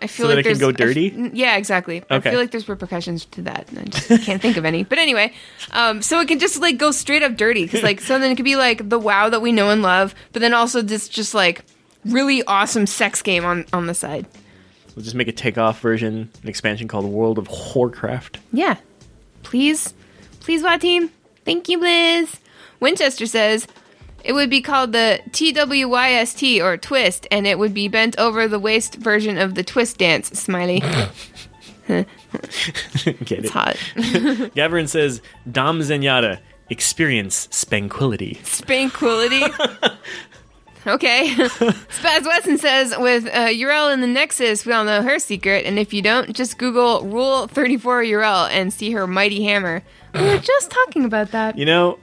I 0.00 0.08
feel 0.08 0.24
So 0.24 0.28
that 0.28 0.36
like 0.36 0.46
it 0.46 0.50
can 0.50 0.58
go 0.58 0.68
I 0.70 0.72
dirty? 0.72 1.30
yeah, 1.32 1.56
exactly. 1.56 2.02
I 2.10 2.18
feel 2.18 2.34
like 2.34 2.50
there's 2.50 2.68
repercussions 2.68 3.24
to 3.26 3.42
that, 3.42 3.68
and 3.70 3.78
I 3.78 3.84
just 3.84 4.08
can't 4.26 4.42
think 4.42 4.56
of 4.56 4.64
any. 4.64 4.82
But 4.82 4.98
anyway, 4.98 5.32
um, 5.70 6.02
so 6.02 6.18
it 6.20 6.26
can 6.26 6.40
just 6.40 6.60
like 6.60 6.76
go 6.76 6.90
straight 6.90 7.22
up 7.22 7.36
dirty 7.36 7.64
because 7.64 7.84
like 7.84 8.00
so 8.00 8.18
then 8.18 8.32
it 8.32 8.34
could 8.34 8.44
be 8.44 8.56
like 8.56 8.88
the 8.88 8.98
WoW 8.98 9.28
that 9.28 9.40
we 9.42 9.52
know 9.52 9.70
and 9.70 9.80
love, 9.80 10.14
but 10.32 10.40
then 10.40 10.54
also 10.54 10.82
this 10.82 11.08
just 11.08 11.34
like 11.34 11.64
really 12.04 12.42
awesome 12.44 12.86
sex 12.86 13.22
game 13.22 13.44
on 13.44 13.64
on 13.72 13.86
the 13.86 13.94
side. 13.94 14.26
We'll 14.96 15.04
just 15.04 15.14
make 15.14 15.28
a 15.28 15.32
takeoff 15.32 15.80
version, 15.80 16.28
an 16.42 16.48
expansion 16.48 16.88
called 16.88 17.04
World 17.04 17.38
of 17.38 17.48
Warcraft. 17.76 18.40
Yeah, 18.52 18.76
please, 19.52 19.92
please, 20.40 20.64
team. 20.80 21.10
Thank 21.44 21.68
you, 21.68 21.78
Liz. 21.78 22.38
Winchester 22.80 23.26
says 23.26 23.66
it 24.24 24.32
would 24.32 24.48
be 24.48 24.62
called 24.62 24.92
the 24.92 25.20
TWYST 25.28 26.64
or 26.64 26.78
twist, 26.78 27.26
and 27.30 27.46
it 27.46 27.58
would 27.58 27.74
be 27.74 27.86
bent 27.86 28.18
over 28.18 28.48
the 28.48 28.58
waist 28.58 28.94
version 28.94 29.36
of 29.36 29.54
the 29.54 29.62
twist 29.62 29.98
dance. 29.98 30.28
Smiley, 30.40 30.80
Get 31.86 32.06
it's 33.04 33.30
it? 33.30 33.50
hot. 33.50 33.76
Gavin 34.54 34.86
says 34.88 35.20
Dom 35.50 35.80
Zenyatta, 35.80 36.40
experience 36.70 37.46
spanquility. 37.48 38.38
Spanquility. 38.38 39.42
Okay. 40.86 41.28
Spaz 41.36 42.24
Wesson 42.24 42.58
says, 42.58 42.94
with 42.98 43.26
uh, 43.26 43.48
Yrel 43.48 43.92
in 43.92 44.00
the 44.00 44.06
Nexus, 44.06 44.66
we 44.66 44.72
all 44.72 44.84
know 44.84 45.02
her 45.02 45.18
secret, 45.18 45.64
and 45.64 45.78
if 45.78 45.92
you 45.92 46.02
don't, 46.02 46.34
just 46.34 46.58
Google 46.58 47.02
Rule 47.02 47.46
34 47.46 48.02
Yrel 48.02 48.48
and 48.50 48.72
see 48.72 48.92
her 48.92 49.06
mighty 49.06 49.44
hammer. 49.44 49.82
We 50.14 50.22
were 50.22 50.38
just 50.42 50.70
talking 50.70 51.04
about 51.04 51.30
that. 51.30 51.56
You 51.56 51.66
know, 51.66 51.98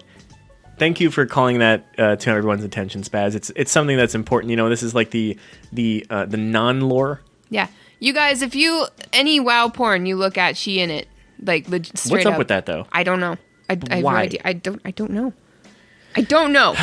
thank 0.78 1.00
you 1.00 1.12
for 1.12 1.26
calling 1.26 1.60
that 1.60 1.86
uh, 1.98 2.16
to 2.16 2.30
everyone's 2.30 2.64
attention, 2.64 3.02
Spaz. 3.02 3.36
It's 3.36 3.52
it's 3.56 3.72
something 3.72 3.98
that's 3.98 4.16
important. 4.16 4.52
You 4.52 4.58
know, 4.58 4.70
this 4.70 4.84
is 4.84 4.96
like 4.96 5.12
the 5.12 5.38
the 5.74 6.06
uh, 6.10 6.26
the 6.26 6.38
non 6.38 6.82
lore. 6.82 7.22
Yeah. 7.50 7.68
You 8.00 8.14
guys, 8.14 8.42
if 8.42 8.56
you, 8.56 8.86
any 9.12 9.42
WoW 9.42 9.68
porn 9.68 10.06
you 10.06 10.16
look 10.16 10.38
at, 10.38 10.56
she 10.56 10.80
in 10.80 10.90
it. 10.90 11.10
Like, 11.42 11.68
legit, 11.68 11.98
straight 11.98 12.26
What's 12.26 12.26
up 12.28 12.38
with 12.38 12.48
that 12.48 12.66
though? 12.66 12.88
I 12.92 13.04
don't 13.04 13.20
know. 13.20 13.38
I, 13.70 13.74
I 13.74 13.74
have 13.74 13.90
no 13.90 14.02
Why? 14.02 14.22
idea. 14.22 14.42
I 14.46 14.54
don't. 14.54 14.82
I 14.86 14.92
don't 14.92 15.12
know. 15.12 15.34
I 16.16 16.22
don't 16.22 16.52
know. 16.52 16.74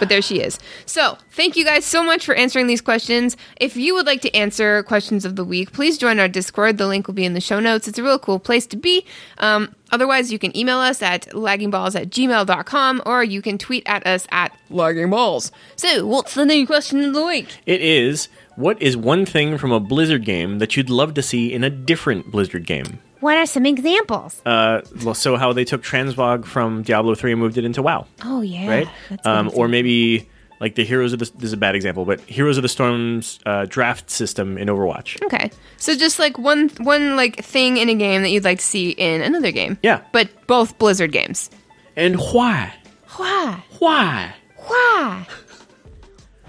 but 0.00 0.08
there 0.08 0.22
she 0.22 0.40
is. 0.40 0.58
So 0.86 1.16
thank 1.30 1.56
you 1.56 1.64
guys 1.64 1.84
so 1.84 2.02
much 2.02 2.26
for 2.26 2.34
answering 2.34 2.66
these 2.66 2.80
questions. 2.80 3.36
If 3.60 3.76
you 3.76 3.94
would 3.94 4.06
like 4.06 4.20
to 4.22 4.34
answer 4.34 4.82
questions 4.82 5.24
of 5.24 5.36
the 5.36 5.44
week, 5.44 5.72
please 5.72 5.98
join 5.98 6.18
our 6.18 6.28
Discord. 6.28 6.78
The 6.78 6.86
link 6.86 7.06
will 7.06 7.14
be 7.14 7.24
in 7.24 7.34
the 7.34 7.40
show 7.40 7.60
notes. 7.60 7.86
It's 7.86 7.98
a 7.98 8.02
real 8.02 8.18
cool 8.18 8.38
place 8.38 8.66
to 8.66 8.76
be. 8.76 9.06
Um, 9.38 9.74
otherwise, 9.92 10.32
you 10.32 10.38
can 10.38 10.56
email 10.56 10.78
us 10.78 11.02
at 11.02 11.26
laggingballs 11.28 11.94
at 11.98 12.10
gmail.com 12.10 13.02
or 13.06 13.22
you 13.22 13.40
can 13.40 13.58
tweet 13.58 13.84
at 13.86 14.06
us 14.06 14.26
at 14.30 14.56
laggingballs. 14.70 15.52
So 15.76 16.04
what's 16.06 16.34
the 16.34 16.44
new 16.44 16.66
question 16.66 17.04
of 17.04 17.14
the 17.14 17.24
week? 17.24 17.58
It 17.66 17.80
is 17.80 18.28
what 18.56 18.82
is 18.82 18.96
one 18.96 19.24
thing 19.24 19.56
from 19.58 19.72
a 19.72 19.80
Blizzard 19.80 20.24
game 20.24 20.58
that 20.58 20.76
you'd 20.76 20.90
love 20.90 21.14
to 21.14 21.22
see 21.22 21.52
in 21.52 21.64
a 21.64 21.70
different 21.70 22.30
Blizzard 22.30 22.66
game? 22.66 22.98
What 23.22 23.38
are 23.38 23.46
some 23.46 23.66
examples? 23.66 24.42
Uh, 24.44 24.80
well, 25.04 25.14
so 25.14 25.36
how 25.36 25.52
they 25.52 25.64
took 25.64 25.82
Transmog 25.84 26.44
from 26.44 26.82
Diablo 26.82 27.14
3 27.14 27.30
and 27.32 27.40
moved 27.40 27.56
it 27.56 27.64
into 27.64 27.80
WoW, 27.80 28.04
oh 28.24 28.40
yeah, 28.40 28.68
right? 28.68 28.88
Um, 29.24 29.48
or 29.54 29.68
maybe 29.68 30.28
like 30.58 30.74
the 30.74 30.84
Heroes 30.84 31.12
of 31.12 31.20
the 31.20 31.24
this 31.36 31.44
is 31.44 31.52
a 31.52 31.56
bad 31.56 31.76
example, 31.76 32.04
but 32.04 32.20
Heroes 32.22 32.56
of 32.56 32.62
the 32.62 32.68
Storm's 32.68 33.38
uh, 33.46 33.66
draft 33.68 34.10
system 34.10 34.58
in 34.58 34.66
Overwatch. 34.66 35.22
Okay. 35.24 35.52
So 35.76 35.94
just 35.94 36.18
like 36.18 36.36
one 36.36 36.70
one 36.78 37.14
like 37.14 37.44
thing 37.44 37.76
in 37.76 37.88
a 37.88 37.94
game 37.94 38.22
that 38.22 38.30
you'd 38.30 38.44
like 38.44 38.58
to 38.58 38.64
see 38.64 38.90
in 38.90 39.22
another 39.22 39.52
game. 39.52 39.78
Yeah. 39.82 40.02
But 40.10 40.28
both 40.48 40.76
Blizzard 40.78 41.12
games. 41.12 41.48
And 41.94 42.16
why? 42.16 42.74
Why? 43.16 43.64
Why? 43.78 44.34
Why? 44.56 45.26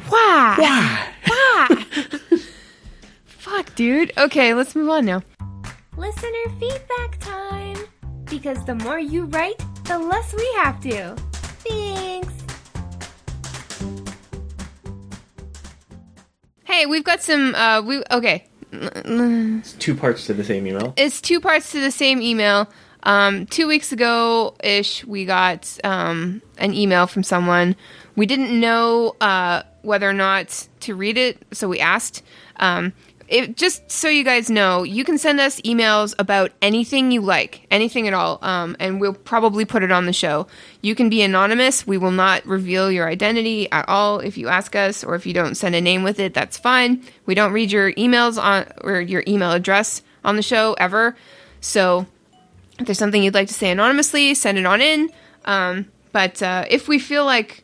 Why? 0.10 0.56
Why? 0.58 1.14
Why? 1.28 1.86
Fuck, 3.26 3.76
dude. 3.76 4.12
Okay, 4.18 4.54
let's 4.54 4.76
move 4.76 4.90
on 4.90 5.06
now. 5.06 5.22
Listener 5.98 6.50
feedback 6.60 7.20
time. 7.20 7.78
Because 8.26 8.66
the 8.66 8.76
more 8.76 9.00
you 9.00 9.26
write, 9.26 9.64
the 9.86 10.00
less 10.00 10.34
we 10.34 10.52
have 10.56 10.80
to. 10.82 11.16
Thanks. 11.68 12.34
Hey, 16.64 16.86
we've 16.88 17.04
got 17.04 17.22
some 17.22 17.54
uh 17.54 17.82
we 17.82 18.04
okay. 18.10 18.48
It's 18.72 19.74
Two 19.74 19.94
parts 19.94 20.26
to 20.26 20.34
the 20.34 20.44
same 20.44 20.66
email. 20.66 20.94
It's 20.98 21.22
two 21.22 21.40
parts 21.40 21.72
to 21.74 21.80
the 21.80 21.92
same 21.92 22.22
email. 22.22 22.68
Um, 23.04 23.46
two 23.46 23.68
weeks 23.68 23.92
ago 23.92 24.56
ish, 24.64 25.06
we 25.06 25.26
got 25.26 25.78
um, 25.84 26.42
an 26.58 26.74
email 26.74 27.06
from 27.06 27.22
someone. 27.22 27.76
We 28.16 28.26
didn't 28.26 28.58
know 28.60 29.16
uh, 29.22 29.64
whether 29.82 30.10
or 30.10 30.14
not 30.14 30.68
to 30.82 30.96
read 30.96 31.18
it, 31.18 31.38
so 31.52 31.68
we 31.68 31.80
asked. 31.80 32.24
Um, 32.58 32.94
it, 33.28 33.58
just 33.58 33.90
so 33.90 34.10
you 34.10 34.24
guys 34.24 34.50
know, 34.50 34.84
you 34.84 35.04
can 35.04 35.18
send 35.18 35.40
us 35.40 35.60
emails 35.62 36.14
about 36.20 36.52
anything 36.62 37.12
you 37.12 37.22
like, 37.22 37.66
anything 37.72 38.08
at 38.08 38.14
all, 38.14 38.40
um, 38.42 38.76
and 38.80 39.00
we'll 39.00 39.14
probably 39.14 39.66
put 39.66 39.84
it 39.84 39.92
on 39.92 40.06
the 40.06 40.14
show. 40.14 40.48
You 40.82 40.96
can 40.96 41.10
be 41.10 41.22
anonymous. 41.22 41.88
We 41.88 41.98
will 41.98 42.12
not 42.12 42.46
reveal 42.46 42.92
your 42.92 43.08
identity 43.08 43.72
at 43.72 43.88
all 43.88 44.20
if 44.20 44.38
you 44.38 44.50
ask 44.50 44.76
us, 44.76 45.04
or 45.04 45.16
if 45.16 45.26
you 45.26 45.34
don't 45.34 45.56
send 45.56 45.76
a 45.76 45.82
name 45.82 46.04
with 46.04 46.20
it, 46.20 46.34
that's 46.34 46.58
fine. 46.58 47.04
We 47.26 47.36
don't 47.36 47.54
read 47.54 47.72
your 47.72 47.94
emails 47.94 48.42
on 48.42 48.66
or 48.82 49.02
your 49.02 49.24
email 49.28 49.52
address 49.52 50.02
on 50.24 50.36
the 50.36 50.42
show 50.42 50.74
ever. 50.74 51.16
So 51.62 52.06
if 52.80 52.86
there's 52.86 53.00
something 53.00 53.24
you'd 53.24 53.34
like 53.34 53.48
to 53.48 53.54
say 53.54 53.72
anonymously, 53.72 54.34
send 54.36 54.58
it 54.58 54.66
on 54.66 54.82
in. 54.82 55.10
Um, 55.46 55.92
but 56.12 56.42
uh, 56.42 56.66
if 56.70 56.88
we 56.88 57.00
feel 57.00 57.26
like 57.26 57.63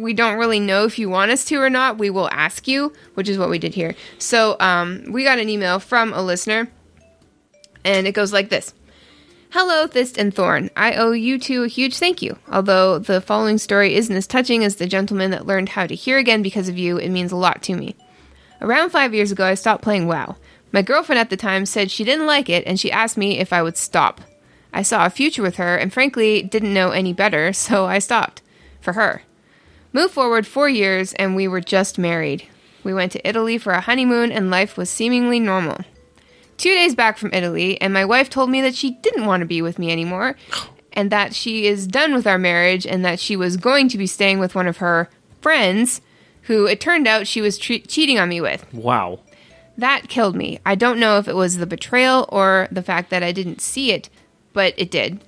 we 0.00 0.14
don't 0.14 0.38
really 0.38 0.60
know 0.60 0.84
if 0.84 0.98
you 0.98 1.08
want 1.08 1.30
us 1.30 1.44
to 1.46 1.56
or 1.56 1.70
not, 1.70 1.98
we 1.98 2.10
will 2.10 2.28
ask 2.30 2.68
you, 2.68 2.92
which 3.14 3.28
is 3.28 3.38
what 3.38 3.50
we 3.50 3.58
did 3.58 3.74
here. 3.74 3.94
So 4.18 4.56
um, 4.60 5.04
we 5.10 5.24
got 5.24 5.38
an 5.38 5.48
email 5.48 5.78
from 5.78 6.12
a 6.12 6.22
listener, 6.22 6.68
and 7.84 8.06
it 8.06 8.12
goes 8.12 8.32
like 8.32 8.48
this. 8.48 8.74
Hello, 9.50 9.86
Thist 9.86 10.18
and 10.18 10.34
Thorn. 10.34 10.68
I 10.76 10.94
owe 10.94 11.12
you 11.12 11.38
two 11.38 11.64
a 11.64 11.68
huge 11.68 11.96
thank 11.96 12.20
you. 12.20 12.36
Although 12.52 12.98
the 12.98 13.22
following 13.22 13.56
story 13.56 13.94
isn't 13.94 14.14
as 14.14 14.26
touching 14.26 14.62
as 14.62 14.76
the 14.76 14.86
gentleman 14.86 15.30
that 15.30 15.46
learned 15.46 15.70
how 15.70 15.86
to 15.86 15.94
hear 15.94 16.18
again 16.18 16.42
because 16.42 16.68
of 16.68 16.76
you, 16.76 16.98
it 16.98 17.08
means 17.08 17.32
a 17.32 17.36
lot 17.36 17.62
to 17.62 17.74
me. 17.74 17.96
Around 18.60 18.90
five 18.90 19.14
years 19.14 19.32
ago, 19.32 19.46
I 19.46 19.54
stopped 19.54 19.82
playing 19.82 20.06
WoW. 20.06 20.36
My 20.70 20.82
girlfriend 20.82 21.18
at 21.18 21.30
the 21.30 21.36
time 21.36 21.64
said 21.64 21.90
she 21.90 22.04
didn't 22.04 22.26
like 22.26 22.50
it 22.50 22.66
and 22.66 22.78
she 22.78 22.92
asked 22.92 23.16
me 23.16 23.38
if 23.38 23.52
I 23.52 23.62
would 23.62 23.78
stop. 23.78 24.20
I 24.70 24.82
saw 24.82 25.06
a 25.06 25.10
future 25.10 25.42
with 25.42 25.56
her 25.56 25.76
and 25.76 25.92
frankly 25.92 26.42
didn't 26.42 26.74
know 26.74 26.90
any 26.90 27.14
better, 27.14 27.52
so 27.54 27.86
I 27.86 28.00
stopped. 28.00 28.42
For 28.80 28.92
her. 28.92 29.22
Move 29.92 30.10
forward 30.10 30.46
four 30.46 30.68
years 30.68 31.12
and 31.14 31.34
we 31.34 31.48
were 31.48 31.60
just 31.60 31.98
married. 31.98 32.46
We 32.84 32.94
went 32.94 33.12
to 33.12 33.28
Italy 33.28 33.58
for 33.58 33.72
a 33.72 33.80
honeymoon 33.80 34.30
and 34.32 34.50
life 34.50 34.76
was 34.76 34.90
seemingly 34.90 35.40
normal. 35.40 35.78
Two 36.58 36.74
days 36.74 36.96
back 36.96 37.18
from 37.18 37.32
Italy, 37.32 37.80
and 37.80 37.94
my 37.94 38.04
wife 38.04 38.28
told 38.28 38.50
me 38.50 38.60
that 38.62 38.74
she 38.74 38.90
didn't 38.90 39.26
want 39.26 39.42
to 39.42 39.46
be 39.46 39.62
with 39.62 39.78
me 39.78 39.92
anymore, 39.92 40.34
and 40.92 41.08
that 41.12 41.32
she 41.32 41.66
is 41.66 41.86
done 41.86 42.12
with 42.12 42.26
our 42.26 42.36
marriage, 42.36 42.84
and 42.84 43.04
that 43.04 43.20
she 43.20 43.36
was 43.36 43.56
going 43.56 43.88
to 43.88 43.96
be 43.96 44.08
staying 44.08 44.40
with 44.40 44.56
one 44.56 44.66
of 44.66 44.78
her 44.78 45.08
friends, 45.40 46.00
who 46.42 46.66
it 46.66 46.80
turned 46.80 47.06
out 47.06 47.28
she 47.28 47.40
was 47.40 47.58
tre- 47.58 47.82
cheating 47.82 48.18
on 48.18 48.28
me 48.28 48.40
with. 48.40 48.66
Wow. 48.74 49.20
That 49.76 50.08
killed 50.08 50.34
me. 50.34 50.58
I 50.66 50.74
don't 50.74 50.98
know 50.98 51.18
if 51.18 51.28
it 51.28 51.36
was 51.36 51.58
the 51.58 51.66
betrayal 51.66 52.28
or 52.30 52.66
the 52.72 52.82
fact 52.82 53.10
that 53.10 53.22
I 53.22 53.30
didn't 53.30 53.60
see 53.60 53.92
it, 53.92 54.10
but 54.52 54.74
it 54.76 54.90
did. 54.90 55.20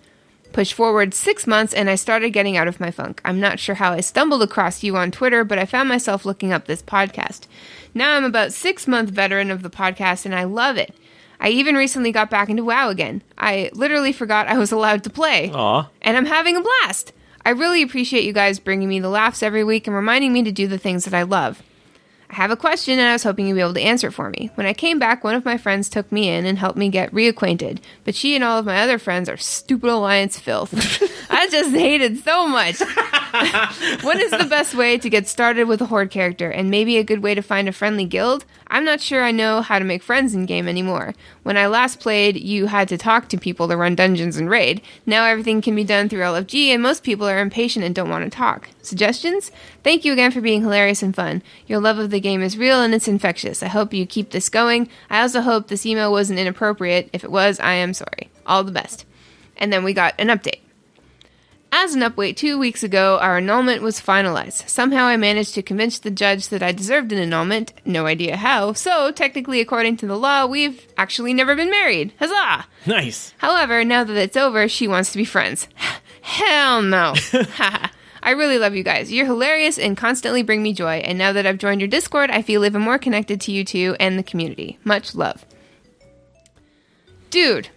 Push 0.53 0.73
forward 0.73 1.15
six 1.15 1.47
months 1.47 1.73
and 1.73 1.89
I 1.89 1.95
started 1.95 2.31
getting 2.31 2.57
out 2.57 2.69
of 2.69 2.81
my 2.81 2.91
funk. 2.91 3.21
I'm 3.25 3.39
not 3.39 3.61
sure 3.61 3.77
how 3.77 3.93
I 3.93 4.01
stumbled 4.01 4.43
across 4.43 4.83
you 4.83 4.97
on 4.97 5.11
Twitter, 5.11 5.45
but 5.45 5.59
I 5.59 5.65
found 5.65 5.89
myself 5.89 6.25
looking 6.25 6.53
up 6.53 6.67
this 6.67 6.83
podcast. 6.83 7.47
Now 7.95 8.17
I'm 8.17 8.25
about 8.25 8.53
six 8.53 8.87
month 8.89 9.11
veteran 9.11 9.51
of 9.51 9.63
the 9.63 9.71
podcast 9.71 10.25
and 10.25 10.35
I 10.35 10.45
love 10.45 10.77
it. 10.77 10.95
I 11.39 11.49
even 11.51 11.75
recently 11.75 12.13
got 12.13 12.31
back 12.31 12.51
into 12.51 12.65
WoW 12.65 12.91
again. 12.91 13.23
I 13.39 13.71
literally 13.73 14.13
forgot 14.13 14.49
I 14.49 14.59
was 14.59 14.73
allowed 14.73 15.05
to 15.05 15.11
play. 15.11 15.51
Aw. 15.55 15.89
And 16.03 16.17
I'm 16.17 16.27
having 16.27 16.57
a 16.57 16.63
blast. 16.63 17.13
I 17.45 17.51
really 17.51 17.83
appreciate 17.83 18.25
you 18.25 18.35
guys 18.35 18.59
bringing 18.59 18.89
me 18.89 19.01
the 19.01 19.09
laughs 19.09 19.43
every 19.43 19.65
week 19.65 19.87
and 19.87 19.97
reminding 19.97 20.33
me 20.33 20.43
to 20.43 20.53
do 20.53 20.69
the 20.69 20.79
things 20.79 21.05
that 21.05 21.15
I 21.15 21.23
love. 21.23 21.63
I 22.31 22.35
have 22.35 22.53
a 22.53 22.57
question 22.57 22.99
and 22.99 23.09
I 23.09 23.13
was 23.13 23.25
hoping 23.25 23.49
you'd 23.49 23.57
be 23.57 23.61
able 23.61 23.75
to 23.75 23.81
answer 23.81 24.07
it 24.07 24.13
for 24.13 24.31
me. 24.31 24.51
When 24.55 24.67
I 24.67 24.73
came 24.73 25.01
back, 25.01 25.25
one 25.25 25.35
of 25.35 25.45
my 25.45 25.59
friends 25.59 25.89
took 25.89 26.11
me 26.13 26.29
in 26.29 26.47
and 26.47 26.59
helped 26.59 26.79
me 26.79 26.89
get 26.89 27.13
reacquainted, 27.13 27.79
but 28.05 28.15
she 28.15 28.37
and 28.37 28.45
all 28.45 28.59
of 28.59 28.67
my 28.67 28.81
other 28.81 28.99
friends 28.99 29.29
are 29.29 29.37
stupid 29.37 29.91
alliance 29.91 30.39
filth. 30.39 30.73
I 31.31 31.49
just 31.49 31.75
hated 31.75 32.19
so 32.19 32.47
much. 32.47 32.81
what 34.03 34.19
is 34.19 34.31
the 34.33 34.47
best 34.49 34.75
way 34.75 34.99
to 34.99 35.09
get 35.09 35.29
started 35.29 35.65
with 35.65 35.81
a 35.81 35.87
horde 35.87 36.11
character 36.11 36.51
and 36.51 36.71
maybe 36.71 36.97
a 36.97 37.05
good 37.05 37.23
way 37.23 37.35
to 37.35 37.43
find 37.43 37.69
a 37.69 37.73
friendly 37.73 38.05
guild? 38.05 38.45
I'm 38.67 38.85
not 38.85 39.01
sure 39.01 39.23
I 39.23 39.31
know 39.31 39.63
how 39.63 39.79
to 39.79 39.85
make 39.85 40.03
friends 40.03 40.35
in 40.35 40.47
game 40.47 40.67
anymore. 40.67 41.15
When 41.43 41.57
I 41.57 41.67
last 41.67 42.01
played, 42.01 42.37
you 42.37 42.67
had 42.67 42.89
to 42.89 42.99
talk 42.99 43.29
to 43.29 43.39
people 43.39 43.69
to 43.69 43.77
run 43.77 43.95
dungeons 43.95 44.37
and 44.37 44.51
raid. 44.51 44.83
Now 45.07 45.25
everything 45.25 45.63
can 45.63 45.77
be 45.77 45.85
done 45.85 46.09
through 46.09 46.21
LFG 46.21 46.69
and 46.69 46.83
most 46.83 47.03
people 47.03 47.29
are 47.29 47.41
impatient 47.41 47.85
and 47.85 47.95
don't 47.95 48.11
want 48.11 48.25
to 48.25 48.37
talk. 48.37 48.69
Suggestions? 48.83 49.53
Thank 49.85 50.05
you 50.05 50.13
again 50.13 50.33
for 50.33 50.41
being 50.41 50.63
hilarious 50.63 51.03
and 51.03 51.15
fun. 51.15 51.43
Your 51.67 51.81
love 51.81 51.99
of 51.99 52.11
the 52.11 52.21
game 52.21 52.43
is 52.43 52.59
real 52.59 52.83
and 52.83 52.95
it's 52.95 53.09
infectious. 53.09 53.63
I 53.63 53.69
hope 53.69 53.95
you 53.95 54.07
keep 54.07 54.31
this 54.31 54.49
going. 54.49 54.89
I 55.09 55.21
also 55.21 55.41
hope 55.41 55.69
this 55.69 55.87
email 55.87 56.11
wasn't 56.11 56.39
inappropriate. 56.39 57.11
If 57.13 57.23
it 57.25 57.31
was, 57.31 57.61
I 57.61 57.75
am 57.75 57.95
sorry. 57.95 58.31
All 58.47 58.65
the 58.65 58.73
best. 58.73 59.05
And 59.57 59.73
then 59.73 59.85
we 59.85 59.93
got 59.93 60.15
an 60.19 60.29
update. 60.29 60.61
As 61.73 61.95
an 61.95 62.01
upweight 62.01 62.37
two 62.37 62.59
weeks 62.59 62.83
ago, 62.83 63.19
our 63.21 63.37
annulment 63.37 63.81
was 63.81 64.01
finalized. 64.01 64.69
Somehow 64.69 65.05
I 65.05 65.17
managed 65.17 65.55
to 65.55 65.63
convince 65.63 65.99
the 65.99 66.11
judge 66.11 66.49
that 66.49 66.65
I 66.65 66.73
deserved 66.73 67.13
an 67.13 67.19
annulment. 67.19 67.73
No 67.85 68.07
idea 68.07 68.37
how. 68.37 68.73
So, 68.73 69.13
technically, 69.13 69.61
according 69.61 69.97
to 69.99 70.07
the 70.07 70.19
law, 70.19 70.47
we've 70.47 70.85
actually 70.97 71.33
never 71.33 71.55
been 71.55 71.71
married. 71.71 72.13
Huzzah! 72.19 72.67
Nice. 72.87 73.35
However, 73.39 73.85
now 73.85 74.03
that 74.03 74.17
it's 74.17 74.37
over, 74.37 74.69
she 74.69 74.89
wants 74.89 75.13
to 75.13 75.19
be 75.19 75.25
friends. 75.25 75.69
Hell 76.23 76.83
no. 76.83 77.15
I 78.23 78.33
really 78.33 78.59
love 78.59 78.75
you 78.75 78.83
guys. 78.83 79.13
You're 79.13 79.27
hilarious 79.27 79.79
and 79.79 79.97
constantly 79.97 80.43
bring 80.43 80.63
me 80.63 80.73
joy. 80.73 80.97
And 80.97 81.19
now 81.19 81.33
that 81.33 81.47
I've 81.47 81.59
joined 81.59 81.81
your 81.81 81.89
Discord, 81.89 82.31
I 82.31 82.43
feel 82.43 82.65
even 82.65 82.83
more 82.83 82.99
connected 82.99 83.41
to 83.43 83.53
you 83.53 83.65
two 83.65 83.97
and 83.99 84.19
the 84.19 84.23
community. 84.23 84.79
Much 84.85 85.15
love. 85.15 85.47
Dude, 87.31 87.69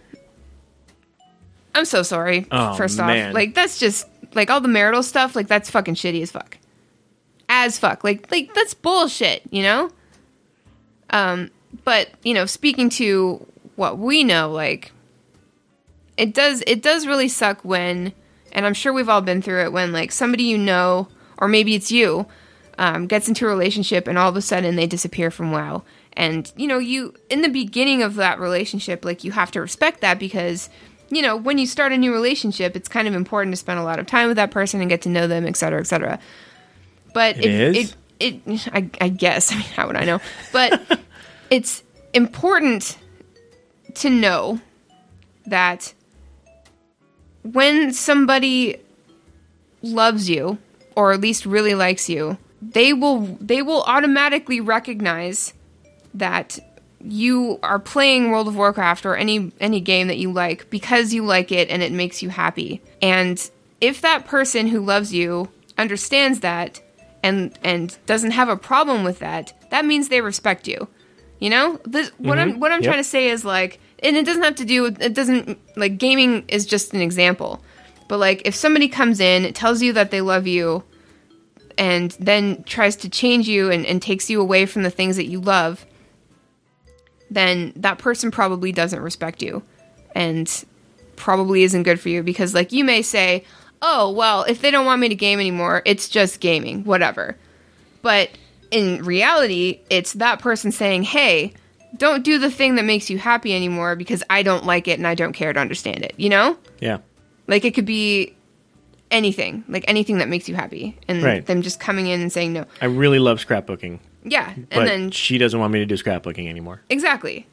I'm 1.74 1.84
so 1.84 2.02
sorry. 2.02 2.46
Oh, 2.50 2.74
first 2.74 2.98
man. 2.98 3.28
off, 3.28 3.34
like 3.34 3.54
that's 3.54 3.78
just 3.78 4.06
like 4.34 4.50
all 4.50 4.60
the 4.60 4.68
marital 4.68 5.02
stuff. 5.02 5.34
Like 5.34 5.48
that's 5.48 5.70
fucking 5.70 5.94
shitty 5.94 6.22
as 6.22 6.30
fuck. 6.30 6.58
As 7.48 7.78
fuck. 7.78 8.04
Like 8.04 8.30
like 8.30 8.54
that's 8.54 8.74
bullshit. 8.74 9.42
You 9.50 9.62
know. 9.62 9.90
Um, 11.10 11.50
but 11.84 12.10
you 12.22 12.34
know, 12.34 12.46
speaking 12.46 12.88
to 12.90 13.46
what 13.76 13.98
we 13.98 14.24
know, 14.24 14.50
like 14.50 14.92
it 16.16 16.34
does 16.34 16.62
it 16.66 16.82
does 16.82 17.06
really 17.06 17.28
suck 17.28 17.64
when, 17.64 18.12
and 18.52 18.66
I'm 18.66 18.74
sure 18.74 18.92
we've 18.92 19.08
all 19.08 19.22
been 19.22 19.42
through 19.42 19.64
it 19.64 19.72
when 19.72 19.92
like 19.92 20.12
somebody 20.12 20.44
you 20.44 20.58
know, 20.58 21.08
or 21.38 21.48
maybe 21.48 21.74
it's 21.74 21.90
you, 21.90 22.26
um, 22.78 23.06
gets 23.06 23.28
into 23.28 23.46
a 23.46 23.48
relationship 23.48 24.06
and 24.06 24.18
all 24.18 24.28
of 24.28 24.36
a 24.36 24.42
sudden 24.42 24.76
they 24.76 24.86
disappear 24.86 25.30
from 25.30 25.50
WoW. 25.50 25.82
And 26.12 26.50
you 26.56 26.68
know, 26.68 26.78
you 26.78 27.14
in 27.28 27.42
the 27.42 27.48
beginning 27.48 28.02
of 28.02 28.14
that 28.14 28.38
relationship, 28.38 29.04
like 29.04 29.24
you 29.24 29.32
have 29.32 29.50
to 29.52 29.60
respect 29.60 30.00
that 30.00 30.18
because 30.18 30.70
you 31.10 31.22
know 31.22 31.36
when 31.36 31.58
you 31.58 31.66
start 31.66 31.92
a 31.92 31.96
new 31.98 32.12
relationship, 32.12 32.76
it's 32.76 32.88
kind 32.88 33.06
of 33.08 33.14
important 33.14 33.52
to 33.52 33.56
spend 33.56 33.78
a 33.78 33.84
lot 33.84 33.98
of 33.98 34.06
time 34.06 34.28
with 34.28 34.36
that 34.36 34.50
person 34.50 34.80
and 34.80 34.88
get 34.88 35.02
to 35.02 35.08
know 35.08 35.26
them, 35.26 35.46
et 35.46 35.56
cetera, 35.56 35.80
et 35.80 35.86
cetera. 35.86 36.18
But 37.12 37.38
It 37.38 37.44
it, 37.44 37.76
is? 37.76 37.96
it, 38.20 38.40
it 38.46 38.68
I, 38.72 38.90
I 39.00 39.08
guess 39.08 39.52
I 39.52 39.56
mean 39.56 39.64
how 39.64 39.86
would 39.86 39.96
I 39.96 40.04
know? 40.04 40.20
But 40.52 41.00
it's 41.50 41.82
important 42.12 42.98
to 43.94 44.10
know 44.10 44.60
that 45.46 45.92
when 47.42 47.92
somebody 47.92 48.76
loves 49.82 50.30
you 50.30 50.58
or 50.96 51.12
at 51.12 51.20
least 51.20 51.44
really 51.44 51.74
likes 51.74 52.08
you 52.08 52.38
they 52.62 52.92
will 52.94 53.20
they 53.40 53.60
will 53.60 53.82
automatically 53.82 54.60
recognize 54.60 55.52
that 56.14 56.58
you 57.06 57.58
are 57.62 57.78
playing 57.78 58.30
World 58.30 58.48
of 58.48 58.56
Warcraft 58.56 59.04
or 59.04 59.14
any 59.16 59.52
any 59.60 59.80
game 59.80 60.08
that 60.08 60.18
you 60.18 60.32
like 60.32 60.68
because 60.70 61.12
you 61.12 61.24
like 61.24 61.52
it 61.52 61.68
and 61.68 61.82
it 61.82 61.92
makes 61.92 62.22
you 62.22 62.30
happy. 62.30 62.80
And 63.02 63.50
if 63.80 64.00
that 64.00 64.26
person 64.26 64.68
who 64.68 64.80
loves 64.80 65.12
you 65.12 65.50
understands 65.76 66.40
that 66.40 66.80
and 67.22 67.56
and 67.62 67.96
doesn't 68.06 68.32
have 68.32 68.48
a 68.48 68.56
problem 68.56 69.04
with 69.04 69.18
that, 69.18 69.52
that 69.70 69.84
means 69.84 70.08
they 70.08 70.20
respect 70.20 70.66
you. 70.66 70.88
You 71.40 71.50
know? 71.50 71.80
This, 71.84 72.10
what 72.18 72.38
I'm 72.38 72.52
mm-hmm. 72.52 72.60
what 72.60 72.72
I'm 72.72 72.80
Yep. 72.80 72.88
trying 72.88 73.02
to 73.02 73.08
say 73.08 73.28
is 73.28 73.44
like 73.44 73.80
and 74.02 74.16
it 74.16 74.24
doesn't 74.24 74.42
have 74.42 74.56
to 74.56 74.64
do 74.64 74.82
with 74.82 75.00
it 75.02 75.14
doesn't 75.14 75.58
like 75.76 75.98
gaming 75.98 76.44
is 76.48 76.64
just 76.66 76.94
an 76.94 77.00
example 77.00 77.62
but 78.08 78.18
like 78.18 78.42
if 78.44 78.54
somebody 78.54 78.88
comes 78.88 79.20
in 79.20 79.52
tells 79.52 79.82
you 79.82 79.92
that 79.92 80.10
they 80.10 80.20
love 80.20 80.46
you 80.46 80.84
and 81.76 82.12
then 82.20 82.62
tries 82.64 82.94
to 82.96 83.08
change 83.08 83.48
you 83.48 83.70
and, 83.70 83.84
and 83.86 84.00
takes 84.00 84.30
you 84.30 84.40
away 84.40 84.64
from 84.66 84.82
the 84.84 84.90
things 84.90 85.16
that 85.16 85.26
you 85.26 85.40
love 85.40 85.84
then 87.34 87.72
that 87.76 87.98
person 87.98 88.30
probably 88.30 88.72
doesn't 88.72 89.00
respect 89.00 89.42
you 89.42 89.62
and 90.14 90.64
probably 91.16 91.62
isn't 91.62 91.82
good 91.84 92.00
for 92.00 92.08
you 92.08 92.22
because 92.22 92.54
like 92.54 92.72
you 92.72 92.84
may 92.84 93.02
say 93.02 93.44
oh 93.82 94.10
well 94.10 94.42
if 94.44 94.60
they 94.60 94.70
don't 94.70 94.86
want 94.86 95.00
me 95.00 95.08
to 95.08 95.14
game 95.14 95.38
anymore 95.38 95.82
it's 95.84 96.08
just 96.08 96.40
gaming 96.40 96.82
whatever 96.84 97.36
but 98.02 98.30
in 98.70 99.04
reality 99.04 99.80
it's 99.90 100.14
that 100.14 100.38
person 100.40 100.72
saying 100.72 101.02
hey 101.02 101.52
don't 101.96 102.24
do 102.24 102.38
the 102.38 102.50
thing 102.50 102.74
that 102.74 102.84
makes 102.84 103.08
you 103.10 103.18
happy 103.18 103.54
anymore 103.54 103.94
because 103.94 104.22
i 104.28 104.42
don't 104.42 104.64
like 104.64 104.88
it 104.88 104.98
and 104.98 105.06
i 105.06 105.14
don't 105.14 105.32
care 105.34 105.52
to 105.52 105.60
understand 105.60 106.02
it 106.02 106.14
you 106.16 106.28
know 106.28 106.56
Yeah. 106.80 106.98
like 107.46 107.64
it 107.64 107.74
could 107.74 107.86
be 107.86 108.34
anything 109.10 109.62
like 109.68 109.84
anything 109.86 110.18
that 110.18 110.28
makes 110.28 110.48
you 110.48 110.54
happy 110.56 110.98
and 111.06 111.22
Right. 111.22 111.46
them 111.46 111.62
just 111.62 111.78
coming 111.78 112.06
in 112.08 112.20
and 112.20 112.32
saying 112.32 112.52
no 112.52 112.64
I 112.80 112.86
really 112.86 113.18
love 113.20 113.38
scrapbooking, 113.44 114.00
yeah 114.24 114.52
and 114.54 114.68
but 114.70 114.84
then 114.86 115.10
she 115.10 115.38
doesn't 115.38 115.60
want 115.60 115.72
me 115.72 115.78
to 115.78 115.86
do 115.86 115.94
scrapbooking 115.94 116.48
anymore. 116.48 116.80
Exactly. 116.90 117.46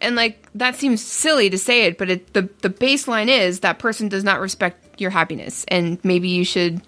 And 0.00 0.14
like 0.14 0.48
that 0.54 0.76
seems 0.76 1.02
silly 1.02 1.48
to 1.48 1.56
say 1.56 1.84
it, 1.84 1.96
but 1.96 2.10
it, 2.10 2.32
the 2.34 2.48
the 2.60 2.70
baseline 2.70 3.28
is 3.28 3.60
that 3.60 3.78
person 3.78 4.08
does 4.08 4.24
not 4.24 4.40
respect 4.40 5.00
your 5.00 5.10
happiness, 5.10 5.64
and 5.68 5.98
maybe 6.04 6.28
you 6.28 6.44
should 6.44 6.82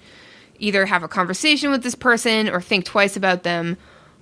either 0.59 0.85
have 0.87 1.03
a 1.03 1.09
conversation 1.09 1.71
with 1.71 1.83
this 1.83 1.95
person 1.95 2.49
or 2.49 2.61
think 2.61 2.85
twice 2.85 3.17
about 3.17 3.45
them 3.45 3.77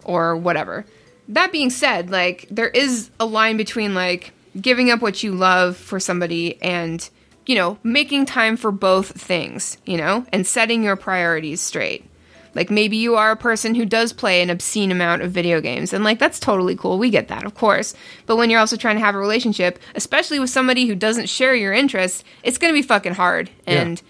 or 0.04 0.36
whatever. 0.36 0.84
That 1.28 1.50
being 1.50 1.70
said, 1.70 2.10
like 2.10 2.46
there 2.50 2.68
is 2.68 3.10
a 3.18 3.26
line 3.26 3.56
between 3.56 3.94
like 3.94 4.32
giving 4.60 4.90
up 4.90 5.02
what 5.02 5.22
you 5.22 5.32
love 5.32 5.76
for 5.76 5.98
somebody 5.98 6.60
and 6.62 7.08
you 7.46 7.54
know 7.54 7.78
making 7.82 8.26
time 8.26 8.56
for 8.56 8.70
both 8.70 9.20
things, 9.20 9.78
you 9.84 9.96
know, 9.96 10.24
and 10.32 10.46
setting 10.46 10.84
your 10.84 10.96
priorities 10.96 11.60
straight. 11.60 12.08
Like 12.56 12.70
maybe 12.70 12.96
you 12.96 13.16
are 13.16 13.30
a 13.30 13.36
person 13.36 13.74
who 13.74 13.84
does 13.84 14.14
play 14.14 14.40
an 14.40 14.48
obscene 14.48 14.90
amount 14.90 15.20
of 15.20 15.30
video 15.30 15.60
games, 15.60 15.92
and 15.92 16.02
like 16.02 16.18
that's 16.18 16.40
totally 16.40 16.74
cool. 16.74 16.98
We 16.98 17.10
get 17.10 17.28
that, 17.28 17.44
of 17.44 17.54
course. 17.54 17.94
But 18.24 18.36
when 18.36 18.48
you're 18.48 18.58
also 18.58 18.76
trying 18.76 18.96
to 18.96 19.04
have 19.04 19.14
a 19.14 19.18
relationship, 19.18 19.78
especially 19.94 20.40
with 20.40 20.48
somebody 20.48 20.86
who 20.86 20.94
doesn't 20.94 21.28
share 21.28 21.54
your 21.54 21.74
interests, 21.74 22.24
it's 22.42 22.56
going 22.56 22.72
to 22.72 22.76
be 22.76 22.80
fucking 22.80 23.12
hard. 23.12 23.50
And 23.66 24.00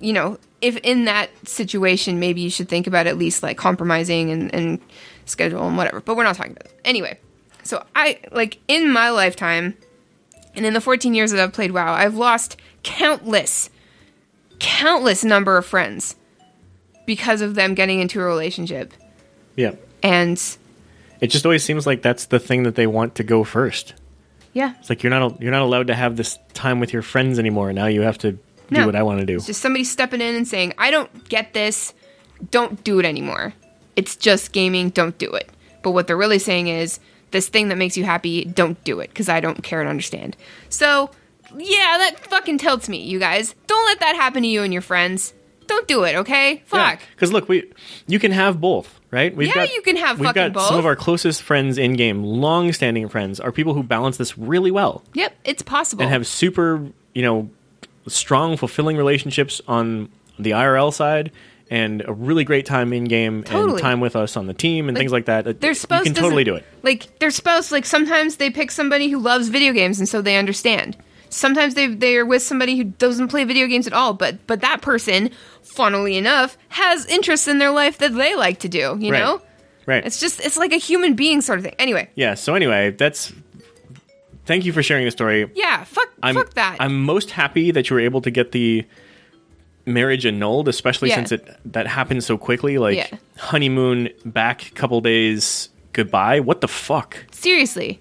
you 0.00 0.14
know, 0.14 0.38
if 0.62 0.78
in 0.78 1.04
that 1.04 1.28
situation, 1.46 2.18
maybe 2.18 2.40
you 2.40 2.48
should 2.48 2.70
think 2.70 2.86
about 2.86 3.06
at 3.06 3.18
least 3.18 3.42
like 3.42 3.58
compromising 3.58 4.30
and, 4.30 4.52
and 4.54 4.80
schedule 5.26 5.68
and 5.68 5.76
whatever. 5.76 6.00
But 6.00 6.16
we're 6.16 6.24
not 6.24 6.36
talking 6.36 6.52
about 6.52 6.64
that. 6.64 6.86
Anyway, 6.86 7.18
so 7.62 7.84
I 7.94 8.20
like 8.32 8.58
in 8.68 8.90
my 8.90 9.10
lifetime, 9.10 9.76
and 10.54 10.64
in 10.64 10.72
the 10.72 10.80
14 10.80 11.12
years 11.12 11.30
that 11.30 11.40
I've 11.40 11.52
played 11.52 11.72
WoW, 11.72 11.92
I've 11.92 12.14
lost 12.14 12.56
countless, 12.84 13.68
countless 14.58 15.24
number 15.24 15.58
of 15.58 15.66
friends 15.66 16.16
because 17.06 17.40
of 17.40 17.54
them 17.54 17.74
getting 17.74 18.00
into 18.00 18.20
a 18.20 18.24
relationship. 18.24 18.92
Yeah. 19.56 19.72
And 20.02 20.40
It 21.20 21.28
just 21.28 21.44
always 21.44 21.62
seems 21.64 21.86
like 21.86 22.02
that's 22.02 22.26
the 22.26 22.38
thing 22.38 22.62
that 22.64 22.74
they 22.74 22.86
want 22.86 23.14
to 23.16 23.22
go 23.24 23.44
first. 23.44 23.94
yeah, 24.52 24.74
It's 24.80 24.90
like 24.90 25.02
you're 25.02 25.10
not 25.10 25.40
you're 25.40 25.50
not 25.52 25.62
allowed 25.62 25.86
to 25.88 25.94
have 25.94 26.16
this 26.16 26.38
time 26.54 26.80
with 26.80 26.92
your 26.92 27.02
friends 27.02 27.38
anymore. 27.38 27.72
Now 27.72 27.86
you 27.86 28.02
have 28.02 28.18
to 28.18 28.32
do 28.32 28.38
No. 28.70 28.86
what 28.86 28.96
I 28.96 29.02
want 29.02 29.20
to 29.20 29.26
do. 29.26 29.36
it's 29.36 29.46
just 29.46 29.60
somebody 29.62 29.84
stepping 29.84 30.20
in 30.20 30.34
and 30.34 30.46
saying, 30.48 30.72
I 30.78 30.90
don't 30.90 31.28
get 31.28 31.52
this, 31.52 31.92
don't 32.50 32.82
do 32.84 32.98
it 32.98 33.04
anymore. 33.04 33.52
It's 33.96 34.16
just 34.16 34.52
gaming, 34.52 34.90
don't 34.90 35.16
do 35.18 35.30
it. 35.32 35.48
But 35.82 35.90
what 35.92 36.06
they're 36.06 36.16
really 36.16 36.38
saying 36.38 36.68
is, 36.68 36.98
this 37.32 37.48
thing 37.48 37.68
that 37.68 37.76
makes 37.78 37.96
you 37.96 38.04
happy, 38.04 38.44
don't 38.44 38.82
do 38.84 39.00
it, 39.00 39.08
because 39.10 39.28
I 39.28 39.40
don't 39.40 39.62
care 39.62 39.80
and 39.80 39.88
understand. 39.90 40.36
So, 40.70 41.10
yeah, 41.56 41.96
that 41.98 42.18
fucking 42.30 42.58
tilts 42.58 42.88
me, 42.88 43.02
you 43.02 43.18
guys. 43.18 43.54
Don't 43.66 43.84
let 43.86 44.00
that 44.00 44.16
happen 44.16 44.42
to 44.42 44.48
you 44.48 44.62
and 44.62 44.72
your 44.72 44.82
friends. 44.82 45.34
Don't 45.72 45.88
do 45.88 46.04
it, 46.04 46.16
okay? 46.16 46.62
Fuck. 46.66 47.00
Because 47.14 47.32
look, 47.32 47.48
we 47.48 47.70
you 48.06 48.18
can 48.18 48.30
have 48.32 48.60
both, 48.60 49.00
right? 49.10 49.34
We've 49.34 49.54
Yeah, 49.54 49.64
you 49.64 49.80
can 49.82 49.96
have 49.96 50.18
we've 50.20 50.26
fucking 50.28 50.52
got 50.52 50.68
some 50.68 50.78
of 50.78 50.84
our 50.86 50.96
closest 50.96 51.42
friends 51.42 51.78
in 51.78 51.94
game, 51.94 52.22
long-standing 52.22 53.08
friends, 53.08 53.40
are 53.40 53.50
people 53.52 53.72
who 53.74 53.82
balance 53.82 54.16
this 54.18 54.36
really 54.36 54.70
well 54.70 55.02
Yep, 55.14 55.34
it's 55.44 55.62
possible. 55.62 56.02
and 56.02 56.12
have 56.12 56.26
super, 56.26 56.84
you 57.14 57.22
know, 57.22 57.48
strong, 58.06 58.56
fulfilling 58.56 58.96
relationships 58.96 59.60
on 59.66 60.08
the 60.38 60.50
IRL 60.50 60.92
side. 60.92 61.30
And 61.70 62.02
a 62.06 62.12
really 62.12 62.44
great 62.44 62.66
time 62.66 62.92
in 62.92 63.04
game 63.04 63.36
and 63.36 63.46
Totally. 63.46 63.80
time 63.80 64.00
with 64.00 64.14
us 64.14 64.36
on 64.36 64.46
the 64.46 64.52
team 64.52 64.90
and 64.90 64.98
things 64.98 65.10
like 65.10 65.24
that. 65.24 65.62
their 65.62 65.72
spouse 65.72 66.00
you 66.00 66.04
can 66.04 66.12
doesn't- 66.12 66.24
totally 66.24 66.44
do 66.44 66.54
it. 66.54 66.66
Like 66.82 67.18
their 67.18 67.30
spouse, 67.30 67.72
like 67.72 67.86
sometimes 67.86 68.36
they 68.36 68.50
pick 68.50 68.70
somebody 68.70 69.08
who 69.08 69.18
loves 69.18 69.48
video 69.48 69.72
games 69.72 69.98
and 69.98 70.06
so 70.06 70.20
they 70.20 70.36
understand. 70.36 70.98
Sometimes 71.32 71.74
they 71.74 71.86
they're 71.88 72.26
with 72.26 72.42
somebody 72.42 72.76
who 72.76 72.84
doesn't 72.84 73.28
play 73.28 73.44
video 73.44 73.66
games 73.66 73.86
at 73.86 73.92
all, 73.92 74.12
but 74.14 74.46
but 74.46 74.60
that 74.60 74.82
person, 74.82 75.30
funnily 75.62 76.16
enough, 76.16 76.58
has 76.68 77.06
interests 77.06 77.48
in 77.48 77.58
their 77.58 77.70
life 77.70 77.98
that 77.98 78.14
they 78.14 78.34
like 78.36 78.58
to 78.60 78.68
do. 78.68 78.96
You 79.00 79.12
Right. 79.12 79.18
know, 79.18 79.42
Right. 79.86 80.04
it's 80.04 80.20
just 80.20 80.40
it's 80.44 80.56
like 80.58 80.72
a 80.72 80.76
human 80.76 81.14
being 81.14 81.40
sort 81.40 81.58
of 81.58 81.64
thing. 81.64 81.74
Anyway, 81.78 82.08
yeah. 82.14 82.34
So 82.34 82.54
anyway, 82.54 82.90
that's. 82.90 83.32
Thank 84.44 84.64
you 84.66 84.72
for 84.72 84.82
sharing 84.82 85.04
the 85.04 85.10
story. 85.12 85.48
yeah, 85.54 85.84
fuck 85.84 86.08
I'm, 86.20 86.34
fuck 86.34 86.54
that. 86.54 86.76
I'm 86.80 87.02
most 87.04 87.30
happy 87.30 87.70
that 87.70 87.88
you 87.88 87.94
were 87.94 88.00
able 88.00 88.20
to 88.22 88.30
get 88.30 88.50
the 88.50 88.84
marriage 89.86 90.26
annulled, 90.26 90.66
especially 90.68 91.10
Yeah. 91.10 91.14
since 91.16 91.32
it 91.32 91.48
that 91.72 91.86
happened 91.86 92.24
so 92.24 92.36
quickly. 92.36 92.76
Like 92.76 92.96
Yeah. 92.96 93.06
honeymoon, 93.38 94.08
back 94.24 94.72
couple 94.74 95.00
days, 95.00 95.70
goodbye. 95.92 96.40
What 96.40 96.60
the 96.60 96.68
fuck? 96.68 97.24
Seriously. 97.30 98.00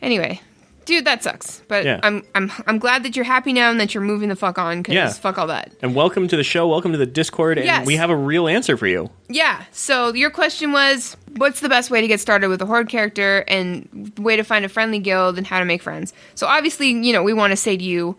Anyway, 0.00 0.40
dude, 0.88 1.04
that 1.04 1.22
sucks. 1.22 1.62
But 1.68 1.84
Yeah. 1.84 2.00
I'm 2.02 2.24
I'm 2.34 2.50
I'm 2.66 2.78
glad 2.78 3.02
that 3.04 3.14
you're 3.14 3.24
happy 3.24 3.52
now 3.52 3.70
and 3.70 3.78
that 3.78 3.94
you're 3.94 4.02
moving 4.02 4.28
the 4.30 4.36
fuck 4.36 4.58
on 4.58 4.78
because 4.78 4.94
Yeah. 4.94 5.08
fuck 5.10 5.38
all 5.38 5.46
that. 5.46 5.70
And 5.82 5.94
welcome 5.94 6.26
to 6.28 6.36
the 6.36 6.42
show. 6.42 6.66
Welcome 6.66 6.92
to 6.92 6.98
the 6.98 7.06
Discord. 7.06 7.58
And 7.58 7.66
Yes. 7.66 7.86
we 7.86 7.96
have 7.96 8.10
a 8.10 8.16
real 8.16 8.48
answer 8.48 8.76
for 8.76 8.86
you. 8.86 9.10
Yeah. 9.28 9.62
So 9.70 10.12
your 10.14 10.30
question 10.30 10.72
was, 10.72 11.16
what's 11.36 11.60
the 11.60 11.68
best 11.68 11.90
way 11.90 12.00
to 12.00 12.08
get 12.08 12.20
started 12.20 12.48
with 12.48 12.60
a 12.62 12.66
horde 12.66 12.88
character 12.88 13.44
and 13.46 14.12
way 14.18 14.36
to 14.36 14.42
find 14.42 14.64
a 14.64 14.68
friendly 14.68 14.98
guild 14.98 15.38
and 15.38 15.46
how 15.46 15.58
to 15.58 15.64
make 15.64 15.82
friends? 15.82 16.12
So 16.34 16.46
obviously, 16.46 16.88
you 16.88 17.12
know, 17.12 17.22
we 17.22 17.32
want 17.34 17.50
to 17.52 17.56
say 17.56 17.76
to 17.76 17.84
you, 17.84 18.16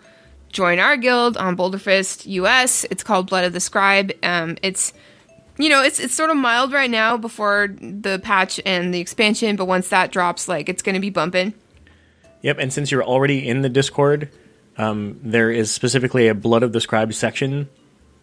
join 0.54 0.80
our 0.80 0.96
guild 0.96 1.38
on 1.38 1.58
Boulderfist 1.58 2.26
US. 2.28 2.86
It's 2.92 3.04
called 3.04 3.28
Blood 3.30 3.46
of 3.46 3.54
the 3.54 3.60
Scribe. 3.60 4.12
Um, 4.24 4.58
it's 4.62 4.94
you 5.58 5.68
know, 5.68 5.82
it's 5.84 6.00
it's 6.00 6.14
sort 6.16 6.30
of 6.30 6.38
mild 6.38 6.72
right 6.72 6.90
now 6.90 7.18
before 7.18 7.68
the 7.82 8.18
patch 8.24 8.62
and 8.66 8.94
the 8.94 9.00
expansion, 9.02 9.58
but 9.58 9.66
once 9.66 9.90
that 9.90 10.10
drops, 10.12 10.48
like 10.48 10.70
it's 10.70 10.82
going 10.82 10.96
to 10.96 11.02
be 11.02 11.10
bumping. 11.10 11.54
Yep. 12.42 12.58
And 12.60 12.72
since 12.72 12.92
you're 12.92 13.04
already 13.04 13.48
in 13.48 13.62
the 13.62 13.70
Discord, 13.70 14.30
um, 14.78 15.20
there 15.22 15.52
is 15.52 15.72
specifically 15.72 16.28
a 16.28 16.34
Blood 16.34 16.64
of 16.64 16.72
the 16.72 16.82
Scribe 16.82 17.14
section 17.14 17.70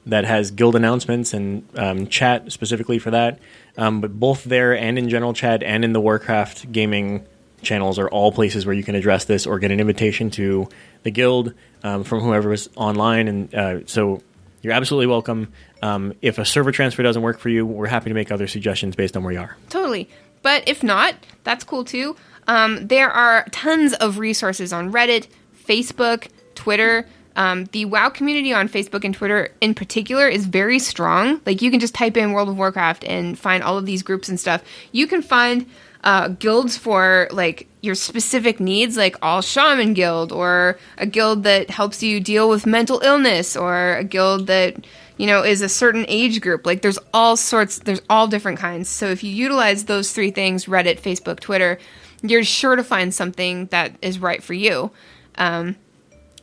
that 0.07 0.25
has 0.25 0.51
guild 0.53 0.77
announcements 0.77 1.35
and 1.35 1.69
um, 1.77 2.07
chat 2.07 2.51
specifically 2.53 2.99
for 2.99 3.11
that. 3.11 3.41
Um, 3.77 4.01
but 4.01 4.19
both 4.19 4.45
there 4.45 4.77
and 4.77 4.99
in 4.99 5.09
general 5.09 5.35
chat 5.35 5.63
and 5.63 5.85
in 5.85 5.93
the 5.93 6.01
Warcraft 6.01 6.71
gaming 6.71 7.27
channels 7.63 7.99
are 7.99 8.09
all 8.09 8.31
places 8.33 8.65
where 8.65 8.75
you 8.75 8.85
can 8.85 8.95
address 8.95 9.25
this 9.25 9.47
or 9.47 9.59
get 9.59 9.73
an 9.73 9.81
invitation 9.81 10.31
to 10.31 10.69
the 11.03 11.11
guild 11.11 11.53
um, 11.83 12.05
from 12.05 12.21
whoever 12.21 12.53
is 12.53 12.71
online. 12.77 13.29
And 13.29 13.55
uh, 13.55 13.87
so 13.87 14.23
you're 14.63 14.73
absolutely 14.73 15.09
welcome. 15.09 15.53
Um, 15.83 16.15
if 16.23 16.39
a 16.39 16.45
server 16.45 16.73
transfer 16.73 17.03
doesn't 17.03 17.23
work 17.23 17.39
for 17.39 17.49
you, 17.49 17.67
we're 17.67 17.89
happy 17.89 18.11
to 18.11 18.15
make 18.15 18.31
other 18.31 18.47
suggestions 18.47 18.95
based 18.95 19.17
on 19.17 19.25
where 19.25 19.33
you 19.33 19.41
are. 19.41 19.57
Totally. 19.69 20.09
But 20.43 20.69
if 20.69 20.83
not, 20.85 21.17
that's 21.43 21.65
cool 21.65 21.85
too. 21.85 22.17
Um, 22.47 22.87
there 22.87 23.11
are 23.11 23.45
tons 23.51 23.93
of 23.95 24.19
resources 24.19 24.73
on 24.73 24.93
Reddit, 24.93 25.27
Facebook, 25.67 26.29
Twitter. 26.55 27.07
Um, 27.37 27.65
the 27.73 27.85
WoW 27.85 28.09
community 28.09 28.53
on 28.53 28.69
Facebook 28.69 29.05
and 29.05 29.15
Twitter 29.15 29.53
in 29.61 29.75
particular 29.75 30.27
is 30.27 30.47
very 30.47 30.79
strong. 30.79 31.41
Like 31.45 31.61
you 31.61 31.71
can 31.71 31.81
just 31.81 31.95
type 31.95 32.17
in 32.17 32.33
World 32.33 32.49
of 32.49 32.57
Warcraft 32.57 33.05
and 33.05 33.39
find 33.39 33.63
all 33.63 33.77
of 33.77 33.85
these 33.85 34.03
groups 34.03 34.29
and 34.29 34.41
stuff. 34.41 34.63
You 34.91 35.07
can 35.07 35.21
find 35.21 35.67
uh, 36.03 36.29
guilds 36.29 36.77
for 36.77 37.29
like 37.33 37.69
your 37.83 37.95
specific 37.95 38.61
needs, 38.61 38.97
like 38.97 39.17
all 39.23 39.43
shaman 39.43 39.93
guild, 39.93 40.33
or 40.33 40.79
a 40.99 41.07
guild 41.07 41.43
that 41.43 41.69
helps 41.69 42.03
you 42.03 42.21
deal 42.21 42.49
with 42.49 42.65
mental 42.65 43.01
illness, 43.01 43.57
or 43.57 43.97
a 43.97 44.05
guild 44.05 44.47
that 44.47 44.87
you 45.17 45.27
know 45.27 45.43
is 45.43 45.63
a 45.63 45.69
certain 45.69 46.07
age 46.09 46.41
group. 46.41 46.65
Like 46.65 46.81
there's 46.81 46.99
all 47.13 47.37
sorts, 47.37 47.81
there's 47.81 48.03
all 48.09 48.29
different 48.29 48.59
kinds. 48.59 48.89
So 48.89 49.09
if 49.09 49.25
you 49.25 49.33
utilize 49.33 49.87
those 49.87 50.13
three 50.13 50.31
things, 50.31 50.67
Reddit, 50.67 51.01
Facebook, 51.01 51.41
Twitter, 51.41 51.79
you're 52.31 52.45
sure 52.45 52.77
to 52.77 52.85
find 52.85 53.15
something 53.15 53.67
that 53.67 53.97
is 54.03 54.19
right 54.19 54.43
for 54.43 54.55
you. 54.55 54.91
Um, 55.37 55.77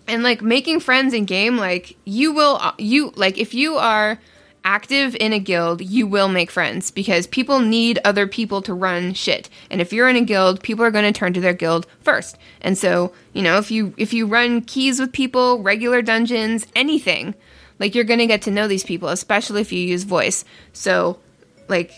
and 0.08 0.24
like 0.24 0.42
making 0.42 0.80
friends 0.80 1.14
in 1.14 1.26
game 1.26 1.58
like 1.58 1.96
you 2.06 2.34
will 2.34 2.60
you 2.78 3.14
like 3.16 3.38
if 3.38 3.54
you 3.54 3.76
are 3.76 4.20
active 4.66 5.16
in 5.20 5.34
a 5.34 5.40
guild 5.40 5.82
you 5.82 6.08
will 6.08 6.30
make 6.30 6.50
friends 6.50 6.90
because 6.92 7.28
people 7.28 7.60
need 7.60 8.00
other 8.06 8.28
people 8.28 8.62
to 8.62 8.74
run 8.74 9.14
shit. 9.14 9.50
And 9.70 9.82
if 9.82 9.92
you're 9.92 10.10
in 10.10 10.16
a 10.16 10.22
guild 10.22 10.64
people 10.64 10.86
are 10.86 10.92
going 10.92 11.12
to 11.12 11.18
turn 11.18 11.34
to 11.34 11.42
their 11.42 11.54
guild 11.54 11.86
first. 12.02 12.38
And 12.62 12.78
so 12.78 13.14
you 13.34 13.42
know 13.42 13.58
if 13.58 13.72
you 13.72 13.94
if 13.98 14.14
you 14.14 14.26
run 14.26 14.62
keys 14.62 15.00
with 15.00 15.12
people 15.12 15.62
regular 15.62 16.02
dungeons 16.02 16.68
anything 16.76 17.36
like 17.80 17.96
you're 17.96 18.04
going 18.06 18.20
to 18.20 18.28
get 18.28 18.44
to 18.44 18.52
know 18.52 18.68
these 18.68 18.84
people 18.84 19.10
especially 19.10 19.62
if 19.62 19.72
you 19.72 19.80
use 19.80 20.04
voice. 20.04 20.46
So 20.72 21.20
like 21.68 21.92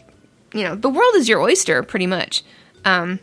you 0.54 0.64
know 0.64 0.76
the 0.76 0.90
world 0.90 1.16
is 1.16 1.30
your 1.30 1.42
oyster 1.42 1.84
pretty 1.84 2.08
much. 2.08 2.44
Um 2.84 3.20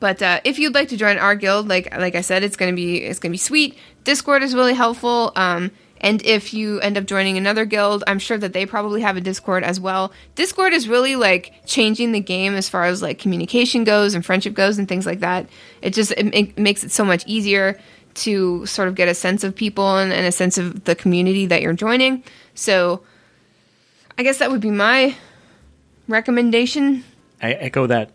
But 0.00 0.22
uh, 0.22 0.40
if 0.44 0.58
you'd 0.58 0.74
like 0.74 0.88
to 0.88 0.96
join 0.96 1.18
our 1.18 1.34
guild, 1.34 1.68
like 1.68 1.96
like 1.96 2.14
I 2.14 2.20
said, 2.20 2.42
it's 2.42 2.56
gonna 2.56 2.72
be 2.72 2.98
it's 2.98 3.18
gonna 3.18 3.32
be 3.32 3.38
sweet. 3.38 3.76
Discord 4.04 4.42
is 4.42 4.54
really 4.54 4.74
helpful. 4.74 5.32
Um, 5.36 5.70
and 6.00 6.20
if 6.24 6.52
you 6.52 6.80
end 6.80 6.98
up 6.98 7.06
joining 7.06 7.38
another 7.38 7.64
guild, 7.64 8.02
I'm 8.08 8.18
sure 8.18 8.36
that 8.36 8.52
they 8.52 8.66
probably 8.66 9.02
have 9.02 9.16
a 9.16 9.20
Discord 9.20 9.62
as 9.62 9.78
well. 9.78 10.12
Discord 10.34 10.72
is 10.72 10.88
really 10.88 11.14
like 11.14 11.54
changing 11.64 12.10
the 12.10 12.20
game 12.20 12.54
as 12.54 12.68
far 12.68 12.84
as 12.84 13.00
like 13.00 13.20
communication 13.20 13.84
goes 13.84 14.14
and 14.14 14.26
friendship 14.26 14.54
goes 14.54 14.78
and 14.78 14.88
things 14.88 15.06
like 15.06 15.20
that. 15.20 15.48
It 15.80 15.94
just 15.94 16.10
it, 16.12 16.34
it 16.34 16.58
makes 16.58 16.82
it 16.82 16.90
so 16.90 17.04
much 17.04 17.24
easier 17.26 17.78
to 18.14 18.66
sort 18.66 18.88
of 18.88 18.94
get 18.94 19.08
a 19.08 19.14
sense 19.14 19.44
of 19.44 19.54
people 19.54 19.96
and, 19.96 20.12
and 20.12 20.26
a 20.26 20.32
sense 20.32 20.58
of 20.58 20.84
the 20.84 20.94
community 20.94 21.46
that 21.46 21.62
you're 21.62 21.72
joining. 21.72 22.24
So 22.54 23.02
I 24.18 24.24
guess 24.24 24.38
that 24.38 24.50
would 24.50 24.60
be 24.60 24.70
my 24.70 25.16
recommendation 26.08 27.04
I 27.42 27.52
echo 27.52 27.88
that. 27.88 28.10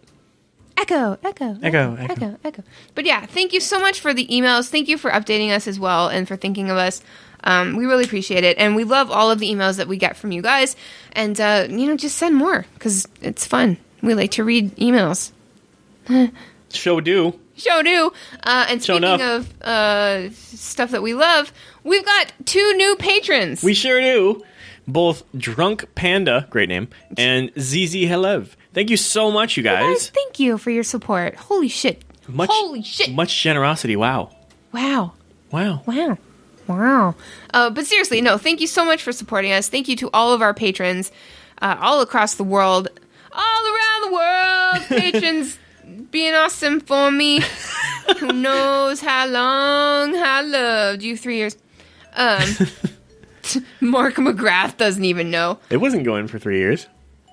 Echo, 0.77 1.17
echo, 1.23 1.57
Echo, 1.63 1.95
echo. 1.95 2.13
echo, 2.13 2.37
echo. 2.43 2.63
But 2.95 3.05
yeah, 3.05 3.25
thank 3.25 3.51
you 3.51 3.59
so 3.59 3.79
much 3.79 3.99
for 3.99 4.13
the 4.13 4.27
emails. 4.27 4.69
Thank 4.69 4.87
you 4.87 4.97
for 4.97 5.09
updating 5.11 5.49
us 5.51 5.67
as 5.67 5.79
well 5.79 6.07
and 6.07 6.27
for 6.27 6.35
thinking 6.35 6.69
of 6.69 6.77
us. 6.77 7.01
Um, 7.43 7.75
we 7.77 7.85
really 7.85 8.03
appreciate 8.03 8.43
it, 8.43 8.57
and 8.57 8.75
we 8.75 8.83
love 8.83 9.09
all 9.11 9.31
of 9.31 9.39
the 9.39 9.49
emails 9.49 9.77
that 9.77 9.87
we 9.87 9.97
get 9.97 10.17
from 10.17 10.31
you 10.31 10.41
guys. 10.41 10.75
And 11.13 11.39
uh, 11.39 11.67
you 11.69 11.87
know, 11.87 11.95
just 11.97 12.17
send 12.17 12.35
more 12.35 12.65
because 12.75 13.07
it's 13.21 13.45
fun. 13.45 13.77
We 14.01 14.13
like 14.13 14.31
to 14.31 14.43
read 14.43 14.75
emails. 14.75 15.31
Show 16.71 17.01
do. 17.01 17.39
Show 17.55 17.81
do. 17.81 18.11
Uh, 18.43 18.65
and 18.69 18.83
Show 18.83 18.97
speaking 18.97 19.15
enough. 19.19 19.49
of 19.61 19.61
uh, 19.61 20.29
stuff 20.31 20.91
that 20.91 21.01
we 21.01 21.13
love, 21.13 21.51
we've 21.83 22.05
got 22.05 22.31
two 22.45 22.73
new 22.75 22.95
patrons. 22.97 23.63
We 23.63 23.73
sure 23.73 23.99
do. 24.01 24.43
Both 24.87 25.23
Drunk 25.37 25.85
Panda, 25.95 26.47
great 26.49 26.69
name, 26.69 26.87
and 27.17 27.51
ZZ 27.59 28.05
Helev. 28.07 28.55
Thank 28.77 28.91
you 28.91 28.97
so 28.97 29.31
much, 29.31 29.57
you 29.57 29.63
guys, 29.63 29.81
guys. 29.81 30.09
thank 30.11 30.39
you 30.39 30.59
for 30.59 30.69
your 30.69 30.83
support. 30.83 31.33
Holy 31.33 31.67
shit! 31.67 32.03
Much, 32.27 32.51
Holy 32.53 32.83
shit! 32.83 33.11
Much 33.11 33.41
generosity. 33.41 33.95
Wow. 33.95 34.29
wow. 34.71 35.13
Wow. 35.49 35.81
Wow. 35.87 36.19
Wow. 36.67 37.15
Uh, 37.51 37.71
but 37.71 37.87
seriously, 37.87 38.21
no, 38.21 38.37
thank 38.37 38.61
you 38.61 38.67
so 38.67 38.85
much 38.85 39.01
for 39.01 39.11
supporting 39.11 39.51
us. 39.51 39.67
Thank 39.67 39.87
you 39.87 39.95
to 39.95 40.11
all 40.13 40.31
of 40.31 40.43
our 40.43 40.53
patrons 40.53 41.11
uh, 41.59 41.75
all 41.79 42.01
across 42.01 42.35
the 42.35 42.43
world, 42.43 42.87
all 43.31 43.63
around 43.65 44.11
the 44.11 44.13
world, 44.13 44.83
patrons 45.01 45.57
being 46.11 46.35
awesome 46.35 46.79
for 46.79 47.09
me. 47.09 47.41
Who 48.19 48.27
knows 48.27 49.01
how 49.01 49.25
long 49.25 50.15
I 50.15 50.41
loved 50.41 51.01
you? 51.01 51.17
Three 51.17 51.37
years. 51.37 51.57
Um, 52.13 52.47
Mark 53.81 54.17
McGrath 54.17 54.77
doesn't 54.77 55.03
even 55.03 55.31
know. 55.31 55.57
It 55.71 55.77
wasn't 55.77 56.03
going 56.03 56.27
for 56.27 56.37
three 56.37 56.59
years. 56.59 56.85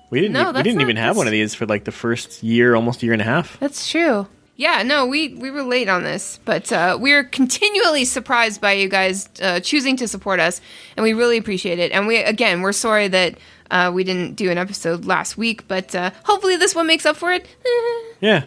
We 0.09 0.21
didn't. 0.21 0.33
No, 0.33 0.51
we 0.51 0.63
didn't 0.63 0.81
even 0.81 0.95
have 0.97 1.17
one 1.17 1.27
of 1.27 1.31
these 1.31 1.55
for 1.55 1.65
like 1.65 1.83
the 1.83 1.91
first 1.91 2.43
year, 2.43 2.75
almost 2.75 3.01
a 3.01 3.05
year 3.05 3.13
and 3.13 3.21
a 3.21 3.25
half. 3.25 3.59
That's 3.59 3.89
true. 3.89 4.27
Yeah, 4.57 4.83
no, 4.83 5.05
we 5.05 5.33
we 5.35 5.51
were 5.51 5.63
late 5.63 5.89
on 5.89 6.03
this, 6.03 6.39
but 6.45 6.71
uh, 6.71 6.97
we're 6.99 7.25
continually 7.25 8.05
surprised 8.05 8.61
by 8.61 8.73
you 8.73 8.87
guys 8.87 9.27
uh, 9.41 9.59
choosing 9.59 9.97
to 9.97 10.07
support 10.07 10.39
us, 10.39 10.61
and 10.95 11.03
we 11.03 11.13
really 11.13 11.37
appreciate 11.37 11.79
it. 11.79 11.91
And 11.91 12.07
we 12.07 12.17
again, 12.17 12.61
we're 12.61 12.71
sorry 12.71 13.09
that 13.09 13.37
uh, 13.71 13.91
we 13.93 14.03
didn't 14.03 14.35
do 14.35 14.49
an 14.51 14.57
episode 14.57 15.05
last 15.05 15.37
week, 15.37 15.67
but 15.67 15.93
uh, 15.95 16.11
hopefully 16.23 16.55
this 16.57 16.75
one 16.75 16.87
makes 16.87 17.05
up 17.05 17.15
for 17.17 17.31
it. 17.33 17.47
Yeah. 18.21 18.45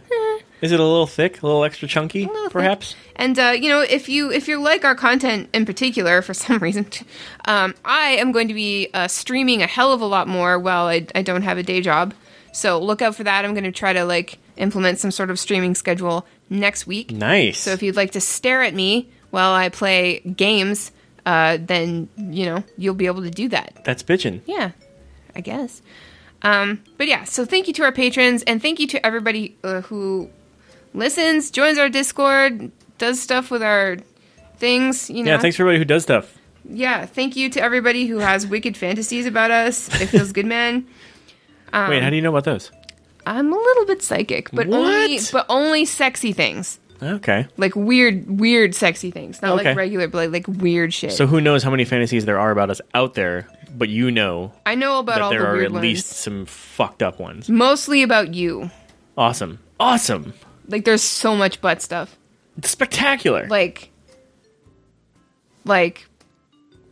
Is 0.62 0.72
it 0.72 0.80
a 0.80 0.82
little 0.82 1.06
thick, 1.06 1.42
a 1.42 1.46
little 1.46 1.62
extra 1.62 1.86
chunky, 1.86 2.24
little 2.24 2.44
thick. 2.44 2.52
perhaps? 2.52 2.96
And 3.14 3.38
uh, 3.38 3.50
you 3.50 3.68
know, 3.68 3.80
if 3.80 4.08
you 4.08 4.32
if 4.32 4.48
you 4.48 4.60
like 4.60 4.82
our 4.84 4.94
content 4.96 5.50
in 5.52 5.66
particular, 5.66 6.20
for 6.22 6.34
some 6.44 6.58
reason, 6.58 6.86
um, 7.44 7.74
I 7.84 8.12
am 8.12 8.32
going 8.32 8.48
to 8.48 8.54
be 8.54 8.88
uh, 8.94 9.06
streaming 9.06 9.62
a 9.62 9.66
hell 9.66 9.92
of 9.92 10.00
a 10.00 10.06
lot 10.06 10.26
more 10.26 10.58
while 10.58 10.86
I, 10.86 11.06
I 11.14 11.22
don't 11.22 11.42
have 11.42 11.58
a 11.58 11.62
day 11.62 11.80
job. 11.80 12.14
So 12.52 12.80
look 12.80 13.02
out 13.02 13.14
for 13.14 13.24
that. 13.24 13.44
I'm 13.44 13.52
going 13.52 13.64
to 13.64 13.72
try 13.72 13.92
to 13.92 14.04
like 14.04 14.38
implement 14.56 14.98
some 14.98 15.10
sort 15.12 15.30
of 15.30 15.38
streaming 15.38 15.74
schedule 15.76 16.26
next 16.48 16.86
week. 16.86 17.12
Nice. 17.12 17.60
So 17.60 17.70
if 17.72 17.82
you'd 17.82 17.94
like 17.94 18.12
to 18.12 18.20
stare 18.20 18.62
at 18.62 18.74
me 18.74 19.10
while 19.30 19.52
I 19.52 19.68
play 19.68 20.20
games, 20.20 20.90
uh, 21.26 21.58
then 21.60 22.08
you 22.16 22.46
know 22.46 22.64
you'll 22.76 22.94
be 22.94 23.06
able 23.06 23.22
to 23.22 23.30
do 23.30 23.48
that. 23.50 23.82
That's 23.84 24.02
bitchin'. 24.02 24.40
Yeah, 24.46 24.72
I 25.38 25.40
guess. 25.40 25.80
Um, 26.42 26.82
but 26.98 27.06
yeah, 27.08 27.24
so 27.24 27.44
thank 27.44 27.66
you 27.68 27.72
to 27.74 27.84
our 27.84 27.92
patrons 27.92 28.42
and 28.42 28.60
thank 28.60 28.78
you 28.80 28.86
to 28.88 29.06
everybody 29.06 29.56
uh, 29.64 29.80
who 29.82 30.28
listens, 30.92 31.50
joins 31.50 31.78
our 31.78 31.88
Discord, 31.88 32.70
does 32.98 33.20
stuff 33.20 33.50
with 33.50 33.62
our 33.62 33.96
things. 34.56 35.08
You 35.08 35.24
know, 35.24 35.32
Yeah, 35.32 35.38
thanks 35.38 35.56
for 35.56 35.62
everybody 35.62 35.78
who 35.78 35.84
does 35.84 36.02
stuff. 36.02 36.36
Yeah, 36.68 37.06
thank 37.06 37.36
you 37.36 37.48
to 37.50 37.62
everybody 37.62 38.06
who 38.06 38.18
has 38.18 38.46
wicked 38.46 38.76
fantasies 38.76 39.26
about 39.26 39.50
us. 39.50 39.88
It 40.00 40.06
feels 40.06 40.32
good, 40.32 40.46
man. 40.46 40.86
Um, 41.72 41.90
Wait, 41.90 42.02
how 42.02 42.10
do 42.10 42.16
you 42.16 42.22
know 42.22 42.30
about 42.30 42.44
those? 42.44 42.70
I'm 43.26 43.52
a 43.52 43.56
little 43.56 43.86
bit 43.86 44.02
psychic, 44.02 44.50
but 44.52 44.68
only 44.68 45.18
but 45.32 45.46
only 45.48 45.84
sexy 45.84 46.32
things. 46.32 46.78
Okay. 47.02 47.46
Like 47.56 47.76
weird, 47.76 48.40
weird, 48.40 48.74
sexy 48.74 49.10
things, 49.10 49.40
not 49.42 49.58
Okay. 49.58 49.68
like 49.70 49.76
regular, 49.76 50.08
but 50.08 50.30
like, 50.30 50.48
like 50.48 50.58
weird 50.60 50.92
shit. 50.92 51.12
So 51.12 51.26
who 51.26 51.40
knows 51.40 51.62
how 51.62 51.70
many 51.70 51.84
fantasies 51.84 52.24
there 52.24 52.38
are 52.40 52.50
about 52.50 52.70
us 52.70 52.80
out 52.94 53.14
there, 53.14 53.46
but 53.78 53.88
you 53.88 54.10
know 54.10 54.52
I 54.66 54.74
know 54.74 54.98
about 54.98 55.14
that 55.16 55.22
all 55.22 55.30
there 55.30 55.40
the 55.40 55.46
are 55.46 55.52
weird 55.52 55.64
at 55.66 55.72
ones. 55.72 55.82
least 55.82 56.06
some 56.08 56.44
fucked 56.46 57.02
up 57.02 57.18
ones. 57.20 57.48
Mostly 57.48 58.02
about 58.02 58.34
you. 58.34 58.70
Awesome. 59.16 59.58
Awesome. 59.80 60.34
Like 60.66 60.84
there's 60.84 61.02
so 61.02 61.34
much 61.36 61.60
butt 61.60 61.80
stuff. 61.80 62.18
It's 62.58 62.70
spectacular. 62.70 63.46
Like, 63.48 63.90
like, 65.64 66.08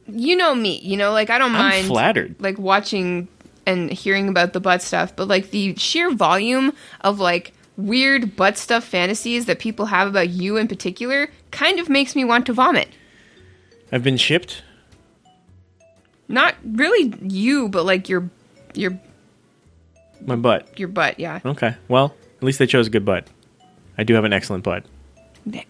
you 0.06 0.36
know 0.36 0.54
me. 0.54 0.78
You 0.80 0.96
know, 0.96 1.12
like 1.12 1.30
I 1.30 1.38
don't 1.38 1.52
I'm 1.54 1.58
mind 1.58 1.86
flattered. 1.88 2.36
like 2.38 2.58
watching 2.58 3.28
and 3.66 3.90
hearing 3.90 4.28
about 4.28 4.52
the 4.52 4.60
butt 4.60 4.82
stuff, 4.82 5.14
but 5.16 5.26
like 5.28 5.50
the 5.50 5.74
sheer 5.76 6.10
volume 6.12 6.72
of 7.00 7.18
like 7.18 7.52
weird 7.76 8.36
butt 8.36 8.56
stuff 8.56 8.84
fantasies 8.84 9.46
that 9.46 9.58
people 9.58 9.86
have 9.86 10.08
about 10.08 10.28
you 10.30 10.56
in 10.56 10.68
particular 10.68 11.28
kind 11.50 11.78
of 11.78 11.88
makes 11.88 12.14
me 12.14 12.24
want 12.24 12.46
to 12.46 12.52
vomit. 12.52 12.88
I've 13.92 14.02
been 14.04 14.16
shipped. 14.16 14.62
Not 16.28 16.54
really 16.64 17.14
you, 17.22 17.68
but 17.68 17.84
like 17.84 18.08
your 18.08 18.28
your 18.74 18.98
My 20.20 20.36
butt. 20.36 20.78
your 20.78 20.88
butt, 20.88 21.18
yeah. 21.20 21.40
Okay. 21.44 21.76
Well, 21.88 22.14
at 22.38 22.42
least 22.42 22.58
they 22.58 22.66
chose 22.66 22.86
a 22.86 22.90
good 22.90 23.04
butt. 23.04 23.26
I 23.96 24.04
do 24.04 24.14
have 24.14 24.24
an 24.24 24.32
excellent 24.32 24.64
butt. 24.64 24.84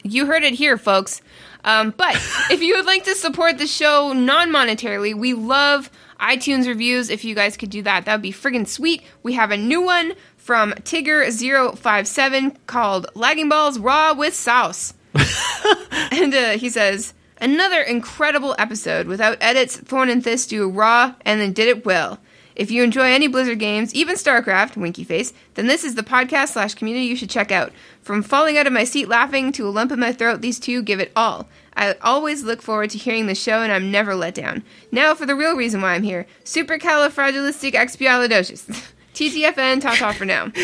You 0.02 0.26
heard 0.26 0.42
it 0.42 0.54
here, 0.54 0.78
folks. 0.78 1.20
Um, 1.64 1.92
but 1.96 2.14
if 2.50 2.62
you 2.62 2.76
would 2.76 2.86
like 2.86 3.04
to 3.04 3.14
support 3.14 3.58
the 3.58 3.66
show 3.66 4.12
non 4.12 4.50
monetarily, 4.50 5.14
we 5.14 5.34
love 5.34 5.90
iTunes 6.18 6.66
reviews. 6.66 7.10
If 7.10 7.24
you 7.24 7.34
guys 7.34 7.56
could 7.56 7.70
do 7.70 7.82
that, 7.82 8.06
that 8.06 8.14
would 8.14 8.22
be 8.22 8.32
friggin' 8.32 8.66
sweet. 8.66 9.02
We 9.22 9.34
have 9.34 9.50
a 9.50 9.56
new 9.56 9.82
one 9.82 10.14
from 10.36 10.72
Tigger057 10.72 12.56
called 12.66 13.06
Lagging 13.14 13.48
Balls 13.48 13.78
Raw 13.78 14.14
with 14.14 14.34
Sauce. 14.34 14.94
and 16.12 16.34
uh, 16.34 16.50
he 16.58 16.68
says, 16.70 17.12
Another 17.46 17.80
incredible 17.80 18.54
episode. 18.58 19.06
Without 19.06 19.38
edits, 19.40 19.76
Thorn 19.76 20.08
and 20.08 20.24
Thist 20.24 20.50
do 20.50 20.68
raw 20.68 21.14
and 21.24 21.40
then 21.40 21.52
did 21.52 21.68
it 21.68 21.86
well. 21.86 22.18
If 22.56 22.72
you 22.72 22.82
enjoy 22.82 23.12
any 23.12 23.28
Blizzard 23.28 23.60
games, 23.60 23.94
even 23.94 24.16
StarCraft, 24.16 24.76
winky 24.76 25.04
face, 25.04 25.32
then 25.54 25.68
this 25.68 25.84
is 25.84 25.94
the 25.94 26.02
podcast 26.02 26.48
slash 26.48 26.74
community 26.74 27.06
you 27.06 27.14
should 27.14 27.30
check 27.30 27.52
out. 27.52 27.72
From 28.02 28.24
falling 28.24 28.58
out 28.58 28.66
of 28.66 28.72
my 28.72 28.82
seat 28.82 29.08
laughing 29.08 29.52
to 29.52 29.68
a 29.68 29.70
lump 29.70 29.92
in 29.92 30.00
my 30.00 30.12
throat, 30.12 30.40
these 30.40 30.58
two 30.58 30.82
give 30.82 30.98
it 30.98 31.12
all. 31.14 31.46
I 31.76 31.94
always 32.02 32.42
look 32.42 32.62
forward 32.62 32.90
to 32.90 32.98
hearing 32.98 33.28
the 33.28 33.36
show 33.36 33.62
and 33.62 33.70
I'm 33.70 33.92
never 33.92 34.16
let 34.16 34.34
down. 34.34 34.64
Now 34.90 35.14
for 35.14 35.24
the 35.24 35.36
real 35.36 35.54
reason 35.54 35.80
why 35.80 35.94
I'm 35.94 36.02
here. 36.02 36.26
Supercalifragilisticexpialidocious. 36.42 38.90
TTFN, 39.14 39.80
ta-ta 39.80 40.10
for 40.10 40.24
now. 40.24 40.50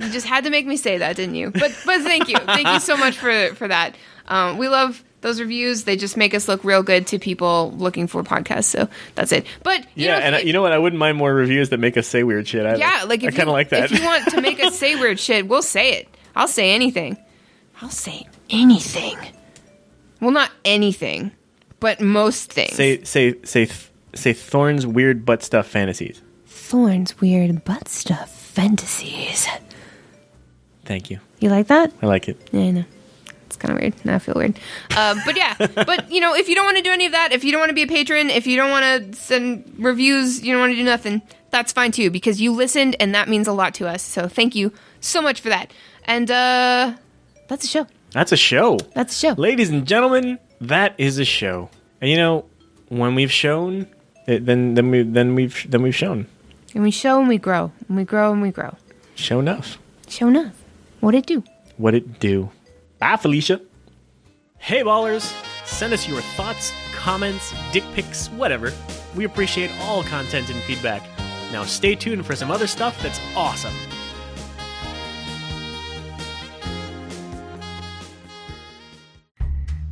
You 0.00 0.08
just 0.10 0.26
had 0.26 0.44
to 0.44 0.50
make 0.50 0.66
me 0.66 0.76
say 0.76 0.98
that, 0.98 1.16
didn't 1.16 1.34
you? 1.34 1.50
But 1.50 1.76
but 1.84 2.00
thank 2.02 2.28
you, 2.28 2.36
thank 2.36 2.68
you 2.68 2.78
so 2.78 2.96
much 2.96 3.18
for 3.18 3.52
for 3.56 3.66
that. 3.66 3.96
Um, 4.28 4.56
we 4.56 4.68
love 4.68 5.02
those 5.24 5.40
reviews. 5.40 5.84
They 5.84 5.96
just 5.96 6.16
make 6.16 6.34
us 6.34 6.46
look 6.46 6.62
real 6.62 6.82
good 6.84 7.08
to 7.08 7.18
people 7.18 7.72
looking 7.76 8.06
for 8.06 8.22
podcasts. 8.22 8.66
So 8.66 8.88
that's 9.16 9.32
it. 9.32 9.46
But 9.64 9.80
you 9.96 10.06
yeah, 10.06 10.18
know, 10.20 10.24
and 10.26 10.34
I, 10.36 10.38
you- 10.40 10.52
know 10.52 10.62
what? 10.62 10.72
I 10.72 10.78
wouldn't 10.78 11.00
mind 11.00 11.16
more 11.18 11.34
reviews 11.34 11.70
that 11.70 11.80
make 11.80 11.96
us 11.96 12.06
say 12.06 12.22
weird 12.22 12.46
shit. 12.46 12.64
Either. 12.64 12.78
yeah, 12.78 13.04
like 13.08 13.24
I 13.24 13.30
kind 13.30 13.48
of 13.48 13.54
like 13.54 13.70
that. 13.70 13.90
If 13.90 13.98
you 13.98 14.04
want 14.04 14.28
to 14.28 14.40
make 14.40 14.60
us 14.62 14.78
say 14.78 14.94
weird 15.00 15.18
shit, 15.18 15.48
we'll 15.48 15.62
say 15.62 15.94
it. 15.94 16.08
I'll 16.36 16.46
say 16.46 16.72
anything. 16.72 17.16
I'll 17.82 17.90
say 17.90 18.28
anything. 18.50 19.18
Well, 20.20 20.30
not 20.30 20.50
anything, 20.64 21.32
but 21.80 22.00
most 22.00 22.52
things. 22.52 22.74
say 22.74 23.02
say 23.04 23.34
say 23.42 23.68
say 24.14 24.32
Thorn's 24.32 24.86
weird 24.86 25.24
butt 25.26 25.42
stuff 25.42 25.66
fantasies. 25.66 26.22
Thorn's 26.46 27.20
weird 27.20 27.64
butt 27.64 27.88
stuff 27.88 28.30
fantasies. 28.30 29.48
Thank 30.84 31.10
you. 31.10 31.18
You 31.40 31.50
like 31.50 31.66
that? 31.68 31.92
I 32.02 32.06
like 32.06 32.28
it. 32.28 32.38
Yeah, 32.52 32.60
I 32.60 32.70
know. 32.70 32.84
Kind 33.64 33.78
of 33.78 33.82
weird. 33.82 34.04
Now 34.04 34.16
I 34.16 34.18
feel 34.18 34.34
weird. 34.34 34.60
Uh, 34.94 35.14
but 35.24 35.38
yeah, 35.38 35.54
but 35.86 36.12
you 36.12 36.20
know, 36.20 36.34
if 36.34 36.50
you 36.50 36.54
don't 36.54 36.66
want 36.66 36.76
to 36.76 36.82
do 36.82 36.90
any 36.90 37.06
of 37.06 37.12
that, 37.12 37.32
if 37.32 37.44
you 37.44 37.50
don't 37.50 37.60
want 37.60 37.70
to 37.70 37.74
be 37.74 37.84
a 37.84 37.86
patron, 37.86 38.28
if 38.28 38.46
you 38.46 38.58
don't 38.58 38.70
want 38.70 39.14
to 39.14 39.18
send 39.18 39.74
reviews, 39.78 40.42
you 40.42 40.52
don't 40.52 40.60
want 40.60 40.72
to 40.72 40.76
do 40.76 40.84
nothing, 40.84 41.22
that's 41.48 41.72
fine 41.72 41.90
too, 41.90 42.10
because 42.10 42.42
you 42.42 42.52
listened 42.52 42.94
and 43.00 43.14
that 43.14 43.26
means 43.26 43.48
a 43.48 43.52
lot 43.52 43.72
to 43.74 43.88
us. 43.88 44.02
So 44.02 44.28
thank 44.28 44.54
you 44.54 44.70
so 45.00 45.22
much 45.22 45.40
for 45.40 45.48
that. 45.48 45.72
And 46.04 46.30
uh, 46.30 46.92
that's 47.48 47.64
a 47.64 47.68
show. 47.68 47.86
That's 48.10 48.32
a 48.32 48.36
show. 48.36 48.76
That's 48.94 49.14
a 49.14 49.18
show. 49.18 49.32
Ladies 49.40 49.70
and 49.70 49.86
gentlemen, 49.86 50.38
that 50.60 50.94
is 50.98 51.18
a 51.18 51.24
show. 51.24 51.70
And 52.02 52.10
you 52.10 52.18
know, 52.18 52.44
when 52.88 53.14
we've 53.14 53.32
shown, 53.32 53.86
it, 54.26 54.44
then 54.44 54.74
then 54.74 54.90
we 54.90 55.02
then 55.04 55.34
we've 55.34 55.70
then 55.70 55.80
we've 55.80 55.96
shown. 55.96 56.26
And 56.74 56.82
we 56.82 56.90
show 56.90 57.18
and 57.18 57.28
we 57.28 57.38
grow, 57.38 57.72
and 57.88 57.96
we 57.96 58.04
grow 58.04 58.30
and 58.30 58.42
we 58.42 58.50
grow. 58.50 58.76
Show 59.14 59.40
enough. 59.40 59.78
Show 60.06 60.28
enough. 60.28 60.52
What 61.00 61.14
it 61.14 61.24
do? 61.24 61.44
what 61.76 61.94
it 61.94 62.20
do. 62.20 62.50
Bye, 62.98 63.16
Felicia. 63.16 63.60
Hey, 64.58 64.82
ballers! 64.82 65.34
Send 65.66 65.92
us 65.92 66.08
your 66.08 66.20
thoughts, 66.20 66.72
comments, 66.94 67.52
dick 67.72 67.84
pics, 67.94 68.28
whatever. 68.28 68.72
We 69.14 69.24
appreciate 69.24 69.70
all 69.82 70.02
content 70.04 70.50
and 70.50 70.60
feedback. 70.62 71.02
Now, 71.52 71.64
stay 71.64 71.94
tuned 71.94 72.24
for 72.26 72.34
some 72.34 72.50
other 72.50 72.66
stuff 72.66 73.00
that's 73.02 73.20
awesome. 73.36 73.74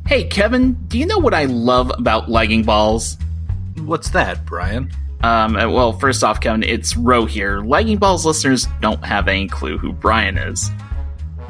Hey, 0.05 0.25
Kevin, 0.25 0.73
do 0.87 0.99
you 0.99 1.05
know 1.05 1.17
what 1.17 1.33
I 1.33 1.45
love 1.45 1.91
about 1.97 2.29
lagging 2.29 2.63
balls? 2.63 3.17
What's 3.77 4.11
that, 4.11 4.45
Brian? 4.45 4.91
Um, 5.23 5.55
uh, 5.55 5.69
well, 5.69 5.93
first 5.93 6.23
off, 6.23 6.41
Kevin, 6.41 6.63
it's 6.63 6.97
Ro 6.97 7.25
here. 7.25 7.61
Lagging 7.61 7.97
Balls 7.97 8.25
listeners 8.25 8.67
don't 8.81 9.03
have 9.05 9.29
any 9.29 9.47
clue 9.47 9.77
who 9.77 9.93
Brian 9.93 10.37
is. 10.37 10.69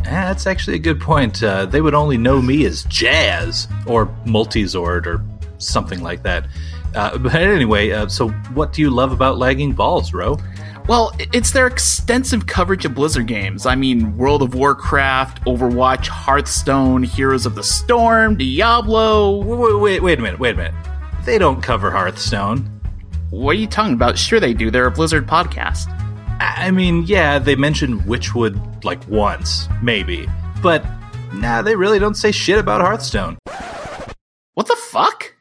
That's 0.04 0.48
actually 0.48 0.76
a 0.76 0.80
good 0.80 1.00
point. 1.00 1.42
Uh, 1.42 1.66
they 1.66 1.82
would 1.82 1.94
only 1.94 2.18
know 2.18 2.42
me 2.42 2.66
as 2.66 2.84
Jazz 2.84 3.68
or 3.88 4.08
Multizord 4.26 5.06
or 5.06 5.24
something 5.58 6.02
like 6.02 6.24
that. 6.24 6.48
Uh, 6.94 7.18
but 7.18 7.36
anyway, 7.36 7.92
uh, 7.92 8.08
so 8.08 8.30
what 8.54 8.74
do 8.74 8.82
you 8.82 8.90
love 8.90 9.12
about 9.12 9.38
lagging 9.38 9.72
balls, 9.72 10.14
Ro? 10.14 10.38
Well, 10.88 11.14
it's 11.32 11.52
their 11.52 11.66
extensive 11.66 12.46
coverage 12.46 12.84
of 12.84 12.94
Blizzard 12.94 13.26
games. 13.28 13.66
I 13.66 13.76
mean, 13.76 14.18
World 14.18 14.42
of 14.42 14.54
Warcraft, 14.54 15.46
Overwatch, 15.46 16.08
Hearthstone, 16.08 17.04
Heroes 17.04 17.46
of 17.46 17.56
the 17.56 17.64
Storm, 17.64 18.36
Diablo. 18.36 19.38
Wait, 19.38 19.80
wait, 19.80 20.04
wait 20.04 20.20
a 20.20 20.22
minute, 20.22 20.40
wait 20.40 20.56
a 20.56 20.58
minute. 20.58 20.74
They 21.24 21.38
don't 21.38 21.64
cover 21.64 21.90
Hearthstone. 21.90 22.70
What 23.30 23.52
are 23.52 23.60
you 23.60 23.68
talking 23.68 23.94
about? 23.94 24.18
Sure, 24.18 24.42
they 24.42 24.54
do. 24.54 24.70
They're 24.70 24.88
a 24.88 24.92
Blizzard 24.92 25.26
podcast. 25.26 25.88
I 26.44 26.72
mean, 26.72 27.04
yeah, 27.04 27.40
they 27.40 27.56
mentioned 27.56 28.02
Witchwood 28.02 28.84
like 28.84 29.08
once, 29.08 29.68
maybe. 29.82 30.28
But 30.62 30.86
nah, 31.34 31.62
they 31.62 31.76
really 31.76 32.00
don't 32.00 32.16
say 32.16 32.32
shit 32.32 32.60
about 32.60 32.82
Hearthstone. 32.82 33.38
What 34.54 34.68
the 34.68 34.76
fuck? 34.76 35.34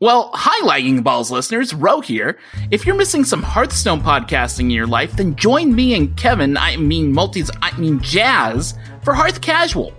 Well, 0.00 0.30
hi, 0.32 0.64
Lagging 0.64 1.02
Balls 1.02 1.30
listeners, 1.30 1.74
Ro 1.74 2.00
here. 2.00 2.38
If 2.70 2.86
you're 2.86 2.94
missing 2.94 3.24
some 3.24 3.42
Hearthstone 3.42 4.00
podcasting 4.00 4.60
in 4.60 4.70
your 4.70 4.86
life, 4.86 5.12
then 5.12 5.36
join 5.36 5.74
me 5.74 5.94
and 5.94 6.16
Kevin, 6.16 6.56
I 6.56 6.76
mean 6.76 7.12
Multis, 7.12 7.50
I 7.60 7.76
mean 7.78 8.00
Jazz, 8.00 8.78
for 9.02 9.12
Hearth 9.12 9.40
Casual. 9.42 9.92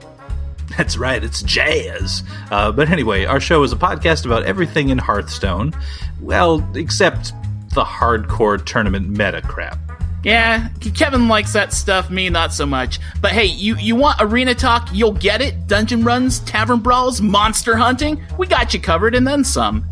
That's 0.78 0.98
right, 0.98 1.24
it's 1.24 1.44
jazz. 1.44 2.24
Uh, 2.50 2.72
but 2.72 2.90
anyway, 2.90 3.26
our 3.26 3.40
show 3.40 3.62
is 3.64 3.74
a 3.74 3.76
podcast 3.76 4.26
about 4.26 4.44
everything 4.44 4.90
in 4.90 4.98
Hearthstone. 4.98 5.74
Well, 6.22 6.68
except 6.76 7.34
the 7.74 7.84
hardcore 7.84 8.64
tournament 8.66 9.10
meta 9.10 9.42
crap. 9.42 9.78
Yeah, 10.24 10.70
Kevin 10.96 11.28
likes 11.28 11.54
that 11.54 11.74
stuff, 11.74 12.12
me 12.12 12.30
not 12.30 12.54
so 12.54 12.66
much. 12.66 13.00
But 13.22 13.32
hey, 13.32 13.46
you, 13.46 13.76
you 13.78 13.96
want 13.96 14.18
arena 14.20 14.54
talk, 14.54 14.90
you'll 14.94 15.14
get 15.14 15.42
it. 15.42 15.68
Dungeon 15.68 16.04
runs, 16.04 16.40
tavern 16.40 16.80
brawls, 16.80 17.22
monster 17.22 17.76
hunting, 17.76 18.22
we 18.38 18.46
got 18.46 18.74
you 18.74 18.80
covered 18.80 19.16
and 19.16 19.26
then 19.28 19.44
some. 19.44 19.86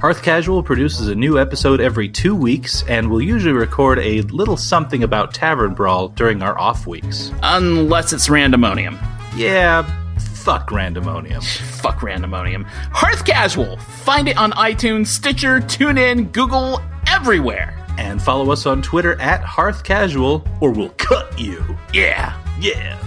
Hearth 0.00 0.22
Casual 0.22 0.62
produces 0.62 1.08
a 1.08 1.14
new 1.14 1.38
episode 1.38 1.78
every 1.78 2.08
two 2.08 2.34
weeks, 2.34 2.82
and 2.88 3.10
we'll 3.10 3.20
usually 3.20 3.52
record 3.52 3.98
a 3.98 4.22
little 4.22 4.56
something 4.56 5.02
about 5.02 5.34
Tavern 5.34 5.74
Brawl 5.74 6.08
during 6.08 6.42
our 6.42 6.58
off 6.58 6.86
weeks. 6.86 7.30
Unless 7.42 8.14
it's 8.14 8.28
randomonium. 8.28 8.98
Yeah, 9.36 9.82
fuck 10.18 10.70
randomonium. 10.70 11.44
Fuck 11.80 12.00
randomonium. 12.00 12.64
Hearth 12.64 13.26
Casual! 13.26 13.76
Find 13.76 14.26
it 14.26 14.38
on 14.38 14.52
iTunes, 14.52 15.08
Stitcher, 15.08 15.60
TuneIn, 15.60 16.32
Google, 16.32 16.80
everywhere. 17.06 17.76
And 18.00 18.20
follow 18.20 18.50
us 18.50 18.64
on 18.64 18.80
Twitter 18.80 19.20
at 19.20 19.44
Hearth 19.44 19.84
Casual, 19.84 20.42
or 20.62 20.70
we'll 20.70 20.88
cut 20.96 21.38
you. 21.38 21.62
Yeah. 21.92 22.34
Yeah. 22.58 22.98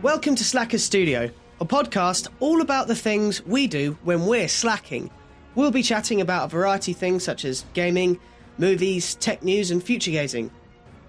Welcome 0.00 0.36
to 0.36 0.42
Slacker 0.42 0.78
Studio, 0.78 1.30
a 1.60 1.66
podcast 1.66 2.28
all 2.40 2.62
about 2.62 2.88
the 2.88 2.96
things 2.96 3.44
we 3.44 3.66
do 3.66 3.98
when 4.04 4.24
we're 4.24 4.48
slacking. 4.48 5.10
We'll 5.54 5.70
be 5.70 5.82
chatting 5.82 6.22
about 6.22 6.46
a 6.46 6.48
variety 6.48 6.92
of 6.92 6.98
things 6.98 7.22
such 7.24 7.44
as 7.44 7.66
gaming, 7.74 8.18
movies, 8.56 9.16
tech 9.16 9.42
news, 9.42 9.70
and 9.70 9.84
future 9.84 10.10
gazing. 10.10 10.50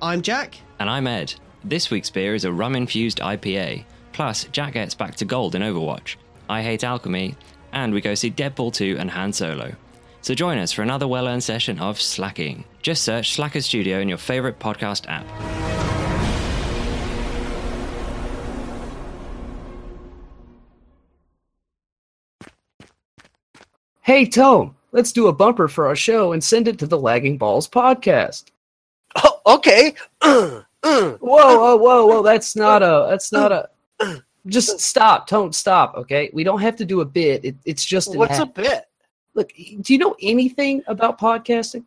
I'm 0.01 0.21
Jack. 0.21 0.57
And 0.79 0.89
I'm 0.89 1.07
Ed. 1.07 1.33
This 1.63 1.89
week's 1.89 2.09
beer 2.09 2.35
is 2.35 2.43
a 2.43 2.51
rum 2.51 2.75
infused 2.75 3.19
IPA. 3.19 3.85
Plus, 4.11 4.43
Jack 4.51 4.73
gets 4.73 4.95
back 4.95 5.15
to 5.15 5.25
gold 5.25 5.55
in 5.55 5.61
Overwatch. 5.61 6.17
I 6.49 6.61
hate 6.61 6.83
alchemy, 6.83 7.35
and 7.71 7.93
we 7.93 8.01
go 8.01 8.15
see 8.15 8.31
Deadpool 8.31 8.73
2 8.73 8.97
and 8.99 9.09
Han 9.11 9.33
Solo. 9.33 9.73
So 10.21 10.33
join 10.33 10.57
us 10.57 10.71
for 10.71 10.81
another 10.81 11.07
well 11.07 11.27
earned 11.27 11.43
session 11.43 11.79
of 11.79 12.01
slacking. 12.01 12.65
Just 12.81 13.03
search 13.03 13.33
Slacker 13.33 13.61
Studio 13.61 13.99
in 13.99 14.09
your 14.09 14.17
favorite 14.17 14.59
podcast 14.59 15.05
app. 15.07 15.25
Hey, 24.01 24.25
Tone, 24.25 24.75
let's 24.91 25.11
do 25.11 25.27
a 25.27 25.33
bumper 25.33 25.67
for 25.67 25.87
our 25.87 25.95
show 25.95 26.31
and 26.31 26.43
send 26.43 26.67
it 26.67 26.77
to 26.77 26.85
the 26.85 26.97
Lagging 26.97 27.39
Balls 27.39 27.67
podcast. 27.67 28.45
Oh, 29.15 29.41
okay. 29.47 29.95
Uh, 30.21 30.61
uh, 30.83 31.11
Whoa, 31.13 31.57
whoa, 31.57 31.75
whoa, 31.77 32.05
whoa! 32.05 32.21
That's 32.21 32.55
not 32.55 32.83
a. 32.83 33.07
That's 33.09 33.31
not 33.31 33.51
a. 33.51 33.69
Just 34.47 34.79
stop, 34.79 35.27
Don't 35.27 35.55
Stop. 35.55 35.95
Okay, 35.95 36.29
we 36.33 36.43
don't 36.43 36.61
have 36.61 36.75
to 36.77 36.85
do 36.85 37.01
a 37.01 37.05
bit. 37.05 37.43
It, 37.43 37.55
it's 37.65 37.83
just 37.83 38.09
an 38.09 38.19
what's 38.19 38.39
a 38.39 38.45
bit? 38.45 38.85
Look, 39.33 39.51
do 39.81 39.93
you 39.93 39.99
know 39.99 40.15
anything 40.21 40.83
about 40.87 41.19
podcasting? 41.19 41.83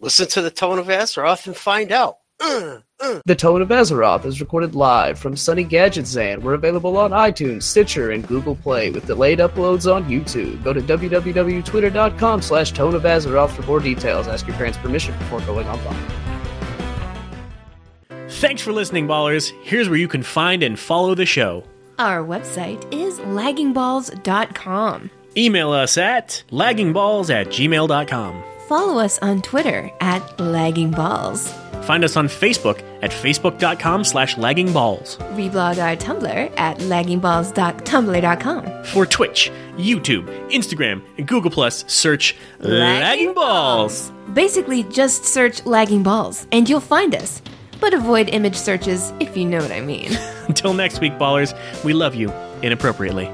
Listen 0.00 0.26
to 0.28 0.42
the 0.42 0.50
tone 0.50 0.78
of 0.78 0.86
Azeroth 0.86 1.46
and 1.46 1.56
find 1.56 1.92
out. 1.92 2.18
Uh, 2.40 2.78
uh. 3.00 3.20
The 3.24 3.34
Tone 3.34 3.62
of 3.62 3.68
Azeroth 3.68 4.24
is 4.24 4.40
recorded 4.40 4.74
live 4.74 5.18
from 5.18 5.36
Sunny 5.36 5.64
Gadgetzan. 5.64 6.42
We're 6.42 6.54
available 6.54 6.96
on 6.96 7.12
iTunes, 7.12 7.62
Stitcher, 7.62 8.10
and 8.10 8.26
Google 8.26 8.56
Play 8.56 8.90
with 8.90 9.06
delayed 9.06 9.38
uploads 9.38 9.92
on 9.92 10.04
YouTube. 10.04 10.62
Go 10.62 10.72
to 10.72 10.80
www.twitter.com 10.80 12.42
slash 12.42 12.72
Tone 12.72 12.94
of 12.94 13.02
Azeroth 13.02 13.50
for 13.50 13.62
more 13.62 13.80
details. 13.80 14.28
Ask 14.28 14.46
your 14.46 14.56
parents' 14.56 14.78
permission 14.78 15.16
before 15.18 15.40
going 15.42 15.68
online. 15.68 16.10
Thanks 18.28 18.60
for 18.60 18.72
listening, 18.72 19.06
ballers. 19.06 19.52
Here's 19.62 19.88
where 19.88 19.98
you 19.98 20.08
can 20.08 20.22
find 20.22 20.62
and 20.62 20.78
follow 20.78 21.14
the 21.14 21.24
show. 21.24 21.64
Our 21.98 22.24
website 22.24 22.92
is 22.92 23.18
laggingballs.com. 23.20 25.10
Email 25.36 25.72
us 25.72 25.98
at 25.98 26.44
laggingballs 26.50 27.30
at 27.30 27.48
gmail.com. 27.48 28.42
Follow 28.68 28.98
us 28.98 29.18
on 29.18 29.42
Twitter 29.42 29.90
at 30.00 30.22
laggingballs. 30.38 31.52
Find 31.84 32.02
us 32.02 32.16
on 32.16 32.28
Facebook 32.28 32.82
at 33.02 33.10
facebook.com 33.10 34.04
slash 34.04 34.36
laggingballs. 34.36 35.18
Reblog 35.36 35.82
our 35.82 35.96
Tumblr 35.96 36.52
at 36.56 36.78
laggingballs.tumblr.com. 36.78 38.84
For 38.84 39.04
Twitch, 39.04 39.50
YouTube, 39.76 40.24
Instagram, 40.50 41.02
and 41.18 41.28
Google 41.28 41.50
Plus, 41.50 41.84
search 41.92 42.34
Lagging 42.60 43.34
Balls. 43.34 44.10
Basically, 44.32 44.84
just 44.84 45.26
search 45.26 45.66
lagging 45.66 46.02
balls 46.02 46.46
and 46.52 46.66
you'll 46.68 46.80
find 46.80 47.14
us. 47.14 47.42
But 47.80 47.94
avoid 47.94 48.28
image 48.28 48.56
searches 48.56 49.12
if 49.20 49.36
you 49.36 49.44
know 49.44 49.58
what 49.58 49.72
I 49.72 49.80
mean. 49.80 50.16
Until 50.48 50.74
next 50.74 51.00
week, 51.00 51.12
ballers, 51.14 51.54
we 51.84 51.92
love 51.92 52.14
you 52.14 52.32
inappropriately. 52.62 53.30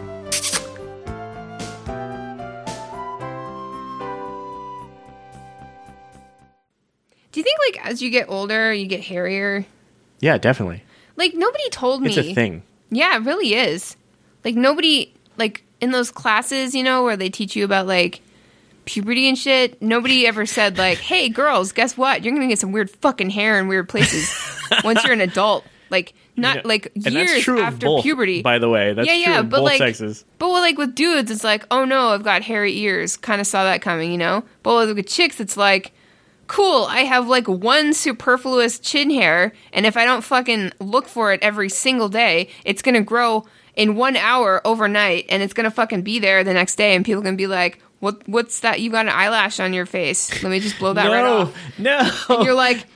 Do 7.33 7.39
you 7.39 7.45
think 7.45 7.59
like 7.69 7.87
as 7.87 8.03
you 8.03 8.11
get 8.11 8.29
older, 8.29 8.73
you 8.73 8.87
get 8.87 9.01
hairier? 9.01 9.65
Yeah, 10.21 10.39
definitely. 10.39 10.83
Like 11.17 11.35
nobody 11.35 11.69
told 11.71 12.03
me. 12.03 12.09
It's 12.09 12.19
a 12.19 12.35
thing. 12.35 12.63
Yeah, 12.91 13.17
it 13.17 13.21
really 13.25 13.55
is. 13.55 13.97
Like 14.45 14.57
nobody 14.57 15.13
like 15.37 15.63
in 15.81 15.91
those 15.93 16.11
classes, 16.11 16.75
you 16.75 16.83
know, 16.83 17.05
where 17.05 17.17
they 17.17 17.31
teach 17.31 17.55
you 17.55 17.65
about 17.65 17.87
like 17.87 18.21
puberty 18.91 19.29
and 19.29 19.39
shit, 19.39 19.81
nobody 19.81 20.27
ever 20.27 20.45
said 20.47 20.77
like, 20.79 20.99
"Hey 20.99 21.29
girls, 21.29 21.73
guess 21.73 21.97
what? 21.97 22.25
You're 22.25 22.33
going 22.35 22.43
to 22.43 22.49
get 22.49 22.59
some 22.59 22.73
weird 22.73 22.91
fucking 22.91 23.31
hair 23.31 23.59
in 23.61 23.69
weird 23.69 23.89
places 23.89 24.33
once 24.85 25.05
you're 25.05 25.13
an 25.13 25.21
adult." 25.21 25.65
Like 25.91 26.15
not 26.37 26.57
Yeah. 26.57 26.63
like 26.65 26.93
years 26.95 27.49
after 27.49 27.87
both, 27.87 28.03
puberty. 28.05 28.43
by 28.43 28.59
the 28.59 28.69
way. 28.69 28.93
That's 28.93 29.09
yeah, 29.09 29.15
true 29.25 29.33
yeah, 29.35 29.43
but 29.43 29.57
both 29.59 29.65
like, 29.65 29.79
sexes. 29.79 30.25
But 30.39 30.49
with, 30.53 30.61
like 30.61 30.79
with 30.79 30.95
dudes, 30.95 31.31
it's 31.31 31.45
like, 31.45 31.65
"Oh 31.71 31.85
no, 31.85 32.09
I've 32.09 32.23
got 32.23 32.43
hairy 32.43 32.77
ears." 32.79 33.17
Kind 33.17 33.41
of 33.41 33.47
saw 33.47 33.65
that 33.65 33.83
coming, 33.83 34.11
you 34.13 34.19
know. 34.19 34.45
But 34.63 34.95
with 34.95 35.07
chicks, 35.09 35.41
it's 35.41 35.57
like, 35.57 35.93
cool, 36.47 36.85
I 36.87 37.01
have 37.01 37.29
like 37.29 37.49
one 37.49 37.93
superfluous 37.95 38.79
chin 38.79 39.11
hair, 39.11 39.53
and 39.73 39.85
if 39.87 39.97
I 39.97 40.05
don't 40.05 40.23
fucking 40.23 40.73
look 40.81 41.07
for 41.09 41.33
it 41.33 41.41
every 41.43 41.69
single 41.69 42.09
day, 42.09 42.49
it's 42.65 42.83
gonna 42.83 43.03
grow 43.03 43.45
in 43.75 43.95
one 43.97 44.17
hour 44.17 44.61
overnight, 44.65 45.27
and 45.29 45.43
it's 45.43 45.53
gonna 45.55 45.71
fucking 45.73 46.03
be 46.03 46.19
there 46.21 46.45
the 46.45 46.55
next 46.55 46.77
day, 46.77 46.95
and 46.95 47.05
people 47.05 47.23
can 47.23 47.35
be 47.37 47.47
like, 47.49 47.81
"What? 48.01 48.27
What's 48.29 48.61
that? 48.61 48.81
You 48.81 48.91
got 48.91 49.07
an 49.07 49.13
eyelash 49.13 49.61
on 49.61 49.73
your 49.73 49.87
face? 49.87 50.43
Let 50.43 50.51
me 50.51 50.61
just 50.61 50.79
blow 50.79 50.93
that 50.93 51.07
right 51.07 51.23
no, 51.23 51.39
off." 51.43 51.57
no. 51.79 52.11
And 52.37 52.45
you're 52.45 52.55
like. 52.55 52.87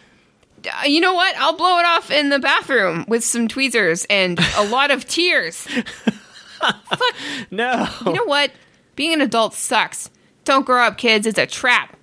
"Uh, 0.66 0.86
You 0.86 1.01
know 1.01 1.14
what? 1.14 1.36
I'll 1.36 1.56
blow 1.56 1.78
it 1.78 1.85
off 1.86 2.10
in 2.10 2.31
the 2.31 2.39
bathroom 2.39 3.05
with 3.06 3.22
some 3.22 3.48
tweezers 3.48 4.06
and 4.10 4.39
a 4.56 4.64
lot 4.64 4.90
of 4.90 5.06
tears. 5.06 5.66
Fuck. 6.59 7.14
no. 7.51 7.86
You 8.06 8.12
know 8.14 8.24
what? 8.24 8.51
Being 8.97 9.12
an 9.12 9.20
adult 9.20 9.52
sucks. 9.55 10.09
Don't 10.44 10.64
grow 10.64 10.82
up, 10.85 10.97
kids. 10.97 11.26
It's 11.26 11.39
a 11.39 11.47
trap. 11.47 11.97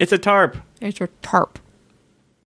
It's 0.00 0.10
a 0.10 0.18
tarp. 0.18 0.56
It's 0.80 1.00
a 1.00 1.06
tarp. 1.22 1.58